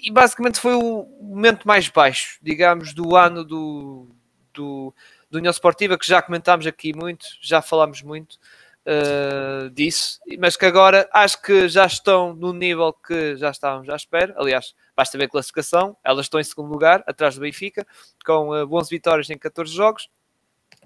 e 0.02 0.10
basicamente 0.10 0.58
foi 0.58 0.74
o 0.74 1.04
momento 1.20 1.68
mais 1.68 1.86
baixo, 1.90 2.38
digamos, 2.40 2.94
do 2.94 3.14
ano 3.14 3.44
do, 3.44 4.08
do, 4.54 4.94
do 5.30 5.36
União 5.36 5.50
Esportiva, 5.50 5.98
que 5.98 6.06
já 6.06 6.22
comentámos 6.22 6.66
aqui 6.66 6.96
muito, 6.96 7.26
já 7.42 7.60
falámos 7.60 8.00
muito, 8.00 8.38
uh, 8.86 9.68
disso, 9.68 10.18
mas 10.38 10.56
que 10.56 10.64
agora 10.64 11.10
acho 11.12 11.42
que 11.42 11.68
já 11.68 11.84
estão 11.84 12.34
no 12.34 12.54
nível 12.54 12.90
que 12.90 13.36
já 13.36 13.50
estávamos 13.50 13.90
à 13.90 13.96
espera. 13.96 14.34
Aliás, 14.38 14.74
basta 14.96 15.18
ver 15.18 15.24
a 15.24 15.28
classificação, 15.28 15.94
elas 16.02 16.24
estão 16.24 16.40
em 16.40 16.44
segundo 16.44 16.70
lugar, 16.70 17.04
atrás 17.06 17.34
do 17.34 17.42
Benfica, 17.42 17.86
com 18.24 18.48
uh, 18.48 18.74
11 18.74 18.88
vitórias 18.88 19.28
em 19.28 19.36
14 19.36 19.70
jogos, 19.74 20.08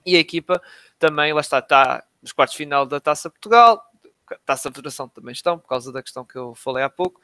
e 0.04 0.16
a 0.16 0.18
equipa 0.18 0.60
também, 0.98 1.32
lá 1.32 1.40
está, 1.40 1.58
está 1.58 2.04
nos 2.22 2.32
quartos 2.32 2.56
final 2.56 2.86
da 2.86 3.00
Taça 3.00 3.30
Portugal, 3.30 3.84
Taça 4.44 4.70
Federação 4.70 5.08
também 5.08 5.32
estão, 5.32 5.58
por 5.58 5.68
causa 5.68 5.92
da 5.92 6.02
questão 6.02 6.24
que 6.24 6.36
eu 6.36 6.54
falei 6.54 6.82
há 6.82 6.90
pouco, 6.90 7.20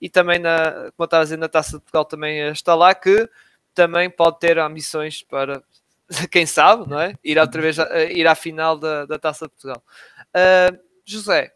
e 0.00 0.08
também, 0.08 0.38
na, 0.38 0.72
como 0.72 0.92
eu 1.00 1.04
estava 1.04 1.22
a 1.22 1.24
dizer, 1.24 1.38
na 1.38 1.48
Taça 1.48 1.72
de 1.72 1.82
Portugal 1.82 2.04
também 2.04 2.48
está 2.50 2.74
lá, 2.74 2.94
que 2.94 3.28
também 3.74 4.08
pode 4.08 4.38
ter 4.38 4.58
ambições 4.58 5.22
para, 5.22 5.62
quem 6.30 6.46
sabe, 6.46 6.88
não 6.88 7.00
é? 7.00 7.14
Ir 7.24 7.38
outra 7.38 7.60
vez, 7.60 7.76
ir 8.10 8.26
à 8.26 8.34
final 8.34 8.78
da, 8.78 9.06
da 9.06 9.18
Taça 9.18 9.46
de 9.46 9.50
Portugal. 9.50 9.82
Uh, 10.28 10.78
José, 11.04 11.54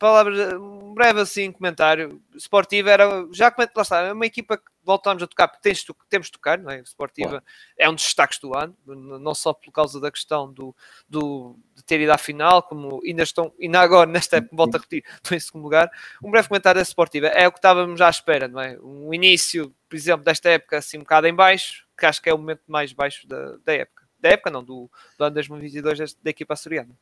palavras, 0.00 0.54
um 0.54 0.94
breve 0.94 1.20
assim 1.20 1.52
comentário. 1.52 2.20
Sportiva 2.34 2.90
era, 2.90 3.28
já 3.30 3.54
lá 3.56 3.82
está, 3.82 4.00
é 4.00 4.12
uma 4.12 4.24
equipa 4.24 4.56
que 4.56 4.64
voltamos 4.82 5.22
a 5.22 5.26
tocar, 5.26 5.46
porque 5.46 5.62
tens, 5.62 5.84
temos 6.08 6.28
de 6.28 6.32
tocar, 6.32 6.58
não 6.58 6.70
é? 6.70 6.80
Sportiva 6.80 7.44
é 7.78 7.88
um 7.88 7.94
dos 7.94 8.02
destaques 8.02 8.38
do 8.38 8.56
ano, 8.56 8.74
não 8.86 9.34
só 9.34 9.52
por 9.52 9.70
causa 9.70 10.00
da 10.00 10.10
questão 10.10 10.50
do, 10.50 10.74
do, 11.06 11.54
de 11.76 11.84
ter 11.84 12.00
ido 12.00 12.10
à 12.12 12.18
final, 12.18 12.62
como 12.62 13.00
ainda 13.04 13.22
estão, 13.22 13.52
ainda 13.60 13.78
agora, 13.78 14.10
nesta 14.10 14.38
época, 14.38 14.56
volto 14.56 14.74
a 14.74 14.78
repetir, 14.78 15.04
estão 15.22 15.36
em 15.36 15.40
segundo 15.40 15.62
lugar. 15.62 15.90
Um 16.24 16.30
breve 16.30 16.48
comentário 16.48 16.80
da 16.80 16.84
Sportiva 16.84 17.26
é 17.28 17.46
o 17.46 17.52
que 17.52 17.58
estávamos 17.58 18.00
à 18.00 18.08
espera, 18.08 18.48
não 18.48 18.60
é? 18.60 18.78
Um 18.80 19.12
início, 19.12 19.72
por 19.86 19.96
exemplo, 19.96 20.24
desta 20.24 20.48
época, 20.48 20.78
assim 20.78 20.96
um 20.96 21.00
bocado 21.00 21.26
em 21.26 21.34
baixo, 21.34 21.86
que 21.96 22.06
acho 22.06 22.22
que 22.22 22.30
é 22.30 22.34
o 22.34 22.38
momento 22.38 22.62
mais 22.66 22.94
baixo 22.94 23.28
da, 23.28 23.58
da 23.58 23.74
época. 23.74 24.08
Da 24.18 24.30
época, 24.30 24.50
não, 24.50 24.64
do, 24.64 24.90
do 25.18 25.24
ano 25.24 25.34
2022 25.34 26.14
da 26.14 26.30
equipa 26.30 26.54
açoriana. 26.54 26.96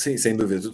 Sim, 0.00 0.16
sem 0.16 0.34
dúvida. 0.34 0.72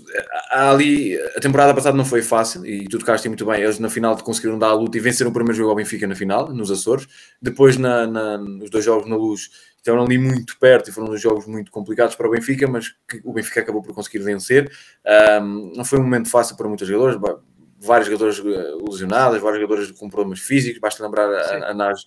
Ali, 0.53 1.19
a 1.37 1.41
temporada 1.41 1.75
passada 1.75 1.97
não 1.97 2.05
foi 2.05 2.23
fácil 2.23 2.65
e 2.65 2.87
tu 2.87 2.97
tocaste 2.97 3.27
muito 3.27 3.45
bem. 3.45 3.61
Eles 3.61 3.81
na 3.81 3.91
final 3.91 4.17
conseguiram 4.19 4.57
dar 4.57 4.69
a 4.69 4.73
luta 4.73 4.97
e 4.97 5.01
venceram 5.01 5.33
o 5.33 5.35
primeiro 5.35 5.57
jogo 5.57 5.71
ao 5.71 5.75
Benfica 5.75 6.07
na 6.07 6.15
final, 6.15 6.55
nos 6.55 6.71
Açores. 6.71 7.09
Depois, 7.43 7.77
na, 7.77 8.07
na, 8.07 8.39
nos 8.39 8.71
dois 8.71 8.85
jogos 8.85 9.11
na 9.11 9.17
luz, 9.17 9.51
estiveram 9.79 10.05
ali 10.05 10.17
muito 10.17 10.57
perto 10.61 10.91
e 10.91 10.93
foram 10.93 11.09
dois 11.09 11.21
jogos 11.21 11.45
muito 11.45 11.73
complicados 11.73 12.15
para 12.15 12.29
o 12.29 12.31
Benfica, 12.31 12.69
mas 12.69 12.91
que 13.09 13.21
o 13.25 13.33
Benfica 13.33 13.63
acabou 13.63 13.83
por 13.83 13.93
conseguir 13.93 14.21
vencer. 14.21 14.71
Um, 15.43 15.73
não 15.75 15.85
foi 15.85 15.99
um 15.99 16.05
momento 16.05 16.31
fácil 16.31 16.57
para 16.57 16.69
muitos 16.69 16.87
jogadores, 16.87 17.21
vários 17.81 18.07
jogadores 18.07 18.39
eh, 18.39 18.77
lesionados, 18.89 19.41
vários 19.41 19.61
jogadores 19.61 19.91
com 19.91 20.09
problemas 20.09 20.39
físicos. 20.39 20.81
Basta 20.81 21.03
lembrar 21.03 21.29
a, 21.29 21.71
a 21.71 21.75
Nage 21.75 22.07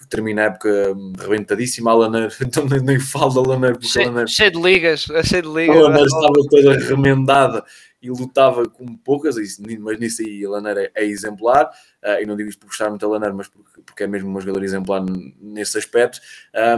que 0.00 0.08
termina 0.08 0.42
a 0.42 0.44
época 0.46 0.94
rebentadíssima, 1.20 1.90
a 1.90 1.94
Laneiro, 1.94 2.32
então 2.40 2.66
nem, 2.66 2.80
nem 2.80 3.00
falo 3.00 3.42
da 3.42 3.50
Laneiro, 3.50 3.76
porque 3.76 3.88
cheio, 3.88 4.06
Laneiro, 4.08 4.28
cheio 4.28 4.50
de 4.50 4.60
ligas, 4.60 5.00
cheio 5.24 5.42
de 5.42 5.48
ligas. 5.48 5.76
A 5.76 5.80
Laneiro 5.80 6.06
estava 6.06 6.32
toda 6.50 6.78
remendada 6.78 7.64
e 8.02 8.10
lutava 8.10 8.68
com 8.68 8.84
poucas, 8.96 9.36
mas 9.80 9.98
nisso 9.98 10.22
aí 10.22 10.44
a 10.44 10.50
Laneiro 10.50 10.80
é, 10.80 10.90
é 10.94 11.04
exemplar, 11.04 11.66
uh, 11.66 12.22
e 12.22 12.26
não 12.26 12.36
digo 12.36 12.50
isto 12.50 12.60
por 12.60 12.66
gostar 12.66 12.90
muito 12.90 13.00
da 13.00 13.08
Laneiro, 13.08 13.34
mas 13.34 13.48
porque, 13.48 13.80
porque 13.80 14.02
é 14.04 14.06
mesmo 14.06 14.28
uma 14.28 14.40
jogadora 14.40 14.64
exemplar 14.64 15.02
nesse 15.40 15.78
aspecto. 15.78 16.20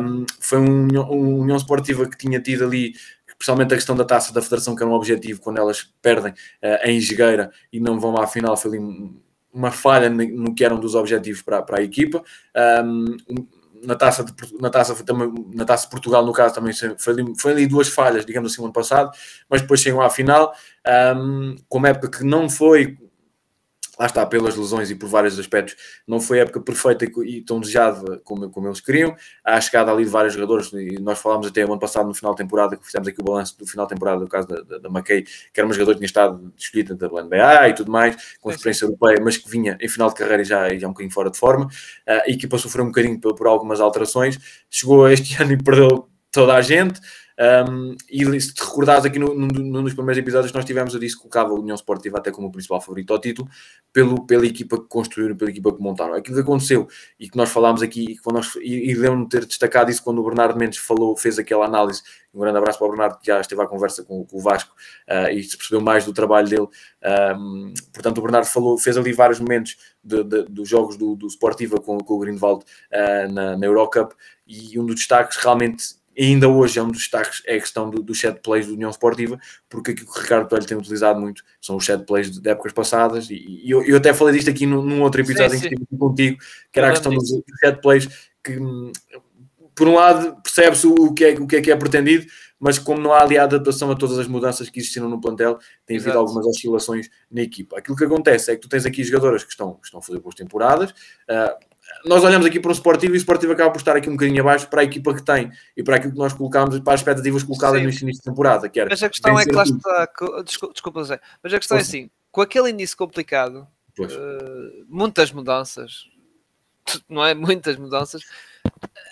Um, 0.01 0.25
foi 0.39 0.59
um, 0.59 0.87
um 1.11 1.41
União 1.41 1.57
Esportiva 1.57 2.09
que 2.09 2.17
tinha 2.17 2.41
tido 2.41 2.65
ali 2.65 2.95
especialmente 3.27 3.75
a 3.75 3.77
questão 3.77 3.95
da 3.95 4.05
taça 4.05 4.33
da 4.33 4.41
Federação, 4.41 4.75
que 4.75 4.83
era 4.83 4.91
um 4.91 4.95
objetivo 4.95 5.41
quando 5.41 5.59
elas 5.59 5.83
perdem 6.01 6.33
uh, 6.33 6.87
em 6.87 6.99
Jogueira 7.01 7.51
e 7.73 7.79
não 7.79 8.01
vão 8.01 8.17
à 8.17 8.27
final, 8.27 8.57
foi 8.57 8.77
ali 8.77 9.11
uma 9.57 9.71
falha 9.71 10.11
no 10.11 10.55
que 10.55 10.65
eram 10.65 10.79
dos 10.79 10.95
objetivos 10.95 11.41
para, 11.41 11.63
para 11.63 11.81
a 11.81 11.83
equipa. 11.83 12.23
Um, 12.85 13.17
na 13.83 13.95
taça, 13.95 14.25
de, 14.25 14.33
na, 14.61 14.69
taça, 14.69 14.95
na 15.55 15.65
taça 15.65 15.85
de 15.85 15.91
Portugal, 15.91 16.25
no 16.25 16.33
caso, 16.33 16.55
também 16.55 16.73
foi 16.99 17.13
ali, 17.13 17.33
foi 17.39 17.53
ali 17.53 17.67
duas 17.67 17.89
falhas, 17.89 18.27
digamos 18.27 18.53
assim, 18.53 18.61
no 18.61 18.67
ano 18.67 18.73
passado, 18.73 19.11
mas 19.49 19.63
depois 19.63 19.81
chegam 19.81 20.01
à 20.01 20.11
final, 20.11 20.53
um, 21.17 21.57
com 21.69 21.79
uma 21.79 21.89
época 21.89 22.19
que 22.19 22.25
não 22.25 22.49
foi 22.49 22.99
lá 23.99 24.07
está, 24.07 24.25
pelas 24.27 24.57
lesões 24.57 24.91
e 24.91 24.95
por 24.95 25.09
vários 25.09 25.39
aspectos, 25.39 25.77
não 26.07 26.21
foi 26.21 26.39
a 26.39 26.43
época 26.43 26.61
perfeita 26.61 27.07
e 27.25 27.41
tão 27.43 27.61
desejada 27.61 28.21
como, 28.25 28.51
como 28.51 28.69
eles 28.69 28.81
queriam. 28.81 29.15
Há 29.45 29.57
a 29.57 29.61
chegada 29.61 29.91
ali 29.91 30.05
de 30.05 30.11
vários 30.11 30.35
jogadores, 30.35 30.73
e 30.73 31.01
nós 31.01 31.19
falámos 31.19 31.47
até 31.47 31.65
o 31.65 31.73
ano 31.73 31.79
passado, 31.79 32.07
no 32.07 32.15
final 32.15 32.33
da 32.33 32.39
temporada, 32.39 32.77
que 32.77 32.85
fizemos 32.85 33.09
aqui 33.09 33.21
o 33.21 33.25
balanço 33.25 33.59
do 33.59 33.67
final 33.67 33.87
da 33.87 33.95
temporada, 33.95 34.21
do 34.21 34.29
caso 34.29 34.49
da, 34.49 34.61
da, 34.63 34.79
da 34.79 34.89
McKay, 34.89 35.23
que 35.23 35.61
era 35.61 35.67
uma 35.67 35.73
jogadora 35.73 35.95
que 35.95 36.01
tinha 36.01 36.07
estado 36.07 36.53
escolhida 36.57 36.95
da 36.95 37.09
NBA 37.09 37.69
e 37.69 37.75
tudo 37.75 37.91
mais, 37.91 38.37
com 38.41 38.51
a 38.51 38.53
experiência 38.53 38.85
europeia, 38.85 39.19
mas 39.23 39.37
que 39.37 39.49
vinha 39.49 39.77
em 39.81 39.89
final 39.89 40.09
de 40.09 40.15
carreira 40.15 40.43
e 40.43 40.45
já, 40.45 40.69
já 40.77 40.87
um 40.87 40.91
bocadinho 40.91 41.13
fora 41.13 41.31
de 41.31 41.39
forma. 41.39 41.69
A 42.07 42.31
equipa 42.31 42.59
sofreu 42.59 42.85
um 42.85 42.89
bocadinho 42.89 43.21
por, 43.21 43.35
por 43.35 43.47
algumas 43.47 43.81
alterações, 43.81 44.39
chegou 44.71 45.09
este 45.09 45.35
ano 45.43 45.53
e 45.53 45.57
perdeu 45.57 46.09
toda 46.31 46.55
a 46.55 46.61
gente. 46.61 47.01
Um, 47.39 47.95
e 48.11 48.41
se 48.41 48.55
te 48.55 48.65
recordares 48.65 49.05
aqui 49.05 49.19
no, 49.19 49.35
no, 49.35 49.47
num 49.47 49.83
dos 49.83 49.93
primeiros 49.93 50.19
episódios 50.19 50.51
que 50.51 50.57
nós 50.57 50.65
tivemos, 50.65 50.95
eu 50.95 51.01
disse 51.01 51.17
que 51.17 51.23
colocava 51.23 51.51
a 51.51 51.55
União 51.55 51.75
Esportiva 51.75 52.19
até 52.19 52.31
como 52.31 52.49
o 52.49 52.51
principal 52.51 52.81
favorito 52.81 53.13
ao 53.13 53.21
título, 53.21 53.49
pelo, 53.93 54.27
pela 54.27 54.47
equipa 54.47 54.81
que 54.81 54.89
construíram, 54.89 55.37
pela 55.37 55.51
equipa 55.51 55.73
que 55.75 55.83
montaram. 55.83 56.15
Aquilo 56.15 56.37
que 56.37 56.43
aconteceu 56.43 56.89
e 57.21 57.29
que 57.29 57.37
nós 57.37 57.51
falámos 57.51 57.83
aqui, 57.83 58.05
e, 58.05 58.17
que 58.17 58.33
nós, 58.33 58.55
e, 58.57 58.91
e 58.91 58.95
me 58.95 59.29
ter 59.29 59.45
destacado 59.45 59.91
isso 59.91 60.03
quando 60.03 60.21
o 60.21 60.25
Bernardo 60.25 60.59
Mendes 60.59 60.79
falou, 60.79 61.17
fez 61.17 61.39
aquela 61.39 61.67
análise. 61.67 62.03
Um 62.33 62.41
grande 62.41 62.59
abraço 62.59 62.79
para 62.79 62.87
o 62.87 62.91
Bernardo, 62.91 63.19
que 63.19 63.27
já 63.27 63.41
esteve 63.41 63.63
à 63.63 63.67
conversa 63.67 64.03
com, 64.03 64.25
com 64.25 64.39
o 64.39 64.41
Vasco 64.41 64.75
uh, 65.09 65.31
e 65.31 65.43
se 65.43 65.57
percebeu 65.57 65.81
mais 65.81 66.05
do 66.05 66.13
trabalho 66.13 66.49
dele. 66.49 66.69
Um, 67.39 67.73
portanto, 67.93 68.19
o 68.19 68.23
Bernardo 68.23 68.47
falou, 68.47 68.79
fez 68.79 68.97
ali 68.97 69.13
vários 69.13 69.41
momentos 69.41 69.77
de, 70.03 70.23
de, 70.23 70.43
dos 70.45 70.69
jogos 70.69 70.97
do, 70.97 71.15
do 71.15 71.27
Sportiva 71.29 71.81
com, 71.81 71.99
com 71.99 72.15
o 72.15 72.19
Greenwald 72.19 72.65
uh, 72.65 73.33
na, 73.33 73.57
na 73.57 73.67
Eurocup 73.67 74.15
e 74.47 74.79
um 74.79 74.87
dos 74.87 74.97
destaques 74.97 75.37
realmente 75.39 75.97
ainda 76.25 76.49
hoje 76.49 76.79
é 76.79 76.83
um 76.83 76.89
dos 76.89 76.99
destaques, 76.99 77.43
é 77.47 77.57
a 77.57 77.61
questão 77.61 77.91
do, 77.91 78.03
do 78.03 78.15
set 78.15 78.41
plays 78.43 78.67
do 78.67 78.75
União 78.75 78.91
Esportiva, 78.91 79.39
porque 79.69 79.91
aquilo 79.91 80.11
que 80.11 80.19
o 80.19 80.23
Ricardo 80.23 80.49
Pelho 80.49 80.65
tem 80.65 80.77
utilizado 80.77 81.21
muito 81.21 81.43
são 81.61 81.77
os 81.77 81.85
set 81.85 82.05
plays 82.05 82.31
de, 82.31 82.41
de 82.41 82.49
épocas 82.49 82.73
passadas, 82.73 83.29
e, 83.31 83.63
e 83.65 83.71
eu, 83.71 83.83
eu, 83.85 83.97
até 83.97 84.15
falei 84.15 84.35
disto 84.35 84.49
aqui 84.49 84.67
num, 84.67 84.83
num 84.83 85.03
outro 85.03 85.21
episódio 85.21 85.53
sim, 85.53 85.59
sim. 85.59 85.67
em 85.67 85.69
que 85.69 85.83
estive 85.83 85.99
contigo, 85.99 86.39
que 86.73 86.79
era 86.79 86.89
a 86.89 86.91
questão 86.93 87.13
dos 87.13 87.29
set 87.61 87.81
plays, 87.83 88.09
que 88.43 88.59
por 89.75 89.89
um 89.89 89.95
lado 89.95 90.41
percebe-se 90.43 90.87
o, 90.87 91.13
que 91.13 91.25
é, 91.25 91.35
o 91.35 91.47
que 91.47 91.57
é 91.57 91.61
que 91.61 91.71
é 91.71 91.77
pretendido, 91.77 92.27
mas 92.59 92.79
como 92.79 93.01
não 93.01 93.13
há 93.13 93.21
ali 93.21 93.37
a 93.37 93.45
adaptação 93.45 93.91
a 93.91 93.95
todas 93.95 94.19
as 94.19 94.27
mudanças 94.27 94.71
que 94.71 94.81
existiram 94.81 95.09
no 95.09 95.21
plantel, 95.21 95.59
tem 95.85 95.99
havido 95.99 96.19
algumas 96.19 96.47
oscilações 96.47 97.11
na 97.31 97.43
equipa. 97.43 97.79
Aquilo 97.79 97.97
que 97.97 98.05
acontece 98.05 98.51
é 98.51 98.55
que 98.55 98.63
tu 98.63 98.69
tens 98.69 98.87
aqui 98.87 99.05
jogadoras 99.05 99.45
que 99.45 99.51
estão, 99.51 99.75
que 99.75 99.87
estão 99.87 100.01
a 100.01 100.03
fazer 100.03 100.19
boas 100.21 100.35
temporadas, 100.35 100.91
uh, 100.91 101.76
nós 102.05 102.23
olhamos 102.23 102.47
aqui 102.47 102.61
para 102.61 102.71
o 102.71 102.73
Sportivo 102.73 103.15
e 103.15 103.17
o 103.17 103.19
Sportivo 103.19 103.53
acaba 103.53 103.71
por 103.71 103.79
estar 103.79 103.97
aqui 103.97 104.09
um 104.09 104.13
bocadinho 104.13 104.41
abaixo 104.41 104.69
para 104.69 104.83
a 104.83 104.85
equipa 104.85 105.15
que 105.15 105.23
tem 105.23 105.51
e 105.77 105.83
para 105.83 105.97
aquilo 105.97 106.13
que 106.13 106.19
nós 106.19 106.33
colocámos, 106.33 106.79
para 106.81 106.95
as 106.95 107.01
expectativas 107.01 107.43
colocadas 107.43 107.79
Sim. 107.79 107.85
no 107.85 107.91
início 107.91 108.13
de 108.13 108.23
temporada. 108.23 108.69
Que 108.69 108.81
era 108.81 108.91
mas 108.91 109.03
a 109.03 109.09
questão 109.09 109.39
é 109.39 109.45
que 109.45 109.53
lá 109.53 109.65
está, 109.65 110.09
desculpa, 110.45 110.73
desculpa 110.73 111.01
mas 111.43 111.55
a 111.55 111.59
questão 111.59 111.77
é 111.77 111.81
assim, 111.81 112.11
com 112.31 112.41
aquele 112.41 112.71
início 112.71 112.97
complicado, 112.97 113.67
uh, 113.99 114.85
muitas 114.89 115.33
mudanças, 115.33 116.09
não 117.09 117.25
é? 117.25 117.35
Muitas 117.35 117.77
mudanças, 117.77 118.23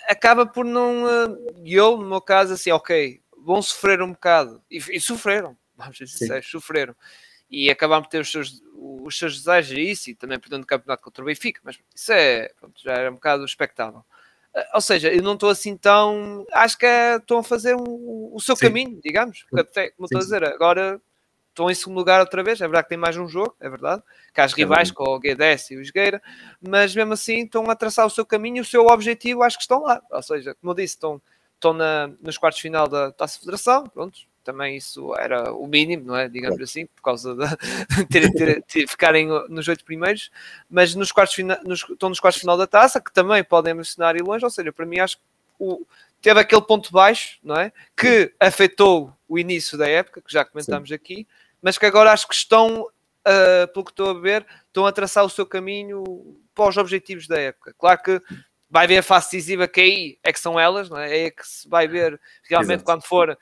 acaba 0.07 0.45
por 0.45 0.63
não. 0.63 1.03
Uh, 1.03 1.61
eu, 1.65 1.97
no 1.97 2.07
meu 2.07 2.21
caso, 2.21 2.53
assim, 2.53 2.71
ok, 2.71 3.21
vão 3.43 3.61
sofrer 3.61 4.01
um 4.01 4.11
bocado 4.11 4.61
e, 4.71 4.77
e 4.77 5.01
sofreram, 5.01 5.57
vamos 5.75 5.97
ser 5.97 6.07
sinceros, 6.07 6.49
sofreram 6.49 6.95
e 7.49 7.69
acabaram 7.69 8.01
por 8.01 8.09
ter 8.09 8.19
os 8.19 8.31
seus, 8.31 8.61
os 8.73 9.17
seus 9.17 9.37
desejos 9.37 9.77
a 9.77 9.79
isso 9.79 10.09
e 10.09 10.15
também 10.15 10.39
perdendo 10.39 10.63
o 10.63 10.67
campeonato 10.67 11.03
contra 11.03 11.23
o 11.23 11.25
Benfica, 11.25 11.61
mas 11.63 11.77
isso 11.93 12.11
é, 12.11 12.49
pronto, 12.59 12.81
já 12.81 12.93
era 12.93 13.11
um 13.11 13.15
bocado 13.15 13.45
expectável. 13.45 14.03
Ah, 14.55 14.71
ou 14.75 14.81
seja, 14.81 15.13
eu 15.13 15.21
não 15.21 15.33
estou 15.33 15.49
assim 15.49 15.75
tão. 15.75 16.45
Acho 16.51 16.77
que 16.77 16.85
é, 16.85 17.17
estão 17.17 17.39
a 17.39 17.43
fazer 17.43 17.75
um, 17.75 18.31
o 18.33 18.39
seu 18.39 18.55
sim. 18.55 18.67
caminho, 18.67 18.99
digamos. 19.03 19.43
Porque 19.49 19.61
até, 19.61 19.89
como 19.91 20.05
estou 20.05 20.19
a 20.19 20.23
dizer, 20.23 20.43
agora 20.45 21.01
estão 21.49 21.69
em 21.69 21.75
segundo 21.75 21.97
lugar 21.97 22.19
outra 22.21 22.41
vez. 22.41 22.59
É 22.61 22.63
verdade 22.65 22.83
que 22.83 22.89
tem 22.89 22.97
mais 22.97 23.17
um 23.17 23.27
jogo, 23.27 23.55
é 23.59 23.69
verdade. 23.69 24.01
Que 24.33 24.41
há 24.41 24.45
as 24.45 24.53
é 24.53 24.55
rivais 24.55 24.91
com 24.91 25.03
o 25.03 25.19
Guedes 25.19 25.71
e 25.71 25.75
o 25.75 25.81
Esgueira, 25.81 26.21
mas 26.61 26.95
mesmo 26.95 27.13
assim 27.13 27.43
estão 27.43 27.69
a 27.69 27.75
traçar 27.75 28.05
o 28.05 28.09
seu 28.09 28.25
caminho 28.25 28.57
e 28.57 28.61
o 28.61 28.65
seu 28.65 28.85
objetivo, 28.87 29.43
acho 29.43 29.57
que 29.57 29.63
estão 29.63 29.81
lá. 29.81 30.01
Ou 30.09 30.23
seja, 30.23 30.55
como 30.55 30.71
eu 30.71 30.75
disse, 30.75 30.95
estão, 30.95 31.21
estão 31.53 31.73
na, 31.73 32.09
nos 32.21 32.37
quartos 32.37 32.57
de 32.57 32.63
final 32.63 32.87
da 32.87 33.11
Taça 33.11 33.39
Federação, 33.39 33.87
pronto, 33.87 34.19
também 34.45 34.77
isso 34.77 35.13
era 35.15 35.51
o 35.51 35.67
mínimo, 35.67 36.05
não 36.05 36.15
é? 36.15 36.29
Digamos 36.29 36.61
assim, 36.61 36.85
por 36.85 37.01
causa 37.01 37.35
de 37.35 38.05
ter, 38.05 38.31
ter, 38.31 38.61
ter, 38.61 38.87
ficarem 38.87 39.27
nos 39.49 39.67
oito 39.67 39.83
primeiros, 39.83 40.31
mas 40.69 40.93
nos 40.93 41.11
quartos 41.11 41.35
final, 41.35 41.57
nos, 41.65 41.83
estão 41.89 42.07
nos 42.07 42.19
quartos 42.19 42.39
final 42.39 42.55
da 42.55 42.67
taça, 42.67 43.01
que 43.01 43.11
também 43.11 43.43
podem 43.43 43.73
mencionar 43.73 44.15
e 44.15 44.21
longe, 44.21 44.45
ou 44.45 44.51
seja, 44.51 44.71
para 44.71 44.85
mim 44.85 44.99
acho 44.99 45.17
que 45.17 45.23
o, 45.59 45.85
teve 46.21 46.39
aquele 46.39 46.61
ponto 46.61 46.91
baixo, 46.91 47.39
não 47.43 47.55
é? 47.55 47.73
Que 47.97 48.31
afetou 48.39 49.11
o 49.27 49.39
início 49.39 49.77
da 49.77 49.89
época, 49.89 50.21
que 50.21 50.31
já 50.31 50.45
comentámos 50.45 50.89
Sim. 50.89 50.95
aqui, 50.95 51.27
mas 51.61 51.77
que 51.77 51.85
agora 51.85 52.11
acho 52.11 52.27
que 52.27 52.35
estão, 52.35 52.83
uh, 52.83 53.67
pelo 53.73 53.85
que 53.85 53.91
estou 53.91 54.11
a 54.11 54.13
ver, 54.13 54.45
estão 54.67 54.85
a 54.85 54.91
traçar 54.91 55.25
o 55.25 55.29
seu 55.29 55.45
caminho 55.45 56.03
para 56.53 56.69
os 56.69 56.77
objetivos 56.77 57.27
da 57.27 57.39
época. 57.39 57.73
Claro 57.77 58.01
que 58.01 58.21
vai 58.69 58.87
ver 58.87 58.97
a 58.97 59.03
fase 59.03 59.27
decisiva 59.27 59.67
que 59.67 59.81
aí 59.81 60.17
é 60.23 60.33
que 60.33 60.39
são 60.39 60.59
elas, 60.59 60.89
não 60.89 60.97
é? 60.97 61.09
É 61.09 61.23
aí 61.25 61.31
que 61.31 61.47
se 61.47 61.67
vai 61.67 61.87
ver 61.87 62.19
realmente 62.43 62.77
Exato. 62.77 62.85
quando 62.85 63.03
for 63.03 63.37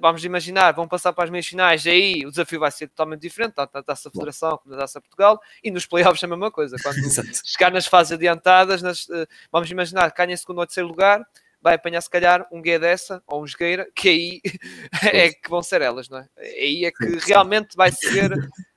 vamos 0.00 0.24
imaginar, 0.24 0.72
vão 0.72 0.86
passar 0.86 1.12
para 1.12 1.24
as 1.24 1.30
meias 1.30 1.46
finais, 1.46 1.86
aí 1.86 2.24
o 2.26 2.30
desafio 2.30 2.60
vai 2.60 2.70
ser 2.70 2.88
totalmente 2.88 3.22
diferente, 3.22 3.54
tanto 3.54 3.70
na 3.74 3.82
Taça 3.82 4.10
Federação 4.10 4.58
como 4.58 4.74
na 4.74 4.80
Taça 4.80 5.00
Portugal, 5.00 5.40
e 5.62 5.70
nos 5.70 5.86
playoffs 5.86 6.22
é 6.22 6.26
a 6.26 6.28
mesma 6.28 6.50
coisa. 6.50 6.76
Quando 6.82 6.98
chegar 7.44 7.72
nas 7.72 7.86
fases 7.86 8.12
adiantadas, 8.12 8.82
nas, 8.82 9.06
uh, 9.08 9.26
vamos 9.50 9.70
imaginar, 9.70 10.12
ganha 10.16 10.34
em 10.34 10.36
segundo 10.36 10.58
ou 10.58 10.66
terceiro 10.66 10.88
lugar, 10.88 11.24
vai 11.62 11.74
apanhar 11.74 12.00
se 12.00 12.10
calhar 12.10 12.46
um 12.50 12.60
Guedes 12.62 13.08
ou 13.26 13.42
um 13.42 13.46
Jogueira, 13.46 13.86
que 13.94 14.08
aí 14.08 14.40
é 15.12 15.30
que 15.30 15.48
vão 15.48 15.62
ser 15.62 15.82
elas, 15.82 16.08
não 16.08 16.18
é? 16.18 16.28
Aí 16.38 16.84
é 16.84 16.90
que 16.90 17.06
realmente 17.26 17.76
vai 17.76 17.92
ser 17.92 18.30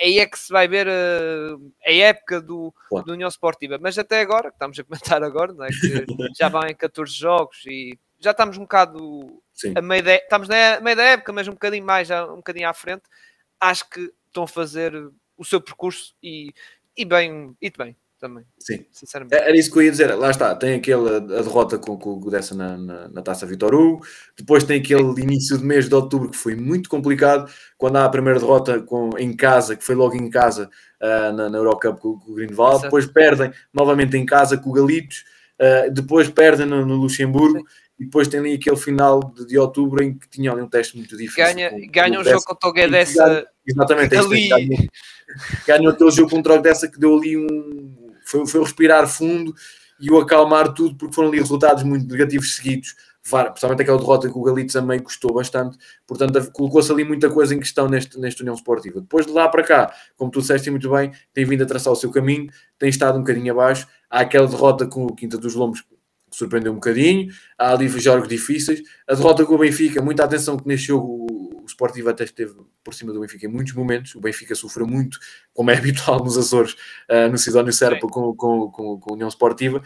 aí 0.00 0.18
é 0.18 0.26
que 0.26 0.38
se 0.38 0.52
vai 0.52 0.66
ver 0.68 0.86
uh, 0.86 1.72
a 1.84 1.92
época 1.92 2.40
do, 2.40 2.72
do 3.04 3.12
União 3.12 3.28
Sportiva. 3.28 3.78
Mas 3.80 3.98
até 3.98 4.20
agora, 4.20 4.50
que 4.50 4.56
estamos 4.56 4.78
a 4.78 4.84
comentar 4.84 5.22
agora, 5.22 5.52
não 5.52 5.64
é? 5.64 5.68
que 5.68 6.06
já 6.36 6.48
vão 6.48 6.62
em 6.66 6.74
14 6.74 7.12
jogos 7.12 7.64
e 7.66 7.98
já 8.18 8.32
estamos 8.32 8.56
um 8.56 8.62
bocado 8.62 9.42
Sim. 9.52 9.74
a 9.76 9.82
meio 9.82 10.02
da, 10.02 10.14
estamos 10.14 10.48
na 10.48 10.80
meio 10.80 10.96
da 10.96 11.04
época, 11.04 11.32
mas 11.32 11.48
um 11.48 11.52
bocadinho 11.52 11.84
mais, 11.84 12.08
já, 12.08 12.24
um 12.26 12.36
bocadinho 12.36 12.68
à 12.68 12.74
frente. 12.74 13.02
Acho 13.60 13.88
que 13.88 14.12
estão 14.26 14.44
a 14.44 14.48
fazer 14.48 14.92
o 15.36 15.44
seu 15.44 15.60
percurso 15.60 16.14
e, 16.22 16.52
e 16.96 17.04
bem, 17.04 17.56
e 17.60 17.70
bem 17.70 17.96
também. 18.18 18.44
Sim, 18.58 18.84
sinceramente. 18.90 19.34
É, 19.34 19.48
era 19.48 19.56
isso 19.56 19.70
que 19.70 19.78
eu 19.78 19.82
ia 19.82 19.90
dizer. 19.90 20.14
Lá 20.14 20.30
está, 20.30 20.54
tem 20.54 20.74
aquele, 20.74 21.16
a 21.16 21.20
derrota 21.20 21.78
com, 21.78 21.96
com 21.96 22.14
o 22.14 22.30
dessa 22.30 22.54
na, 22.54 22.76
na, 22.76 23.08
na, 23.08 23.22
taça 23.22 23.46
Vitor 23.46 23.74
Hugo, 23.74 24.04
depois 24.36 24.64
tem 24.64 24.80
aquele 24.80 25.20
início 25.20 25.56
de 25.56 25.64
mês 25.64 25.88
de 25.88 25.94
outubro 25.94 26.30
que 26.30 26.36
foi 26.36 26.54
muito 26.54 26.88
complicado, 26.88 27.50
quando 27.76 27.96
há 27.96 28.04
a 28.04 28.08
primeira 28.08 28.38
derrota 28.38 28.80
com, 28.80 29.10
em 29.16 29.34
casa, 29.34 29.76
que 29.76 29.84
foi 29.84 29.94
logo 29.94 30.16
em 30.16 30.28
casa 30.28 30.68
uh, 31.00 31.32
na, 31.32 31.48
na 31.48 31.58
Eurocup 31.58 32.00
com, 32.00 32.18
com 32.18 32.32
o 32.32 32.34
Greenwald, 32.34 32.82
depois 32.82 33.06
perdem 33.06 33.52
novamente 33.72 34.16
em 34.16 34.26
casa 34.26 34.58
com 34.58 34.70
o 34.70 34.72
Galitos, 34.72 35.24
uh, 35.60 35.90
depois 35.92 36.28
perdem 36.28 36.66
no, 36.66 36.84
no 36.84 36.96
Luxemburgo. 36.96 37.60
Sim. 37.60 37.87
E 37.98 38.04
depois 38.04 38.28
tem 38.28 38.38
ali 38.40 38.54
aquele 38.54 38.76
final 38.76 39.20
de, 39.20 39.46
de 39.46 39.58
outubro 39.58 40.02
em 40.02 40.16
que 40.16 40.28
tinha 40.28 40.52
ali 40.52 40.62
um 40.62 40.68
teste 40.68 40.96
muito 40.96 41.16
difícil. 41.16 41.44
Ganha, 41.44 41.70
com, 41.70 41.90
ganha 41.90 42.20
um 42.20 42.24
jogo 42.24 42.44
contra 42.44 42.68
o 42.68 42.72
Guedes. 42.72 43.16
Exatamente, 43.66 44.16
ali... 44.16 44.48
ganha 45.66 45.90
aquele 45.90 46.10
jogo 46.10 46.30
contra 46.30 46.54
o 46.54 46.62
dessa 46.62 46.88
que 46.88 46.98
deu 46.98 47.16
ali 47.16 47.36
um, 47.36 48.08
foi, 48.24 48.46
foi 48.46 48.60
respirar 48.60 49.06
fundo 49.08 49.54
e 50.00 50.10
o 50.10 50.18
acalmar 50.18 50.72
tudo, 50.72 50.96
porque 50.96 51.14
foram 51.14 51.28
ali 51.28 51.38
resultados 51.38 51.82
muito 51.82 52.06
negativos 52.06 52.54
seguidos. 52.56 52.94
Principalmente 53.20 53.82
aquela 53.82 53.98
derrota 53.98 54.30
que 54.30 54.38
o 54.38 54.42
Galitos 54.42 54.72
também 54.72 54.98
custou 55.00 55.34
bastante, 55.34 55.76
portanto, 56.06 56.50
colocou-se 56.52 56.90
ali 56.90 57.04
muita 57.04 57.28
coisa 57.28 57.54
em 57.54 57.58
questão 57.58 57.86
neste, 57.86 58.18
neste 58.18 58.40
União 58.40 58.54
Esportiva. 58.54 59.02
Depois 59.02 59.26
de 59.26 59.32
lá 59.32 59.48
para 59.48 59.62
cá, 59.62 59.92
como 60.16 60.30
tu 60.30 60.40
disseste 60.40 60.70
muito 60.70 60.88
bem, 60.90 61.12
tem 61.34 61.44
vindo 61.44 61.62
a 61.62 61.66
traçar 61.66 61.92
o 61.92 61.96
seu 61.96 62.10
caminho, 62.10 62.48
tem 62.78 62.88
estado 62.88 63.16
um 63.16 63.20
bocadinho 63.20 63.52
abaixo. 63.52 63.86
Há 64.08 64.20
aquela 64.20 64.46
derrota 64.46 64.86
com 64.86 65.04
o 65.04 65.14
Quinta 65.14 65.36
dos 65.36 65.54
Lombos 65.54 65.84
surpreendeu 66.30 66.72
um 66.72 66.76
bocadinho, 66.76 67.32
há 67.56 67.72
ali 67.72 67.88
jogos 67.88 68.28
difíceis. 68.28 68.82
A 69.08 69.14
derrota 69.14 69.44
com 69.44 69.54
o 69.54 69.58
Benfica, 69.58 70.02
muita 70.02 70.24
atenção 70.24 70.56
que 70.56 70.66
neste 70.66 70.88
jogo 70.88 71.26
o 71.62 71.66
Sportivo 71.66 72.08
até 72.08 72.24
esteve 72.24 72.54
por 72.82 72.94
cima 72.94 73.12
do 73.12 73.20
Benfica 73.20 73.46
em 73.46 73.50
muitos 73.50 73.74
momentos. 73.74 74.14
O 74.14 74.20
Benfica 74.20 74.54
sofreu 74.54 74.86
muito, 74.86 75.18
como 75.52 75.70
é 75.70 75.76
habitual 75.78 76.24
nos 76.24 76.36
Açores, 76.36 76.72
uh, 77.10 77.30
no 77.30 77.38
Sidónio 77.38 77.72
Serpa 77.72 78.06
com, 78.08 78.34
com, 78.34 78.70
com, 78.70 78.98
com 78.98 79.10
a 79.10 79.14
União 79.14 79.28
Sportiva. 79.28 79.82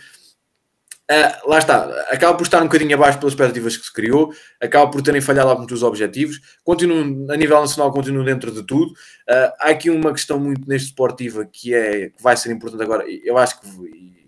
Uh, 1.10 1.50
lá 1.50 1.58
está, 1.58 1.84
acaba 2.10 2.34
por 2.38 2.44
estar 2.44 2.60
um 2.62 2.66
bocadinho 2.66 2.94
abaixo 2.94 3.18
pelas 3.18 3.34
expectativas 3.34 3.76
que 3.76 3.84
se 3.84 3.92
criou, 3.92 4.32
acaba 4.60 4.90
por 4.90 5.02
terem 5.02 5.20
falhado 5.20 5.50
alguns 5.50 5.66
dos 5.66 5.82
objetivos, 5.82 6.40
continuam, 6.64 7.26
a 7.28 7.36
nível 7.36 7.60
nacional, 7.60 7.92
continuam 7.92 8.24
dentro 8.24 8.50
de 8.50 8.62
tudo. 8.62 8.92
Uh, 8.92 9.52
há 9.58 9.70
aqui 9.70 9.90
uma 9.90 10.12
questão 10.12 10.38
muito 10.38 10.66
neste 10.66 10.88
Sportiva 10.88 11.44
que, 11.44 11.74
é, 11.74 12.10
que 12.10 12.22
vai 12.22 12.36
ser 12.36 12.52
importante 12.52 12.82
agora, 12.82 13.04
eu 13.06 13.36
acho 13.36 13.60
que 13.60 14.21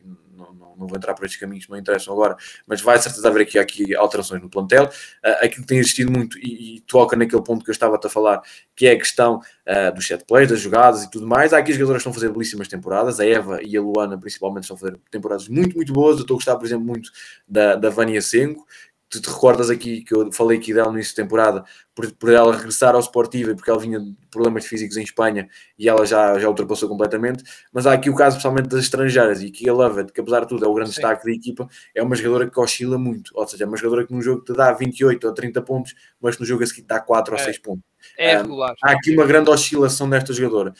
não 0.78 0.86
vou 0.86 0.96
entrar 0.96 1.14
por 1.14 1.24
estes 1.24 1.40
caminhos, 1.40 1.68
não 1.68 1.76
interessam 1.76 2.12
agora, 2.12 2.36
mas 2.66 2.80
vai 2.80 2.98
certeza 2.98 3.26
haver 3.28 3.42
aqui, 3.42 3.58
aqui 3.58 3.94
alterações 3.94 4.42
no 4.42 4.48
plantel. 4.48 4.84
Uh, 4.84 5.44
aquilo 5.44 5.62
que 5.62 5.66
tem 5.66 5.78
existido 5.78 6.10
muito 6.10 6.38
e, 6.38 6.76
e, 6.76 6.80
toca 6.80 7.16
naquele 7.16 7.42
ponto 7.42 7.64
que 7.64 7.70
eu 7.70 7.72
estava 7.72 7.98
a 8.02 8.08
falar, 8.08 8.42
que 8.74 8.86
é 8.86 8.92
a 8.92 8.98
questão 8.98 9.36
uh, 9.38 9.94
dos 9.94 10.06
set 10.06 10.24
plays, 10.24 10.48
das 10.48 10.60
jogadas 10.60 11.04
e 11.04 11.10
tudo 11.10 11.26
mais. 11.26 11.52
Há 11.52 11.58
aqui 11.58 11.72
jogadores 11.72 12.02
que 12.02 12.08
estão 12.08 12.12
a 12.12 12.14
fazer 12.14 12.32
belíssimas 12.32 12.68
temporadas, 12.68 13.20
a 13.20 13.26
Eva 13.26 13.60
e 13.62 13.76
a 13.76 13.80
Luana 13.80 14.18
principalmente 14.18 14.64
estão 14.64 14.76
a 14.76 14.80
fazer 14.80 14.98
temporadas 15.10 15.48
muito, 15.48 15.76
muito 15.76 15.92
boas. 15.92 16.16
Eu 16.16 16.22
estou 16.22 16.34
a 16.34 16.38
gostar, 16.38 16.56
por 16.56 16.66
exemplo, 16.66 16.84
muito 16.84 17.10
da, 17.46 17.76
da 17.76 17.90
Vânia 17.90 18.20
Senko, 18.20 18.66
tu 19.14 19.22
te 19.22 19.32
recordas 19.32 19.70
aqui 19.70 20.02
que 20.02 20.14
eu 20.14 20.32
falei 20.32 20.58
aqui 20.58 20.74
dela 20.74 20.88
no 20.88 20.94
início 20.94 21.14
de 21.14 21.22
temporada, 21.22 21.64
por, 21.94 22.10
por 22.12 22.32
ela 22.32 22.56
regressar 22.56 22.94
ao 22.94 23.00
Sportivo 23.00 23.50
e 23.50 23.54
porque 23.54 23.70
ela 23.70 23.78
vinha 23.78 24.00
de 24.00 24.12
problemas 24.30 24.66
físicos 24.66 24.96
em 24.96 25.02
Espanha 25.02 25.48
e 25.78 25.88
ela 25.88 26.04
já, 26.04 26.38
já 26.38 26.48
ultrapassou 26.48 26.88
completamente. 26.88 27.44
Mas 27.72 27.86
há 27.86 27.92
aqui 27.92 28.10
o 28.10 28.14
caso, 28.14 28.36
especialmente 28.36 28.68
das 28.68 28.80
estrangeiras, 28.80 29.42
e 29.42 29.50
que 29.50 29.68
a 29.68 29.72
Lovett, 29.72 30.12
que 30.12 30.20
apesar 30.20 30.40
de 30.40 30.48
tudo 30.48 30.64
é 30.64 30.68
o 30.68 30.74
grande 30.74 30.90
Sim. 30.90 31.00
destaque 31.00 31.24
da 31.24 31.32
equipa, 31.32 31.68
é 31.94 32.02
uma 32.02 32.16
jogadora 32.16 32.50
que 32.50 32.60
oscila 32.60 32.98
muito. 32.98 33.30
Ou 33.34 33.46
seja, 33.46 33.64
é 33.64 33.66
uma 33.66 33.76
jogadora 33.76 34.06
que 34.06 34.12
num 34.12 34.20
jogo 34.20 34.42
te 34.42 34.52
dá 34.52 34.72
28 34.72 35.26
ou 35.26 35.32
30 35.32 35.62
pontos, 35.62 35.94
mas 36.20 36.38
no 36.38 36.44
jogo 36.44 36.64
a 36.64 36.66
seguir 36.66 36.82
te 36.82 36.88
dá 36.88 37.00
4 37.00 37.34
é. 37.34 37.38
ou 37.38 37.44
6 37.44 37.58
pontos. 37.58 37.84
É 38.18 38.36
regular. 38.36 38.74
há 38.82 38.92
aqui 38.92 39.12
uma 39.12 39.24
grande 39.24 39.50
oscilação 39.50 40.10
desta 40.10 40.32
jogadora. 40.32 40.74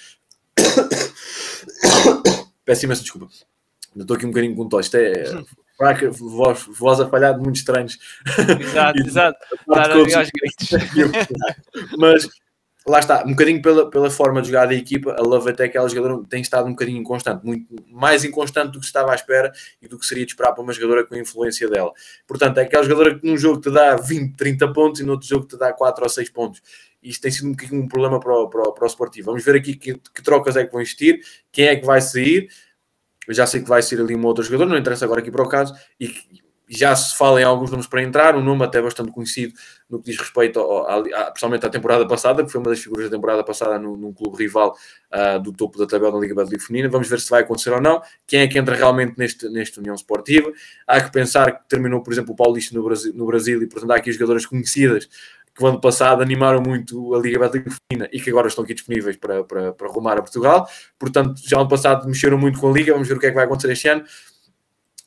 Peço 2.65 2.85
imensa 2.85 3.03
desculpa. 3.03 3.29
Estou 3.97 4.17
aqui 4.17 4.27
um 4.27 4.31
bocadinho 4.31 4.57
com 4.57 4.69
tosse. 4.69 4.89
Isto 4.89 4.97
é 4.97 5.45
fraca, 5.77 6.11
voz, 6.11 6.65
voz 6.79 7.01
a 7.01 7.09
falhar 7.09 7.35
de 7.37 7.41
muito 7.41 7.57
estranhos. 7.57 7.99
Exato, 8.61 8.99
exato. 9.01 9.39
Aos 9.69 10.31
gritos. 10.31 11.29
Mas 11.99 12.29
lá 12.87 12.99
está, 12.99 13.25
um 13.25 13.31
bocadinho 13.31 13.63
pela, 13.63 13.89
pela 13.89 14.11
forma 14.11 14.43
de 14.43 14.49
jogar 14.49 14.67
da 14.67 14.75
equipa, 14.75 15.15
a 15.19 15.23
Love 15.23 15.51
até 15.51 15.65
aquela 15.65 15.89
jogadora 15.89 16.23
tem 16.29 16.43
estado 16.43 16.67
um 16.67 16.73
bocadinho 16.73 16.99
inconstante, 16.99 17.45
muito 17.45 17.67
mais 17.89 18.25
inconstante 18.25 18.73
do 18.73 18.81
que 18.81 18.85
estava 18.85 19.13
à 19.13 19.15
espera 19.15 19.51
e 19.81 19.89
do 19.89 19.99
que 19.99 20.05
seria 20.05 20.25
de 20.25 20.33
esperar 20.33 20.53
para 20.53 20.63
uma 20.63 20.73
jogadora 20.73 21.05
com 21.05 21.15
a 21.15 21.19
influência 21.19 21.69
dela. 21.69 21.93
Portanto, 22.27 22.59
é 22.59 22.63
aquela 22.63 22.83
jogadora 22.83 23.19
que 23.19 23.27
num 23.27 23.39
jogo 23.39 23.61
te 23.61 23.71
dá 23.71 23.97
20, 23.97 24.37
30 24.37 24.73
pontos 24.73 25.01
e 25.01 25.05
no 25.05 25.13
outro 25.13 25.27
jogo 25.27 25.47
te 25.47 25.57
dá 25.57 25.73
4 25.73 26.05
ou 26.05 26.11
6 26.11 26.29
pontos. 26.31 26.63
Isto 27.03 27.23
tem 27.23 27.31
sido 27.31 27.49
um, 27.49 27.79
um 27.79 27.89
problema 27.89 28.21
para 28.21 28.33
o, 28.33 28.49
para, 28.49 28.63
o, 28.63 28.73
para 28.73 28.85
o 28.85 28.89
Sportivo. 28.89 29.27
Vamos 29.27 29.45
ver 29.45 29.57
aqui 29.57 29.75
que, 29.75 29.95
que 29.95 30.23
trocas 30.23 30.57
é 30.57 30.65
que 30.65 30.73
vão 30.73 30.81
existir, 30.81 31.21
quem 31.51 31.67
é 31.67 31.77
que 31.77 31.87
vai 31.87 32.01
sair 32.01 32.49
eu 33.27 33.35
já 33.35 33.47
sei 33.47 33.63
que 33.63 33.69
vai 33.69 33.83
ser 33.83 34.01
ali 34.01 34.15
um 34.15 34.25
outro 34.25 34.43
jogador, 34.43 34.67
não 34.67 34.77
interessa 34.77 35.05
agora 35.05 35.21
aqui 35.21 35.31
para 35.31 35.43
o 35.43 35.49
caso, 35.49 35.75
e 36.01 36.13
já 36.69 36.95
se 36.97 37.17
fala 37.17 37.41
em 37.41 37.45
alguns 37.45 37.71
nomes 37.71 37.87
para 37.87 38.03
entrar, 38.03 38.35
um 38.37 38.43
nome 38.43 38.65
até 38.65 38.81
bastante 38.81 39.13
conhecido 39.13 39.53
no 39.89 39.99
que 39.99 40.11
diz 40.11 40.19
respeito, 40.19 40.59
ao, 40.59 40.89
a, 40.89 41.31
principalmente 41.31 41.67
à 41.67 41.69
temporada 41.69 42.07
passada, 42.07 42.43
que 42.43 42.51
foi 42.51 42.61
uma 42.61 42.71
das 42.71 42.81
figuras 42.81 43.11
da 43.11 43.17
temporada 43.17 43.45
passada 43.45 43.79
no, 43.79 43.97
num 43.97 44.13
clube 44.13 44.37
rival 44.39 44.75
uh, 45.13 45.41
do 45.41 45.53
topo 45.53 45.79
da 45.79 45.87
tabela 45.87 46.13
da 46.13 46.19
Liga 46.19 46.35
Betliga 46.35 46.65
Feminina. 46.65 46.89
Vamos 46.89 47.09
ver 47.09 47.21
se 47.21 47.29
vai 47.29 47.43
acontecer 47.43 47.71
ou 47.71 47.81
não. 47.81 48.01
Quem 48.27 48.41
é 48.41 48.49
que 48.49 48.59
entra 48.59 48.75
realmente 48.75 49.15
neste, 49.19 49.49
neste 49.49 49.79
União 49.79 49.95
Esportiva? 49.95 50.51
Há 50.87 51.01
que 51.01 51.13
pensar 51.13 51.53
que 51.53 51.69
terminou, 51.69 52.03
por 52.03 52.13
exemplo, 52.13 52.33
o 52.33 52.37
Paulista 52.37 52.75
no 52.75 52.83
Brasil, 52.83 53.13
no 53.15 53.27
Brasil 53.27 53.63
e, 53.63 53.67
portanto, 53.67 53.91
há 53.91 53.97
aqui 53.97 54.11
jogadoras 54.11 54.47
conhecidas 54.47 55.09
que 55.55 55.63
o 55.63 55.67
ano 55.67 55.81
passado 55.81 56.23
animaram 56.23 56.61
muito 56.61 57.15
a 57.15 57.19
Liga 57.21 57.49
Feminina 57.49 58.09
e 58.13 58.21
que 58.21 58.29
agora 58.29 58.49
estão 58.49 58.65
aqui 58.65 58.75
disponíveis 58.75 59.17
para, 59.17 59.45
para, 59.45 59.73
para 59.73 59.89
rumar 59.89 60.19
a 60.19 60.23
Portugal. 60.23 60.69
Portanto, 60.99 61.41
já 61.47 61.59
ano 61.59 61.69
passado 61.69 62.07
mexeram 62.09 62.37
muito 62.37 62.59
com 62.59 62.69
a 62.69 62.73
Liga, 62.73 62.93
vamos 62.93 63.07
ver 63.07 63.17
o 63.17 63.21
que 63.21 63.27
é 63.27 63.29
que 63.29 63.37
vai 63.37 63.45
acontecer 63.45 63.73
este 63.73 63.89
ano. 63.89 64.05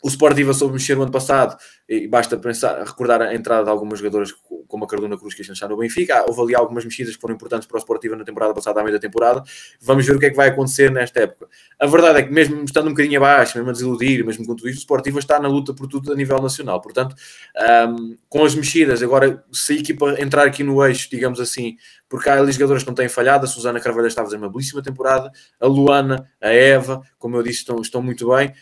O 0.01 0.09
Sportiva 0.09 0.53
soube 0.53 0.73
mexer 0.73 0.95
no 0.95 1.03
ano 1.03 1.11
passado 1.11 1.57
e 1.87 2.07
basta 2.07 2.37
pensar, 2.37 2.83
recordar 2.83 3.21
a 3.21 3.33
entrada 3.33 3.63
de 3.63 3.69
algumas 3.69 3.99
jogadoras 3.99 4.33
como 4.67 4.83
a 4.83 4.87
Cardona 4.87 5.17
Cruz 5.17 5.33
que 5.33 5.41
está 5.41 5.67
no 5.67 5.77
Benfica. 5.77 6.25
Houve 6.27 6.41
ali 6.41 6.55
algumas 6.55 6.83
mexidas 6.83 7.15
que 7.15 7.21
foram 7.21 7.35
importantes 7.35 7.67
para 7.67 7.77
o 7.77 7.79
Sportiva 7.79 8.15
na 8.15 8.25
temporada 8.25 8.53
passada, 8.53 8.81
à 8.81 8.83
meia 8.83 8.95
da 8.95 8.99
temporada. 8.99 9.41
Vamos 9.81 10.05
ver 10.05 10.15
o 10.15 10.19
que 10.19 10.25
é 10.25 10.29
que 10.29 10.35
vai 10.35 10.49
acontecer 10.49 10.91
nesta 10.91 11.21
época. 11.21 11.47
A 11.79 11.87
verdade 11.87 12.19
é 12.19 12.23
que, 12.23 12.31
mesmo 12.31 12.63
estando 12.63 12.87
um 12.87 12.91
bocadinho 12.91 13.17
abaixo, 13.17 13.57
mesmo 13.57 13.69
a 13.69 13.73
desiludir, 13.73 14.25
mesmo 14.25 14.45
com 14.45 14.55
tudo 14.55 14.67
isto, 14.67 14.79
o 14.79 14.81
Sportiva 14.81 15.19
está 15.19 15.39
na 15.39 15.47
luta 15.47 15.73
por 15.73 15.87
tudo 15.87 16.11
a 16.11 16.15
nível 16.15 16.41
nacional. 16.41 16.81
Portanto, 16.81 17.15
um, 17.87 18.17
com 18.27 18.43
as 18.43 18.53
mexidas, 18.53 19.01
agora, 19.01 19.43
se 19.51 19.73
a 19.73 19.75
equipa 19.77 20.21
entrar 20.21 20.45
aqui 20.45 20.63
no 20.63 20.85
eixo, 20.85 21.09
digamos 21.09 21.39
assim, 21.39 21.77
porque 22.09 22.29
há 22.29 22.39
ali 22.39 22.51
jogadores 22.51 22.83
que 22.83 22.89
não 22.89 22.95
têm 22.95 23.09
falhado. 23.09 23.45
A 23.45 23.47
Susana 23.47 23.79
Carvalho 23.79 24.07
está 24.07 24.21
a 24.21 24.25
fazer 24.25 24.37
uma 24.37 24.49
belíssima 24.49 24.81
temporada, 24.81 25.31
a 25.59 25.67
Luana, 25.67 26.29
a 26.41 26.49
Eva, 26.49 27.01
como 27.17 27.35
eu 27.35 27.43
disse, 27.43 27.59
estão, 27.59 27.81
estão 27.81 28.01
muito 28.01 28.29
bem. 28.29 28.53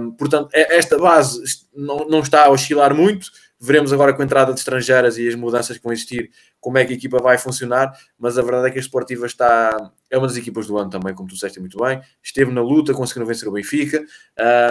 Um, 0.00 0.10
portanto, 0.12 0.48
é, 0.52 0.76
esta 0.76 0.98
base 0.98 1.40
não, 1.74 2.08
não 2.08 2.20
está 2.20 2.44
a 2.44 2.50
oscilar 2.68 2.94
muito. 2.94 3.30
Veremos 3.60 3.92
agora 3.92 4.12
com 4.12 4.22
a 4.22 4.24
entrada 4.24 4.52
de 4.52 4.60
estrangeiras 4.60 5.18
e 5.18 5.26
as 5.26 5.34
mudanças 5.34 5.76
que 5.76 5.82
vão 5.82 5.92
existir, 5.92 6.30
como 6.60 6.78
é 6.78 6.84
que 6.84 6.92
a 6.92 6.96
equipa 6.96 7.18
vai 7.18 7.36
funcionar. 7.38 7.92
Mas 8.16 8.38
a 8.38 8.42
verdade 8.42 8.68
é 8.68 8.70
que 8.70 8.78
a 8.78 8.80
Esportiva 8.80 9.26
está. 9.26 9.90
É 10.08 10.16
uma 10.16 10.28
das 10.28 10.36
equipas 10.36 10.68
do 10.68 10.78
ano 10.78 10.88
também, 10.90 11.12
como 11.12 11.28
tu 11.28 11.34
disseste 11.34 11.58
muito 11.58 11.76
bem. 11.78 12.00
Esteve 12.22 12.52
na 12.52 12.62
luta, 12.62 12.94
conseguiram 12.94 13.26
vencer 13.26 13.48
o 13.48 13.52
Benfica. 13.52 14.04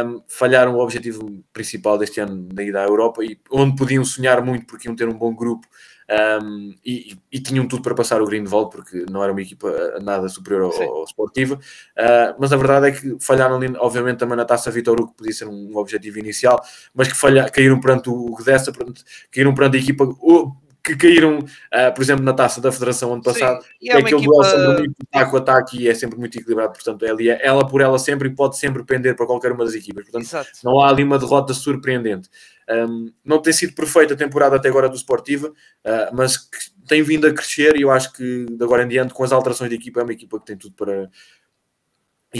Um, 0.06 0.22
falharam 0.28 0.76
o 0.76 0.80
objetivo 0.80 1.43
principal 1.52 1.98
deste 1.98 2.22
ano 2.22 2.48
da 2.48 2.64
ida 2.64 2.82
à 2.82 2.86
Europa 2.86 3.24
e 3.26 3.38
onde 3.52 3.76
podiam 3.76 4.06
sonhar 4.06 4.41
muito 4.41 4.66
porque 4.66 4.88
iam 4.88 4.95
ter 4.95 5.10
um 5.10 5.18
bom 5.18 5.36
grupo 5.36 5.68
um, 6.41 6.74
e, 6.86 7.18
e, 7.30 7.39
tinham 7.39 7.68
tudo 7.68 7.82
para 7.82 7.93
passar 7.93 8.22
o 8.22 8.26
Greenwald, 8.26 8.72
porque 8.72 9.05
não 9.12 9.22
era 9.22 9.32
uma 9.32 9.41
equipa 9.41 9.70
eh, 9.70 9.99
nada 9.99 10.30
superior 10.30 10.64
ao, 10.64 10.99
ao 10.99 11.03
Sportiva, 11.03 11.55
uh, 11.55 12.36
mas 12.39 12.53
a 12.53 12.55
verdade 12.58 12.88
é 12.88 12.91
que 12.91 13.18
falharam 13.20 13.58
ali, 13.58 13.76
obviamente, 13.78 14.18
também 14.18 14.38
na 14.38 14.45
taça 14.45 14.72
Vitor 14.72 14.99
Hugo, 14.99 15.12
que 15.12 15.18
podia 15.18 15.34
ser 15.34 15.48
um, 15.48 15.76
objetivo 15.76 16.18
inicial, 16.18 16.64
mas 16.94 17.10
que 17.10 17.15
falha, 17.15 17.49
caíram 17.49 17.82
perante 17.82 18.10
o 18.10 18.34
Gdessa, 18.36 18.72
caíram 19.32 19.53
perante 19.53 19.77
a 19.77 19.80
equipa. 19.82 20.06
Que 20.88 20.95
caíram, 20.95 21.39
uh, 21.39 21.93
por 21.93 22.01
exemplo, 22.01 22.23
na 22.23 22.31
taça 22.31 22.61
da 22.61 22.72
Federação 22.72 23.11
ano 23.11 23.22
passado, 23.22 23.61
Sim, 23.61 23.89
é, 23.89 23.95
é 23.95 23.97
aquele 23.97 24.15
equipa... 24.15 24.31
duelo 24.31 24.43
sempre 24.45 24.77
muito 24.77 24.95
ataque-ataque 25.11 25.81
e 25.81 25.89
é 25.89 25.93
sempre 25.93 26.18
muito 26.18 26.39
equilibrado, 26.39 26.72
portanto, 26.72 27.03
é 27.03 27.09
ali, 27.09 27.27
ela 27.30 27.68
por 27.68 27.81
ela 27.81 27.99
sempre 27.99 28.30
e 28.30 28.34
pode 28.34 28.57
sempre 28.57 28.81
pender 28.85 29.14
para 29.14 29.26
qualquer 29.26 29.51
uma 29.51 29.65
das 29.65 29.73
equipas, 29.73 30.05
portanto, 30.05 30.23
Exato. 30.23 30.49
não 30.64 30.80
há 30.80 30.88
ali 30.88 31.03
uma 31.03 31.19
derrota 31.19 31.53
surpreendente. 31.53 32.30
Um, 32.69 33.11
não 33.23 33.41
tem 33.41 33.51
sido 33.51 33.73
perfeita 33.73 34.14
a 34.14 34.18
temporada 34.18 34.55
até 34.55 34.69
agora 34.69 34.88
do 34.88 34.95
Sportiva, 34.95 35.49
uh, 35.49 36.15
mas 36.15 36.49
tem 36.88 37.03
vindo 37.03 37.27
a 37.27 37.34
crescer 37.34 37.76
e 37.76 37.81
eu 37.81 37.91
acho 37.91 38.14
que 38.14 38.45
de 38.45 38.64
agora 38.64 38.84
em 38.84 38.88
diante, 38.88 39.14
com 39.14 39.26
as 39.26 39.34
alterações 39.34 39.69
de 39.69 39.76
equipa, 39.76 39.99
é 39.99 40.03
uma 40.03 40.14
equipa 40.14 40.39
que 40.39 40.45
tem 40.45 40.55
tudo 40.55 40.73
para 40.73 41.09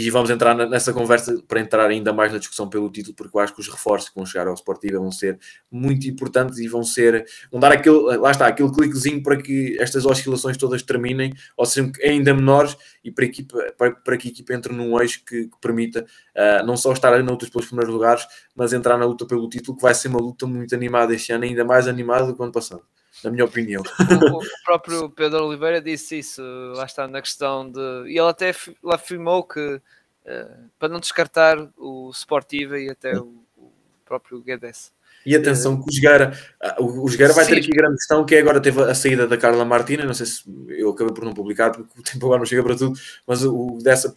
e 0.06 0.10
vamos 0.10 0.30
entrar 0.30 0.54
nessa 0.54 0.92
conversa 0.92 1.42
para 1.48 1.60
entrar 1.60 1.88
ainda 1.90 2.12
mais 2.12 2.32
na 2.32 2.38
discussão 2.38 2.68
pelo 2.68 2.88
título, 2.90 3.14
porque 3.16 3.36
eu 3.36 3.40
acho 3.40 3.54
que 3.54 3.60
os 3.60 3.68
reforços 3.68 4.08
que 4.08 4.14
vão 4.14 4.24
chegar 4.24 4.46
ao 4.46 4.54
Sportivo 4.54 5.00
vão 5.00 5.10
ser 5.10 5.38
muito 5.70 6.06
importantes 6.08 6.58
e 6.58 6.68
vão 6.68 6.84
ser, 6.84 7.26
vão 7.50 7.58
dar 7.60 7.72
aquele, 7.72 8.16
lá 8.16 8.30
está, 8.30 8.46
aquele 8.46 8.70
cliquezinho 8.72 9.22
para 9.22 9.36
que 9.36 9.76
estas 9.80 10.06
oscilações 10.06 10.56
todas 10.56 10.82
terminem 10.82 11.32
ou 11.56 11.66
sejam 11.66 11.90
ainda 12.02 12.32
menores 12.32 12.76
e 13.02 13.10
para, 13.10 13.24
a 13.24 13.28
equipa, 13.28 13.72
para, 13.76 13.90
para 13.92 14.16
que 14.16 14.28
a 14.28 14.30
equipa 14.30 14.54
entre 14.54 14.72
num 14.72 15.00
eixo 15.00 15.22
que, 15.24 15.48
que 15.48 15.60
permita 15.60 16.06
uh, 16.36 16.64
não 16.64 16.76
só 16.76 16.92
estar 16.92 17.10
na 17.10 17.30
luta 17.30 17.46
pelos 17.50 17.66
primeiros 17.66 17.92
lugares, 17.92 18.26
mas 18.54 18.72
entrar 18.72 18.96
na 18.96 19.04
luta 19.04 19.26
pelo 19.26 19.48
título, 19.48 19.76
que 19.76 19.82
vai 19.82 19.94
ser 19.94 20.08
uma 20.08 20.20
luta 20.20 20.46
muito 20.46 20.74
animada 20.74 21.14
este 21.14 21.32
ano, 21.32 21.44
ainda 21.44 21.64
mais 21.64 21.88
animada 21.88 22.26
do 22.26 22.34
que 22.34 22.40
o 22.40 22.44
ano 22.44 22.52
passado 22.52 22.82
na 23.24 23.30
minha 23.30 23.44
opinião. 23.44 23.82
O, 24.32 24.38
o, 24.38 24.64
próprio 24.64 25.10
Pedro 25.10 25.46
Oliveira 25.46 25.80
disse 25.80 26.18
isso, 26.18 26.42
lá 26.74 26.84
está 26.84 27.06
na 27.06 27.20
questão 27.20 27.70
de. 27.70 27.80
E 28.06 28.18
ele 28.18 28.28
até 28.28 28.54
afirmou 28.90 29.44
que 29.44 29.60
uh, 29.60 30.70
para 30.78 30.88
não 30.88 31.00
descartar 31.00 31.56
o 31.76 32.10
Sportiva 32.10 32.78
e 32.78 32.90
até 32.90 33.18
o, 33.18 33.44
o 33.56 33.72
próprio 34.04 34.40
Guedes. 34.40 34.92
E 35.26 35.36
atenção 35.36 35.82
que 35.82 35.90
o 35.90 35.92
Jogueira, 35.92 36.32
ah, 36.62 36.76
o 36.80 37.08
Jogueira 37.08 37.32
vai 37.32 37.44
Sim. 37.44 37.50
ter 37.50 37.58
aqui 37.58 37.70
grande 37.70 37.96
questão, 37.96 38.24
que 38.24 38.34
é 38.34 38.40
agora 38.40 38.60
teve 38.60 38.80
a 38.82 38.94
saída 38.94 39.26
da 39.26 39.36
Carla 39.36 39.64
Martina, 39.64 40.04
não 40.04 40.14
sei 40.14 40.26
se 40.26 40.42
eu 40.68 40.90
acabei 40.90 41.12
por 41.12 41.24
não 41.24 41.34
publicar, 41.34 41.70
porque 41.70 42.00
o 42.00 42.02
tempo 42.02 42.24
agora 42.26 42.38
não 42.38 42.46
chega 42.46 42.62
para 42.62 42.76
tudo, 42.76 42.98
mas 43.26 43.44
o 43.44 43.78
dessa 43.82 44.14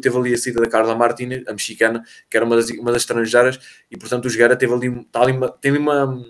teve 0.00 0.16
ali 0.16 0.32
a 0.32 0.38
saída 0.38 0.60
da 0.60 0.68
Carla 0.68 0.94
Martina, 0.94 1.42
a 1.46 1.52
mexicana, 1.52 2.02
que 2.30 2.36
era 2.36 2.46
uma 2.46 2.56
das, 2.56 2.70
uma 2.70 2.92
das 2.92 3.02
estrangeiras, 3.02 3.58
e 3.90 3.96
portanto 3.98 4.24
o 4.24 4.30
Jogueira 4.30 4.56
teve 4.56 4.72
ali, 4.72 5.00
está 5.00 5.22
ali 5.22 5.32
uma, 5.32 5.50
tem 5.50 5.70
ali 5.70 5.80
uma 5.80 6.24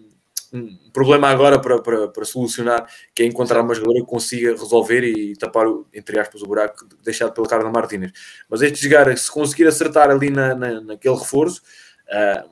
um 0.55 0.91
problema 0.93 1.29
agora 1.29 1.59
para, 1.59 1.83
para, 1.83 2.09
para, 2.09 2.25
solucionar, 2.25 2.89
que 3.13 3.25
é 3.25 3.27
encontrar 3.27 3.61
uma 3.61 3.75
jogadora 3.75 4.01
que 4.01 4.07
consiga 4.07 4.53
resolver 4.53 5.03
e 5.03 5.35
tapar, 5.37 5.67
entre 5.93 6.19
aspas, 6.19 6.43
o 6.43 6.47
buraco 6.47 6.87
deixado 7.03 7.33
pela 7.33 7.49
Carla 7.49 7.71
Martínez. 7.71 8.13
Mas 8.49 8.63
este 8.63 8.83
jogar, 8.83 9.17
se 9.19 9.31
conseguir 9.31 9.67
acertar 9.67 10.11
ali 10.11 10.31
na, 10.31 10.55
na, 10.55 10.81
naquele 10.81 11.17
reforço, 11.17 11.61
uh, 12.09 12.49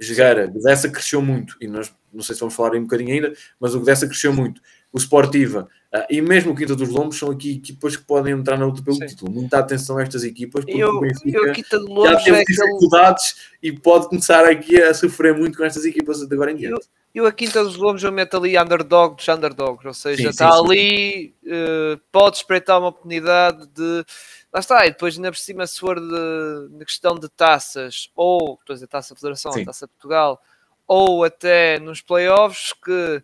jogar, 0.00 0.48
o 0.48 0.62
Dessa 0.62 0.88
cresceu 0.88 1.20
muito, 1.20 1.56
e 1.60 1.66
nós 1.66 1.94
não 2.12 2.22
sei 2.22 2.34
se 2.34 2.40
vamos 2.40 2.54
falar 2.54 2.72
aí 2.72 2.78
um 2.78 2.84
bocadinho 2.84 3.12
ainda, 3.12 3.32
mas 3.60 3.74
o 3.74 3.80
Dessa 3.80 4.06
cresceu 4.06 4.32
muito. 4.32 4.62
O 4.90 4.98
Sportiva 4.98 5.68
e 6.10 6.20
mesmo 6.20 6.52
o 6.52 6.56
Quinta 6.56 6.74
dos 6.74 6.88
Lombos 6.88 7.18
são 7.18 7.30
aqui 7.30 7.52
equipas 7.52 7.96
que 7.96 8.04
podem 8.04 8.34
entrar 8.34 8.58
na 8.58 8.66
luta 8.66 8.82
pelo 8.82 8.96
Sim. 8.96 9.06
título. 9.06 9.30
Muita 9.30 9.58
atenção 9.58 9.98
a 9.98 10.02
estas 10.02 10.24
equipas, 10.24 10.64
porque 10.64 10.82
eu, 10.82 10.90
o 10.90 11.00
Benfica 11.00 11.38
eu, 11.38 11.52
Quinta 11.52 11.78
Lombos 11.78 12.10
já 12.10 12.20
teve 12.24 12.36
é 12.38 12.44
dificuldades 12.44 13.36
aquele... 13.58 13.76
e 13.76 13.80
pode 13.80 14.08
começar 14.08 14.44
aqui 14.44 14.82
a 14.82 14.92
sofrer 14.92 15.36
muito 15.36 15.56
com 15.56 15.64
estas 15.64 15.84
equipas 15.84 16.18
de 16.18 16.34
agora 16.34 16.50
em 16.50 16.56
diante. 16.56 16.74
Eu 16.74 16.96
e 17.16 17.20
o 17.22 17.32
Quinta 17.32 17.64
dos 17.64 17.76
Lobos 17.76 18.04
eu 18.04 18.12
meto 18.12 18.36
ali 18.36 18.58
underdog 18.58 19.16
dos 19.16 19.26
underdogs, 19.26 19.86
ou 19.86 19.94
seja, 19.94 20.24
sim, 20.24 20.28
está 20.28 20.52
sim, 20.52 20.58
ali, 20.58 21.34
uh, 21.46 21.98
pode 22.12 22.36
espreitar 22.36 22.78
uma 22.78 22.88
oportunidade 22.88 23.66
de. 23.68 24.04
Lá 24.52 24.60
está, 24.60 24.84
e 24.84 24.90
depois 24.90 25.16
ainda 25.16 25.30
por 25.30 25.38
cima, 25.38 25.66
se 25.66 25.80
for 25.80 25.98
de, 25.98 26.76
de 26.78 26.84
questão 26.84 27.14
de 27.14 27.26
taças, 27.30 28.10
ou, 28.14 28.58
estou 28.60 28.74
a 28.74 28.76
dizer, 28.76 28.86
taça 28.86 29.16
Federação, 29.16 29.50
taça 29.64 29.88
Portugal, 29.88 30.42
ou 30.86 31.24
até 31.24 31.80
nos 31.80 32.02
playoffs, 32.02 32.74
que 32.84 33.22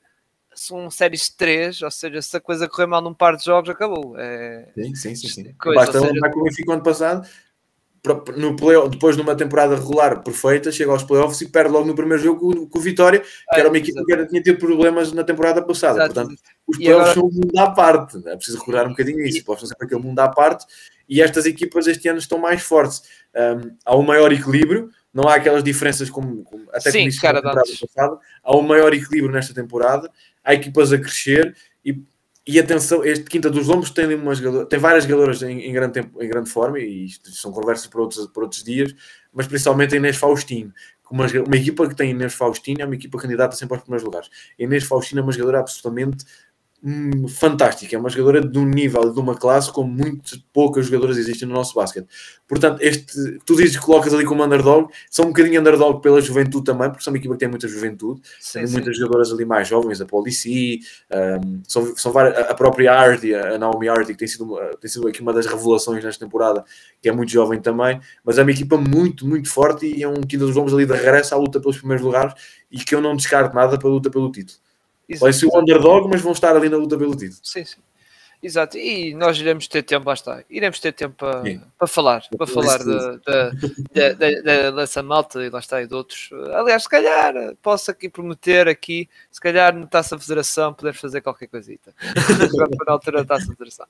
são 0.67 0.91
séries 0.91 1.27
de 1.27 1.37
3, 1.37 1.83
ou 1.83 1.91
seja, 1.91 2.23
se 2.23 2.37
a 2.37 2.41
coisa 2.41 2.69
correr 2.69 2.87
mal 2.87 3.03
num 3.03 3.15
par 3.15 3.37
de 3.37 3.45
jogos, 3.45 3.71
acabou. 3.71 4.15
É... 4.19 4.69
Sim, 4.75 4.95
sim, 4.95 5.15
sim. 5.15 5.29
sim. 5.29 5.55
Coisa, 5.55 5.81
Basta 5.81 5.99
seja... 6.01 6.13
lembrar 6.13 6.31
que 6.31 6.39
o 6.39 6.45
Benfica 6.45 6.73
ano 6.73 6.83
passado 6.83 7.29
no 8.37 8.57
depois 8.89 9.15
de 9.15 9.23
uma 9.23 9.37
temporada 9.37 9.77
regular 9.77 10.25
perfeita, 10.25 10.73
chega 10.73 10.91
aos 10.91 11.05
playoffs 11.05 11.41
e 11.41 11.49
perde 11.49 11.71
logo 11.71 11.87
no 11.87 11.95
primeiro 11.95 12.21
jogo 12.21 12.67
com, 12.67 12.79
o 12.79 12.83
Vitória, 12.83 13.21
que 13.21 13.61
era 13.61 13.69
uma 13.69 13.79
equipe 13.79 14.05
que 14.05 14.13
era, 14.13 14.27
tinha 14.27 14.43
tido 14.43 14.59
problemas 14.59 15.13
na 15.13 15.23
temporada 15.23 15.63
passada. 15.63 16.01
Exato. 16.01 16.15
Portanto, 16.15 16.41
os 16.67 16.79
playoffs 16.79 17.11
agora... 17.11 17.15
são 17.15 17.25
um 17.25 17.33
mundo 17.33 17.59
à 17.59 17.71
parte, 17.71 18.19
é 18.27 18.35
preciso 18.35 18.59
recordar 18.59 18.87
um 18.87 18.91
bocadinho 18.91 19.25
isso, 19.25 19.39
e... 19.39 19.43
pode 19.43 19.69
sempre 19.69 19.87
aquele 19.87 20.03
mundo 20.03 20.19
à 20.19 20.29
parte, 20.29 20.67
e 21.09 21.23
estas 21.23 21.47
equipas 21.47 21.87
este 21.87 22.09
ano 22.09 22.19
estão 22.19 22.39
mais 22.39 22.63
fortes. 22.63 23.03
Um, 23.37 23.77
há 23.85 23.97
um 23.97 24.03
maior 24.03 24.33
equilíbrio, 24.33 24.91
não 25.15 25.29
há 25.29 25.37
aquelas 25.37 25.63
diferenças 25.63 26.11
como, 26.11 26.43
como 26.43 26.65
até 26.73 26.91
Sim, 26.91 27.09
como 27.09 27.21
cara, 27.21 27.41
na 27.41 27.51
temporada 27.51 27.71
passada, 27.81 28.19
há 28.43 28.57
um 28.57 28.63
maior 28.63 28.93
equilíbrio 28.93 29.31
nesta 29.31 29.55
temporada, 29.55 30.11
há 30.45 30.55
equipas 30.55 30.93
a 30.93 30.99
crescer 30.99 31.57
e 31.85 32.03
e 32.47 32.59
atenção, 32.59 33.05
este 33.05 33.25
Quinta 33.25 33.49
dos 33.49 33.69
Lombos 33.69 33.91
tem, 33.91 34.13
uma 34.17 34.35
jogadora, 34.35 34.67
tem 34.67 34.79
várias 34.79 35.05
jogadoras 35.05 35.43
em, 35.43 35.61
em, 35.61 35.73
grande 35.73 35.93
tempo, 35.93 36.21
em 36.21 36.29
grande 36.29 36.51
forma, 36.51 36.79
e 36.81 37.05
isto 37.05 37.31
são 37.31 37.53
conversas 37.53 37.87
para 37.87 38.01
outros, 38.01 38.27
para 38.27 38.43
outros 38.43 38.65
dias, 38.65 38.93
mas 39.33 39.47
principalmente 39.47 39.95
a 39.95 39.99
Inês 39.99 40.17
Faustino. 40.17 40.73
Uma, 41.09 41.27
uma 41.27 41.57
equipa 41.57 41.87
que 41.87 41.95
tem 41.95 42.11
Inês 42.11 42.35
Faustino 42.35 42.83
é 42.83 42.85
uma 42.85 42.95
equipa 42.95 43.19
candidata 43.19 43.55
sempre 43.55 43.75
aos 43.75 43.83
primeiros 43.83 44.05
lugares. 44.05 44.29
A 44.59 44.63
Inês 44.63 44.83
Faustino 44.85 45.21
é 45.21 45.23
uma 45.23 45.31
jogadora 45.31 45.61
absolutamente 45.61 46.25
hum, 46.83 47.29
fantástica, 47.29 47.95
é 47.95 47.99
uma 47.99 48.11
jogadora 48.11 48.41
de 48.41 48.59
um 48.59 48.65
nível, 48.65 49.13
de 49.13 49.21
uma 49.21 49.37
classe 49.37 49.73
como 49.73 49.91
muito 49.91 50.43
poucas 50.53 50.87
jogadoras 50.87 51.17
existem 51.17 51.47
no 51.47 51.55
nosso 51.55 51.75
basquete. 51.75 52.07
Portanto, 52.49 52.81
este, 52.81 53.39
tu 53.47 53.57
dizes 53.57 53.77
que 53.77 53.85
colocas 53.85 54.13
ali 54.13 54.25
como 54.25 54.45
underdog, 54.45 54.93
são 55.11 55.27
um 55.27 55.29
bocadinho 55.29 55.61
underdog 55.61 56.03
pela 56.03 56.21
juventude 56.21 56.65
também, 56.65 56.91
porque 56.91 57.05
são 57.05 57.13
uma 57.13 57.19
equipa 57.19 57.35
que 57.35 57.41
tem 57.41 57.49
muita 57.49 57.69
juventude, 57.69 58.21
sim, 58.41 58.67
muitas 58.67 58.97
jogadoras 58.97 59.33
ali 59.33 59.45
mais 59.45 59.69
jovens, 59.69 60.01
a 60.01 60.07
Policy, 60.07 60.81
um, 61.43 61.61
são, 61.67 61.97
são 61.97 62.13
várias, 62.13 62.37
a 62.39 62.55
própria 62.55 62.93
Hardy, 62.93 63.35
a 63.35 63.59
Naomi 63.59 63.89
Hardy, 63.89 64.13
que 64.13 64.19
tem 64.19 64.29
sido, 64.29 64.59
tem 64.81 64.91
sido 64.91 65.07
aqui 65.07 65.21
uma 65.21 65.33
das 65.33 65.47
revelações 65.47 66.03
nesta 66.03 66.25
temporada, 66.25 66.65
que 67.01 67.09
é 67.09 67.13
muito 67.13 67.31
jovem 67.31 67.61
também, 67.61 68.01
mas 68.25 68.39
é 68.39 68.43
uma 68.43 68.51
equipa 68.51 68.77
muito, 68.77 69.27
muito 69.27 69.49
forte 69.49 69.87
e 69.87 70.03
é 70.03 70.09
um 70.09 70.21
quinto 70.21 70.47
dos 70.47 70.55
vamos 70.55 70.75
ali 70.75 70.85
de 70.85 70.93
regresso 70.93 71.35
à 71.35 71.39
luta 71.39 71.61
pelos 71.61 71.79
primeiros 71.79 72.05
lugares 72.05 72.35
e 72.71 72.79
que 72.79 72.95
eu 72.95 73.01
não 73.01 73.15
descarto 73.15 73.55
nada 73.55 73.79
para 73.79 73.89
a 73.89 73.93
luta 73.93 74.11
pelo 74.11 74.31
título. 74.33 74.59
Vai 75.19 75.33
ser 75.33 75.47
o 75.47 75.59
underdog, 75.59 76.09
mas 76.09 76.21
vão 76.21 76.33
estar 76.33 76.55
ali 76.57 76.69
na 76.69 76.77
luta 76.77 76.97
pelo 76.97 77.17
título. 77.17 77.41
Sim, 77.43 77.65
sim. 77.65 77.81
Exato, 78.43 78.77
e 78.77 79.15
nós 79.15 79.39
iremos 79.39 79.69
ter 79.69 79.85
tempo, 79.85 80.09
lá 80.09 80.15
está, 80.15 80.43
iremos 80.51 80.81
ter 80.81 80.91
tempo 80.91 81.15
para, 81.15 81.45
para 81.79 81.87
falar, 81.87 82.25
para 82.37 82.47
falar 82.49 82.81
dessa 84.75 85.01
malta 85.01 85.45
e 85.45 85.49
lá 85.49 85.61
está, 85.61 85.81
e 85.81 85.87
de 85.87 85.95
outros. 85.95 86.29
Aliás, 86.53 86.83
se 86.83 86.89
calhar 86.89 87.33
posso 87.63 87.93
aqui 87.93 88.09
prometer 88.09 88.67
aqui, 88.67 89.09
se 89.31 89.41
calhar 89.41 89.73
no 89.73 89.87
Taça 89.87 90.19
Federação 90.19 90.75
podemos 90.75 90.99
fazer 90.99 91.21
qualquer 91.21 91.47
coisita. 91.47 91.95
na 92.85 92.93
altura 92.93 93.23
da 93.23 93.37
Taça 93.37 93.47
Federação. 93.47 93.87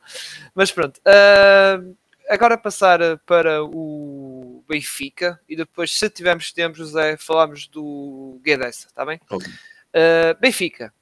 Mas 0.55 0.71
pronto, 0.71 0.99
uh, 0.99 1.97
agora 2.29 2.59
passar 2.59 3.01
para 3.25 3.65
o 3.65 4.63
Benfica 4.69 5.41
e 5.49 5.57
depois, 5.57 5.97
se 5.99 6.11
tivermos 6.11 6.53
tempo, 6.53 6.77
José, 6.77 7.17
falamos 7.17 7.67
do 7.69 8.39
Guedes, 8.45 8.85
está 8.85 9.07
bem? 9.07 9.19
Okay. 9.31 9.51
Uh, 9.51 10.39
Benfica, 10.39 10.93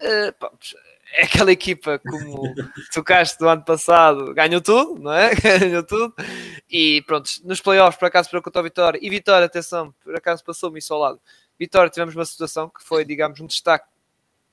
Uh, 0.00 0.34
é 1.12 1.24
aquela 1.24 1.52
equipa 1.52 1.98
como 1.98 2.42
tocaste 2.92 3.38
do 3.38 3.48
ano 3.48 3.64
passado, 3.64 4.34
ganhou 4.34 4.60
tudo, 4.60 5.00
não 5.00 5.12
é? 5.12 5.34
Ganhou 5.36 5.82
tudo. 5.82 6.14
E 6.68 7.02
pronto, 7.06 7.30
nos 7.44 7.60
playoffs, 7.60 7.98
por 7.98 8.06
acaso, 8.06 8.28
para 8.28 8.42
contra 8.42 8.60
a 8.60 8.64
Vitória, 8.64 8.98
e 9.00 9.08
Vitória, 9.08 9.46
atenção, 9.46 9.94
por 10.02 10.14
acaso 10.14 10.44
passou-me 10.44 10.78
isso 10.78 10.92
ao 10.92 11.00
lado. 11.00 11.20
Vitória, 11.58 11.90
tivemos 11.90 12.14
uma 12.14 12.24
situação 12.24 12.68
que 12.68 12.82
foi, 12.82 13.04
digamos, 13.04 13.40
um 13.40 13.46
destaque 13.46 13.86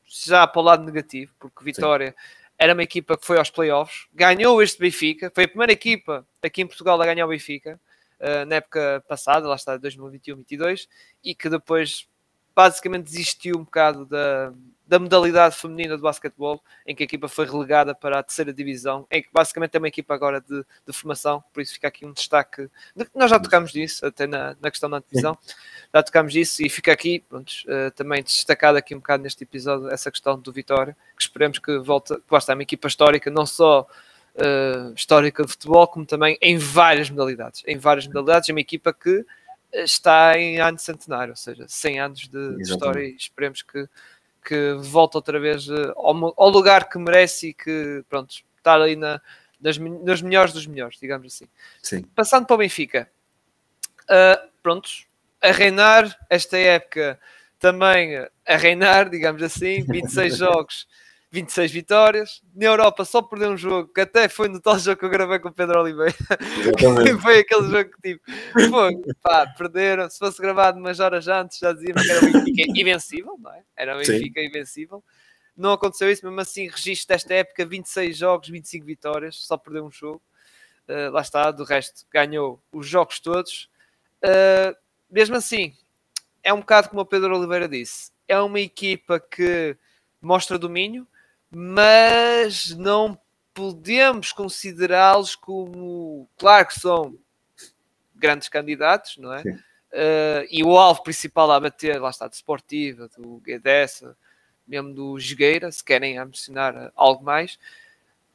já 0.05 0.45
para 0.45 0.61
o 0.61 0.63
lado 0.63 0.83
negativo, 0.85 1.33
porque 1.39 1.63
Vitória 1.63 2.11
Sim. 2.11 2.15
era 2.57 2.73
uma 2.73 2.83
equipa 2.83 3.17
que 3.17 3.25
foi 3.25 3.37
aos 3.37 3.49
playoffs, 3.49 4.07
ganhou 4.13 4.61
este 4.61 4.79
Benfica, 4.79 5.31
foi 5.33 5.45
a 5.45 5.47
primeira 5.47 5.73
equipa 5.73 6.25
aqui 6.41 6.61
em 6.61 6.67
Portugal 6.67 7.01
a 7.01 7.05
ganhar 7.05 7.25
o 7.25 7.29
Benfica, 7.29 7.79
uh, 8.19 8.45
na 8.45 8.57
época 8.57 9.03
passada, 9.07 9.47
lá 9.47 9.55
está, 9.55 9.77
2021-22, 9.79 10.87
e 11.23 11.33
que 11.33 11.49
depois 11.49 12.07
basicamente 12.55 13.05
desistiu 13.05 13.57
um 13.57 13.63
bocado 13.63 14.05
da 14.05 14.53
da 14.85 14.99
modalidade 14.99 15.55
feminina 15.55 15.95
de 15.95 16.01
basquetebol, 16.01 16.61
em 16.85 16.95
que 16.95 17.03
a 17.03 17.05
equipa 17.05 17.27
foi 17.27 17.45
relegada 17.45 17.95
para 17.95 18.19
a 18.19 18.23
terceira 18.23 18.53
divisão, 18.53 19.07
em 19.09 19.21
que 19.21 19.29
basicamente 19.31 19.75
é 19.75 19.79
uma 19.79 19.87
equipa 19.87 20.13
agora 20.13 20.41
de, 20.41 20.63
de 20.85 20.93
formação, 20.93 21.43
por 21.53 21.61
isso 21.61 21.73
fica 21.73 21.87
aqui 21.87 22.05
um 22.05 22.11
destaque. 22.11 22.69
De, 22.95 23.07
nós 23.15 23.29
já 23.29 23.39
tocamos 23.39 23.71
disso, 23.71 24.05
até 24.05 24.27
na, 24.27 24.55
na 24.61 24.69
questão 24.69 24.89
da 24.89 24.99
divisão, 24.99 25.37
já 25.93 26.03
tocamos 26.03 26.33
disso 26.33 26.63
e 26.63 26.69
fica 26.69 26.91
aqui, 26.91 27.23
pronto, 27.29 27.51
uh, 27.65 27.91
também 27.91 28.21
destacado 28.21 28.77
aqui 28.77 28.93
um 28.93 28.99
bocado 28.99 29.23
neste 29.23 29.43
episódio, 29.43 29.89
essa 29.89 30.11
questão 30.11 30.37
do 30.37 30.51
Vitória, 30.51 30.95
que 31.15 31.23
esperemos 31.23 31.59
que 31.59 31.77
volte, 31.79 32.13
que 32.15 32.23
basta, 32.29 32.51
é 32.51 32.55
uma 32.55 32.63
equipa 32.63 32.87
histórica, 32.87 33.31
não 33.31 33.45
só. 33.45 33.87
Uh, 34.35 34.91
histórica 34.95 35.45
de 35.45 35.51
futebol, 35.51 35.87
como 35.87 36.07
também 36.07 36.39
em 36.41 36.57
várias 36.57 37.07
modalidades. 37.07 37.61
Em 37.67 37.77
várias 37.77 38.07
modalidades, 38.07 38.49
é 38.49 38.51
uma 38.51 38.61
equipa 38.61 38.91
que 38.91 39.23
está 39.71 40.37
em 40.37 40.59
ano 40.59 40.77
centenário, 40.79 41.31
ou 41.31 41.35
seja, 41.35 41.65
100 41.67 41.99
anos 41.99 42.27
de, 42.27 42.55
de 42.55 42.63
história 42.63 43.03
e 43.03 43.15
esperemos 43.15 43.61
que 43.61 43.87
que 44.43 44.73
volta 44.79 45.17
outra 45.17 45.39
vez 45.39 45.67
uh, 45.67 45.93
ao, 45.95 46.33
ao, 46.37 46.49
lugar 46.49 46.89
que 46.89 46.97
merece 46.97 47.49
e 47.49 47.53
que, 47.53 48.03
pronto, 48.09 48.35
está 48.57 48.73
ali 48.73 48.95
na, 48.95 49.21
nas, 49.59 49.77
nas 49.77 50.21
melhores 50.21 50.53
dos 50.53 50.67
melhores, 50.67 50.99
digamos 50.99 51.33
assim. 51.33 51.45
Sim. 51.81 52.01
Passando 52.15 52.45
para 52.45 52.55
o 52.55 52.57
Benfica, 52.57 53.09
uh, 54.03 54.49
prontos, 54.61 55.07
a 55.41 55.51
reinar 55.51 56.17
esta 56.29 56.57
época 56.57 57.19
também 57.59 58.17
a 58.45 58.57
reinar, 58.57 59.07
digamos 59.11 59.41
assim, 59.41 59.83
26 59.83 60.37
jogos 60.37 60.87
26 61.33 61.71
vitórias. 61.71 62.43
Na 62.53 62.65
Europa 62.65 63.03
só 63.03 63.19
perdeu 63.19 63.49
um 63.49 63.57
jogo, 63.57 63.91
que 63.91 64.01
até 64.01 64.29
foi 64.29 64.47
no 64.47 64.61
tal 64.61 64.77
jogo 64.77 64.99
que 64.99 65.05
eu 65.05 65.09
gravei 65.09 65.39
com 65.39 65.49
o 65.49 65.51
Pedro 65.51 65.81
Oliveira. 65.81 66.13
foi 67.23 67.39
aquele 67.39 67.71
jogo 67.71 67.89
que 67.89 68.13
tipo, 68.13 68.23
pô, 68.69 69.15
pá, 69.19 69.47
perderam. 69.47 70.07
Se 70.11 70.19
fosse 70.19 70.39
gravado 70.39 70.77
umas 70.77 70.99
horas 70.99 71.27
antes, 71.27 71.57
já 71.57 71.73
dizíamos 71.73 72.03
que 72.03 72.11
era 72.11 72.19
o 72.19 72.31
Benfica 72.31 72.79
invencível, 72.79 73.35
não 73.41 73.51
é? 73.51 73.63
Era 73.75 73.95
o 73.95 73.97
Benfica 73.97 74.41
Sim. 74.41 74.47
invencível. 74.47 75.03
Não 75.57 75.71
aconteceu 75.71 76.11
isso, 76.11 76.23
mesmo 76.23 76.39
assim, 76.39 76.67
registro 76.67 77.07
desta 77.07 77.33
época: 77.33 77.65
26 77.65 78.15
jogos, 78.15 78.49
25 78.49 78.85
vitórias, 78.85 79.37
só 79.37 79.57
perdeu 79.57 79.85
um 79.85 79.91
jogo. 79.91 80.21
Uh, 80.87 81.09
lá 81.11 81.21
está, 81.21 81.49
do 81.49 81.63
resto, 81.63 82.05
ganhou 82.11 82.61
os 82.71 82.85
jogos 82.85 83.19
todos. 83.19 83.71
Uh, 84.23 84.77
mesmo 85.09 85.35
assim, 85.35 85.73
é 86.43 86.53
um 86.53 86.59
bocado 86.59 86.89
como 86.89 87.01
o 87.01 87.05
Pedro 87.07 87.35
Oliveira 87.35 87.67
disse: 87.67 88.11
é 88.27 88.39
uma 88.39 88.59
equipa 88.59 89.19
que 89.19 89.75
mostra 90.21 90.59
domínio, 90.59 91.07
mas 91.55 92.75
não 92.75 93.17
podemos 93.53 94.31
considerá-los 94.31 95.35
como. 95.35 96.27
Claro 96.37 96.67
que 96.67 96.79
são 96.79 97.17
grandes 98.15 98.49
candidatos, 98.49 99.17
não 99.17 99.33
é? 99.33 99.41
Uh, 99.41 100.47
e 100.49 100.63
o 100.63 100.75
alvo 100.77 101.03
principal 101.03 101.51
a 101.51 101.59
bater, 101.59 102.01
lá 102.01 102.09
está, 102.09 102.27
de 102.27 102.35
Sportiva, 102.35 103.07
do 103.15 103.37
Guedessa, 103.37 104.17
mesmo 104.67 104.93
do 104.93 105.19
Jogueira, 105.19 105.71
se 105.71 105.83
querem 105.83 106.17
ambicionar 106.17 106.91
algo 106.95 107.23
mais. 107.23 107.59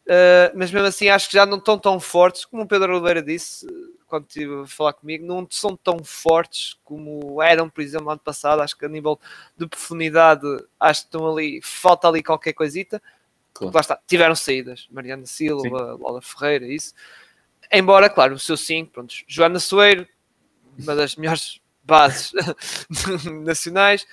Uh, 0.09 0.49
mas 0.55 0.71
mesmo 0.71 0.89
assim 0.89 1.11
acho 1.11 1.29
que 1.29 1.35
já 1.35 1.45
não 1.45 1.59
estão 1.59 1.79
tão 1.79 2.01
fortes, 2.01 2.47
como 2.47 2.63
o 2.63 2.67
Pedro 2.67 2.95
Oliveira 2.95 3.23
disse 3.23 3.67
quando 4.09 4.27
estive 4.27 4.63
a 4.63 4.67
falar 4.67 4.95
comigo, 4.95 5.27
não 5.27 5.47
são 5.51 5.77
tão 5.77 6.03
fortes 6.03 6.79
como 6.83 7.43
eram, 7.43 7.69
por 7.69 7.83
exemplo, 7.83 8.07
no 8.07 8.13
ano 8.13 8.21
passado. 8.21 8.63
Acho 8.63 8.77
que 8.77 8.87
a 8.87 8.89
nível 8.89 9.21
de 9.57 9.67
profundidade, 9.67 10.47
acho 10.81 11.03
que 11.03 11.07
estão 11.09 11.31
ali, 11.31 11.61
falta 11.63 12.09
ali 12.09 12.23
qualquer 12.23 12.55
coisita. 12.55 13.03
Claro. 13.53 13.75
Lá 13.75 13.81
está, 13.81 14.01
tiveram 14.07 14.35
saídas, 14.35 14.89
Mariana 14.91 15.27
Silva, 15.27 15.93
Lola 15.93 16.23
Ferreira, 16.23 16.67
isso. 16.67 16.95
Embora, 17.71 18.09
claro, 18.09 18.35
o 18.35 18.39
seu 18.39 18.57
5, 18.57 18.93
pronto, 18.93 19.15
Joana 19.27 19.61
Soeiro, 19.61 20.09
uma 20.79 20.95
das 20.95 21.15
melhores 21.17 21.61
bases 21.83 22.33
nacionais, 23.45 24.07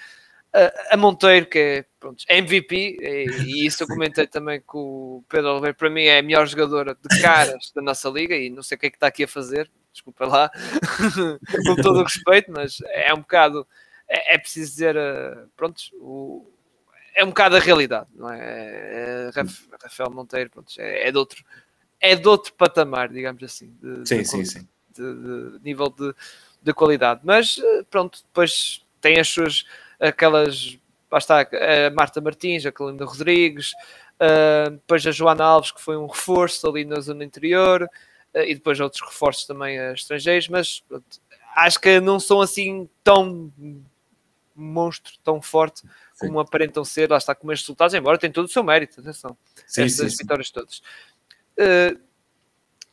a 0.90 0.98
Monteiro, 0.98 1.46
que 1.48 1.60
é 1.60 1.86
pronto, 2.00 2.24
MVP, 2.30 2.98
e, 3.02 3.66
isso 3.66 3.84
eu 3.84 3.88
comentei 3.88 4.26
também 4.26 4.62
com 4.62 4.80
o 5.18 5.26
Pedro 5.28 5.52
Oliveira, 5.52 5.74
para 5.74 5.90
mim 5.90 6.04
é 6.04 6.20
a 6.20 6.24
melhor 6.24 6.48
jogadora 6.48 6.96
de 6.96 7.22
caras 7.22 7.72
da 7.76 7.82
nossa 7.82 8.10
liga, 8.10 8.36
e 8.36 8.50
não 8.50 8.64
sei 8.64 8.76
o 8.78 8.80
que 8.80 8.86
é 8.86 8.90
que 8.90 8.96
está 8.96 9.08
aqui 9.08 9.24
a 9.24 9.28
fazer, 9.28 9.70
desculpa 9.92 10.26
lá, 10.26 10.50
com 11.66 11.76
todo 11.82 12.00
o 12.00 12.04
respeito, 12.04 12.52
mas 12.52 12.78
é 12.88 13.14
um 13.14 13.18
bocado, 13.18 13.68
é, 14.08 14.36
é 14.36 14.38
preciso 14.38 14.72
dizer, 14.72 14.96
uh, 14.96 15.50
pronto, 15.58 15.82
o, 15.96 16.50
é 17.16 17.24
um 17.24 17.30
bocado 17.30 17.58
a 17.58 17.60
realidade, 17.60 18.08
não 18.14 18.32
é? 18.32 18.40
é, 18.40 19.32
é 19.36 19.42
Rafael 19.84 20.12
Monteiro, 20.12 20.50
pronto, 20.50 20.72
é, 20.78 21.08
é, 21.08 21.12
de 21.12 21.18
outro, 21.18 21.44
é 22.00 22.16
de 22.16 22.28
outro 22.28 22.54
patamar, 22.54 23.10
digamos 23.10 23.44
assim, 23.44 23.76
de, 23.82 24.08
sim, 24.08 24.18
de, 24.20 24.26
sim, 24.26 24.46
sim. 24.46 24.68
De, 24.94 25.58
de 25.58 25.64
nível 25.64 25.90
de, 25.90 26.14
de 26.62 26.74
qualidade, 26.74 27.22
mas 27.24 27.58
eh, 27.58 27.84
pronto, 27.90 28.24
depois 28.24 28.82
tem 29.02 29.20
as 29.20 29.28
suas 29.28 29.66
aquelas, 30.00 30.78
lá 31.12 31.18
está, 31.18 31.42
a 31.42 31.90
Marta 31.94 32.22
Martins, 32.22 32.66
a 32.66 32.72
Calinda 32.72 33.06
Rodrigues, 33.06 33.74
uh, 34.20 34.72
depois 34.72 35.06
a 35.06 35.12
Joana 35.12 35.44
Alves, 35.44 35.72
que 35.72 35.82
foi 35.82 35.98
um 35.98 36.08
reforço 36.08 36.68
ali 36.68 36.86
na 36.86 37.00
zona 37.00 37.24
interior, 37.24 37.84
uh, 37.84 38.40
e 38.40 38.54
depois 38.54 38.80
outros 38.80 39.02
reforços 39.02 39.46
também 39.46 39.80
a 39.80 39.94
estrangeiros, 39.94 40.48
mas 40.50 40.80
pronto, 40.82 41.22
acho 41.56 41.80
que 41.80 42.00
não 42.00 42.20
são 42.20 42.42
assim 42.42 42.90
tão 43.04 43.52
monstro, 44.56 45.14
tão 45.24 45.42
forte 45.42 45.82
sim. 45.82 46.28
como 46.28 46.40
aparentam 46.40 46.84
ser, 46.86 47.10
lá 47.10 47.18
está 47.18 47.36
com 47.36 47.52
estes 47.52 47.68
resultados, 47.68 47.94
embora 47.94 48.18
tem 48.18 48.32
todo 48.32 48.46
o 48.46 48.50
seu 48.50 48.64
mérito, 48.64 49.02
atenção, 49.02 49.38
sim, 49.68 49.84
estas 49.84 50.12
sim, 50.12 50.18
vitórias 50.24 50.50
todas. 50.50 50.82
Uh, 51.58 52.05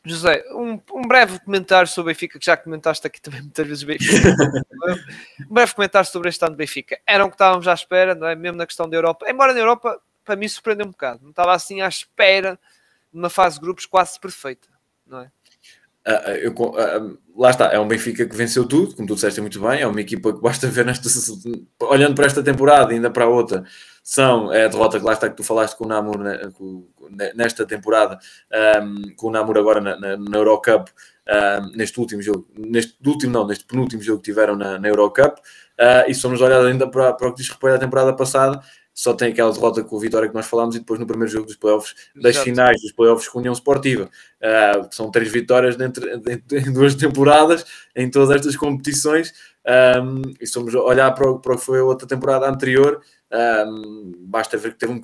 José, 0.05 0.43
um, 0.51 0.79
um, 0.93 1.01
breve 1.07 1.39
comentário 1.39 1.87
sobre 1.87 2.11
o 2.11 2.13
Benfica, 2.13 2.37
que 2.37 2.45
já 2.45 2.57
comentaste 2.57 3.07
aqui 3.07 3.21
também 3.21 3.41
muitas 3.41 3.65
vezes 3.65 3.83
Benfica. 3.83 4.35
um 5.49 5.53
breve 5.53 5.73
comentário 5.73 6.09
sobre 6.09 6.29
este 6.29 6.43
ano 6.43 6.55
do 6.55 6.57
Benfica. 6.57 6.99
Era 7.07 7.23
o 7.23 7.29
que 7.29 7.35
estávamos 7.35 7.67
à 7.67 7.73
espera, 7.73 8.13
não 8.13 8.27
é? 8.27 8.35
Mesmo 8.35 8.57
na 8.57 8.65
questão 8.65 8.89
da 8.89 8.97
Europa. 8.97 9.25
Embora 9.29 9.53
na 9.53 9.59
Europa, 9.59 10.01
para 10.25 10.35
mim, 10.35 10.47
surpreendeu 10.47 10.87
um 10.87 10.91
bocado. 10.91 11.21
Não 11.23 11.29
estava 11.29 11.53
assim 11.53 11.81
à 11.81 11.87
espera 11.87 12.59
de 13.11 13.17
uma 13.17 13.29
fase 13.29 13.55
de 13.55 13.61
grupos 13.61 13.85
quase 13.85 14.19
perfeita, 14.19 14.67
não 15.07 15.21
é? 15.21 15.31
Uh, 16.05 16.31
eu, 16.41 16.51
uh, 16.51 17.17
lá 17.33 17.49
está, 17.49 17.71
é 17.71 17.79
um 17.79 17.87
Benfica 17.87 18.25
que 18.25 18.35
venceu 18.35 18.67
tudo, 18.67 18.93
como 18.93 19.07
tu 19.07 19.15
disseste 19.15 19.39
muito 19.39 19.59
bem, 19.61 19.81
é 19.81 19.87
uma 19.87 20.01
equipa 20.01 20.33
que 20.33 20.41
basta 20.41 20.67
ver 20.67 20.85
nesta, 20.85 21.07
olhando 21.81 22.13
para 22.13 22.25
esta 22.25 22.43
temporada 22.43 22.91
e 22.91 22.95
ainda 22.95 23.09
para 23.09 23.23
a 23.23 23.29
outra, 23.29 23.63
são 24.03 24.51
é 24.51 24.65
a 24.65 24.67
derrota 24.67 24.99
que 24.99 25.05
lá 25.05 25.13
está 25.13 25.29
que 25.29 25.37
tu 25.37 25.43
falaste 25.45 25.77
com 25.77 25.85
o 25.85 25.87
Namur 25.87 26.17
nesta 27.33 27.65
temporada, 27.65 28.19
com 29.15 29.27
o 29.27 29.31
Namur 29.31 29.57
agora 29.57 29.79
na, 29.79 29.97
na, 29.97 30.17
na 30.17 30.37
Eurocup, 30.37 30.89
neste 31.73 31.97
último 32.01 32.21
jogo, 32.21 32.45
neste 32.53 32.97
último 33.05 33.31
não, 33.31 33.47
neste 33.47 33.63
penúltimo 33.63 34.01
jogo 34.01 34.21
que 34.21 34.29
tiveram 34.29 34.57
na, 34.57 34.77
na 34.77 34.89
Eurocup, 34.89 35.39
e 36.05 36.13
somos 36.13 36.41
olhados 36.41 36.67
ainda 36.67 36.85
para, 36.91 37.13
para 37.13 37.29
o 37.29 37.31
que 37.31 37.37
diz 37.37 37.49
respeito 37.49 37.75
à 37.75 37.79
temporada 37.79 38.13
passada, 38.13 38.61
só 38.93 39.13
tem 39.13 39.31
aquela 39.31 39.51
derrota 39.51 39.83
com 39.83 39.95
o 39.95 39.99
Vitória 39.99 40.29
que 40.29 40.35
nós 40.35 40.45
falámos 40.45 40.75
e 40.75 40.79
depois 40.79 40.99
no 40.99 41.07
primeiro 41.07 41.31
jogo 41.31 41.47
dos 41.47 41.55
playoffs, 41.55 41.95
das 42.15 42.35
Exato. 42.35 42.45
finais 42.45 42.81
dos 42.81 42.91
playoffs 42.91 43.27
com 43.27 43.39
a 43.39 43.41
União 43.41 43.53
Sportiva. 43.53 44.09
Uh, 44.41 44.87
são 44.91 45.09
três 45.09 45.31
vitórias 45.31 45.75
dentro, 45.75 46.19
dentro, 46.19 46.57
em 46.57 46.71
duas 46.71 46.93
temporadas 46.95 47.65
em 47.95 48.09
todas 48.09 48.35
estas 48.35 48.55
competições 48.55 49.33
um, 49.65 50.21
e 50.39 50.45
somos 50.45 50.75
olhar 50.75 51.11
para 51.11 51.29
o, 51.29 51.39
para 51.39 51.53
o 51.53 51.57
que 51.57 51.65
foi 51.65 51.79
a 51.79 51.83
outra 51.83 52.07
temporada 52.07 52.47
anterior. 52.47 53.01
Um, 53.31 54.13
basta 54.19 54.57
ver 54.57 54.73
que 54.73 54.79
teve 54.79 54.93
um, 54.93 55.01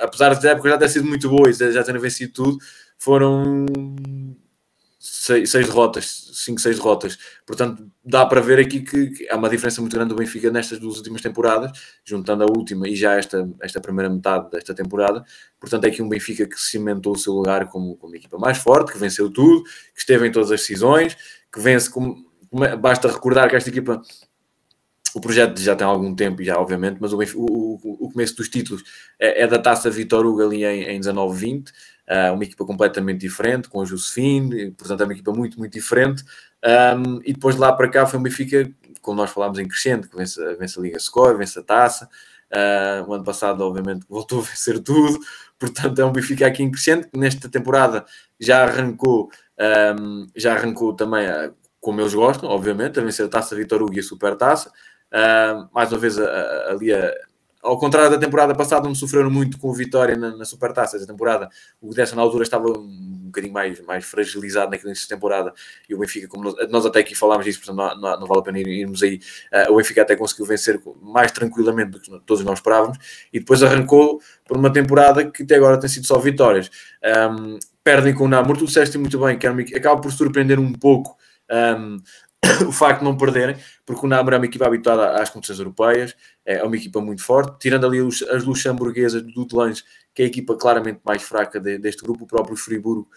apesar 0.00 0.34
de 0.34 0.46
época 0.46 0.70
já 0.70 0.78
ter 0.78 0.88
sido 0.88 1.06
muito 1.06 1.28
boa 1.28 1.50
e 1.50 1.52
já 1.52 1.82
terem 1.82 2.00
vencido 2.00 2.32
tudo, 2.32 2.58
foram 2.96 3.66
seis, 5.04 5.50
seis 5.50 5.66
derrotas, 5.66 6.30
cinco, 6.32 6.58
seis 6.60 6.76
derrotas. 6.76 7.18
Portanto, 7.46 7.86
dá 8.02 8.24
para 8.24 8.40
ver 8.40 8.58
aqui 8.58 8.80
que, 8.80 9.10
que 9.10 9.28
há 9.28 9.36
uma 9.36 9.50
diferença 9.50 9.82
muito 9.82 9.94
grande 9.94 10.08
do 10.08 10.16
Benfica 10.16 10.50
nestas 10.50 10.78
duas 10.78 10.96
últimas 10.96 11.20
temporadas, 11.20 11.78
juntando 12.02 12.42
a 12.42 12.46
última 12.46 12.88
e 12.88 12.96
já 12.96 13.14
esta, 13.14 13.46
esta 13.60 13.82
primeira 13.82 14.08
metade 14.08 14.50
desta 14.50 14.74
temporada. 14.74 15.22
Portanto, 15.60 15.84
é 15.84 15.88
aqui 15.88 16.00
um 16.00 16.08
Benfica 16.08 16.48
que 16.48 16.58
cimentou 16.58 17.12
o 17.12 17.18
seu 17.18 17.34
lugar 17.34 17.68
como, 17.68 17.96
como 17.96 18.16
equipa 18.16 18.38
mais 18.38 18.56
forte, 18.56 18.92
que 18.92 18.98
venceu 18.98 19.30
tudo, 19.30 19.62
que 19.62 20.00
esteve 20.00 20.26
em 20.26 20.32
todas 20.32 20.50
as 20.50 20.60
decisões, 20.60 21.14
que 21.52 21.60
vence 21.60 21.90
como. 21.90 22.32
Basta 22.80 23.08
recordar 23.08 23.50
que 23.50 23.56
esta 23.56 23.68
equipa 23.68 24.00
o 25.14 25.20
projeto 25.20 25.60
já 25.60 25.76
tem 25.76 25.86
algum 25.86 26.14
tempo, 26.14 26.42
já 26.42 26.58
obviamente, 26.58 26.98
mas 27.00 27.12
o, 27.12 27.18
o, 27.36 28.06
o 28.06 28.10
começo 28.10 28.34
dos 28.36 28.48
títulos 28.48 28.82
é, 29.18 29.42
é 29.42 29.46
da 29.46 29.58
taça 29.58 29.88
Vitor 29.90 30.26
Hugo 30.26 30.42
ali 30.42 30.64
em, 30.64 30.82
em 30.84 31.00
19-20, 31.00 31.70
uh, 32.08 32.34
uma 32.34 32.44
equipa 32.44 32.64
completamente 32.64 33.20
diferente, 33.20 33.68
com 33.68 33.80
a 33.80 33.84
Josefine, 33.84 34.70
portanto 34.72 35.00
é 35.00 35.04
uma 35.04 35.12
equipa 35.12 35.32
muito, 35.32 35.58
muito 35.58 35.72
diferente. 35.72 36.24
Um, 36.64 37.20
e 37.24 37.32
depois 37.32 37.54
de 37.54 37.60
lá 37.60 37.72
para 37.72 37.88
cá 37.88 38.06
foi 38.06 38.18
um 38.18 38.22
Benfica, 38.22 38.70
como 39.02 39.16
nós 39.16 39.30
falámos, 39.30 39.58
em 39.58 39.68
crescente, 39.68 40.08
que 40.08 40.16
vence, 40.16 40.54
vence 40.56 40.78
a 40.78 40.82
Liga 40.82 40.98
Score, 40.98 41.36
vence 41.36 41.58
a 41.58 41.62
taça. 41.62 42.08
Uh, 42.50 43.08
o 43.08 43.14
ano 43.14 43.24
passado, 43.24 43.60
obviamente, 43.62 44.06
voltou 44.08 44.40
a 44.40 44.42
vencer 44.42 44.78
tudo, 44.78 45.18
portanto 45.58 45.98
é 46.00 46.04
um 46.04 46.12
Benfica 46.12 46.46
aqui 46.46 46.62
em 46.62 46.70
crescente. 46.70 47.08
Nesta 47.14 47.48
temporada 47.48 48.04
já 48.40 48.64
arrancou, 48.64 49.30
um, 49.98 50.26
já 50.34 50.54
arrancou 50.54 50.94
também, 50.94 51.26
a, 51.26 51.52
como 51.80 52.00
eles 52.00 52.14
gostam, 52.14 52.48
obviamente, 52.48 52.98
a 52.98 53.02
vencer 53.02 53.26
a 53.26 53.28
taça 53.28 53.56
Vitor 53.56 53.82
Hugo 53.82 53.94
e 53.94 54.00
a 54.00 54.02
Super 54.02 54.36
Taça. 54.36 54.72
Mais 55.72 55.92
uma 55.92 55.98
vez, 55.98 56.18
ali 56.18 56.92
a, 56.92 57.12
ao 57.64 57.78
contrário 57.78 58.10
da 58.10 58.18
temporada 58.18 58.54
passada, 58.54 58.86
não 58.86 58.94
sofreram 58.94 59.30
muito 59.30 59.58
com 59.58 59.68
o 59.68 59.72
Vitória 59.72 60.16
na, 60.16 60.36
na 60.36 60.44
Supertaça. 60.44 60.96
Essa 60.96 61.06
temporada, 61.06 61.48
o 61.80 61.94
Dessa 61.94 62.14
na 62.14 62.22
altura 62.22 62.42
estava 62.44 62.68
um 62.68 63.24
bocadinho 63.26 63.52
mais, 63.52 63.80
mais 63.80 64.04
fragilizado 64.04 64.70
naquela 64.70 64.92
temporada 65.08 65.52
e 65.88 65.94
o 65.94 65.98
Benfica, 65.98 66.28
como 66.28 66.44
nós, 66.44 66.54
nós, 66.70 66.86
até 66.86 67.00
aqui 67.00 67.14
falámos 67.14 67.44
disso, 67.44 67.60
portanto 67.60 67.76
não, 67.76 68.00
não, 68.00 68.20
não 68.20 68.26
vale 68.26 68.40
a 68.40 68.42
pena 68.42 68.58
irmos 68.60 69.02
aí. 69.02 69.18
Uh, 69.52 69.72
o 69.72 69.76
Benfica 69.76 70.02
até 70.02 70.14
conseguiu 70.14 70.44
vencer 70.44 70.80
mais 71.02 71.32
tranquilamente 71.32 71.90
do 71.92 72.00
que 72.00 72.20
todos 72.26 72.44
nós 72.44 72.58
esperávamos 72.58 72.98
e 73.32 73.40
depois 73.40 73.62
arrancou 73.62 74.20
por 74.46 74.56
uma 74.56 74.70
temporada 74.70 75.30
que 75.30 75.42
até 75.42 75.56
agora 75.56 75.80
tem 75.80 75.88
sido 75.88 76.06
só 76.06 76.18
vitórias. 76.18 76.70
Um, 77.02 77.58
perdem 77.82 78.14
com 78.14 78.24
o 78.24 78.28
Namor, 78.28 78.56
tu 78.56 78.66
disseste 78.66 78.98
muito 78.98 79.18
bem, 79.18 79.38
que 79.38 79.46
acaba 79.74 80.00
por 80.00 80.12
surpreender 80.12 80.58
um 80.60 80.72
pouco. 80.72 81.16
Um, 81.50 81.98
o 82.66 82.72
facto 82.72 83.00
de 83.00 83.04
não 83.04 83.16
perderem, 83.16 83.56
porque 83.84 84.04
o 84.04 84.08
Namor 84.08 84.34
é 84.34 84.36
uma 84.36 84.46
equipa 84.46 84.66
habituada 84.66 85.20
às 85.20 85.30
competições 85.30 85.58
europeias, 85.58 86.16
é 86.44 86.62
uma 86.62 86.76
equipa 86.76 87.00
muito 87.00 87.22
forte, 87.22 87.58
tirando 87.58 87.86
ali 87.86 88.00
os, 88.00 88.22
as 88.22 88.44
luxemburguesas 88.44 89.22
do 89.22 89.44
Delange, 89.44 89.82
que 90.14 90.22
é 90.22 90.24
a 90.24 90.28
equipa 90.28 90.56
claramente 90.56 91.00
mais 91.04 91.22
fraca 91.22 91.58
de, 91.58 91.78
deste 91.78 92.02
grupo, 92.02 92.24
o 92.24 92.26
próprio 92.26 92.56
Friburgo 92.56 93.08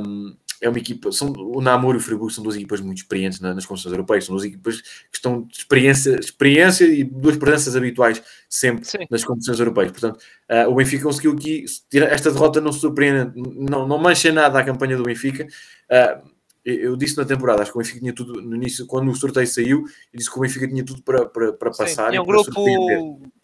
um, 0.00 0.36
é 0.60 0.68
uma 0.68 0.78
equipa, 0.78 1.12
são, 1.12 1.32
o 1.32 1.60
Namor 1.60 1.94
e 1.94 1.98
o 1.98 2.00
Friburgo 2.00 2.30
são 2.30 2.42
duas 2.42 2.56
equipas 2.56 2.80
muito 2.80 2.98
experientes 2.98 3.40
na, 3.40 3.54
nas 3.54 3.66
competições 3.66 3.92
europeias, 3.92 4.24
são 4.24 4.34
duas 4.34 4.46
equipas 4.46 4.80
que 4.80 5.16
estão 5.16 5.42
de 5.42 5.58
experiência, 5.58 6.18
experiência 6.18 6.84
e 6.84 7.04
duas 7.04 7.36
presenças 7.36 7.76
habituais 7.76 8.22
sempre 8.48 8.84
Sim. 8.84 9.06
nas 9.10 9.24
competições 9.24 9.58
europeias. 9.58 9.92
Portanto, 9.92 10.20
uh, 10.50 10.70
o 10.70 10.74
Benfica 10.74 11.04
conseguiu 11.04 11.32
aqui, 11.32 11.64
esta 11.92 12.30
derrota 12.30 12.60
não 12.60 12.72
surpreende, 12.72 13.32
não, 13.36 13.86
não 13.86 13.98
mancha 13.98 14.32
nada 14.32 14.58
a 14.58 14.64
campanha 14.64 14.96
do 14.96 15.02
Benfica. 15.02 15.46
Uh, 15.90 16.33
eu 16.64 16.96
disse 16.96 17.16
na 17.16 17.24
temporada, 17.24 17.62
acho 17.62 17.70
que 17.70 17.76
o 17.76 17.80
Benfica 17.80 18.00
tinha 18.00 18.14
tudo 18.14 18.40
no 18.40 18.56
início, 18.56 18.86
quando 18.86 19.10
o 19.10 19.14
sorteio 19.14 19.46
saiu, 19.46 19.84
eu 20.12 20.18
disse 20.18 20.30
que 20.30 20.38
o 20.38 20.40
Benfica 20.40 20.66
tinha 20.66 20.84
tudo 20.84 21.02
para, 21.02 21.26
para, 21.26 21.52
para 21.52 21.70
passar. 21.70 22.10
Sim, 22.10 22.16
e 22.16 22.20
um 22.20 22.24
grupo 22.24 22.50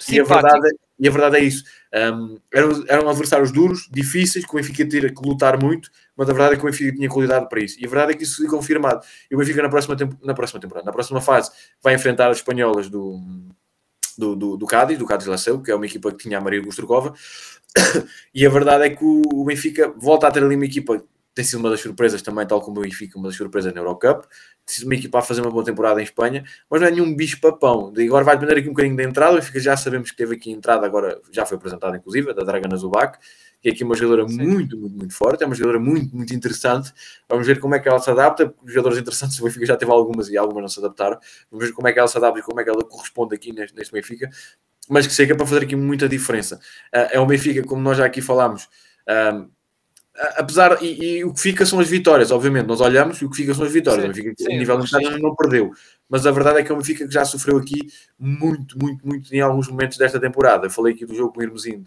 e 0.09 0.18
a, 0.18 0.24
verdade, 0.24 0.66
é, 0.66 0.70
e 0.98 1.09
a 1.09 1.10
verdade 1.10 1.36
é 1.36 1.40
isso. 1.40 1.62
Um, 1.94 2.38
eram, 2.52 2.84
eram 2.88 3.09
adversários 3.10 3.52
duros, 3.52 3.88
difíceis, 3.90 4.47
que 4.47 4.51
o 4.51 4.56
Benfica 4.56 4.86
tinha 4.86 5.12
que 5.12 5.28
lutar 5.28 5.62
muito, 5.62 5.90
mas 6.16 6.30
a 6.30 6.32
verdade 6.32 6.55
é 6.55 6.56
que 6.56 6.62
o 6.62 6.66
Benfica 6.66 6.97
tinha 6.97 7.09
qualidade 7.10 7.47
para 7.48 7.60
isso. 7.60 7.78
E 7.78 7.84
a 7.84 7.88
verdade 7.88 8.12
é 8.12 8.16
que 8.16 8.22
isso 8.22 8.38
foi 8.38 8.47
confirmado. 8.47 9.05
E 9.30 9.34
o 9.34 9.38
Benfica 9.38 9.62
na 9.62 9.68
próxima, 9.68 9.97
tempo, 9.97 10.16
na 10.24 10.32
próxima 10.32 10.59
temporada, 10.59 10.86
na 10.86 10.92
próxima 10.92 11.20
fase, 11.20 11.51
vai 11.82 11.94
enfrentar 11.94 12.30
as 12.30 12.38
espanholas 12.38 12.88
do, 12.88 13.20
do, 14.16 14.34
do, 14.34 14.56
do 14.56 14.66
Cádiz, 14.66 14.98
do 14.98 15.06
Cádiz 15.06 15.26
Laceu, 15.26 15.60
que 15.60 15.70
é 15.70 15.74
uma 15.74 15.84
equipa 15.84 16.10
que 16.10 16.18
tinha 16.18 16.38
a 16.38 16.40
Maria 16.40 16.62
Gustrukova. 16.62 17.12
e 18.34 18.47
a 18.47 18.51
verdade 18.51 18.84
é 18.84 18.90
que 18.90 19.05
o 19.05 19.44
Benfica 19.44 19.92
volta 19.97 20.26
a 20.26 20.30
ter 20.30 20.42
ali 20.42 20.56
uma 20.56 20.64
equipa 20.64 21.05
tem 21.41 21.45
sido 21.45 21.61
uma 21.61 21.71
das 21.71 21.81
surpresas 21.81 22.21
também, 22.21 22.47
tal 22.47 22.61
como 22.61 22.81
o 22.81 22.83
Benfica, 22.83 23.19
uma 23.19 23.29
das 23.29 23.37
surpresas 23.37 23.73
na 23.73 23.81
Eurocup. 23.81 24.27
Tem 24.67 24.75
sido 24.75 24.85
uma 24.85 24.95
equipa 24.95 25.19
a 25.21 25.23
fazer 25.23 25.41
uma 25.41 25.51
boa 25.51 25.65
temporada 25.65 25.99
em 25.99 26.05
Espanha, 26.05 26.45
mas 26.71 26.81
não 26.83 26.89
é 26.89 26.91
nenhum 26.91 27.17
bicho 27.17 27.41
papão. 27.41 27.93
E 27.97 28.07
agora 28.07 28.25
vai 28.25 28.37
depender 28.37 28.61
aqui 28.61 28.69
um 28.69 28.73
bocadinho 28.73 28.95
da 28.95 29.03
entrada. 29.05 29.33
O 29.33 29.37
Benfica 29.37 29.59
já 29.59 29.75
sabemos 29.75 30.11
que 30.11 30.17
teve 30.19 30.35
aqui 30.35 30.53
a 30.53 30.57
entrada, 30.57 30.85
agora 30.85 31.19
já 31.33 31.47
foi 31.47 31.57
apresentada, 31.57 31.97
inclusive, 31.97 32.35
da 32.35 32.45
Dragana 32.45 32.77
Zubac, 32.77 33.19
que 33.62 33.71
é 33.71 33.73
aqui 33.73 33.83
uma 33.83 33.95
jogadora 33.95 34.29
Sim. 34.29 34.37
muito, 34.37 34.77
muito, 34.77 34.97
muito 34.99 35.15
forte, 35.15 35.43
é 35.43 35.47
uma 35.47 35.55
jogadora 35.55 35.83
muito, 35.83 36.15
muito 36.15 36.35
interessante. 36.35 36.93
Vamos 37.27 37.47
ver 37.47 37.59
como 37.59 37.75
é 37.75 37.79
que 37.79 37.89
ela 37.89 37.99
se 37.99 38.11
adapta, 38.11 38.55
os 38.62 38.71
jogadores 38.71 38.99
interessantes, 38.99 39.41
o 39.41 39.45
Benfica 39.45 39.65
já 39.65 39.77
teve 39.79 39.91
algumas 39.91 40.29
e 40.29 40.37
algumas 40.37 40.61
não 40.61 40.69
se 40.69 40.79
adaptaram. 40.79 41.19
Vamos 41.51 41.69
ver 41.69 41.73
como 41.73 41.89
é 41.89 41.93
que 41.93 41.99
ela 41.99 42.09
se 42.09 42.19
adapta 42.19 42.39
e 42.39 42.43
como 42.43 42.61
é 42.61 42.65
que 42.65 42.69
ela 42.69 42.85
corresponde 42.85 43.35
aqui 43.35 43.51
neste, 43.51 43.75
neste 43.75 43.93
Benfica, 43.95 44.29
mas 44.91 45.07
que 45.07 45.12
sei 45.15 45.25
que 45.25 45.33
é 45.33 45.35
para 45.35 45.47
fazer 45.47 45.62
aqui 45.62 45.75
muita 45.75 46.07
diferença. 46.07 46.57
Uh, 46.95 47.09
é 47.12 47.19
um 47.21 47.27
Benfica, 47.27 47.62
como 47.65 47.81
nós 47.81 47.97
já 47.97 48.05
aqui 48.05 48.21
falámos, 48.21 48.65
uh, 49.09 49.49
apesar, 50.36 50.82
e, 50.82 51.18
e, 51.18 51.24
o 51.24 51.32
que 51.32 51.40
fica 51.40 51.64
são 51.64 51.80
as 51.80 51.88
vitórias, 51.88 52.30
obviamente, 52.30 52.66
nós 52.66 52.80
olhamos 52.80 53.20
e 53.20 53.24
o 53.24 53.30
que 53.30 53.36
fica 53.36 53.55
são 53.55 53.64
as 53.64 53.72
vitórias, 53.72 54.05
sim, 54.05 54.10
o 54.10 54.24
Benfica 54.24 54.44
sim, 54.44 54.55
a 54.55 54.59
nível 54.59 54.80
interno 54.80 55.18
não 55.18 55.34
perdeu, 55.34 55.72
mas 56.09 56.26
a 56.26 56.30
verdade 56.30 56.59
é 56.59 56.62
que 56.62 56.72
um 56.72 56.76
Benfica 56.76 57.06
que 57.06 57.12
já 57.12 57.24
sofreu 57.24 57.56
aqui 57.56 57.88
muito, 58.18 58.78
muito, 58.78 59.06
muito 59.06 59.34
em 59.34 59.40
alguns 59.40 59.68
momentos 59.68 59.97
desta 59.97 60.20
temporada. 60.20 60.66
Eu 60.66 60.70
falei 60.70 60.94
aqui 60.94 61.06
do 61.06 61.14
jogo 61.14 61.32
com 61.32 61.40
o 61.40 61.42
Irmezindo, 61.42 61.86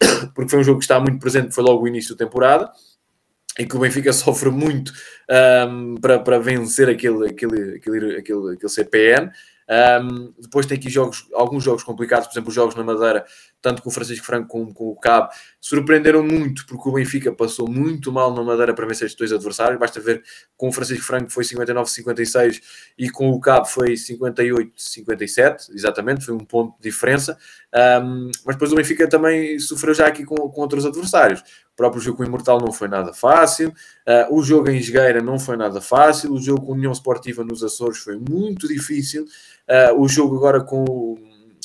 porque 0.34 0.50
foi 0.50 0.58
um 0.58 0.64
jogo 0.64 0.78
que 0.78 0.84
está 0.84 1.00
muito 1.00 1.18
presente, 1.18 1.54
foi 1.54 1.64
logo 1.64 1.84
o 1.84 1.88
início 1.88 2.14
da 2.14 2.24
temporada, 2.24 2.70
em 3.58 3.66
que 3.66 3.76
o 3.76 3.78
Benfica 3.78 4.12
sofre 4.14 4.50
muito 4.50 4.92
um, 5.70 5.94
para, 5.96 6.18
para 6.18 6.38
vencer 6.38 6.88
aquele, 6.88 7.28
aquele, 7.28 7.76
aquele, 7.76 8.16
aquele, 8.18 8.54
aquele 8.54 8.68
CPN. 8.68 9.30
Um, 9.68 10.32
depois 10.38 10.64
tem 10.64 10.78
aqui 10.78 10.88
jogos, 10.88 11.26
alguns 11.34 11.64
jogos 11.64 11.82
complicados, 11.82 12.28
por 12.28 12.34
exemplo, 12.34 12.48
os 12.50 12.54
jogos 12.54 12.74
na 12.76 12.84
Madeira, 12.84 13.24
tanto 13.60 13.82
com 13.82 13.88
o 13.88 13.92
Francisco 13.92 14.24
Franco 14.24 14.46
como 14.48 14.72
com 14.72 14.88
o 14.88 14.96
Cabo, 14.96 15.28
surpreenderam 15.60 16.22
muito 16.22 16.64
porque 16.66 16.88
o 16.88 16.92
Benfica 16.92 17.32
passou 17.32 17.68
muito 17.68 18.12
mal 18.12 18.32
na 18.32 18.42
Madeira 18.42 18.72
para 18.72 18.86
vencer 18.86 19.06
estes 19.06 19.18
dois 19.18 19.32
adversários. 19.32 19.78
Basta 19.78 20.00
ver 20.00 20.22
com 20.56 20.68
o 20.68 20.72
Francisco 20.72 21.04
Franco 21.04 21.30
foi 21.30 21.42
59-56 21.42 22.60
e 22.96 23.10
com 23.10 23.30
o 23.30 23.40
Cabo 23.40 23.66
foi 23.66 23.94
58-57, 23.94 25.70
exatamente, 25.74 26.24
foi 26.24 26.34
um 26.34 26.44
ponto 26.44 26.76
de 26.76 26.88
diferença. 26.88 27.36
Um, 27.74 28.30
mas 28.44 28.54
depois 28.54 28.72
o 28.72 28.76
Benfica 28.76 29.08
também 29.08 29.58
sofreu 29.58 29.94
já 29.94 30.06
aqui 30.06 30.24
com, 30.24 30.36
com 30.36 30.60
outros 30.60 30.86
adversários. 30.86 31.42
O 31.76 31.82
próprio 31.84 32.00
jogo 32.00 32.16
com 32.16 32.22
o 32.22 32.26
Imortal 32.26 32.58
não 32.58 32.72
foi 32.72 32.88
nada 32.88 33.12
fácil, 33.12 33.68
uh, 33.68 34.34
o 34.34 34.42
jogo 34.42 34.70
em 34.70 34.78
Esgueira 34.78 35.20
não 35.20 35.38
foi 35.38 35.58
nada 35.58 35.78
fácil, 35.78 36.32
o 36.32 36.40
jogo 36.40 36.64
com 36.64 36.72
a 36.72 36.74
União 36.74 36.90
Esportiva 36.90 37.44
nos 37.44 37.62
Açores 37.62 37.98
foi 37.98 38.16
muito 38.16 38.66
difícil, 38.66 39.24
uh, 39.24 40.00
o 40.00 40.08
jogo 40.08 40.36
agora 40.36 40.62
com 40.62 40.84
o, 40.84 41.18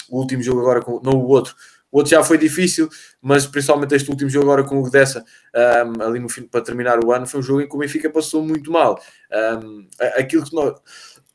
último 0.10 0.44
jogo 0.44 0.60
agora 0.60 0.82
com 0.82 1.00
não 1.02 1.14
o 1.14 1.28
outro 1.28 1.56
o 1.92 1.98
outro 1.98 2.12
já 2.12 2.24
foi 2.24 2.38
difícil, 2.38 2.88
mas 3.22 3.46
principalmente 3.46 3.94
este 3.94 4.10
último 4.10 4.30
jogo 4.30 4.46
agora 4.46 4.64
com 4.64 4.82
o 4.82 4.90
Dessa, 4.90 5.26
um, 5.54 6.02
ali 6.02 6.20
no 6.20 6.30
fim, 6.30 6.44
para 6.44 6.62
terminar 6.62 7.04
o 7.04 7.12
ano, 7.12 7.28
foi 7.28 7.42
um 7.42 7.44
jogo 7.44 7.62
em 7.62 7.68
que 7.68 7.76
o 7.76 7.80
Benfica 7.80 8.10
passou 8.10 8.42
muito 8.42 8.72
mal. 8.72 8.98
Um, 9.62 9.86
aquilo 10.16 10.46
que 10.46 10.56
nós, 10.56 10.80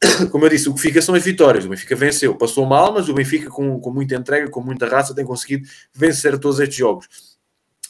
como 0.33 0.47
eu 0.47 0.49
disse, 0.49 0.69
o 0.69 0.75
que 0.75 0.81
fica 0.81 1.03
são 1.03 1.15
as 1.15 1.23
vitórias. 1.23 1.67
O 1.67 1.69
Benfica 1.69 1.95
venceu, 1.95 2.35
passou 2.35 2.65
mal, 2.65 2.93
mas 2.95 3.09
o 3.09 3.15
Benfica, 3.15 3.51
com, 3.51 3.79
com 3.79 3.91
muita 3.91 4.15
entrega, 4.15 4.51
com 4.51 4.63
muita 4.63 4.87
raça, 4.87 5.15
tem 5.15 5.27
conseguido 5.27 5.69
vencer 5.93 6.39
todos 6.39 6.59
estes 6.59 6.79
jogos. 6.79 7.36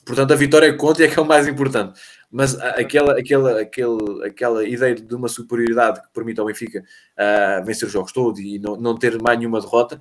Portanto, 0.07 0.33
a 0.33 0.37
vitória 0.37 0.73
conta 0.77 1.03
e 1.03 1.07
é 1.07 1.09
que 1.09 1.19
é 1.19 1.23
o 1.23 1.27
mais 1.27 1.49
importante 1.49 2.01
mas 2.31 2.59
aquela, 2.61 3.19
aquela, 3.19 3.61
aquela, 3.61 4.27
aquela 4.27 4.69
ideia 4.69 4.95
de 4.95 5.15
uma 5.15 5.29
superioridade 5.29 6.03
que 6.03 6.09
permite 6.13 6.41
ao 6.41 6.47
Benfica 6.47 6.81
uh, 6.81 7.65
vencer 7.65 7.87
os 7.87 7.93
jogos 7.93 8.13
todos 8.13 8.41
e 8.41 8.59
não, 8.59 8.77
não 8.77 8.95
ter 8.97 9.21
mais 9.23 9.39
nenhuma 9.39 9.61
derrota, 9.61 10.01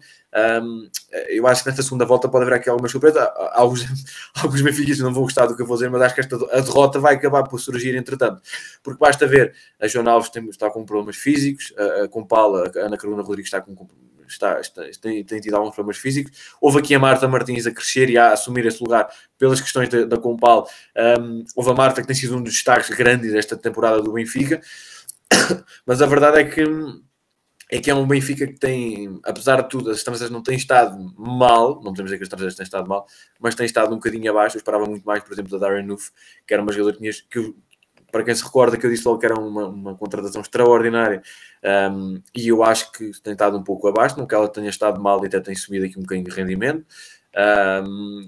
um, 0.61 0.89
eu 1.29 1.45
acho 1.47 1.63
que 1.63 1.69
nesta 1.69 1.83
segunda 1.83 2.03
volta 2.03 2.27
pode 2.27 2.43
haver 2.43 2.55
aqui 2.55 2.69
alguma 2.69 2.89
surpresa. 2.89 3.31
Alguns, 3.53 3.85
alguns 4.41 4.61
benfiquistas 4.61 5.05
não 5.05 5.13
vão 5.13 5.23
gostar 5.23 5.45
do 5.45 5.55
que 5.55 5.61
eu 5.61 5.65
vou 5.65 5.77
dizer, 5.77 5.89
mas 5.89 6.01
acho 6.01 6.15
que 6.15 6.21
esta, 6.21 6.35
a 6.35 6.59
derrota 6.59 6.99
vai 6.99 7.15
acabar 7.15 7.43
por 7.43 7.59
surgir 7.59 7.95
entretanto, 7.95 8.41
porque 8.83 8.99
basta 8.99 9.25
ver 9.27 9.53
a 9.79 9.87
João 9.87 10.09
Alves 10.09 10.29
tem, 10.29 10.45
está 10.49 10.69
com 10.69 10.83
problemas 10.83 11.15
físicos, 11.15 11.73
a 12.03 12.07
Compala, 12.07 12.71
a 12.75 12.79
Ana 12.79 12.97
Carolina 12.97 13.23
Rodrigues 13.23 13.47
está 13.47 13.61
com 13.61 13.75
está, 14.27 14.59
está, 14.59 14.83
tem, 15.01 15.23
tem, 15.23 15.39
tido 15.39 15.55
alguns 15.55 15.75
problemas 15.75 15.97
físicos. 15.97 16.55
Houve 16.61 16.79
aqui 16.79 16.95
a 16.95 16.99
Marta 16.99 17.27
Martins 17.27 17.65
a 17.65 17.71
crescer 17.71 18.09
e 18.09 18.17
a 18.17 18.33
assumir 18.33 18.65
esse 18.65 18.81
lugar 18.81 19.09
pelas 19.37 19.61
questões 19.61 19.89
da, 19.89 20.05
da 20.05 20.17
Compal. 20.17 20.67
Um, 21.19 21.43
houve 21.55 21.71
a 21.71 21.73
Marta 21.73 22.01
que 22.01 22.07
tem 22.07 22.15
sido 22.15 22.35
um 22.37 22.41
dos 22.41 22.53
destaques 22.53 22.89
grandes 22.95 23.33
desta 23.33 23.57
temporada 23.57 24.01
do 24.01 24.13
Benfica. 24.13 24.61
Mas 25.85 26.01
a 26.01 26.05
verdade 26.05 26.39
é 26.39 26.43
que 26.43 26.63
é 27.71 27.79
que 27.79 27.89
é 27.89 27.95
um 27.95 28.07
Benfica 28.07 28.45
que 28.45 28.59
tem, 28.59 29.19
apesar 29.23 29.61
de 29.61 29.69
tudo, 29.69 29.89
as 29.89 29.97
estrangeiras 29.97 30.29
não 30.29 30.43
têm 30.43 30.55
estado 30.55 30.97
mal, 31.17 31.75
não 31.81 31.91
podemos 31.91 32.11
dizer 32.11 32.17
que 32.17 32.23
as 32.23 32.27
estrangeiras 32.27 32.55
têm 32.55 32.63
estado 32.63 32.87
mal, 32.87 33.07
mas 33.39 33.55
têm 33.55 33.65
estado 33.65 33.91
um 33.91 33.95
bocadinho 33.95 34.29
abaixo. 34.29 34.55
Eu 34.55 34.59
esperava 34.59 34.85
muito 34.85 35.03
mais, 35.03 35.23
por 35.23 35.33
exemplo, 35.33 35.51
da 35.51 35.67
Darren 35.67 35.85
Nuff, 35.85 36.11
que 36.45 36.53
era 36.53 36.61
uma 36.61 36.71
jogadora 36.71 36.97
que, 37.29 37.55
para 38.15 38.23
quem 38.23 38.33
se 38.33 38.45
recorda 38.45 38.77
que 38.77 38.85
eu 38.85 38.89
disse 38.89 39.05
logo 39.05 39.19
que 39.19 39.25
era 39.25 39.37
uma, 39.37 39.67
uma 39.67 39.93
contratação 39.93 40.39
extraordinária 40.39 41.21
um, 41.91 42.21
e 42.33 42.47
eu 42.47 42.63
acho 42.63 42.89
que 42.93 43.11
tem 43.21 43.33
estado 43.33 43.57
um 43.57 43.61
pouco 43.61 43.89
abaixo, 43.89 44.17
não 44.17 44.25
que 44.25 44.33
ela 44.33 44.47
tenha 44.47 44.69
estado 44.69 45.01
mal 45.01 45.21
e 45.21 45.27
até 45.27 45.41
tem 45.41 45.53
subido 45.53 45.85
aqui 45.85 45.99
um 45.99 46.01
bocadinho 46.01 46.29
de 46.29 46.33
rendimento. 46.33 46.85
Um, 47.85 48.25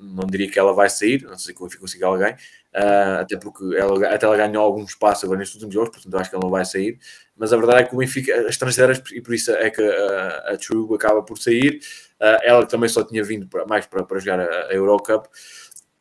não 0.00 0.26
diria 0.26 0.50
que 0.50 0.58
ela 0.58 0.72
vai 0.72 0.88
sair, 0.88 1.24
não 1.24 1.36
sei 1.36 1.52
como 1.52 1.68
consiga 1.78 2.06
alguém, 2.06 2.32
uh, 2.32 3.20
até 3.20 3.36
porque 3.36 3.76
ela, 3.76 4.08
até 4.08 4.24
ela 4.24 4.36
ganhou 4.38 4.64
algum 4.64 4.82
espaço 4.82 5.26
agora 5.26 5.40
nestes 5.40 5.56
últimos 5.56 5.74
jogos, 5.74 5.90
portanto 5.90 6.14
eu 6.14 6.20
acho 6.20 6.30
que 6.30 6.36
ela 6.36 6.44
não 6.44 6.50
vai 6.50 6.64
sair. 6.64 6.98
Mas 7.36 7.52
a 7.52 7.58
verdade 7.58 7.80
é 7.80 7.84
que 7.84 7.94
o 7.94 7.98
Benfica, 7.98 8.34
as 8.34 8.46
estrangeiras, 8.46 9.02
e 9.12 9.20
por 9.20 9.34
isso 9.34 9.50
é 9.50 9.68
que 9.68 9.82
a, 9.82 10.52
a 10.54 10.56
True 10.56 10.94
acaba 10.94 11.22
por 11.22 11.36
sair, 11.36 11.80
uh, 12.18 12.40
ela 12.42 12.64
também 12.64 12.88
só 12.88 13.04
tinha 13.04 13.22
vindo 13.22 13.46
para, 13.46 13.66
mais 13.66 13.84
para, 13.84 14.18
jogar 14.18 14.40
a, 14.40 14.68
a 14.68 14.72
Eurocup. 14.72 15.28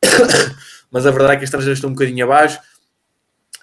mas 0.90 1.06
a 1.06 1.12
verdade 1.12 1.34
é 1.34 1.36
que 1.36 1.44
as 1.44 1.50
estrangeiras 1.50 1.80
estão 1.80 1.90
um 1.90 1.94
bocadinho 1.94 2.24
abaixo 2.24 2.62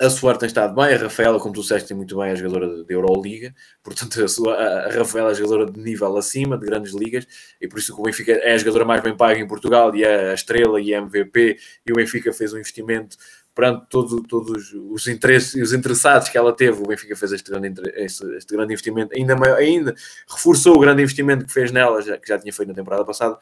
a 0.01 0.11
Suar 0.11 0.37
tem 0.37 0.47
estado 0.47 0.75
bem, 0.75 0.95
a 0.95 0.99
Rafaela, 0.99 1.39
como 1.39 1.55
tu 1.55 1.61
disseste, 1.61 1.89
tem 1.89 1.97
muito 1.97 2.17
bem, 2.19 2.31
a 2.31 2.35
jogadora 2.35 2.85
da 2.85 2.93
Euroliga, 2.93 3.55
portanto 3.83 4.23
a, 4.23 4.29
sua, 4.29 4.55
a 4.55 4.91
Rafaela 4.91 5.31
é 5.31 5.35
jogadora 5.35 5.71
de 5.71 5.81
nível 5.81 6.17
acima, 6.17 6.59
de 6.59 6.67
grandes 6.67 6.95
ligas, 6.95 7.27
e 7.61 7.69
por 7.69 7.79
isso 7.79 7.95
que 7.95 8.01
o 8.01 8.05
Benfica 8.05 8.33
é 8.33 8.55
a 8.55 8.59
jogadora 8.59 8.85
mais 8.85 9.03
bem 9.03 9.17
paga 9.17 9.39
em 9.39 9.47
Portugal, 9.47 9.95
e 9.95 10.05
é 10.05 10.31
a 10.31 10.35
estrela 10.35 10.81
e 10.81 10.95
a 10.95 10.99
MVP, 10.99 11.59
e 11.87 11.93
o 11.93 11.95
Benfica 11.95 12.33
fez 12.33 12.53
um 12.53 12.59
investimento 12.59 13.17
perante 13.55 13.87
todo, 13.89 14.21
todos 14.25 14.73
os 14.73 15.07
interesses 15.07 15.55
os 15.55 15.73
interessados 15.73 16.29
que 16.29 16.37
ela 16.37 16.53
teve, 16.53 16.83
o 16.83 16.87
Benfica 16.87 17.15
fez 17.15 17.33
este 17.33 17.51
grande, 17.51 17.81
este, 17.95 18.27
este 18.37 18.53
grande 18.53 18.73
investimento, 18.73 19.15
ainda, 19.17 19.37
maior, 19.37 19.59
ainda 19.59 19.95
reforçou 20.29 20.75
o 20.75 20.81
grande 20.81 21.03
investimento 21.03 21.47
que 21.47 21.53
fez 21.53 21.71
nela, 21.71 22.03
já, 22.03 22.19
que 22.19 22.29
já 22.29 22.39
tinha 22.39 22.53
feito 22.53 22.69
na 22.69 22.75
temporada 22.75 23.05
passada, 23.05 23.39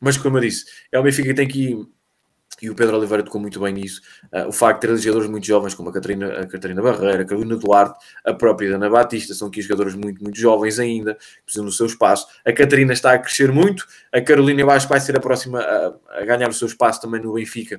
mas 0.00 0.16
como 0.16 0.38
eu 0.38 0.42
disse, 0.42 0.64
é 0.92 0.98
o 0.98 1.02
Benfica 1.02 1.28
que 1.28 1.34
tem 1.34 1.48
que 1.48 1.86
e 2.60 2.70
o 2.70 2.74
Pedro 2.74 2.96
Oliveira 2.96 3.22
tocou 3.22 3.40
muito 3.40 3.58
bem 3.60 3.72
nisso. 3.72 4.00
Uh, 4.32 4.48
o 4.48 4.52
facto 4.52 4.82
de 4.82 4.88
ter 4.88 4.96
jogadores 4.98 5.28
muito 5.28 5.46
jovens, 5.46 5.74
como 5.74 5.88
a 5.88 5.92
Catarina, 5.92 6.40
a 6.40 6.46
Catarina 6.46 6.82
Barreira, 6.82 7.22
a 7.22 7.24
Carolina 7.24 7.56
Duarte, 7.56 7.98
a 8.24 8.34
própria 8.34 8.76
Ana 8.76 8.90
Batista, 8.90 9.34
são 9.34 9.48
aqui 9.48 9.62
jogadores 9.62 9.94
muito, 9.94 10.22
muito 10.22 10.38
jovens 10.38 10.78
ainda, 10.78 11.16
precisam 11.44 11.64
do 11.64 11.72
seu 11.72 11.86
espaço. 11.86 12.26
A 12.44 12.52
Catarina 12.52 12.92
está 12.92 13.12
a 13.12 13.18
crescer 13.18 13.50
muito, 13.50 13.86
a 14.12 14.20
Carolina, 14.20 14.60
eu 14.60 14.70
acho 14.70 14.88
vai 14.88 15.00
ser 15.00 15.16
a 15.16 15.20
próxima 15.20 15.60
a, 15.60 15.94
a 16.20 16.24
ganhar 16.24 16.48
o 16.48 16.52
seu 16.52 16.68
espaço 16.68 17.00
também 17.00 17.20
no 17.20 17.32
Benfica. 17.32 17.78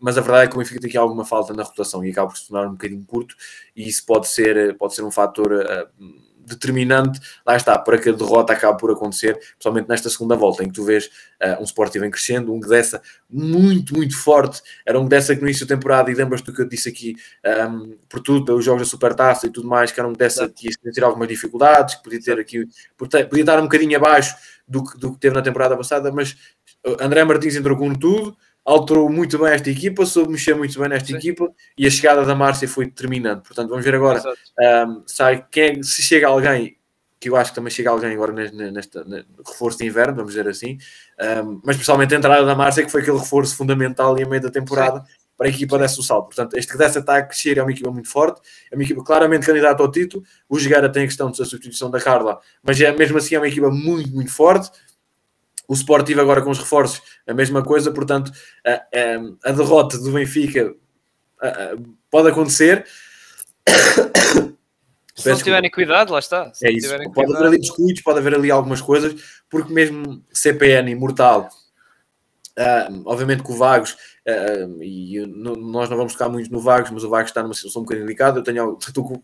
Mas 0.00 0.18
a 0.18 0.20
verdade 0.20 0.46
é 0.46 0.48
que 0.48 0.54
o 0.54 0.58
Benfica 0.58 0.80
tem 0.80 0.88
aqui 0.88 0.98
alguma 0.98 1.24
falta 1.24 1.54
na 1.54 1.62
rotação 1.62 2.04
e 2.04 2.10
acaba 2.10 2.28
por 2.28 2.36
se 2.36 2.48
tornar 2.48 2.66
um 2.68 2.72
bocadinho 2.72 3.04
curto, 3.04 3.36
e 3.76 3.88
isso 3.88 4.04
pode 4.04 4.28
ser, 4.28 4.76
pode 4.76 4.94
ser 4.94 5.02
um 5.02 5.10
fator. 5.10 5.52
Uh, 5.52 6.33
determinante, 6.46 7.20
lá 7.46 7.56
está, 7.56 7.78
para 7.78 7.98
que 7.98 8.08
a 8.08 8.12
derrota 8.12 8.52
acabe 8.52 8.78
por 8.78 8.90
acontecer, 8.90 9.36
principalmente 9.36 9.88
nesta 9.88 10.08
segunda 10.10 10.36
volta, 10.36 10.62
em 10.62 10.68
que 10.68 10.74
tu 10.74 10.84
vês 10.84 11.06
uh, 11.42 11.60
um 11.60 11.64
Sporting 11.64 12.10
crescendo, 12.10 12.52
um 12.52 12.60
dessa 12.60 13.00
muito, 13.28 13.94
muito 13.94 14.16
forte, 14.16 14.62
era 14.86 14.98
um 14.98 15.06
dessa 15.06 15.34
que 15.34 15.40
no 15.40 15.48
início 15.48 15.66
da 15.66 15.74
temporada, 15.74 16.10
e 16.10 16.14
lembras-te 16.14 16.46
do 16.46 16.54
que 16.54 16.62
eu 16.62 16.68
disse 16.68 16.88
aqui, 16.88 17.14
um, 17.70 17.96
por 18.08 18.20
tudo, 18.20 18.44
pelos 18.44 18.64
jogos 18.64 18.82
da 18.82 18.88
Supertaça 18.88 19.46
e 19.46 19.50
tudo 19.50 19.68
mais, 19.68 19.90
que 19.90 20.00
era 20.00 20.08
um 20.08 20.12
dessa 20.12 20.48
que 20.48 20.68
ia 20.68 20.92
ter 20.92 21.04
algumas 21.04 21.28
dificuldades, 21.28 21.94
que 21.96 22.02
podia 22.02 22.20
ter 22.20 22.38
aqui, 22.38 22.66
podia 22.96 23.40
estar 23.40 23.58
um 23.58 23.64
bocadinho 23.64 23.96
abaixo 23.96 24.36
do 24.66 24.84
que, 24.84 24.98
do 24.98 25.12
que 25.12 25.18
teve 25.18 25.34
na 25.34 25.42
temporada 25.42 25.76
passada, 25.76 26.10
mas 26.10 26.36
André 27.00 27.24
Martins 27.24 27.56
entrou 27.56 27.76
com 27.76 27.94
tudo, 27.94 28.36
alterou 28.64 29.10
muito 29.10 29.38
bem 29.38 29.52
esta 29.52 29.68
equipa, 29.68 30.06
soube 30.06 30.32
mexer 30.32 30.54
muito 30.54 30.78
bem 30.78 30.88
nesta 30.88 31.08
Sim. 31.08 31.16
equipa 31.16 31.52
e 31.76 31.86
a 31.86 31.90
chegada 31.90 32.24
da 32.24 32.34
Márcia 32.34 32.66
foi 32.66 32.86
determinante. 32.86 33.42
Portanto, 33.42 33.68
vamos 33.68 33.84
ver 33.84 33.94
agora 33.94 34.22
um, 34.88 35.02
sai, 35.06 35.44
quem, 35.50 35.82
se 35.82 36.02
chega 36.02 36.28
alguém, 36.28 36.76
que 37.20 37.28
eu 37.28 37.36
acho 37.36 37.50
que 37.50 37.56
também 37.56 37.70
chega 37.70 37.90
alguém 37.90 38.12
agora 38.12 38.32
neste, 38.32 38.98
reforço 39.46 39.78
de 39.78 39.86
inverno, 39.86 40.16
vamos 40.16 40.32
dizer 40.32 40.48
assim, 40.48 40.78
um, 41.44 41.60
mas 41.62 41.76
principalmente 41.76 42.14
a 42.14 42.18
entrada 42.18 42.44
da 42.44 42.54
Márcia, 42.54 42.84
que 42.84 42.90
foi 42.90 43.02
aquele 43.02 43.18
reforço 43.18 43.54
fundamental 43.54 44.18
e 44.18 44.22
a 44.22 44.28
meio 44.28 44.40
da 44.40 44.50
temporada. 44.50 45.00
Sim. 45.00 45.24
Para 45.36 45.48
a 45.48 45.50
equipa 45.50 45.76
desse 45.76 45.98
o 45.98 46.02
salto. 46.04 46.26
Portanto, 46.26 46.56
este 46.56 46.70
que 46.70 46.78
dessa 46.78 47.00
está 47.00 47.16
a 47.16 47.22
crescer 47.24 47.58
é 47.58 47.62
uma 47.62 47.72
equipa 47.72 47.90
muito 47.90 48.08
forte, 48.08 48.40
é 48.70 48.76
uma 48.76 48.84
equipa 48.84 49.02
claramente 49.02 49.44
candidata 49.44 49.82
ao 49.82 49.90
título. 49.90 50.22
O 50.48 50.56
Jogueira 50.60 50.88
tem 50.88 51.02
a 51.02 51.06
questão 51.06 51.26
da 51.28 51.34
substituição 51.34 51.90
da 51.90 52.00
Carla, 52.00 52.38
mas 52.62 52.80
é, 52.80 52.92
mesmo 52.92 53.18
assim 53.18 53.34
é 53.34 53.38
uma 53.38 53.48
equipa 53.48 53.68
muito, 53.68 54.10
muito 54.10 54.30
forte. 54.30 54.70
O 55.66 55.74
Sportivo 55.74 56.20
agora 56.20 56.42
com 56.42 56.50
os 56.50 56.58
reforços, 56.58 57.02
a 57.26 57.34
mesma 57.34 57.62
coisa, 57.62 57.90
portanto, 57.90 58.30
a, 58.66 58.72
a, 58.72 59.50
a 59.50 59.52
derrota 59.52 59.98
do 59.98 60.12
Benfica 60.12 60.74
a, 61.40 61.76
pode 62.10 62.28
acontecer. 62.28 62.86
Se 65.14 65.30
não 65.30 65.36
tiverem 65.38 65.70
cuidado, 65.70 66.12
lá 66.12 66.18
está. 66.18 66.52
Se 66.52 66.66
é 66.66 66.72
isso. 66.72 66.88
Pode 66.88 67.12
cuidado. 67.12 67.36
haver 67.36 67.46
ali 67.46 67.58
descuidos, 67.58 68.02
pode 68.02 68.18
haver 68.18 68.34
ali 68.34 68.50
algumas 68.50 68.80
coisas, 68.80 69.14
porque 69.48 69.72
mesmo 69.72 70.24
CPN 70.32 70.90
imortal 70.90 71.48
Uh, 72.56 73.02
obviamente 73.06 73.42
que 73.42 73.50
o 73.50 73.56
Vagos, 73.56 73.96
uh, 74.28 74.80
e 74.80 75.26
nós 75.26 75.90
não 75.90 75.96
vamos 75.96 76.12
tocar 76.12 76.28
muito 76.28 76.52
no 76.52 76.60
Vagos, 76.60 76.90
mas 76.92 77.02
o 77.02 77.08
Vagos 77.08 77.30
está 77.30 77.42
numa 77.42 77.54
situação 77.54 77.82
um 77.82 77.84
bocadinho 77.84 78.06
delicada. 78.06 78.38
Eu 78.38 78.44
tenho, 78.44 78.78
estou, 78.86 79.22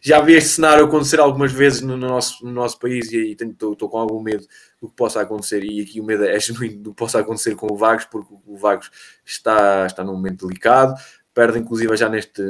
já 0.00 0.20
vi 0.20 0.34
este 0.34 0.50
cenário 0.50 0.84
acontecer 0.84 1.20
algumas 1.20 1.52
vezes 1.52 1.80
no, 1.80 1.96
no 1.96 2.08
nosso, 2.08 2.44
no 2.44 2.52
nosso 2.52 2.78
país 2.78 3.10
e 3.12 3.32
estou, 3.32 3.72
estou, 3.72 3.88
com 3.88 3.98
algum 3.98 4.22
medo 4.22 4.46
do 4.80 4.88
que 4.88 4.96
possa 4.96 5.20
acontecer. 5.20 5.64
E 5.64 5.80
aqui 5.80 6.00
o 6.00 6.04
medo 6.04 6.24
é 6.24 6.38
genuíno 6.40 6.82
do 6.82 6.90
que 6.90 6.96
possa 6.96 7.20
acontecer 7.20 7.54
com 7.54 7.72
o 7.72 7.76
Vagos, 7.76 8.04
porque 8.04 8.32
o 8.46 8.56
Vagos 8.56 8.90
está, 9.24 9.86
está 9.86 10.04
num 10.04 10.12
momento 10.12 10.46
delicado, 10.46 10.94
perde 11.34 11.58
inclusive 11.58 11.96
já 11.96 12.08
neste 12.08 12.42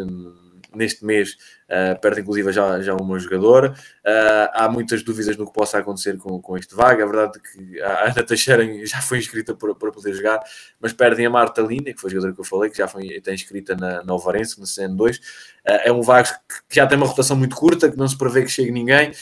neste 0.75 1.05
mês 1.05 1.37
uh, 1.69 1.99
perde 2.01 2.21
inclusive 2.21 2.53
já, 2.53 2.81
já 2.81 2.95
uma 2.95 3.19
jogadora. 3.19 3.73
Uh, 4.05 4.49
há 4.53 4.69
muitas 4.69 5.03
dúvidas 5.03 5.37
no 5.37 5.47
que 5.47 5.53
possa 5.53 5.79
acontecer 5.79 6.17
com, 6.19 6.41
com 6.41 6.57
este 6.57 6.75
vaga. 6.75 7.03
É 7.03 7.07
verdade 7.07 7.41
que 7.41 7.81
a 7.81 8.05
Ana 8.07 8.23
Teixeira 8.23 8.87
já 8.87 9.01
foi 9.01 9.19
inscrita 9.19 9.55
para, 9.55 9.75
para 9.75 9.91
poder 9.91 10.13
jogar, 10.15 10.41
mas 10.81 10.93
perdem 10.93 11.27
a 11.27 11.31
Marta 11.31 11.63
Lina, 11.63 11.93
que 11.93 12.01
foi 12.01 12.09
a 12.09 12.13
jogadora 12.13 12.35
que 12.35 12.41
eu 12.41 12.45
falei, 12.45 12.71
que 12.71 12.79
já 12.79 12.89
foi 12.89 13.07
está 13.07 13.33
inscrita 13.33 13.75
na, 13.75 14.03
na 14.03 14.13
Alvarense, 14.13 14.59
na 14.59 14.67
CN2. 14.67 15.19
Uh, 15.19 15.21
é 15.85 15.93
um 15.93 16.03
vago 16.03 16.29
que 16.69 16.77
já 16.77 16.87
tem 16.87 16.97
uma 16.97 17.07
rotação 17.07 17.37
muito 17.37 17.57
curta, 17.57 17.91
que 17.91 17.97
não 17.97 18.09
se 18.09 18.17
prevê 18.17 18.43
que 18.43 18.51
chegue 18.51 18.71
ninguém 18.71 19.13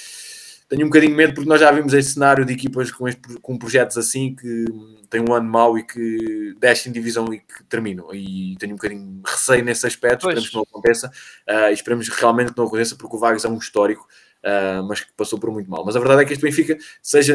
tenho 0.68 0.82
um 0.82 0.88
bocadinho 0.88 1.12
de 1.12 1.16
medo 1.16 1.34
porque 1.34 1.48
nós 1.48 1.60
já 1.60 1.70
vimos 1.70 1.94
este 1.94 2.12
cenário 2.12 2.44
de 2.44 2.52
equipas 2.52 2.90
com, 2.90 3.06
este, 3.06 3.20
com 3.40 3.56
projetos 3.56 3.96
assim 3.96 4.34
que 4.34 4.64
têm 5.08 5.20
um 5.20 5.32
ano 5.32 5.48
mau 5.48 5.78
e 5.78 5.84
que 5.84 6.54
descem 6.58 6.92
divisão 6.92 7.32
e 7.32 7.38
que 7.38 7.64
terminam. 7.68 8.12
E 8.12 8.56
tenho 8.58 8.72
um 8.72 8.76
bocadinho 8.76 9.22
de 9.24 9.30
receio 9.30 9.64
nesse 9.64 9.86
aspecto. 9.86 10.22
Pois. 10.22 10.38
Esperemos 10.38 10.50
que 10.50 10.56
não 10.56 10.62
aconteça. 10.62 11.10
Uh, 11.48 11.72
esperemos 11.72 12.08
realmente 12.08 12.52
que 12.52 12.58
não 12.58 12.66
aconteça 12.66 12.96
porque 12.96 13.16
o 13.16 13.18
Vargas 13.18 13.44
é 13.44 13.48
um 13.48 13.58
histórico. 13.58 14.06
Uh, 14.44 14.82
mas 14.86 15.00
que 15.00 15.12
passou 15.16 15.40
por 15.40 15.50
muito 15.50 15.68
mal. 15.68 15.84
Mas 15.84 15.96
a 15.96 15.98
verdade 15.98 16.22
é 16.22 16.24
que 16.24 16.32
este 16.32 16.42
Benfica, 16.42 16.78
seja 17.02 17.34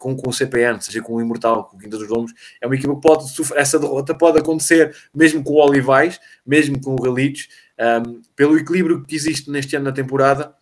com, 0.00 0.16
com 0.16 0.30
o 0.30 0.32
CPN, 0.32 0.80
seja 0.80 1.00
com 1.00 1.14
o 1.14 1.20
Imortal, 1.20 1.64
com 1.64 1.76
o 1.76 1.78
Quinta 1.78 1.96
dos 1.96 2.08
Domos, 2.08 2.32
é 2.60 2.66
uma 2.66 2.74
equipa 2.74 2.92
que 2.92 3.00
pode 3.00 3.30
sofrer, 3.30 3.60
essa 3.60 3.78
derrota 3.78 4.12
pode 4.16 4.40
acontecer 4.40 4.96
mesmo 5.14 5.44
com 5.44 5.52
o 5.52 5.64
Olivais, 5.64 6.18
mesmo 6.44 6.80
com 6.80 6.94
o 6.94 6.96
Galitos, 6.96 7.46
um, 7.78 8.20
pelo 8.34 8.58
equilíbrio 8.58 9.04
que 9.04 9.14
existe 9.14 9.48
neste 9.48 9.76
ano 9.76 9.84
na 9.84 9.92
temporada, 9.92 10.56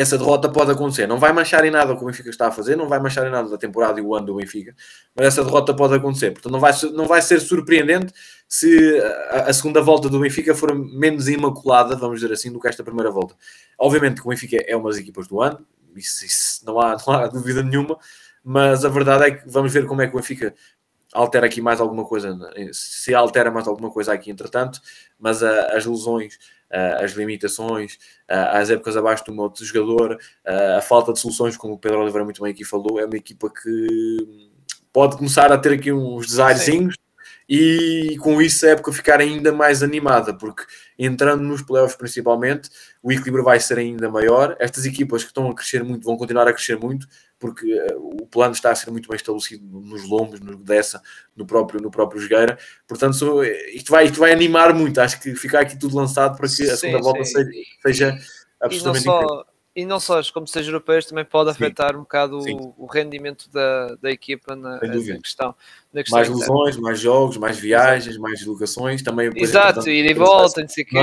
essa 0.00 0.16
derrota 0.16 0.48
pode 0.48 0.70
acontecer. 0.70 1.08
Não 1.08 1.18
vai 1.18 1.32
manchar 1.32 1.64
em 1.64 1.72
nada 1.72 1.92
o 1.92 1.96
que 1.96 2.02
o 2.04 2.06
Benfica 2.06 2.30
está 2.30 2.46
a 2.46 2.50
fazer, 2.52 2.76
não 2.76 2.88
vai 2.88 3.00
manchar 3.00 3.26
em 3.26 3.30
nada 3.30 3.48
da 3.48 3.58
temporada 3.58 3.98
e 3.98 4.02
o 4.02 4.14
ano 4.14 4.26
do 4.26 4.36
Benfica, 4.36 4.72
mas 5.14 5.26
essa 5.26 5.42
derrota 5.42 5.74
pode 5.74 5.94
acontecer. 5.94 6.30
Portanto, 6.30 6.52
não 6.52 6.60
vai, 6.60 6.72
não 6.94 7.04
vai 7.06 7.20
ser 7.20 7.40
surpreendente 7.40 8.14
se 8.46 8.96
a, 9.30 9.48
a 9.48 9.52
segunda 9.52 9.82
volta 9.82 10.08
do 10.08 10.20
Benfica 10.20 10.54
for 10.54 10.72
menos 10.72 11.28
imaculada, 11.28 11.96
vamos 11.96 12.20
dizer 12.20 12.32
assim, 12.32 12.52
do 12.52 12.60
que 12.60 12.68
esta 12.68 12.84
primeira 12.84 13.10
volta. 13.10 13.34
Obviamente 13.76 14.20
que 14.20 14.26
o 14.26 14.30
Benfica 14.30 14.56
é 14.68 14.76
uma 14.76 14.88
das 14.88 14.98
equipas 14.98 15.26
do 15.26 15.40
ano, 15.40 15.66
isso, 15.96 16.24
isso 16.24 16.64
não, 16.64 16.78
há, 16.78 16.96
não 17.04 17.14
há 17.14 17.26
dúvida 17.26 17.60
nenhuma, 17.64 17.98
mas 18.44 18.84
a 18.84 18.88
verdade 18.88 19.24
é 19.24 19.30
que 19.32 19.48
vamos 19.50 19.72
ver 19.72 19.84
como 19.84 20.00
é 20.00 20.06
que 20.06 20.14
o 20.14 20.16
Benfica 20.16 20.54
altera 21.12 21.46
aqui 21.46 21.60
mais 21.60 21.80
alguma 21.80 22.04
coisa, 22.04 22.38
se 22.72 23.12
altera 23.16 23.50
mais 23.50 23.66
alguma 23.66 23.90
coisa 23.90 24.12
aqui 24.12 24.30
entretanto, 24.30 24.80
mas 25.18 25.42
a, 25.42 25.76
as 25.76 25.84
lesões 25.84 26.38
as 26.70 27.12
limitações, 27.12 27.94
uh, 28.30 28.52
as 28.52 28.70
épocas 28.70 28.96
abaixo 28.96 29.24
do 29.24 29.34
modo 29.34 29.54
de 29.54 29.64
jogador, 29.64 30.14
uh, 30.14 30.78
a 30.78 30.80
falta 30.80 31.12
de 31.12 31.20
soluções, 31.20 31.56
como 31.56 31.74
o 31.74 31.78
Pedro 31.78 32.00
Oliveira 32.00 32.24
muito 32.24 32.42
bem 32.42 32.52
aqui 32.52 32.64
falou, 32.64 33.00
é 33.00 33.04
uma 33.04 33.16
equipa 33.16 33.50
que 33.50 34.50
pode 34.92 35.16
começar 35.16 35.52
a 35.52 35.58
ter 35.58 35.72
aqui 35.72 35.92
uns 35.92 36.26
desairzinhos 36.26 36.94
e 37.48 38.16
com 38.20 38.42
isso 38.42 38.66
a 38.66 38.70
época 38.70 38.92
ficar 38.92 39.20
ainda 39.20 39.50
mais 39.50 39.82
animada, 39.82 40.34
porque 40.34 40.64
entrando 40.98 41.42
nos 41.42 41.62
playoffs 41.62 41.96
principalmente, 41.96 42.68
o 43.02 43.10
equilíbrio 43.10 43.42
vai 43.42 43.58
ser 43.58 43.78
ainda 43.78 44.10
maior. 44.10 44.54
Estas 44.58 44.84
equipas 44.84 45.22
que 45.22 45.30
estão 45.30 45.50
a 45.50 45.54
crescer 45.54 45.82
muito 45.82 46.04
vão 46.04 46.16
continuar 46.16 46.46
a 46.46 46.52
crescer 46.52 46.76
muito, 46.76 47.08
porque 47.38 47.72
uh, 47.72 48.22
o 48.22 48.26
plano 48.26 48.52
está 48.52 48.70
a 48.70 48.74
ser 48.74 48.90
muito 48.90 49.08
bem 49.08 49.16
estabelecido 49.16 49.64
nos 49.64 50.08
lombos, 50.08 50.40
no 50.40 50.56
dessa, 50.56 51.00
no 51.36 51.46
próprio, 51.46 51.80
no 51.80 51.90
próprio 51.90 52.20
Jogueira. 52.20 52.58
Portanto, 52.86 53.14
so, 53.14 53.42
isto, 53.42 53.90
vai, 53.90 54.06
isto 54.06 54.18
vai 54.18 54.32
animar 54.32 54.74
muito. 54.74 55.00
Acho 55.00 55.20
que 55.20 55.34
ficar 55.34 55.60
aqui 55.60 55.78
tudo 55.78 55.96
lançado 55.96 56.36
para 56.36 56.48
que 56.48 56.62
a 56.68 56.76
segunda 56.76 56.98
sim, 56.98 57.04
volta 57.04 57.24
sim. 57.24 57.32
seja, 57.32 57.50
seja 57.82 58.18
absolutamente 58.60 59.04
e 59.04 59.06
não, 59.06 59.20
só, 59.20 59.46
e 59.78 59.86
não 59.86 60.00
só 60.00 60.18
as 60.18 60.28
competições 60.28 60.66
europeias 60.66 61.06
também 61.06 61.24
pode 61.24 61.50
afetar 61.50 61.94
um 61.94 62.00
bocado 62.00 62.40
o, 62.40 62.74
o, 62.76 62.86
rendimento 62.86 63.48
da, 63.48 63.94
da 64.02 64.10
equipa 64.10 64.56
na, 64.56 64.72
na 64.72 65.18
questão, 65.20 65.54
na, 65.92 66.02
questão. 66.02 66.18
Mais 66.18 66.28
lesões, 66.28 66.76
mais 66.76 66.98
jogos, 66.98 67.36
mais 67.36 67.60
viagens, 67.60 68.08
Exato. 68.08 68.20
mais 68.20 68.38
deslocações. 68.40 69.02
Também, 69.02 69.30
Exato, 69.36 69.88
ir 69.88 70.10
e 70.10 70.14
volta, 70.14 70.62
não 70.62 70.68
sei 70.68 70.84
que, 70.84 70.96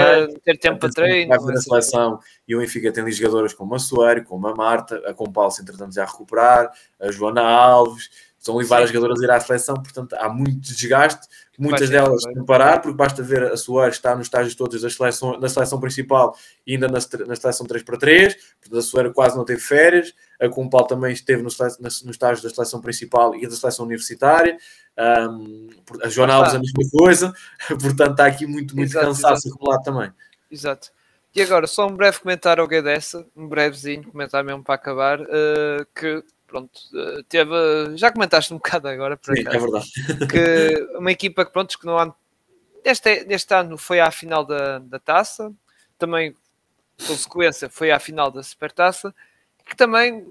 ter 0.44 0.58
tempo 0.58 0.78
para 0.78 0.90
treino. 0.90 1.30
Vai 1.42 1.56
a 1.56 1.58
seleção 1.58 2.20
e 2.46 2.54
o 2.54 2.60
Benfica 2.60 2.92
tem 2.92 3.02
ali 3.02 3.14
jogadoras 3.14 3.54
como 3.54 3.76
a 3.76 3.80
Soares, 3.80 4.28
como 4.28 4.46
a 4.46 4.54
Marta, 4.54 5.02
a 5.06 5.14
Compalse, 5.14 5.62
entretanto, 5.62 5.96
já 5.96 6.04
a 6.04 6.08
recuperar, 6.08 6.70
a 7.00 7.10
Joana 7.12 7.44
Alves 7.44 8.10
são 8.46 8.60
ali 8.60 8.68
várias 8.68 8.92
jogadoras 8.92 9.20
a 9.20 9.24
ir 9.24 9.32
à 9.32 9.40
seleção, 9.40 9.74
portanto 9.74 10.14
há 10.14 10.30
muito 10.30 10.60
desgaste, 10.60 11.28
muitas 11.58 11.90
delas 11.90 12.22
vão 12.36 12.46
parar, 12.46 12.80
porque 12.80 12.96
basta 12.96 13.24
ver 13.24 13.42
a 13.52 13.58
Soares 13.58 13.96
está 13.96 14.16
nos 14.16 14.28
estágios 14.28 14.54
todos 14.54 14.80
da 14.84 14.88
seleção, 14.88 15.40
na 15.40 15.50
seleção 15.50 15.80
principal 15.80 16.38
e 16.66 16.74
ainda 16.74 16.88
na, 16.88 17.00
na 17.26 17.36
seleção 17.36 17.66
3x3, 17.66 18.36
portanto 18.62 18.78
a 18.78 18.82
Soares 18.84 19.14
quase 19.14 19.36
não 19.36 19.44
teve 19.44 19.60
férias, 19.60 20.14
a 20.40 20.48
Compal 20.48 20.86
também 20.86 21.12
esteve 21.12 21.42
no, 21.42 21.50
no, 21.50 21.90
no 22.04 22.12
estágio 22.12 22.44
da 22.44 22.50
seleção 22.52 22.80
principal 22.80 23.34
e 23.34 23.48
da 23.48 23.56
seleção 23.56 23.84
universitária, 23.84 24.60
um, 25.28 25.70
a 26.04 26.10
Joana 26.10 26.36
Alves 26.36 26.54
a 26.54 26.60
mesma 26.60 26.84
coisa, 26.92 27.34
portanto 27.68 28.12
está 28.12 28.28
aqui 28.28 28.46
muito, 28.46 28.76
muito 28.76 28.92
exato, 28.92 29.08
cansaço 29.08 29.50
acumulado 29.50 29.82
também. 29.82 30.14
Exato. 30.52 30.92
E 31.34 31.42
agora, 31.42 31.66
só 31.66 31.88
um 31.88 31.96
breve 31.96 32.20
comentário 32.20 32.62
ao 32.62 32.68
Guedessa, 32.68 33.26
um 33.36 33.48
brevezinho, 33.48 34.04
comentário 34.04 34.46
mesmo 34.46 34.64
para 34.64 34.76
acabar, 34.76 35.20
uh, 35.20 35.86
que 35.94 36.24
pronto, 36.56 36.80
eh, 36.95 37.23
teve, 37.27 37.98
já 37.98 38.11
comentaste 38.11 38.53
um 38.53 38.57
bocado 38.57 38.88
agora, 38.88 39.19
Sim, 39.22 39.44
é 39.45 39.60
verdade. 39.60 39.91
que 40.30 40.98
uma 40.98 41.11
equipa 41.11 41.45
que, 41.45 41.52
pronto, 41.52 41.77
que 41.77 41.86
não 41.86 41.98
há, 41.98 42.15
este, 42.84 43.26
este 43.30 43.53
ano 43.53 43.77
foi 43.77 43.99
à 43.99 44.10
final 44.10 44.45
da, 44.45 44.80
da 44.80 44.99
taça, 44.99 45.52
também, 45.98 46.34
consequência, 47.06 47.69
foi 47.69 47.91
à 47.91 47.99
final 47.99 48.32
da 48.32 48.41
supertaça, 48.41 49.14
que 49.65 49.76
também 49.76 50.26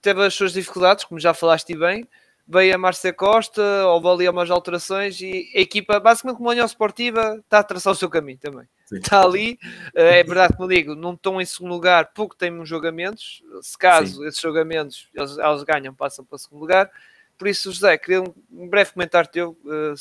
teve 0.00 0.24
as 0.24 0.34
suas 0.34 0.52
dificuldades, 0.52 1.04
como 1.04 1.18
já 1.18 1.34
falaste 1.34 1.76
bem, 1.76 2.06
veio 2.52 2.74
a 2.74 2.78
Márcia 2.78 3.12
Costa, 3.12 3.62
houve 3.86 4.08
ali 4.08 4.28
umas 4.28 4.50
alterações 4.50 5.20
e 5.20 5.50
a 5.54 5.60
equipa, 5.60 5.98
basicamente 5.98 6.36
como 6.36 6.50
a 6.50 6.52
União 6.52 6.66
Esportiva, 6.66 7.38
está 7.42 7.60
a 7.60 7.62
traçar 7.62 7.92
o 7.92 7.96
seu 7.96 8.10
caminho 8.10 8.38
também. 8.38 8.68
Sim. 8.84 8.98
Está 8.98 9.22
ali, 9.22 9.58
eh, 9.94 10.20
é 10.20 10.24
verdade 10.24 10.54
que 10.54 10.62
me 10.62 10.68
digo, 10.68 10.94
não 10.94 11.14
estão 11.14 11.40
em 11.40 11.46
segundo 11.46 11.72
lugar 11.72 12.12
porque 12.14 12.36
têm 12.36 12.52
uns 12.52 12.68
jogamentos, 12.68 13.42
se 13.62 13.78
caso 13.78 14.16
Sim. 14.16 14.26
esses 14.26 14.40
jogamentos 14.40 15.08
eles, 15.14 15.38
eles, 15.38 15.62
ganham, 15.62 15.94
passam 15.94 16.24
para 16.24 16.36
o 16.36 16.38
segundo 16.38 16.60
lugar. 16.60 16.90
Por 17.38 17.48
isso, 17.48 17.72
José, 17.72 17.96
queria 17.96 18.22
um, 18.22 18.68
breve 18.68 18.92
comentário 18.92 19.30
teu, 19.30 19.56
uh, 19.64 19.94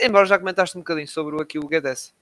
embora 0.00 0.24
já 0.24 0.38
comentaste 0.38 0.76
um 0.78 0.80
bocadinho 0.80 1.08
sobre 1.08 1.42
aqui 1.42 1.58
o 1.58 1.66
Guedes. 1.66 2.14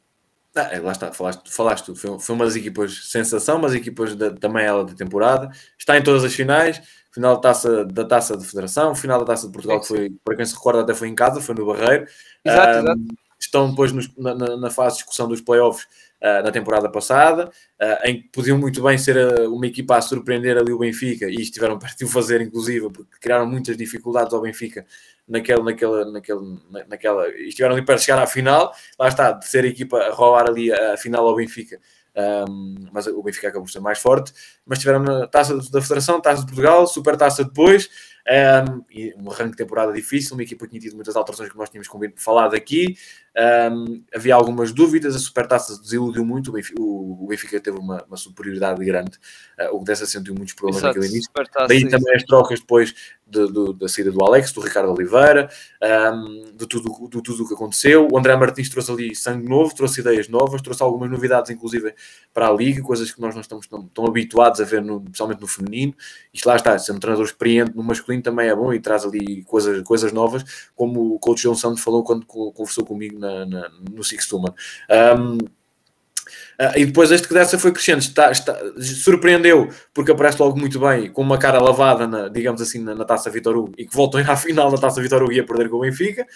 Ah, 0.54 0.70
é, 0.72 0.80
lá 0.80 0.92
está, 0.92 1.12
falaste, 1.12 1.52
falaste. 1.52 1.94
Foi, 1.94 2.18
foi 2.18 2.34
uma 2.34 2.46
das 2.46 2.56
equipas 2.56 3.10
sensação, 3.10 3.58
umas 3.58 3.74
equipas 3.74 4.16
da, 4.16 4.30
também 4.30 4.64
ela 4.64 4.86
da 4.86 4.94
temporada. 4.94 5.50
Está 5.78 5.98
em 5.98 6.02
todas 6.02 6.24
as 6.24 6.34
finais, 6.34 6.80
final 7.16 7.34
da 7.36 7.40
taça, 7.40 7.84
da 7.86 8.04
taça 8.04 8.36
de 8.36 8.44
federação, 8.44 8.94
final 8.94 9.18
da 9.18 9.24
taça 9.24 9.46
de 9.46 9.52
Portugal, 9.52 9.80
que 9.80 9.88
foi, 9.88 10.10
para 10.22 10.36
quem 10.36 10.44
se 10.44 10.54
recorda, 10.54 10.82
até 10.82 10.92
foi 10.92 11.08
em 11.08 11.14
casa, 11.14 11.40
foi 11.40 11.54
no 11.54 11.64
Barreiro. 11.64 12.06
Exato, 12.44 12.78
um, 12.78 12.82
exato. 12.82 13.00
Estão 13.40 13.70
depois 13.70 13.90
nos, 13.90 14.14
na, 14.16 14.34
na, 14.34 14.70
fase 14.70 14.96
de 14.96 15.02
discussão 15.02 15.26
dos 15.26 15.40
playoffs 15.40 15.84
uh, 16.20 16.42
na 16.44 16.50
temporada 16.50 16.90
passada, 16.90 17.50
uh, 17.80 18.08
em 18.08 18.20
que 18.20 18.28
podiam 18.28 18.58
muito 18.58 18.82
bem 18.82 18.98
ser 18.98 19.16
uh, 19.16 19.54
uma 19.54 19.66
equipa 19.66 19.96
a 19.96 20.02
surpreender 20.02 20.58
ali 20.58 20.72
o 20.72 20.78
Benfica, 20.78 21.26
e 21.26 21.36
estiveram 21.36 21.78
perto 21.80 21.98
de 21.98 22.04
o 22.04 22.08
fazer, 22.08 22.42
inclusive, 22.42 22.90
porque 22.90 23.18
criaram 23.18 23.46
muitas 23.46 23.78
dificuldades 23.78 24.34
ao 24.34 24.42
Benfica 24.42 24.84
naquela, 25.26 25.64
naquela, 25.64 26.10
naquela, 26.10 26.42
naquela, 26.86 27.28
e 27.28 27.48
estiveram 27.48 27.74
ali 27.74 27.84
para 27.84 27.96
chegar 27.96 28.22
à 28.22 28.26
final, 28.26 28.74
lá 28.98 29.08
está, 29.08 29.32
de 29.32 29.46
ser 29.46 29.64
a 29.64 29.68
equipa 29.68 29.98
a 29.98 30.12
roubar 30.12 30.48
ali 30.50 30.70
a, 30.70 30.92
a 30.92 30.96
final 30.98 31.26
ao 31.26 31.34
Benfica. 31.34 31.80
Um, 32.16 32.88
mas 32.92 33.06
o 33.06 33.22
Benfica 33.22 33.48
acabou 33.48 33.66
por 33.66 33.70
ser 33.70 33.80
mais 33.80 33.98
forte. 33.98 34.32
Mas 34.66 34.80
tiveram 34.80 35.00
na 35.00 35.26
taça 35.26 35.56
da 35.70 35.80
Federação, 35.80 36.20
taça 36.20 36.40
de 36.40 36.46
Portugal, 36.46 36.86
super 36.86 37.16
taça 37.16 37.44
depois, 37.44 37.88
um, 38.28 38.84
e 38.90 39.14
um 39.16 39.30
arranque 39.30 39.52
de 39.52 39.56
temporada 39.56 39.92
difícil, 39.92 40.34
uma 40.34 40.42
equipa 40.42 40.64
que 40.64 40.70
tinha 40.72 40.80
tido 40.80 40.96
muitas 40.96 41.14
alterações 41.14 41.48
que 41.48 41.56
nós 41.56 41.70
tínhamos 41.70 41.88
falado 42.16 42.54
aqui. 42.56 42.96
Um, 43.70 44.02
havia 44.14 44.34
algumas 44.34 44.72
dúvidas, 44.72 45.14
a 45.14 45.18
Supertaça 45.18 45.80
desiludiu 45.80 46.24
muito, 46.24 46.48
o 46.48 46.52
Benfica, 46.52 46.80
o 46.80 47.26
Benfica 47.28 47.60
teve 47.60 47.78
uma, 47.78 48.02
uma, 48.04 48.16
superioridade 48.16 48.82
grande, 48.82 49.12
uh, 49.60 49.76
o 49.76 49.84
dessa 49.84 50.06
sentiu 50.06 50.34
muitos 50.34 50.54
problemas 50.54 50.82
Exato, 50.82 50.98
naquele 50.98 51.12
início. 51.12 51.30
Daí 51.68 51.88
também 51.88 52.16
as 52.16 52.24
trocas 52.24 52.60
depois 52.60 52.94
de, 53.26 53.46
de, 53.52 53.74
da 53.74 53.88
saída 53.88 54.10
do 54.10 54.24
Alex, 54.24 54.52
do 54.52 54.60
Ricardo 54.60 54.90
Oliveira, 54.90 55.50
um, 56.14 56.56
de 56.56 56.66
tudo 56.66 56.90
o 56.90 57.08
tudo 57.08 57.46
que 57.46 57.54
aconteceu. 57.54 58.08
O 58.10 58.18
André 58.18 58.34
Martins 58.36 58.70
trouxe 58.70 58.90
ali 58.90 59.14
sangue 59.14 59.46
novo, 59.46 59.74
trouxe 59.74 60.00
ideias 60.00 60.28
novas, 60.28 60.62
trouxe 60.62 60.82
algumas 60.82 61.10
novidades, 61.10 61.50
inclusive 61.50 61.94
para 62.32 62.48
a 62.48 62.52
Liga, 62.52 62.82
coisas 62.82 63.12
que 63.12 63.20
nós 63.20 63.34
não 63.34 63.42
estamos 63.42 63.66
tão, 63.66 63.86
tão 63.88 64.06
habituados 64.06 64.55
a 64.60 64.64
ver, 64.64 64.82
no, 64.82 65.02
especialmente 65.04 65.40
no 65.40 65.46
feminino. 65.46 65.94
Isto 66.32 66.48
lá 66.48 66.56
está, 66.56 66.78
ser 66.78 66.92
um 66.92 66.98
treinador 66.98 67.26
experiente 67.26 67.76
no 67.76 67.82
masculino 67.82 68.22
também 68.22 68.48
é 68.48 68.54
bom 68.54 68.72
e 68.72 68.80
traz 68.80 69.04
ali 69.04 69.42
coisas, 69.44 69.82
coisas 69.82 70.12
novas, 70.12 70.44
como 70.74 71.14
o 71.14 71.18
coach 71.18 71.42
João 71.42 71.54
Santos 71.54 71.82
falou 71.82 72.02
quando 72.02 72.26
conversou 72.26 72.84
comigo 72.84 73.18
na, 73.18 73.46
na, 73.46 73.70
no 73.90 74.02
Six 74.04 74.26
Tuman. 74.26 74.54
Um, 75.18 75.38
Uh, 76.58 76.72
e 76.78 76.86
depois 76.86 77.10
este 77.10 77.28
que 77.28 77.34
dessa 77.34 77.58
foi 77.58 77.70
crescendo, 77.70 77.98
está, 77.98 78.30
está, 78.30 78.58
surpreendeu 78.80 79.68
porque 79.92 80.10
aparece 80.10 80.40
logo 80.40 80.58
muito 80.58 80.80
bem, 80.80 81.10
com 81.12 81.20
uma 81.20 81.36
cara 81.36 81.60
lavada, 81.60 82.06
na, 82.06 82.28
digamos 82.28 82.62
assim, 82.62 82.82
na, 82.82 82.94
na 82.94 83.04
Taça 83.04 83.30
Vitor 83.30 83.54
Hugo 83.54 83.72
e 83.76 83.86
que 83.86 83.94
voltou 83.94 84.18
à 84.20 84.36
final 84.36 84.70
da 84.70 84.78
Taça 84.78 85.02
Vitor 85.02 85.22
Hugo 85.22 85.32
e 85.32 85.40
a 85.40 85.44
perder 85.44 85.68
com 85.68 85.76
o 85.76 85.80
Benfica, 85.80 86.26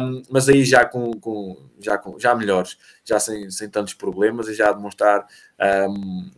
um, 0.00 0.22
mas 0.30 0.48
aí 0.48 0.64
já 0.64 0.86
com, 0.86 1.12
com, 1.12 1.68
já, 1.78 1.98
com 1.98 2.18
já 2.18 2.34
melhores, 2.34 2.78
já 3.04 3.20
sem, 3.20 3.50
sem 3.50 3.68
tantos 3.68 3.92
problemas 3.92 4.48
e 4.48 4.54
já 4.54 4.70
a 4.70 4.72
demonstrar 4.72 5.26
um, 5.90 6.30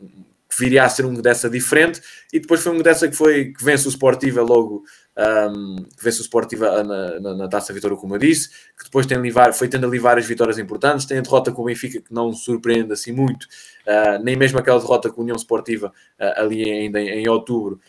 que 0.55 0.61
viria 0.61 0.85
a 0.85 0.89
ser 0.89 1.05
um 1.05 1.15
dessa 1.15 1.51
diferente. 1.51 2.01
E 2.33 2.39
depois 2.39 2.63
foi 2.63 2.73
um 2.73 2.83
dessa 2.83 3.09
que 3.09 3.17
foi 3.17 3.53
que 3.53 3.65
vence 3.65 3.87
o 3.89 3.91
Sportiva 3.91 4.43
logo 4.43 4.85
um, 5.17 5.77
que 5.97 6.05
vence 6.05 6.21
o 6.21 6.25
Sportiva 6.25 6.83
na, 6.83 7.21
na, 7.21 7.35
na 7.35 7.49
Taça 7.49 7.73
Vitória, 7.73 7.97
como 7.97 8.15
eu 8.15 8.19
disse, 8.19 8.49
que 8.77 8.85
depois 8.85 9.07
tem 9.07 9.19
livar, 9.19 9.53
foi 9.53 9.69
tendo 9.69 9.87
ali 9.87 9.99
várias 9.99 10.27
vitórias 10.27 10.59
importantes, 10.59 11.07
tem 11.07 11.19
a 11.19 11.21
derrota 11.21 11.53
com 11.53 11.63
o 11.63 11.65
Benfica, 11.67 12.01
que 12.01 12.13
não 12.13 12.33
surpreende 12.33 12.93
assim 12.93 13.13
muito, 13.13 13.45
uh, 13.45 14.23
nem 14.23 14.37
mesmo 14.37 14.59
aquela 14.59 14.81
derrota 14.81 15.11
com 15.11 15.21
a 15.21 15.25
União 15.25 15.37
Sportiva 15.37 15.93
uh, 16.21 16.41
ali 16.41 16.69
ainda 16.69 17.01
em, 17.01 17.09
em 17.09 17.29
outubro, 17.29 17.81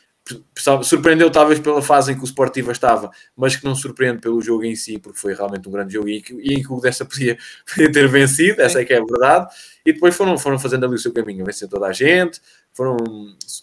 surpreendeu 0.84 1.30
talvez 1.30 1.60
pela 1.60 1.81
fase 1.81 2.11
em 2.11 2.15
que 2.15 2.23
o 2.23 2.26
Sportiva 2.26 2.72
estava, 2.72 3.11
mas 3.35 3.56
que 3.56 3.64
não 3.64 3.76
surpreende 3.76 4.19
pelo 4.19 4.41
jogo 4.41 4.64
em 4.64 4.76
si, 4.76 4.97
porque 4.97 5.19
foi 5.19 5.34
realmente 5.35 5.68
um 5.69 5.72
grande 5.72 5.93
jogo 5.93 6.10
e, 6.10 6.23
e 6.39 6.56
em 6.56 6.64
que 6.64 6.73
o 6.73 6.80
dessa 6.80 7.06
podia, 7.06 7.38
podia 7.69 7.91
ter 7.91 8.07
vencido, 8.07 8.61
essa 8.61 8.81
é 8.81 8.85
que 8.85 8.93
é 8.93 8.97
a 8.97 9.06
verdade, 9.06 9.53
e 9.85 9.93
depois 9.93 10.15
foram, 10.15 10.38
foram 10.38 10.57
fazendo 10.57 10.85
ali 10.85 10.95
o 10.95 10.99
seu 10.99 11.14
caminho, 11.14 11.45
vencer 11.45 11.69
toda 11.69 11.85
a 11.85 11.93
gente, 11.93 12.41
foram, 12.76 12.97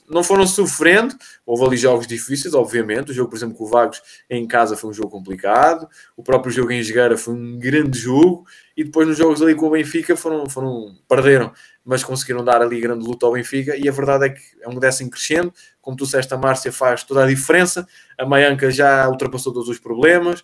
não 0.09 0.25
foram 0.25 0.47
sofrendo, 0.47 1.15
houve 1.45 1.65
ali 1.67 1.77
jogos 1.77 2.07
difíceis, 2.07 2.55
obviamente, 2.55 3.11
o 3.11 3.15
jogo, 3.15 3.29
por 3.29 3.37
exemplo, 3.37 3.55
com 3.55 3.65
o 3.65 3.69
Vagos 3.69 4.01
em 4.29 4.47
casa 4.49 4.75
foi 4.75 4.89
um 4.89 4.93
jogo 4.93 5.11
complicado, 5.11 5.87
o 6.17 6.23
próprio 6.23 6.51
jogo 6.51 6.73
em 6.73 6.83
Jogueira 6.83 7.19
foi 7.19 7.35
um 7.35 7.59
grande 7.59 7.99
jogo, 7.99 8.47
e 8.75 8.83
depois 8.83 9.07
nos 9.07 9.19
jogos 9.19 9.43
ali 9.43 9.55
com 9.55 9.67
o 9.67 9.71
Benfica 9.71 10.17
foram, 10.17 10.49
foram 10.49 10.97
perderam, 11.07 11.53
mas 11.85 12.03
conseguiram 12.03 12.43
dar 12.43 12.63
ali 12.63 12.81
grande 12.81 13.05
luta 13.05 13.27
ao 13.27 13.33
Benfica, 13.33 13.77
e 13.77 13.87
a 13.87 13.93
verdade 13.93 14.25
é 14.25 14.29
que 14.31 14.41
é 14.63 14.69
um 14.69 14.79
décimo 14.79 15.11
crescendo, 15.11 15.53
como 15.83 15.95
tu 15.95 16.05
disseste, 16.05 16.33
a 16.33 16.39
Márcia 16.39 16.73
faz 16.73 17.05
toda 17.05 17.25
a 17.25 17.29
diferença, 17.29 17.87
a 18.19 18.25
Maianca 18.25 18.71
já 18.71 19.07
ultrapassou 19.11 19.53
todos 19.53 19.69
os 19.69 19.79
problemas, 19.79 20.43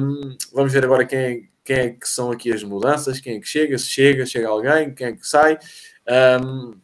um, 0.00 0.36
vamos 0.52 0.72
ver 0.72 0.84
agora 0.84 1.06
quem 1.06 1.18
é, 1.18 1.40
quem 1.64 1.76
é 1.76 1.90
que 1.90 2.08
são 2.08 2.32
aqui 2.32 2.52
as 2.52 2.64
mudanças, 2.64 3.20
quem 3.20 3.36
é 3.36 3.40
que 3.40 3.46
chega, 3.46 3.78
se 3.78 3.86
chega, 3.86 4.26
chega 4.26 4.48
alguém, 4.48 4.92
quem 4.92 5.06
é 5.06 5.12
que 5.12 5.24
sai, 5.24 5.56
um, 6.42 6.74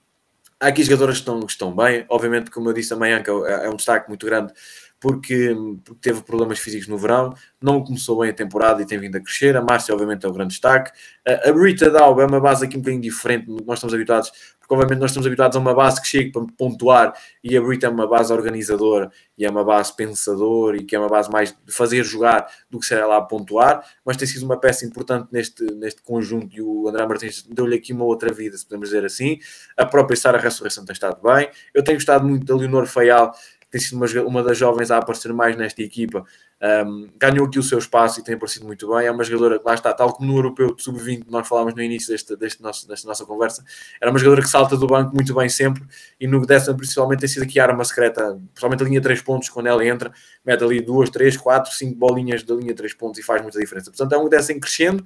há 0.61 0.69
aqui 0.69 0.83
jogadoras 0.83 1.17
que 1.17 1.21
estão, 1.21 1.41
que 1.41 1.53
estão 1.53 1.75
bem, 1.75 2.05
obviamente, 2.09 2.51
como 2.51 2.69
eu 2.69 2.73
disse, 2.73 2.93
a 2.93 2.97
Maianca 2.97 3.31
é, 3.47 3.67
é 3.67 3.71
um 3.71 3.77
destaque 3.77 4.09
muito 4.09 4.27
grande, 4.27 4.53
porque, 5.01 5.55
porque, 5.85 6.01
teve 6.01 6.23
problemas 6.23 6.59
físicos 6.59 6.89
no 6.89 6.99
verão, 6.99 7.33
não 7.61 7.83
começou 7.83 8.21
bem 8.21 8.31
a 8.31 8.35
temporada 8.35 8.83
e 8.83 8.87
tem 8.87 8.99
vindo 8.99 9.17
a 9.17 9.21
crescer. 9.21 9.57
A 9.57 9.63
Márcia, 9.63 9.95
obviamente, 9.95 10.27
é 10.27 10.29
o 10.29 10.33
grande 10.33 10.51
destaque. 10.51 10.91
A 11.27 11.53
Brita 11.53 11.91
Dalba 11.91 12.23
é 12.23 12.27
uma 12.27 12.41
base 12.41 12.65
aqui 12.65 12.77
um 12.77 12.81
bocadinho 12.81 13.03
diferente 13.03 13.47
do 13.47 13.57
que 13.57 13.67
nós 13.67 13.79
estamos 13.79 13.95
habituados, 13.95 14.31
porque, 14.59 14.75
obviamente, 14.75 14.99
nós 14.99 15.11
estamos 15.11 15.27
habituados 15.27 15.57
a 15.57 15.61
uma 15.61 15.75
base 15.75 16.01
que 16.01 16.09
chega 16.09 16.33
para 16.33 16.47
pontuar 16.57 17.15
e 17.45 17.57
a 17.57 17.61
Brita 17.61 17.87
é 17.87 17.91
uma 17.91 18.07
base 18.07 18.33
organizadora 18.33 19.11
e 19.37 19.45
é 19.45 19.51
uma 19.51 19.65
base 19.65 19.95
pensadora 19.95 20.77
e 20.77 20.85
que 20.85 20.97
é 20.97 20.99
uma 20.99 21.09
base 21.09 21.31
mais 21.31 21.51
de 21.51 21.73
fazer 21.73 22.03
jogar 22.03 22.47
do 22.69 22.79
que 22.81 22.87
ser 22.87 23.05
lá 23.05 23.21
pontuar. 23.21 23.85
Mas 24.05 24.17
tem 24.17 24.27
sido 24.27 24.45
uma 24.45 24.59
peça 24.59 24.85
importante 24.85 25.29
neste, 25.31 25.63
neste 25.75 26.03
conjunto 26.03 26.57
e 26.57 26.61
o 26.61 26.89
André 26.89 27.07
Martins 27.07 27.47
deu-lhe 27.49 27.77
aqui 27.77 27.93
uma 27.93 28.05
outra 28.05 28.33
vida, 28.33 28.57
se 28.57 28.65
podemos 28.65 28.89
dizer 28.89 29.05
assim. 29.05 29.39
A 29.77 29.87
própria 29.87 30.17
Sara 30.17 30.39
Ressurreição 30.39 30.85
tem 30.85 30.93
estado 30.93 31.21
bem. 31.23 31.49
Eu 31.73 31.85
tenho 31.85 31.97
gostado 31.97 32.27
muito 32.27 32.45
da 32.45 32.57
Leonor 32.57 32.87
Feial 32.87 33.33
tem 33.71 33.81
sido 33.81 33.97
uma, 33.97 34.07
uma 34.27 34.43
das 34.43 34.57
jovens 34.57 34.91
a 34.91 34.97
aparecer 34.97 35.33
mais 35.33 35.57
nesta 35.57 35.83
equipa. 35.83 36.25
Um, 36.61 37.09
ganhou 37.17 37.47
aqui 37.47 37.59
o 37.59 37.63
seu 37.63 37.79
espaço 37.79 38.19
e 38.19 38.25
tem 38.25 38.35
aparecido 38.35 38.65
muito 38.67 38.89
bem. 38.89 39.07
É 39.07 39.11
uma 39.11 39.23
jogadora 39.23 39.59
que 39.59 39.67
lá 39.67 39.75
está, 39.75 39.93
tal 39.93 40.13
como 40.13 40.33
no 40.33 40.39
europeu 40.39 40.75
de 40.75 40.83
sub-20, 40.83 41.27
nós 41.29 41.47
falámos 41.47 41.75
no 41.75 41.83
início 41.83 42.11
deste, 42.11 42.35
deste 42.35 42.63
nosso, 42.63 42.89
desta 42.89 43.07
nossa 43.07 43.27
conversa. 43.27 43.63
Era 44.01 44.11
uma 44.11 44.19
jogadora 44.19 44.43
que 44.43 44.49
salta 44.49 44.77
do 44.77 44.87
banco 44.87 45.15
muito 45.15 45.35
bem 45.35 45.49
sempre 45.49 45.85
e 46.19 46.27
no 46.27 46.45
décimo 46.47 46.77
principalmente 46.77 47.21
tem 47.21 47.29
sido 47.29 47.43
aqui 47.43 47.61
a 47.61 47.65
arma 47.65 47.85
secreta, 47.85 48.41
principalmente 48.53 48.83
a 48.83 48.87
linha 48.87 49.01
3 49.03 49.21
pontos, 49.23 49.49
quando 49.51 49.67
ela 49.67 49.85
entra, 49.87 50.11
mete 50.45 50.65
ali 50.65 50.81
2, 50.81 51.11
3, 51.11 51.37
4, 51.37 51.73
5 51.73 51.95
bolinhas 51.95 52.43
da 52.43 52.55
linha 52.55 52.75
3 52.75 52.95
pontos 52.95 53.21
e 53.21 53.23
faz 53.23 53.43
muita 53.43 53.59
diferença. 53.59 53.91
Portanto, 53.91 54.15
é 54.15 54.19
um 54.19 54.29
décimo 54.29 54.61
crescendo 54.61 55.05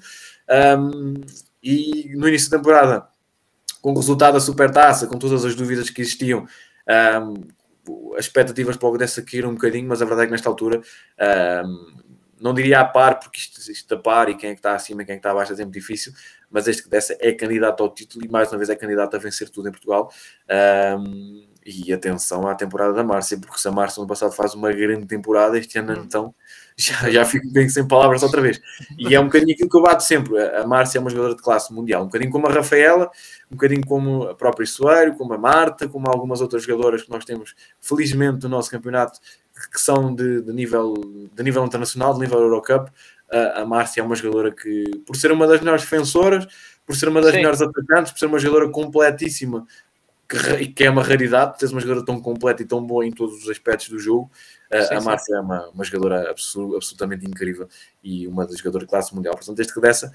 um, 0.78 1.14
e 1.62 2.12
no 2.16 2.28
início 2.28 2.48
da 2.48 2.58
temporada, 2.58 3.08
com 3.80 3.92
o 3.92 3.96
resultado 3.96 4.34
da 4.34 4.40
supertaça, 4.40 5.08
com 5.08 5.18
todas 5.18 5.44
as 5.44 5.56
dúvidas 5.56 5.90
que 5.90 6.00
existiam. 6.00 6.46
Um, 6.88 7.34
as 8.16 8.26
expectativas 8.26 8.76
para 8.76 8.88
o 8.88 8.98
dessa 8.98 9.22
caíram 9.22 9.50
um 9.50 9.54
bocadinho, 9.54 9.88
mas 9.88 10.02
a 10.02 10.04
verdade 10.04 10.24
é 10.24 10.26
que 10.26 10.32
nesta 10.32 10.48
altura 10.48 10.80
não 12.40 12.52
diria 12.52 12.80
a 12.80 12.84
par, 12.84 13.20
porque 13.20 13.38
isto, 13.38 13.70
isto 13.70 13.94
a 13.94 13.98
par 13.98 14.28
e 14.28 14.36
quem 14.36 14.50
é 14.50 14.52
que 14.54 14.58
está 14.58 14.74
acima 14.74 15.02
e 15.02 15.04
quem 15.04 15.12
é 15.14 15.16
que 15.16 15.20
está 15.20 15.30
abaixo 15.30 15.52
é 15.52 15.56
sempre 15.56 15.78
difícil, 15.78 16.12
mas 16.50 16.66
este 16.66 16.82
que 16.82 16.88
dessa 16.90 17.16
é 17.20 17.32
candidato 17.32 17.82
ao 17.82 17.88
título 17.88 18.24
e 18.24 18.28
mais 18.28 18.50
uma 18.50 18.58
vez 18.58 18.68
é 18.68 18.74
candidato 18.74 19.14
a 19.14 19.18
vencer 19.18 19.48
tudo 19.48 19.68
em 19.68 19.70
Portugal. 19.70 20.12
Um, 20.98 21.46
e 21.64 21.92
atenção 21.92 22.48
à 22.48 22.56
temporada 22.56 22.92
da 22.92 23.04
Márcia, 23.04 23.38
porque 23.38 23.56
se 23.58 23.68
a 23.68 23.70
Márcia 23.70 24.00
no 24.00 24.08
passado 24.08 24.32
faz 24.32 24.52
uma 24.52 24.72
grande 24.72 25.06
temporada, 25.06 25.56
este 25.56 25.78
ano 25.78 25.92
hum. 25.92 26.02
então 26.04 26.34
já, 26.76 27.10
já 27.10 27.24
fico 27.24 27.50
bem 27.50 27.68
sem 27.68 27.86
palavras 27.86 28.22
outra 28.22 28.40
vez. 28.40 28.60
E 28.98 29.14
é 29.14 29.20
um 29.20 29.24
bocadinho 29.24 29.52
aquilo 29.52 29.68
que 29.68 29.76
eu 29.76 29.82
bato 29.82 30.02
sempre. 30.02 30.38
A 30.56 30.66
Márcia 30.66 30.98
é 30.98 31.00
uma 31.00 31.10
jogadora 31.10 31.34
de 31.34 31.42
classe 31.42 31.72
mundial, 31.72 32.02
um 32.02 32.06
bocadinho 32.06 32.30
como 32.30 32.46
a 32.46 32.52
Rafaela, 32.52 33.10
um 33.50 33.56
bocadinho 33.56 33.86
como 33.86 34.24
a 34.24 34.34
própria 34.34 34.66
Soeiro, 34.66 35.14
como 35.14 35.32
a 35.34 35.38
Marta, 35.38 35.88
como 35.88 36.08
algumas 36.08 36.40
outras 36.40 36.62
jogadoras 36.62 37.02
que 37.02 37.10
nós 37.10 37.24
temos, 37.24 37.54
felizmente, 37.80 38.44
no 38.44 38.48
nosso 38.48 38.70
campeonato, 38.70 39.18
que 39.72 39.80
são 39.80 40.14
de, 40.14 40.42
de 40.42 40.52
nível, 40.52 40.94
de 41.32 41.42
nível 41.42 41.64
internacional, 41.64 42.14
de 42.14 42.20
nível 42.20 42.40
Eurocup. 42.40 42.90
A, 43.30 43.60
a 43.60 43.66
Márcia 43.66 44.00
é 44.00 44.04
uma 44.04 44.14
jogadora 44.14 44.50
que, 44.50 44.84
por 45.06 45.16
ser 45.16 45.32
uma 45.32 45.46
das 45.46 45.60
melhores 45.60 45.82
defensoras, 45.82 46.46
por 46.86 46.96
ser 46.96 47.08
uma 47.08 47.20
das 47.20 47.30
Sim. 47.30 47.38
melhores 47.38 47.62
atacantes, 47.62 48.12
por 48.12 48.18
ser 48.18 48.26
uma 48.26 48.38
jogadora 48.38 48.70
completíssima, 48.70 49.66
que, 50.28 50.68
que 50.68 50.84
é 50.84 50.90
uma 50.90 51.02
raridade, 51.02 51.58
teres 51.58 51.72
uma 51.72 51.80
jogadora 51.80 52.04
tão 52.04 52.20
completa 52.20 52.62
e 52.62 52.66
tão 52.66 52.84
boa 52.84 53.06
em 53.06 53.10
todos 53.10 53.42
os 53.42 53.50
aspectos 53.50 53.88
do 53.88 53.98
jogo. 53.98 54.30
Sim, 54.80 54.94
a 54.94 55.00
Márcia 55.00 55.36
é 55.36 55.40
uma, 55.40 55.68
uma 55.68 55.84
jogadora 55.84 56.30
absolutamente 56.30 57.26
incrível 57.26 57.68
e 58.02 58.26
uma 58.26 58.46
das 58.46 58.58
jogadoras 58.58 58.86
de 58.86 58.90
classe 58.90 59.14
mundial. 59.14 59.34
Portanto, 59.34 59.58
este 59.60 59.74
que 59.74 59.80
dessa, 59.80 60.12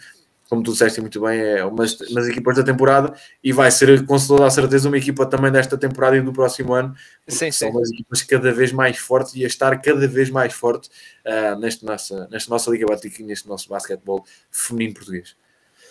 como 0.49 0.63
tu 0.63 0.71
disseste 0.71 1.01
muito 1.01 1.21
bem, 1.21 1.39
é 1.39 1.65
uma 1.65 1.83
das 1.85 2.27
equipas 2.27 2.55
da 2.55 2.63
temporada 2.63 3.13
e 3.43 3.51
vai 3.51 3.69
ser 3.69 4.05
com 4.05 4.17
toda 4.17 4.45
a 4.45 4.49
certeza 4.49 4.87
uma 4.87 4.97
equipa 4.97 5.25
também 5.25 5.51
desta 5.51 5.77
temporada 5.77 6.17
e 6.17 6.21
do 6.21 6.31
próximo 6.31 6.73
ano. 6.73 6.95
Sim, 7.27 7.51
são 7.51 7.71
sim. 7.71 7.81
as 7.81 7.91
equipas 7.91 8.21
cada 8.23 8.51
vez 8.53 8.71
mais 8.71 8.97
fortes 8.97 9.35
e 9.35 9.43
a 9.43 9.47
estar 9.47 9.79
cada 9.81 10.07
vez 10.07 10.29
mais 10.29 10.53
forte 10.53 10.89
uh, 11.25 11.59
neste 11.59 11.85
nossa, 11.85 12.27
nesta 12.31 12.49
nossa 12.49 12.71
Liga 12.71 12.85
Batica 12.85 13.21
e 13.21 13.25
neste 13.25 13.47
nosso 13.47 13.69
basquetebol 13.69 14.25
feminino 14.49 14.93
português. 14.93 15.35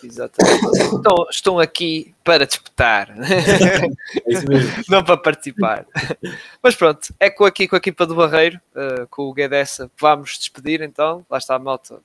Exatamente. 0.03 0.95
Então, 0.95 1.27
estão 1.31 1.59
aqui 1.59 2.15
para 2.23 2.47
disputar, 2.47 3.11
é 3.11 3.17
não 4.89 5.03
para 5.03 5.17
participar. 5.17 5.87
Mas 6.63 6.75
pronto, 6.75 7.15
é 7.19 7.31
com 7.31 7.45
aqui 7.45 7.67
com 7.67 7.77
a 7.77 7.79
equipa 7.79 8.07
do 8.07 8.15
Barreiro, 8.15 8.61
uh, 8.75 9.07
com 9.09 9.23
o 9.23 9.33
Guedessa, 9.33 9.91
vamos 9.99 10.39
despedir 10.39 10.83
então. 10.83 11.25
Lá 11.31 11.39
está 11.39 11.55
a 11.55 11.59
malta, 11.59 12.01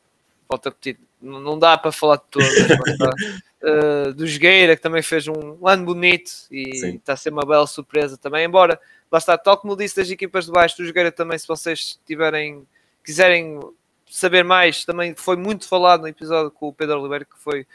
volta 0.49 0.69
a 0.69 0.72
repetir, 0.72 0.97
não 1.22 1.57
dá 1.57 1.77
para 1.77 1.91
falar 1.91 2.18
de 2.18 2.23
todas. 2.31 2.49
uh, 3.61 4.13
do 4.15 4.26
Jogueira, 4.26 4.76
que 4.76 4.81
também 4.81 5.01
fez 5.01 5.27
um, 5.27 5.57
um 5.61 5.68
ano 5.68 5.85
bonito 5.85 6.31
e 6.49 6.76
Sim. 6.76 6.95
está 6.95 7.13
a 7.13 7.18
ser 7.18 7.31
uma 7.31 7.45
bela 7.45 7.68
surpresa 7.68 8.18
também. 8.18 8.45
Embora, 8.45 8.80
lá 9.11 9.18
está, 9.18 9.38
tal 9.38 9.57
como 9.57 9.76
disse 9.76 9.97
das 9.97 10.09
equipas 10.09 10.45
de 10.45 10.51
baixo, 10.51 10.77
do 10.77 10.85
Jogueira 10.85 11.11
também, 11.11 11.38
se 11.38 11.47
vocês 11.47 11.99
tiverem, 12.05 12.65
quiserem 13.03 13.59
saber 14.11 14.43
mais, 14.43 14.85
também 14.85 15.15
foi 15.15 15.35
muito 15.35 15.67
falado 15.67 16.01
no 16.01 16.07
episódio 16.07 16.51
com 16.51 16.67
o 16.67 16.73
Pedro 16.73 16.99
Oliveira, 16.99 17.25
que 17.25 17.38
foi 17.38 17.65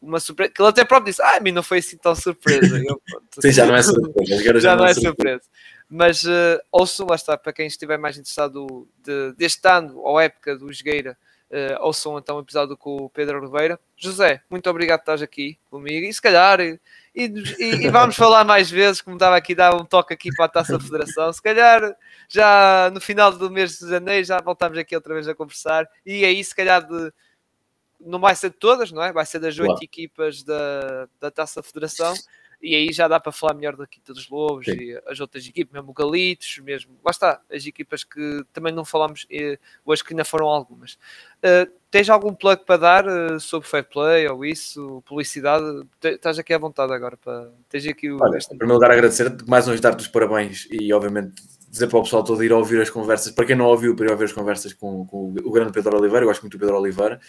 uma 0.00 0.20
surpresa, 0.20 0.52
que 0.52 0.62
ele 0.62 0.68
até 0.68 0.84
próprio 0.84 1.10
disse, 1.10 1.22
ah, 1.22 1.36
a 1.36 1.40
mim 1.40 1.50
não 1.50 1.62
foi 1.62 1.78
assim 1.78 1.96
tão 1.96 2.14
surpresa. 2.14 2.78
Eu, 2.78 3.00
pronto, 3.04 3.26
Sim, 3.40 3.52
já 3.52 3.66
não 3.66 3.74
é 3.74 3.82
surpresa. 3.82 4.42
Já, 4.42 4.58
já, 4.58 4.76
não 4.76 4.86
é, 4.86 4.90
é 4.90 4.94
surpresa. 4.94 5.42
surpresa. 5.42 5.42
Mas 5.90 6.22
uh, 6.24 6.60
ouçam, 6.70 7.06
lá 7.08 7.16
está, 7.16 7.36
para 7.36 7.52
quem 7.52 7.66
estiver 7.66 7.98
mais 7.98 8.16
interessado 8.18 8.86
de, 9.02 9.32
deste 9.32 9.66
ano, 9.66 9.98
ou 9.98 10.20
época 10.20 10.56
do 10.56 10.72
Jogueira, 10.72 11.16
uh, 11.50 11.82
ouçam 11.82 12.18
então 12.18 12.36
o 12.36 12.40
episódio 12.40 12.76
com 12.76 12.96
o 12.96 13.10
Pedro 13.10 13.38
Oliveira. 13.38 13.80
José, 13.96 14.42
muito 14.50 14.68
obrigado 14.68 14.98
por 15.00 15.04
estás 15.04 15.22
aqui 15.22 15.58
comigo, 15.70 16.06
e 16.06 16.12
se 16.12 16.20
calhar... 16.22 16.60
E, 17.18 17.24
e, 17.58 17.86
e, 17.86 17.90
vamos 17.90 18.14
falar 18.14 18.44
mais 18.44 18.70
vezes, 18.70 19.00
como 19.00 19.16
estava 19.16 19.36
aqui, 19.36 19.52
dar 19.52 19.74
um 19.74 19.84
toque 19.84 20.14
aqui 20.14 20.30
para 20.36 20.44
a 20.44 20.48
Taça 20.48 20.78
Federação. 20.78 21.32
Se 21.32 21.42
calhar 21.42 21.96
já 22.28 22.92
no 22.94 23.00
final 23.00 23.32
do 23.32 23.50
mês 23.50 23.76
de 23.76 23.90
janeiro 23.90 24.24
já 24.24 24.40
voltamos 24.40 24.78
aqui 24.78 24.94
outra 24.94 25.14
vez 25.14 25.26
a 25.26 25.34
conversar. 25.34 25.84
E 26.06 26.24
aí, 26.24 26.44
se 26.44 26.54
calhar, 26.54 26.86
de, 26.86 27.12
não 28.00 28.20
vai 28.20 28.36
ser 28.36 28.50
de 28.50 28.56
todas, 28.56 28.92
não 28.92 29.02
é? 29.02 29.12
Vai 29.12 29.26
ser 29.26 29.40
das 29.40 29.58
oito 29.58 29.66
claro. 29.66 29.84
equipas 29.84 30.44
da, 30.44 31.08
da 31.18 31.28
Taça 31.28 31.60
Federação 31.60 32.14
e 32.60 32.74
aí 32.74 32.92
já 32.92 33.06
dá 33.06 33.20
para 33.20 33.32
falar 33.32 33.54
melhor 33.54 33.76
da 33.76 33.86
Quinta 33.86 34.12
dos 34.12 34.28
Lobos 34.28 34.66
Sim. 34.66 34.72
e 34.72 35.02
as 35.06 35.20
outras 35.20 35.46
equipas, 35.46 35.72
mesmo 35.72 35.90
o 35.90 35.94
Galitos, 35.94 36.58
mesmo, 36.58 36.92
lá 37.04 37.10
está, 37.10 37.40
as 37.50 37.64
equipas 37.66 38.02
que 38.04 38.44
também 38.52 38.72
não 38.72 38.84
falámos 38.84 39.26
eh, 39.30 39.58
hoje 39.84 40.02
que 40.02 40.12
ainda 40.12 40.24
foram 40.24 40.46
algumas. 40.46 40.94
Uh, 41.38 41.70
tens 41.90 42.10
algum 42.10 42.34
plug 42.34 42.64
para 42.64 42.76
dar 42.76 43.06
uh, 43.06 43.38
sobre 43.38 43.68
fair 43.68 43.84
play 43.84 44.26
ou 44.28 44.44
isso, 44.44 45.02
publicidade? 45.06 45.64
Estás 46.02 46.38
aqui 46.38 46.52
à 46.52 46.58
vontade 46.58 46.92
agora 46.92 47.16
para. 47.16 47.52
Tens 47.68 47.86
aqui 47.86 48.10
o. 48.10 48.18
Olha, 48.20 48.38
em 48.38 48.48
primeiro 48.48 48.74
lugar, 48.74 48.90
agradecer 48.90 49.36
mais 49.46 49.66
uma 49.66 49.72
vez 49.72 49.80
dar-te 49.80 50.00
os 50.00 50.08
parabéns 50.08 50.66
e, 50.70 50.92
obviamente, 50.92 51.40
dizer 51.70 51.86
para 51.86 51.98
o 51.98 52.02
pessoal 52.02 52.24
todo 52.24 52.42
ir 52.42 52.52
ouvir 52.52 52.80
as 52.80 52.88
conversas, 52.88 53.32
para 53.32 53.44
quem 53.44 53.54
não 53.54 53.66
ouviu, 53.66 53.94
para 53.94 54.06
ir 54.06 54.10
ouvir 54.10 54.24
as 54.24 54.32
conversas 54.32 54.72
com, 54.72 55.04
com 55.06 55.34
o 55.44 55.50
grande 55.50 55.72
Pedro 55.72 55.98
Oliveira, 55.98 56.24
eu 56.24 56.28
gosto 56.28 56.42
muito 56.42 56.56
do 56.56 56.60
Pedro 56.60 56.78
Oliveira, 56.78 57.20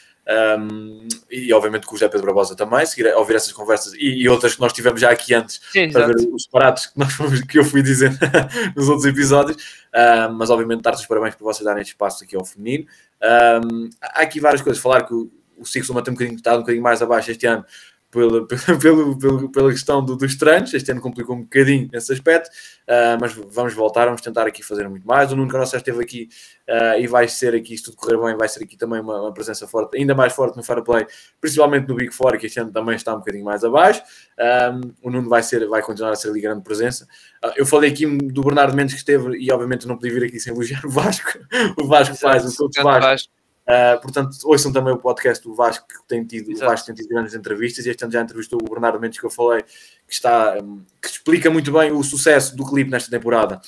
um, 0.59 1.07
e 1.29 1.51
obviamente 1.53 1.85
com 1.85 1.95
o 1.95 1.97
José 1.97 2.07
Pedro 2.07 2.27
Barbosa 2.27 2.55
também, 2.55 2.85
seguir 2.85 3.09
a 3.09 3.17
ouvir 3.17 3.35
essas 3.35 3.51
conversas 3.51 3.93
e, 3.93 4.21
e, 4.21 4.29
outras 4.29 4.55
que 4.55 4.61
nós 4.61 4.71
tivemos 4.71 5.01
já 5.01 5.09
aqui 5.09 5.33
antes, 5.33 5.59
Sim, 5.71 5.91
para 5.91 6.07
ver 6.07 6.15
os 6.31 6.47
parados 6.47 6.87
que, 6.87 6.97
nós 6.97 7.11
fomos, 7.11 7.41
que 7.41 7.59
eu 7.59 7.65
fui 7.65 7.81
dizendo 7.81 8.17
nos 8.75 8.87
outros 8.87 9.05
episódios, 9.05 9.57
um, 9.93 10.33
mas 10.33 10.49
obviamente 10.49 10.81
dar-te 10.81 11.01
os 11.01 11.05
parabéns 11.05 11.35
por 11.35 11.43
vocês 11.43 11.65
darem 11.65 11.83
espaço 11.83 12.23
aqui 12.23 12.35
ao 12.35 12.45
feminino. 12.45 12.85
Um, 13.21 13.89
há 14.01 14.21
aqui 14.21 14.39
várias 14.39 14.61
coisas, 14.61 14.81
falar 14.81 15.03
que 15.03 15.13
o, 15.13 15.29
o 15.57 15.65
Sixto 15.65 15.93
tem 16.01 16.11
um 16.11 16.15
bocadinho, 16.15 16.37
está 16.37 16.55
um 16.55 16.59
bocadinho 16.59 16.83
mais 16.83 17.01
abaixo 17.01 17.29
este 17.29 17.45
ano, 17.45 17.65
pela, 18.11 18.45
pela, 18.79 19.17
pela, 19.17 19.51
pela 19.51 19.71
questão 19.71 20.03
do, 20.03 20.15
dos 20.15 20.35
treinos. 20.35 20.73
Este 20.73 20.91
ano 20.91 21.01
complicou 21.01 21.35
um 21.35 21.41
bocadinho 21.41 21.89
esse 21.93 22.11
aspecto, 22.11 22.49
uh, 22.49 23.17
mas 23.19 23.33
vamos 23.33 23.73
voltar, 23.73 24.05
vamos 24.05 24.21
tentar 24.21 24.47
aqui 24.47 24.63
fazer 24.63 24.87
muito 24.89 25.07
mais. 25.07 25.31
O 25.31 25.35
Nuno 25.35 25.49
Canossa 25.49 25.77
esteve 25.77 26.01
aqui 26.01 26.29
uh, 26.67 26.99
e 26.99 27.07
vai 27.07 27.27
ser 27.27 27.55
aqui, 27.55 27.77
se 27.77 27.83
tudo 27.83 27.97
correr 27.97 28.17
bem, 28.17 28.35
vai 28.35 28.47
ser 28.47 28.63
aqui 28.63 28.77
também 28.77 28.99
uma, 28.99 29.21
uma, 29.21 29.33
presença 29.33 29.67
forte, 29.67 29.97
ainda 29.97 30.15
mais 30.15 30.33
forte 30.33 30.57
no 30.57 30.63
Fair 30.63 30.83
Play, 30.83 31.05
principalmente 31.39 31.87
no 31.87 31.95
Big 31.95 32.13
Four, 32.13 32.37
que 32.37 32.47
este 32.47 32.59
ano 32.59 32.71
também 32.71 32.95
está 32.95 33.13
um 33.13 33.19
bocadinho 33.19 33.45
mais 33.45 33.63
abaixo. 33.63 34.01
Um, 34.01 34.43
ah, 34.43 34.81
o 35.03 35.09
Nuno 35.09 35.29
vai, 35.29 35.43
ser, 35.43 35.67
vai 35.67 35.81
continuar 35.81 36.11
a 36.11 36.15
ser 36.15 36.29
ali 36.29 36.41
grande 36.41 36.63
presença. 36.63 37.05
Uh, 37.43 37.51
eu 37.55 37.65
falei 37.65 37.91
aqui 37.91 38.05
do 38.05 38.43
Bernardo 38.43 38.75
Mendes 38.75 38.93
que 38.93 38.99
esteve, 38.99 39.37
e 39.37 39.51
obviamente 39.51 39.87
não 39.87 39.95
podia 39.95 40.13
vir 40.13 40.25
aqui 40.25 40.39
sem 40.39 40.53
elogiar 40.53 40.85
o 40.85 40.89
Vasco. 40.89 41.39
O 41.79 41.87
Vasco 41.87 42.15
faz 42.15 42.43
o 42.45 42.49
seu 42.49 42.69
Vasco. 42.83 43.38
Uh, 43.69 44.01
portanto, 44.01 44.35
ouçam 44.45 44.71
também 44.71 44.91
o 44.91 44.97
podcast 44.97 45.43
do 45.43 45.53
Vasco, 45.53 45.87
que 45.87 45.95
tem 46.07 46.25
tido, 46.25 46.51
o 46.51 46.57
Vasco 46.57 46.87
tem 46.87 46.95
tido 46.95 47.09
grandes 47.09 47.35
entrevistas, 47.35 47.85
e 47.85 47.91
este 47.91 48.03
ano 48.03 48.11
já 48.11 48.21
entrevistou 48.21 48.59
o 48.59 48.67
Bernardo 48.67 48.99
Mendes, 48.99 49.19
que 49.19 49.25
eu 49.27 49.29
falei, 49.29 49.61
que, 49.61 50.13
está, 50.13 50.57
um, 50.59 50.81
que 50.99 51.07
explica 51.07 51.51
muito 51.51 51.71
bem 51.71 51.91
o 51.91 52.01
sucesso 52.01 52.55
do 52.55 52.65
clipe 52.65 52.89
nesta 52.89 53.11
temporada 53.11 53.61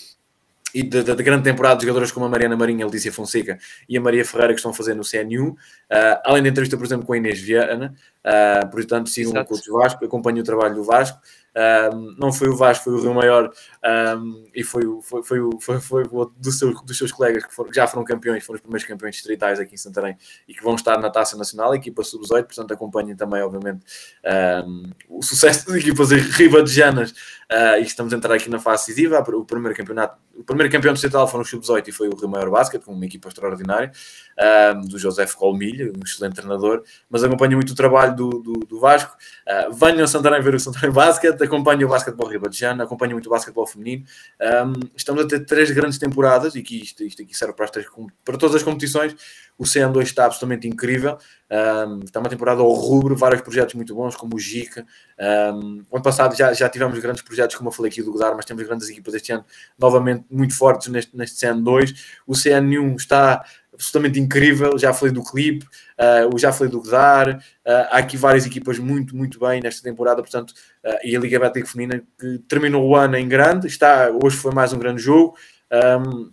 e 0.74 0.84
da, 0.84 1.02
da, 1.02 1.16
grande 1.16 1.44
temporada 1.44 1.76
de 1.76 1.86
jogadores 1.86 2.12
como 2.12 2.26
a 2.26 2.30
Mariana 2.30 2.56
Marinha, 2.56 2.86
a 2.86 2.88
Letícia 2.88 3.12
Fonseca 3.12 3.60
e 3.88 3.98
a 3.98 4.02
Maria 4.02 4.24
Ferreira 4.26 4.54
que 4.54 4.60
estão 4.60 4.74
fazer 4.74 4.94
no 4.94 5.04
CNU, 5.04 5.50
uh, 5.52 5.58
além 6.26 6.42
da 6.42 6.50
entrevista, 6.50 6.78
por 6.78 6.86
exemplo, 6.86 7.06
com 7.06 7.14
a 7.14 7.18
Inês 7.18 7.40
Viana, 7.40 7.94
uh, 8.26 8.70
portanto, 8.70 9.10
sigam 9.10 9.34
Exato. 9.34 9.54
o 9.54 9.58
Coach 9.58 9.70
Vasco, 9.72 10.06
acompanhem 10.06 10.42
o 10.42 10.44
trabalho 10.44 10.76
do 10.76 10.84
Vasco, 10.84 11.20
um, 11.94 12.16
não 12.18 12.32
foi 12.32 12.48
o 12.48 12.56
Vasco, 12.56 12.86
foi 12.86 12.94
o 12.94 13.02
Rio 13.02 13.14
Maior 13.14 13.52
um, 14.18 14.48
e 14.54 14.64
foi, 14.64 14.84
foi, 15.02 15.24
foi, 15.24 15.40
foi, 15.60 15.80
foi, 15.80 16.06
foi 16.06 16.28
do 16.38 16.52
seu, 16.52 16.74
dos 16.74 16.98
seus 16.98 17.12
colegas 17.12 17.46
que, 17.46 17.54
foram, 17.54 17.74
já 17.74 17.86
foram 17.88 18.06
campeões, 18.06 18.46
foram 18.46 18.56
os 18.56 18.62
primeiros 18.62 18.88
campeões 18.88 19.16
distritais 19.16 19.60
aqui 19.60 19.76
em 19.76 19.78
Santarém 19.78 20.18
e 20.48 20.54
que 20.54 20.64
vão 20.64 20.76
estar 20.76 20.98
na 21.00 21.10
Taça 21.10 21.38
Nacional, 21.38 21.76
equipa 21.76 22.04
sub-18, 22.04 22.44
portanto 22.44 22.72
acompanhem 22.74 23.16
também, 23.16 23.42
obviamente, 23.42 23.84
um, 24.66 24.84
o 25.10 25.22
sucesso 25.22 25.68
das 25.68 25.76
equipas 25.78 26.12
ribadejanas 26.12 27.14
uh, 27.52 27.80
e 27.80 27.82
estamos 27.82 28.14
a 28.14 28.18
entrar 28.18 28.34
aqui 28.34 28.50
na 28.50 28.60
fase 28.60 28.88
decisiva. 28.88 29.20
O 29.20 29.46
primeiro 29.46 29.76
campeonato, 29.76 30.18
o 30.36 30.44
primeiro 30.44 30.72
campeão 30.72 30.94
distrital 30.94 31.28
foram 31.28 31.44
os 31.44 31.50
sub-18 31.50 31.88
e 31.88 31.92
foi 31.92 32.08
o 32.08 32.16
Rio 32.16 32.30
Maior 32.30 32.50
Basket, 32.50 32.82
com 32.82 32.94
uma 32.94 33.06
equipa 33.06 33.28
extraordinária, 33.28 33.92
do 34.88 34.98
José 34.98 35.26
Colmilha, 35.28 35.92
um 35.96 36.04
excelente 36.04 36.36
treinador, 36.36 36.84
mas 37.10 37.24
acompanho 37.24 37.54
muito 37.54 37.72
o 37.72 37.76
trabalho 37.76 38.16
do, 38.16 38.30
do, 38.30 38.54
do 38.54 38.80
Vasco. 38.80 39.16
Uh, 39.48 39.74
venham 39.74 40.04
a 40.04 40.08
Santarém 40.08 40.42
ver 40.42 40.56
o 40.56 40.60
Santarém 40.60 40.92
Basket, 40.92 41.40
acompanho 41.42 41.86
o 41.86 41.90
basquetebol 41.90 42.28
ribadejano, 42.28 42.82
acompanho 42.82 43.12
muito 43.14 43.28
o 43.28 43.30
basquetebol 43.30 43.68
feminino. 43.68 44.04
Um, 44.42 44.74
estamos 44.96 45.24
a 45.24 45.28
ter 45.28 45.46
três 45.46 45.70
grandes 45.72 46.00
temporadas 46.00 46.56
e 46.56 46.62
que 46.62 46.82
isto, 46.82 47.04
isto 47.04 47.22
aqui 47.22 47.38
serve 47.38 47.54
para, 47.54 47.68
três, 47.68 47.88
para 48.26 48.38
todas 48.38 48.56
as 48.56 48.64
competições. 48.64 49.16
O 49.62 49.64
CN2 49.64 50.02
está 50.02 50.26
absolutamente 50.26 50.68
incrível. 50.68 51.20
Um, 51.48 52.00
está 52.04 52.20
uma 52.20 52.30
temporada 52.30 52.62
ao 52.62 52.72
rubro, 52.72 53.16
vários 53.16 53.42
projetos 53.42 53.76
muito 53.76 53.94
bons, 53.94 54.16
como 54.16 54.36
o 54.36 54.40
Gica. 54.40 54.84
Um, 55.54 55.84
ano 55.94 56.02
passado 56.02 56.36
já, 56.36 56.52
já 56.52 56.68
tivemos 56.68 56.98
grandes 56.98 57.22
projetos, 57.22 57.56
como 57.56 57.70
eu 57.70 57.72
falei 57.72 57.92
aqui 57.92 58.02
do 58.02 58.12
Godar, 58.12 58.36
mas 58.36 58.44
temos 58.44 58.64
grandes 58.64 58.90
equipas 58.90 59.14
este 59.14 59.34
ano, 59.34 59.46
novamente 59.78 60.26
muito 60.32 60.58
fortes 60.58 60.88
neste, 60.88 61.16
neste 61.16 61.46
CN2. 61.46 61.94
O 62.26 62.34
CN1 62.34 62.96
está 62.96 63.46
absolutamente 63.72 64.20
incrível. 64.20 64.80
Já 64.80 64.94
falei 64.94 65.14
do 65.14 65.24
clipe, 65.24 65.64
uh, 65.64 66.36
já 66.40 66.52
falei 66.52 66.72
do 66.72 66.82
Godar. 66.82 67.38
Uh, 67.38 67.86
há 67.92 68.00
aqui 68.00 68.18
várias 68.18 68.48
equipas 68.48 68.80
muito, 68.80 69.16
muito 69.16 69.40
bem 69.40 69.62
nesta 69.62 69.84
temporada, 69.84 70.24
portanto, 70.24 70.56
uh, 70.84 70.98
e 71.04 71.16
a 71.16 71.20
Liga 71.20 71.40
Betclic 71.40 71.70
Feminina 71.70 72.04
que 72.20 72.40
terminou 72.48 72.84
o 72.84 72.96
ano 72.96 73.16
em 73.16 73.28
grande. 73.28 73.68
Está, 73.68 74.10
hoje 74.24 74.38
foi 74.38 74.52
mais 74.56 74.74
um 74.74 74.80
grande 74.80 75.04
jogo, 75.04 75.38
um, 75.72 76.32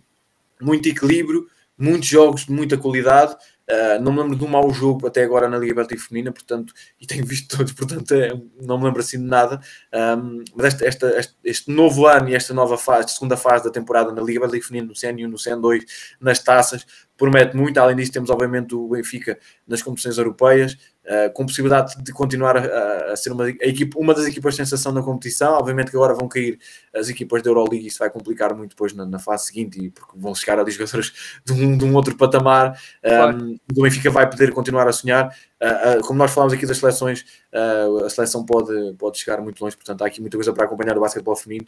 muito 0.59 0.89
equilíbrio, 0.89 1.47
muitos 1.79 2.07
jogos 2.07 2.45
de 2.45 2.51
muita 2.51 2.77
qualidade. 2.77 3.35
Uh, 3.69 4.01
não 4.01 4.11
me 4.11 4.21
lembro 4.23 4.35
de 4.35 4.43
um 4.43 4.47
mau 4.47 4.67
jogo 4.73 5.05
até 5.05 5.23
agora 5.23 5.47
na 5.47 5.55
Liga 5.55 5.75
Betclic 5.75 6.01
Feminina, 6.01 6.31
portanto, 6.31 6.73
e 6.99 7.05
tenho 7.05 7.23
visto 7.23 7.47
todos, 7.55 7.71
portanto, 7.71 8.11
é, 8.13 8.29
não 8.59 8.79
me 8.79 8.85
lembro 8.85 8.99
assim 8.99 9.19
de 9.19 9.25
nada. 9.25 9.61
Um, 9.93 10.43
mas 10.55 10.73
esta, 10.73 10.85
esta, 10.85 11.19
este, 11.19 11.35
este, 11.43 11.71
novo 11.71 12.07
ano 12.07 12.29
e 12.29 12.35
esta 12.35 12.51
nova 12.51 12.77
fase, 12.77 13.13
segunda 13.13 13.37
fase 13.37 13.63
da 13.63 13.69
temporada 13.69 14.11
na 14.11 14.21
Liga 14.23 14.39
Betclic 14.39 14.65
Feminina, 14.65 14.87
no 14.87 14.95
CN1, 14.95 15.27
no 15.29 15.37
CN2, 15.37 15.85
nas 16.19 16.39
taças, 16.39 16.85
promete 17.15 17.55
muito. 17.55 17.77
Além 17.77 17.95
disso, 17.95 18.11
temos 18.11 18.31
obviamente 18.31 18.73
o 18.73 18.89
Benfica 18.89 19.37
nas 19.67 19.83
competições 19.83 20.17
europeias, 20.17 20.75
uh, 21.09 21.33
com 21.33 21.45
possibilidade 21.45 22.01
de 22.01 22.13
continuar 22.13 22.57
a, 22.57 23.11
a 23.11 23.15
ser 23.15 23.31
uma, 23.31 23.45
a 23.45 23.65
equipa, 23.65 23.97
uma 23.99 24.13
das 24.13 24.25
equipas 24.25 24.53
de 24.53 24.57
sensação 24.57 24.91
na 24.91 25.01
competição. 25.01 25.53
Obviamente 25.53 25.89
que 25.89 25.97
agora 25.97 26.13
vão 26.13 26.27
cair 26.27 26.59
as 26.93 27.09
equipas 27.09 27.41
da 27.41 27.49
Euroleague, 27.49 27.87
isso 27.87 27.99
vai 27.99 28.09
complicar 28.09 28.55
muito 28.55 28.71
depois 28.71 28.93
na, 28.93 29.05
na 29.05 29.19
fase 29.19 29.47
seguinte, 29.47 29.89
porque 29.89 30.13
vão 30.15 30.33
chegar 30.35 30.59
ali 30.59 30.71
jogadores 30.71 31.11
de 31.43 31.53
um, 31.53 31.77
de 31.77 31.85
um 31.85 31.95
outro 31.95 32.15
patamar. 32.15 32.79
Claro. 33.03 33.37
Um, 33.37 33.59
o 33.75 33.81
Benfica 33.81 34.11
vai 34.11 34.29
poder 34.29 34.53
continuar 34.53 34.87
a 34.87 34.93
sonhar. 34.93 35.35
Uh, 35.61 35.99
uh, 35.99 36.01
como 36.07 36.17
nós 36.17 36.31
falámos 36.31 36.53
aqui 36.53 36.65
das 36.65 36.77
seleções, 36.77 37.25
uh, 37.53 38.05
a 38.05 38.09
seleção 38.09 38.45
pode, 38.45 38.93
pode 38.97 39.17
chegar 39.17 39.41
muito 39.41 39.61
longe, 39.61 39.75
portanto 39.75 40.01
há 40.01 40.07
aqui 40.07 40.21
muita 40.21 40.37
coisa 40.37 40.53
para 40.53 40.63
acompanhar 40.63 40.97
o 40.97 41.01
basquetebol 41.01 41.35
feminino. 41.35 41.67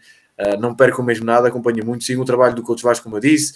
não 0.60 0.74
percam 0.74 1.04
mesmo 1.04 1.26
nada, 1.26 1.50
acompanhem 1.50 1.84
muito, 1.84 2.04
sigam 2.04 2.24
o 2.24 2.26
trabalho 2.26 2.56
do 2.56 2.64
Coach 2.64 2.84
Vasco, 2.84 3.04
como 3.04 3.18
eu 3.18 3.20
disse, 3.20 3.54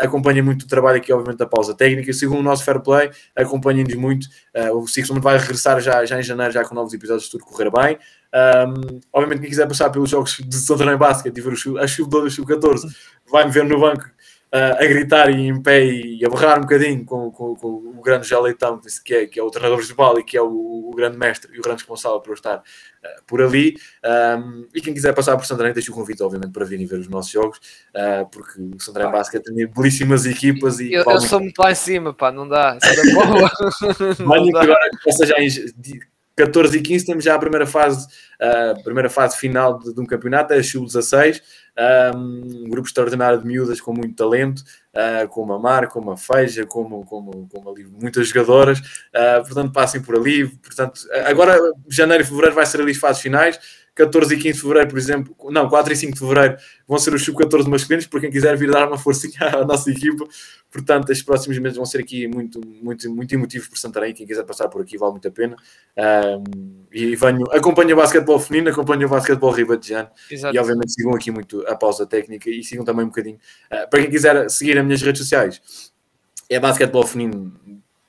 acompanhem 0.00 0.42
muito 0.42 0.62
o 0.62 0.68
trabalho 0.68 0.98
aqui, 0.98 1.12
obviamente, 1.12 1.38
da 1.38 1.46
pausa 1.46 1.74
técnica, 1.74 2.12
sigam 2.12 2.38
o 2.38 2.42
nosso 2.42 2.64
fair 2.64 2.80
play, 2.80 3.10
acompanhem-nos 3.34 3.94
muito. 3.94 4.28
o 4.74 4.86
Sixon 4.86 5.20
vai 5.20 5.36
regressar 5.36 5.80
já, 5.80 6.04
já 6.04 6.18
em 6.18 6.22
janeiro, 6.22 6.52
já 6.52 6.64
com 6.64 6.74
novos 6.74 6.94
episódios, 6.94 7.24
se 7.24 7.30
tudo 7.30 7.44
correr 7.44 7.70
bem. 7.70 7.98
Um, 8.34 9.00
obviamente, 9.12 9.40
quem 9.40 9.50
quiser 9.50 9.68
passar 9.68 9.90
pelos 9.90 10.08
jogos 10.08 10.38
de 10.38 10.56
Santarém 10.56 10.96
Basket 10.96 11.36
e 11.36 11.40
ver 11.40 11.52
as 11.52 11.90
sub-12 11.90 12.30
sub-14, 12.30 12.90
vai-me 13.30 13.50
ver 13.50 13.64
no 13.64 13.78
banco 13.78 14.04
uh, 14.04 14.11
a 14.52 14.84
gritar 14.84 15.30
e 15.30 15.48
em 15.48 15.62
pé 15.62 15.82
e 15.82 16.22
a 16.24 16.28
berrar 16.28 16.58
um 16.58 16.62
bocadinho 16.62 17.02
com, 17.06 17.30
com, 17.30 17.56
com 17.56 17.68
o 17.68 18.02
grande 18.02 18.28
José 18.28 18.38
Leitão, 18.38 18.78
que 19.02 19.14
é, 19.14 19.26
que 19.26 19.40
é 19.40 19.42
o 19.42 19.50
treinador 19.50 19.78
principal 19.78 20.18
e 20.18 20.22
que 20.22 20.36
é 20.36 20.42
o, 20.42 20.90
o, 20.90 20.90
grande 20.94 21.16
mestre 21.16 21.50
e 21.54 21.58
o 21.58 21.62
grande 21.62 21.80
responsável 21.80 22.20
por 22.20 22.30
eu 22.30 22.34
estar 22.34 22.58
uh, 22.58 23.24
por 23.26 23.40
ali. 23.40 23.78
Um, 24.04 24.66
e 24.74 24.82
quem 24.82 24.92
quiser 24.92 25.14
passar 25.14 25.38
por 25.38 25.46
Santarém, 25.46 25.72
deixo 25.72 25.90
o 25.90 25.94
convite, 25.94 26.22
obviamente, 26.22 26.52
para 26.52 26.66
virem 26.66 26.84
ver 26.84 26.98
os 26.98 27.08
nossos 27.08 27.32
jogos, 27.32 27.58
uh, 27.96 28.28
porque 28.30 28.60
o 28.60 28.78
Santarém 28.78 29.08
ah. 29.08 29.12
Basket 29.12 29.42
tem 29.42 29.66
belíssimas 29.66 30.26
equipas. 30.26 30.80
E 30.80 30.92
eu, 30.92 31.02
eu 31.02 31.20
sou 31.22 31.40
muito 31.40 31.58
lá 31.58 31.72
em 31.72 31.74
cima, 31.74 32.12
pá, 32.12 32.30
não 32.30 32.46
dá. 32.46 32.76
Manho 34.20 34.52
que 34.52 34.58
agora, 34.58 34.90
ou 35.06 35.12
seja, 35.12 35.34
14 36.36 36.76
e 36.76 36.82
15 36.82 37.06
temos 37.06 37.24
já 37.24 37.34
a 37.34 37.38
primeira 37.38 37.66
fase, 37.66 38.06
a 38.40 38.74
primeira 38.82 39.08
fase 39.08 39.36
final 39.36 39.78
de, 39.78 39.94
de 39.94 40.00
um 40.00 40.06
campeonato, 40.06 40.52
é 40.52 40.58
a 40.58 40.62
Sub-16, 40.62 41.40
um, 42.14 42.68
grupo 42.68 42.86
extraordinário 42.86 43.38
de 43.38 43.46
miúdas 43.46 43.80
com 43.80 43.92
muito 43.92 44.14
talento, 44.14 44.62
uh, 44.94 45.28
como 45.28 45.52
a 45.52 45.58
Mar, 45.58 45.88
como 45.88 46.10
a 46.10 46.16
Feija, 46.16 46.66
como, 46.66 47.04
como, 47.04 47.48
como 47.48 47.70
ali 47.70 47.84
muitas 47.84 48.28
jogadoras, 48.28 48.78
uh, 48.78 49.42
portanto 49.42 49.72
passem 49.72 50.02
por 50.02 50.16
ali, 50.16 50.48
portanto, 50.48 51.00
agora 51.26 51.58
janeiro 51.88 52.22
e 52.22 52.26
fevereiro 52.26 52.54
vai 52.54 52.66
ser 52.66 52.80
ali 52.80 52.92
as 52.92 52.98
fases 52.98 53.22
finais, 53.22 53.58
14 53.94 54.34
e 54.34 54.38
15 54.38 54.54
de 54.54 54.60
fevereiro, 54.60 54.88
por 54.88 54.98
exemplo, 54.98 55.36
não, 55.50 55.68
4 55.68 55.92
e 55.92 55.96
5 55.96 56.12
de 56.14 56.18
fevereiro 56.18 56.56
vão 56.88 56.98
ser 56.98 57.12
os 57.12 57.22
sub-14 57.24 57.68
masculinos, 57.68 58.06
por 58.06 58.20
quem 58.20 58.30
quiser 58.30 58.56
vir 58.56 58.70
dar 58.70 58.88
uma 58.88 58.96
forcinha 58.96 59.34
à 59.54 59.64
nossa 59.64 59.90
equipa. 59.90 60.26
Portanto, 60.70 61.10
estes 61.10 61.24
próximos 61.24 61.58
meses 61.58 61.76
vão 61.76 61.84
ser 61.84 61.98
aqui 61.98 62.26
muito, 62.26 62.58
muito, 62.66 63.10
muito 63.10 63.34
emotivos 63.34 63.68
por 63.68 63.76
Santarém. 63.76 64.14
Quem 64.14 64.26
quiser 64.26 64.44
passar 64.44 64.68
por 64.68 64.80
aqui 64.80 64.96
vale 64.96 65.12
muito 65.12 65.28
a 65.28 65.30
pena. 65.30 65.56
Um, 65.96 66.84
e 66.90 67.14
venho, 67.14 67.44
acompanho 67.52 67.92
o 67.92 67.96
basquetebol 67.96 68.38
feminino, 68.38 68.70
acompanho 68.70 69.06
o 69.06 69.10
basquetebol 69.10 69.50
ribadejano 69.50 70.08
e 70.30 70.58
obviamente 70.58 70.92
sigam 70.92 71.14
aqui 71.14 71.30
muito 71.30 71.62
a 71.66 71.76
pausa 71.76 72.06
técnica 72.06 72.48
e 72.48 72.64
sigam 72.64 72.84
também 72.86 73.04
um 73.04 73.08
bocadinho. 73.08 73.36
Uh, 73.66 73.88
para 73.90 74.00
quem 74.00 74.10
quiser 74.10 74.48
seguir 74.48 74.78
as 74.78 74.84
minhas 74.84 75.02
redes 75.02 75.20
sociais, 75.20 75.60
é 76.48 76.58
basquetebol 76.58 77.06
feminino 77.06 77.52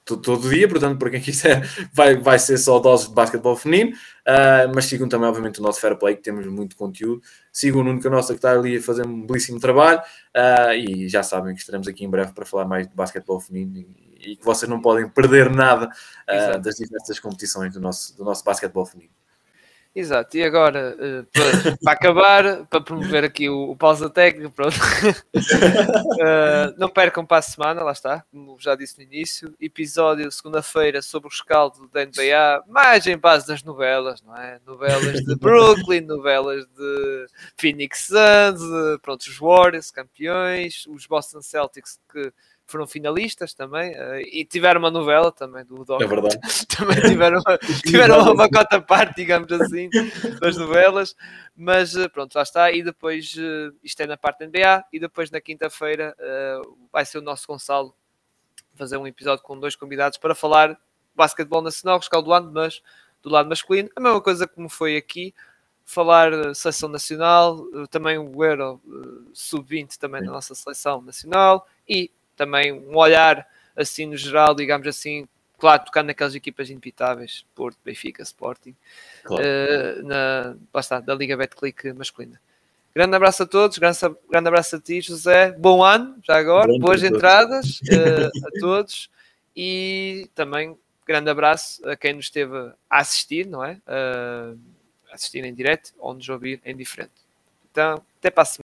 todo 0.05 0.49
dia, 0.49 0.67
portanto, 0.67 0.97
para 0.97 1.09
quem 1.09 1.19
quiser, 1.21 1.67
vai, 1.93 2.15
vai 2.17 2.37
ser 2.39 2.57
só 2.57 2.79
doses 2.79 3.07
de 3.07 3.13
basquetebol 3.13 3.55
feminino, 3.55 3.91
uh, 3.91 4.73
mas 4.73 4.85
sigam 4.85 5.07
também, 5.07 5.27
obviamente, 5.27 5.59
o 5.59 5.63
nosso 5.63 5.79
Fair 5.79 5.97
Play, 5.97 6.15
que 6.15 6.21
temos 6.21 6.45
muito 6.47 6.75
conteúdo. 6.75 7.21
Sigam 7.51 7.81
o 7.81 7.83
Nuno 7.83 8.01
Canossa, 8.01 8.33
que 8.33 8.37
está 8.37 8.51
ali 8.51 8.77
a 8.77 8.81
fazer 8.81 9.05
um 9.05 9.25
belíssimo 9.25 9.59
trabalho, 9.59 9.99
uh, 9.99 10.73
e 10.73 11.07
já 11.07 11.23
sabem 11.23 11.53
que 11.53 11.61
estaremos 11.61 11.87
aqui 11.87 12.03
em 12.03 12.09
breve 12.09 12.33
para 12.33 12.45
falar 12.45 12.65
mais 12.65 12.87
de 12.87 12.95
basquetebol 12.95 13.39
feminino 13.39 13.77
e, 13.77 14.31
e 14.31 14.35
que 14.35 14.45
vocês 14.45 14.69
não 14.69 14.81
podem 14.81 15.07
perder 15.07 15.49
nada 15.49 15.87
uh, 15.87 16.59
das 16.59 16.75
diversas 16.75 17.19
competições 17.19 17.73
do 17.73 17.79
nosso, 17.79 18.15
do 18.17 18.23
nosso 18.23 18.43
basquetebol 18.43 18.85
feminino. 18.85 19.22
Exato, 19.95 20.35
e 20.35 20.43
agora, 20.43 20.95
uh, 20.97 21.23
para, 21.31 21.77
para, 21.77 21.93
acabar, 21.93 22.65
para 22.65 22.81
promover 22.81 23.23
aqui 23.23 23.47
o, 23.47 23.69
o 23.69 23.75
pausa 23.75 24.09
técnico, 24.09 24.49
pronto. 24.49 24.75
uh, 24.75 26.73
não 26.79 26.89
percam 26.89 27.23
para 27.23 27.37
a 27.37 27.41
semana, 27.43 27.83
lá 27.83 27.91
está, 27.91 28.25
como 28.31 28.57
já 28.59 28.73
disse 28.73 28.97
no 28.97 29.03
início, 29.03 29.53
episódio 29.61 30.31
segunda-feira 30.31 30.99
sobre 31.03 31.27
o 31.27 31.31
escaldo 31.31 31.87
da 31.93 32.03
NBA, 32.05 32.63
mais 32.67 33.05
em 33.05 33.15
base 33.15 33.45
das 33.45 33.61
novelas, 33.61 34.19
não 34.23 34.35
é? 34.35 34.59
Novelas 34.65 35.21
de 35.21 35.35
Brooklyn, 35.37 36.01
novelas 36.01 36.65
de 36.65 37.27
Phoenix 37.55 38.07
Suns, 38.07 38.99
pronto, 39.03 39.21
os 39.21 39.37
Warriors, 39.37 39.91
campeões, 39.91 40.87
os 40.87 41.05
Boston 41.05 41.43
Celtics 41.43 41.99
que 42.11 42.33
foram 42.65 42.87
finalistas 42.87 43.53
também 43.53 43.91
uh, 43.91 44.19
e 44.19 44.45
tiveram 44.45 44.79
uma 44.79 44.89
novela 44.91 45.31
também 45.31 45.65
do 45.65 45.83
Doc. 45.83 46.01
É 46.01 46.07
verdade. 46.07 46.39
também 46.75 47.01
tiveram 47.01 47.41
uma, 47.45 47.57
tiveram 47.85 48.33
uma 48.33 48.49
cota 48.49 48.81
parte, 48.81 49.15
digamos 49.17 49.51
assim, 49.51 49.89
das 50.39 50.57
novelas. 50.57 51.15
Mas 51.55 51.95
uh, 51.95 52.09
pronto, 52.09 52.35
lá 52.35 52.43
está. 52.43 52.71
E 52.71 52.81
depois, 52.81 53.35
uh, 53.35 53.75
isto 53.83 54.01
é 54.01 54.07
na 54.07 54.17
parte 54.17 54.39
da 54.39 54.47
NBA. 54.47 54.85
E 54.93 54.99
depois 54.99 55.29
na 55.29 55.41
quinta-feira 55.41 56.15
vai 56.91 57.05
ser 57.05 57.17
o 57.17 57.21
nosso 57.21 57.47
Gonçalo 57.47 57.95
fazer 58.75 58.97
um 58.97 59.05
episódio 59.05 59.43
com 59.43 59.59
dois 59.59 59.75
convidados 59.75 60.17
para 60.17 60.33
falar 60.33 60.79
basquetebol 61.15 61.61
nacional, 61.61 61.99
rescaldoando, 61.99 62.51
mas 62.51 62.81
do 63.21 63.29
lado 63.29 63.47
masculino. 63.47 63.89
A 63.95 63.99
mesma 63.99 64.21
coisa 64.21 64.47
como 64.47 64.67
foi 64.67 64.97
aqui 64.97 65.33
falar 65.85 66.55
seleção 66.55 66.89
nacional, 66.89 67.65
também 67.91 68.17
o 68.17 68.43
Euro 68.43 68.81
sub-20 69.33 69.97
também 69.97 70.23
da 70.23 70.31
nossa 70.31 70.55
seleção 70.55 71.01
nacional 71.01 71.67
e 71.87 72.09
também 72.35 72.71
um 72.71 72.95
olhar 72.95 73.47
assim 73.75 74.05
no 74.05 74.17
geral, 74.17 74.53
digamos 74.55 74.87
assim, 74.87 75.27
claro, 75.57 75.85
tocando 75.85 76.07
naquelas 76.07 76.35
equipas 76.35 76.69
inevitáveis, 76.69 77.45
Porto, 77.55 77.77
Benfica, 77.83 78.21
Sporting, 78.23 78.75
claro. 79.23 79.43
uh, 79.43 80.03
na, 80.07 80.55
basta, 80.71 80.99
da 81.01 81.15
Liga 81.15 81.37
Betclic 81.37 81.93
masculina. 81.93 82.39
Grande 82.95 83.15
abraço 83.15 83.43
a 83.43 83.45
todos, 83.45 83.77
grande, 83.77 83.97
grande 84.29 84.47
abraço 84.47 84.75
a 84.75 84.79
ti, 84.79 85.01
José. 85.01 85.51
Bom 85.53 85.83
ano, 85.83 86.15
já 86.23 86.37
agora, 86.37 86.71
boas 86.79 87.01
entradas 87.03 87.79
uh, 87.81 88.29
a 88.45 88.59
todos 88.59 89.09
e 89.55 90.29
também 90.35 90.77
grande 91.05 91.29
abraço 91.29 91.87
a 91.87 91.95
quem 91.95 92.13
nos 92.13 92.25
esteve 92.25 92.55
a 92.89 92.99
assistir, 92.99 93.47
não 93.47 93.63
é? 93.63 93.81
Uh, 93.87 94.59
assistir 95.11 95.43
em 95.43 95.53
direto 95.53 95.93
ou 95.97 96.13
nos 96.13 96.27
ouvir 96.29 96.61
em 96.65 96.75
diferente. 96.75 97.13
Então, 97.71 98.03
até 98.19 98.29
para 98.29 98.43
a 98.43 98.45
semana. 98.45 98.62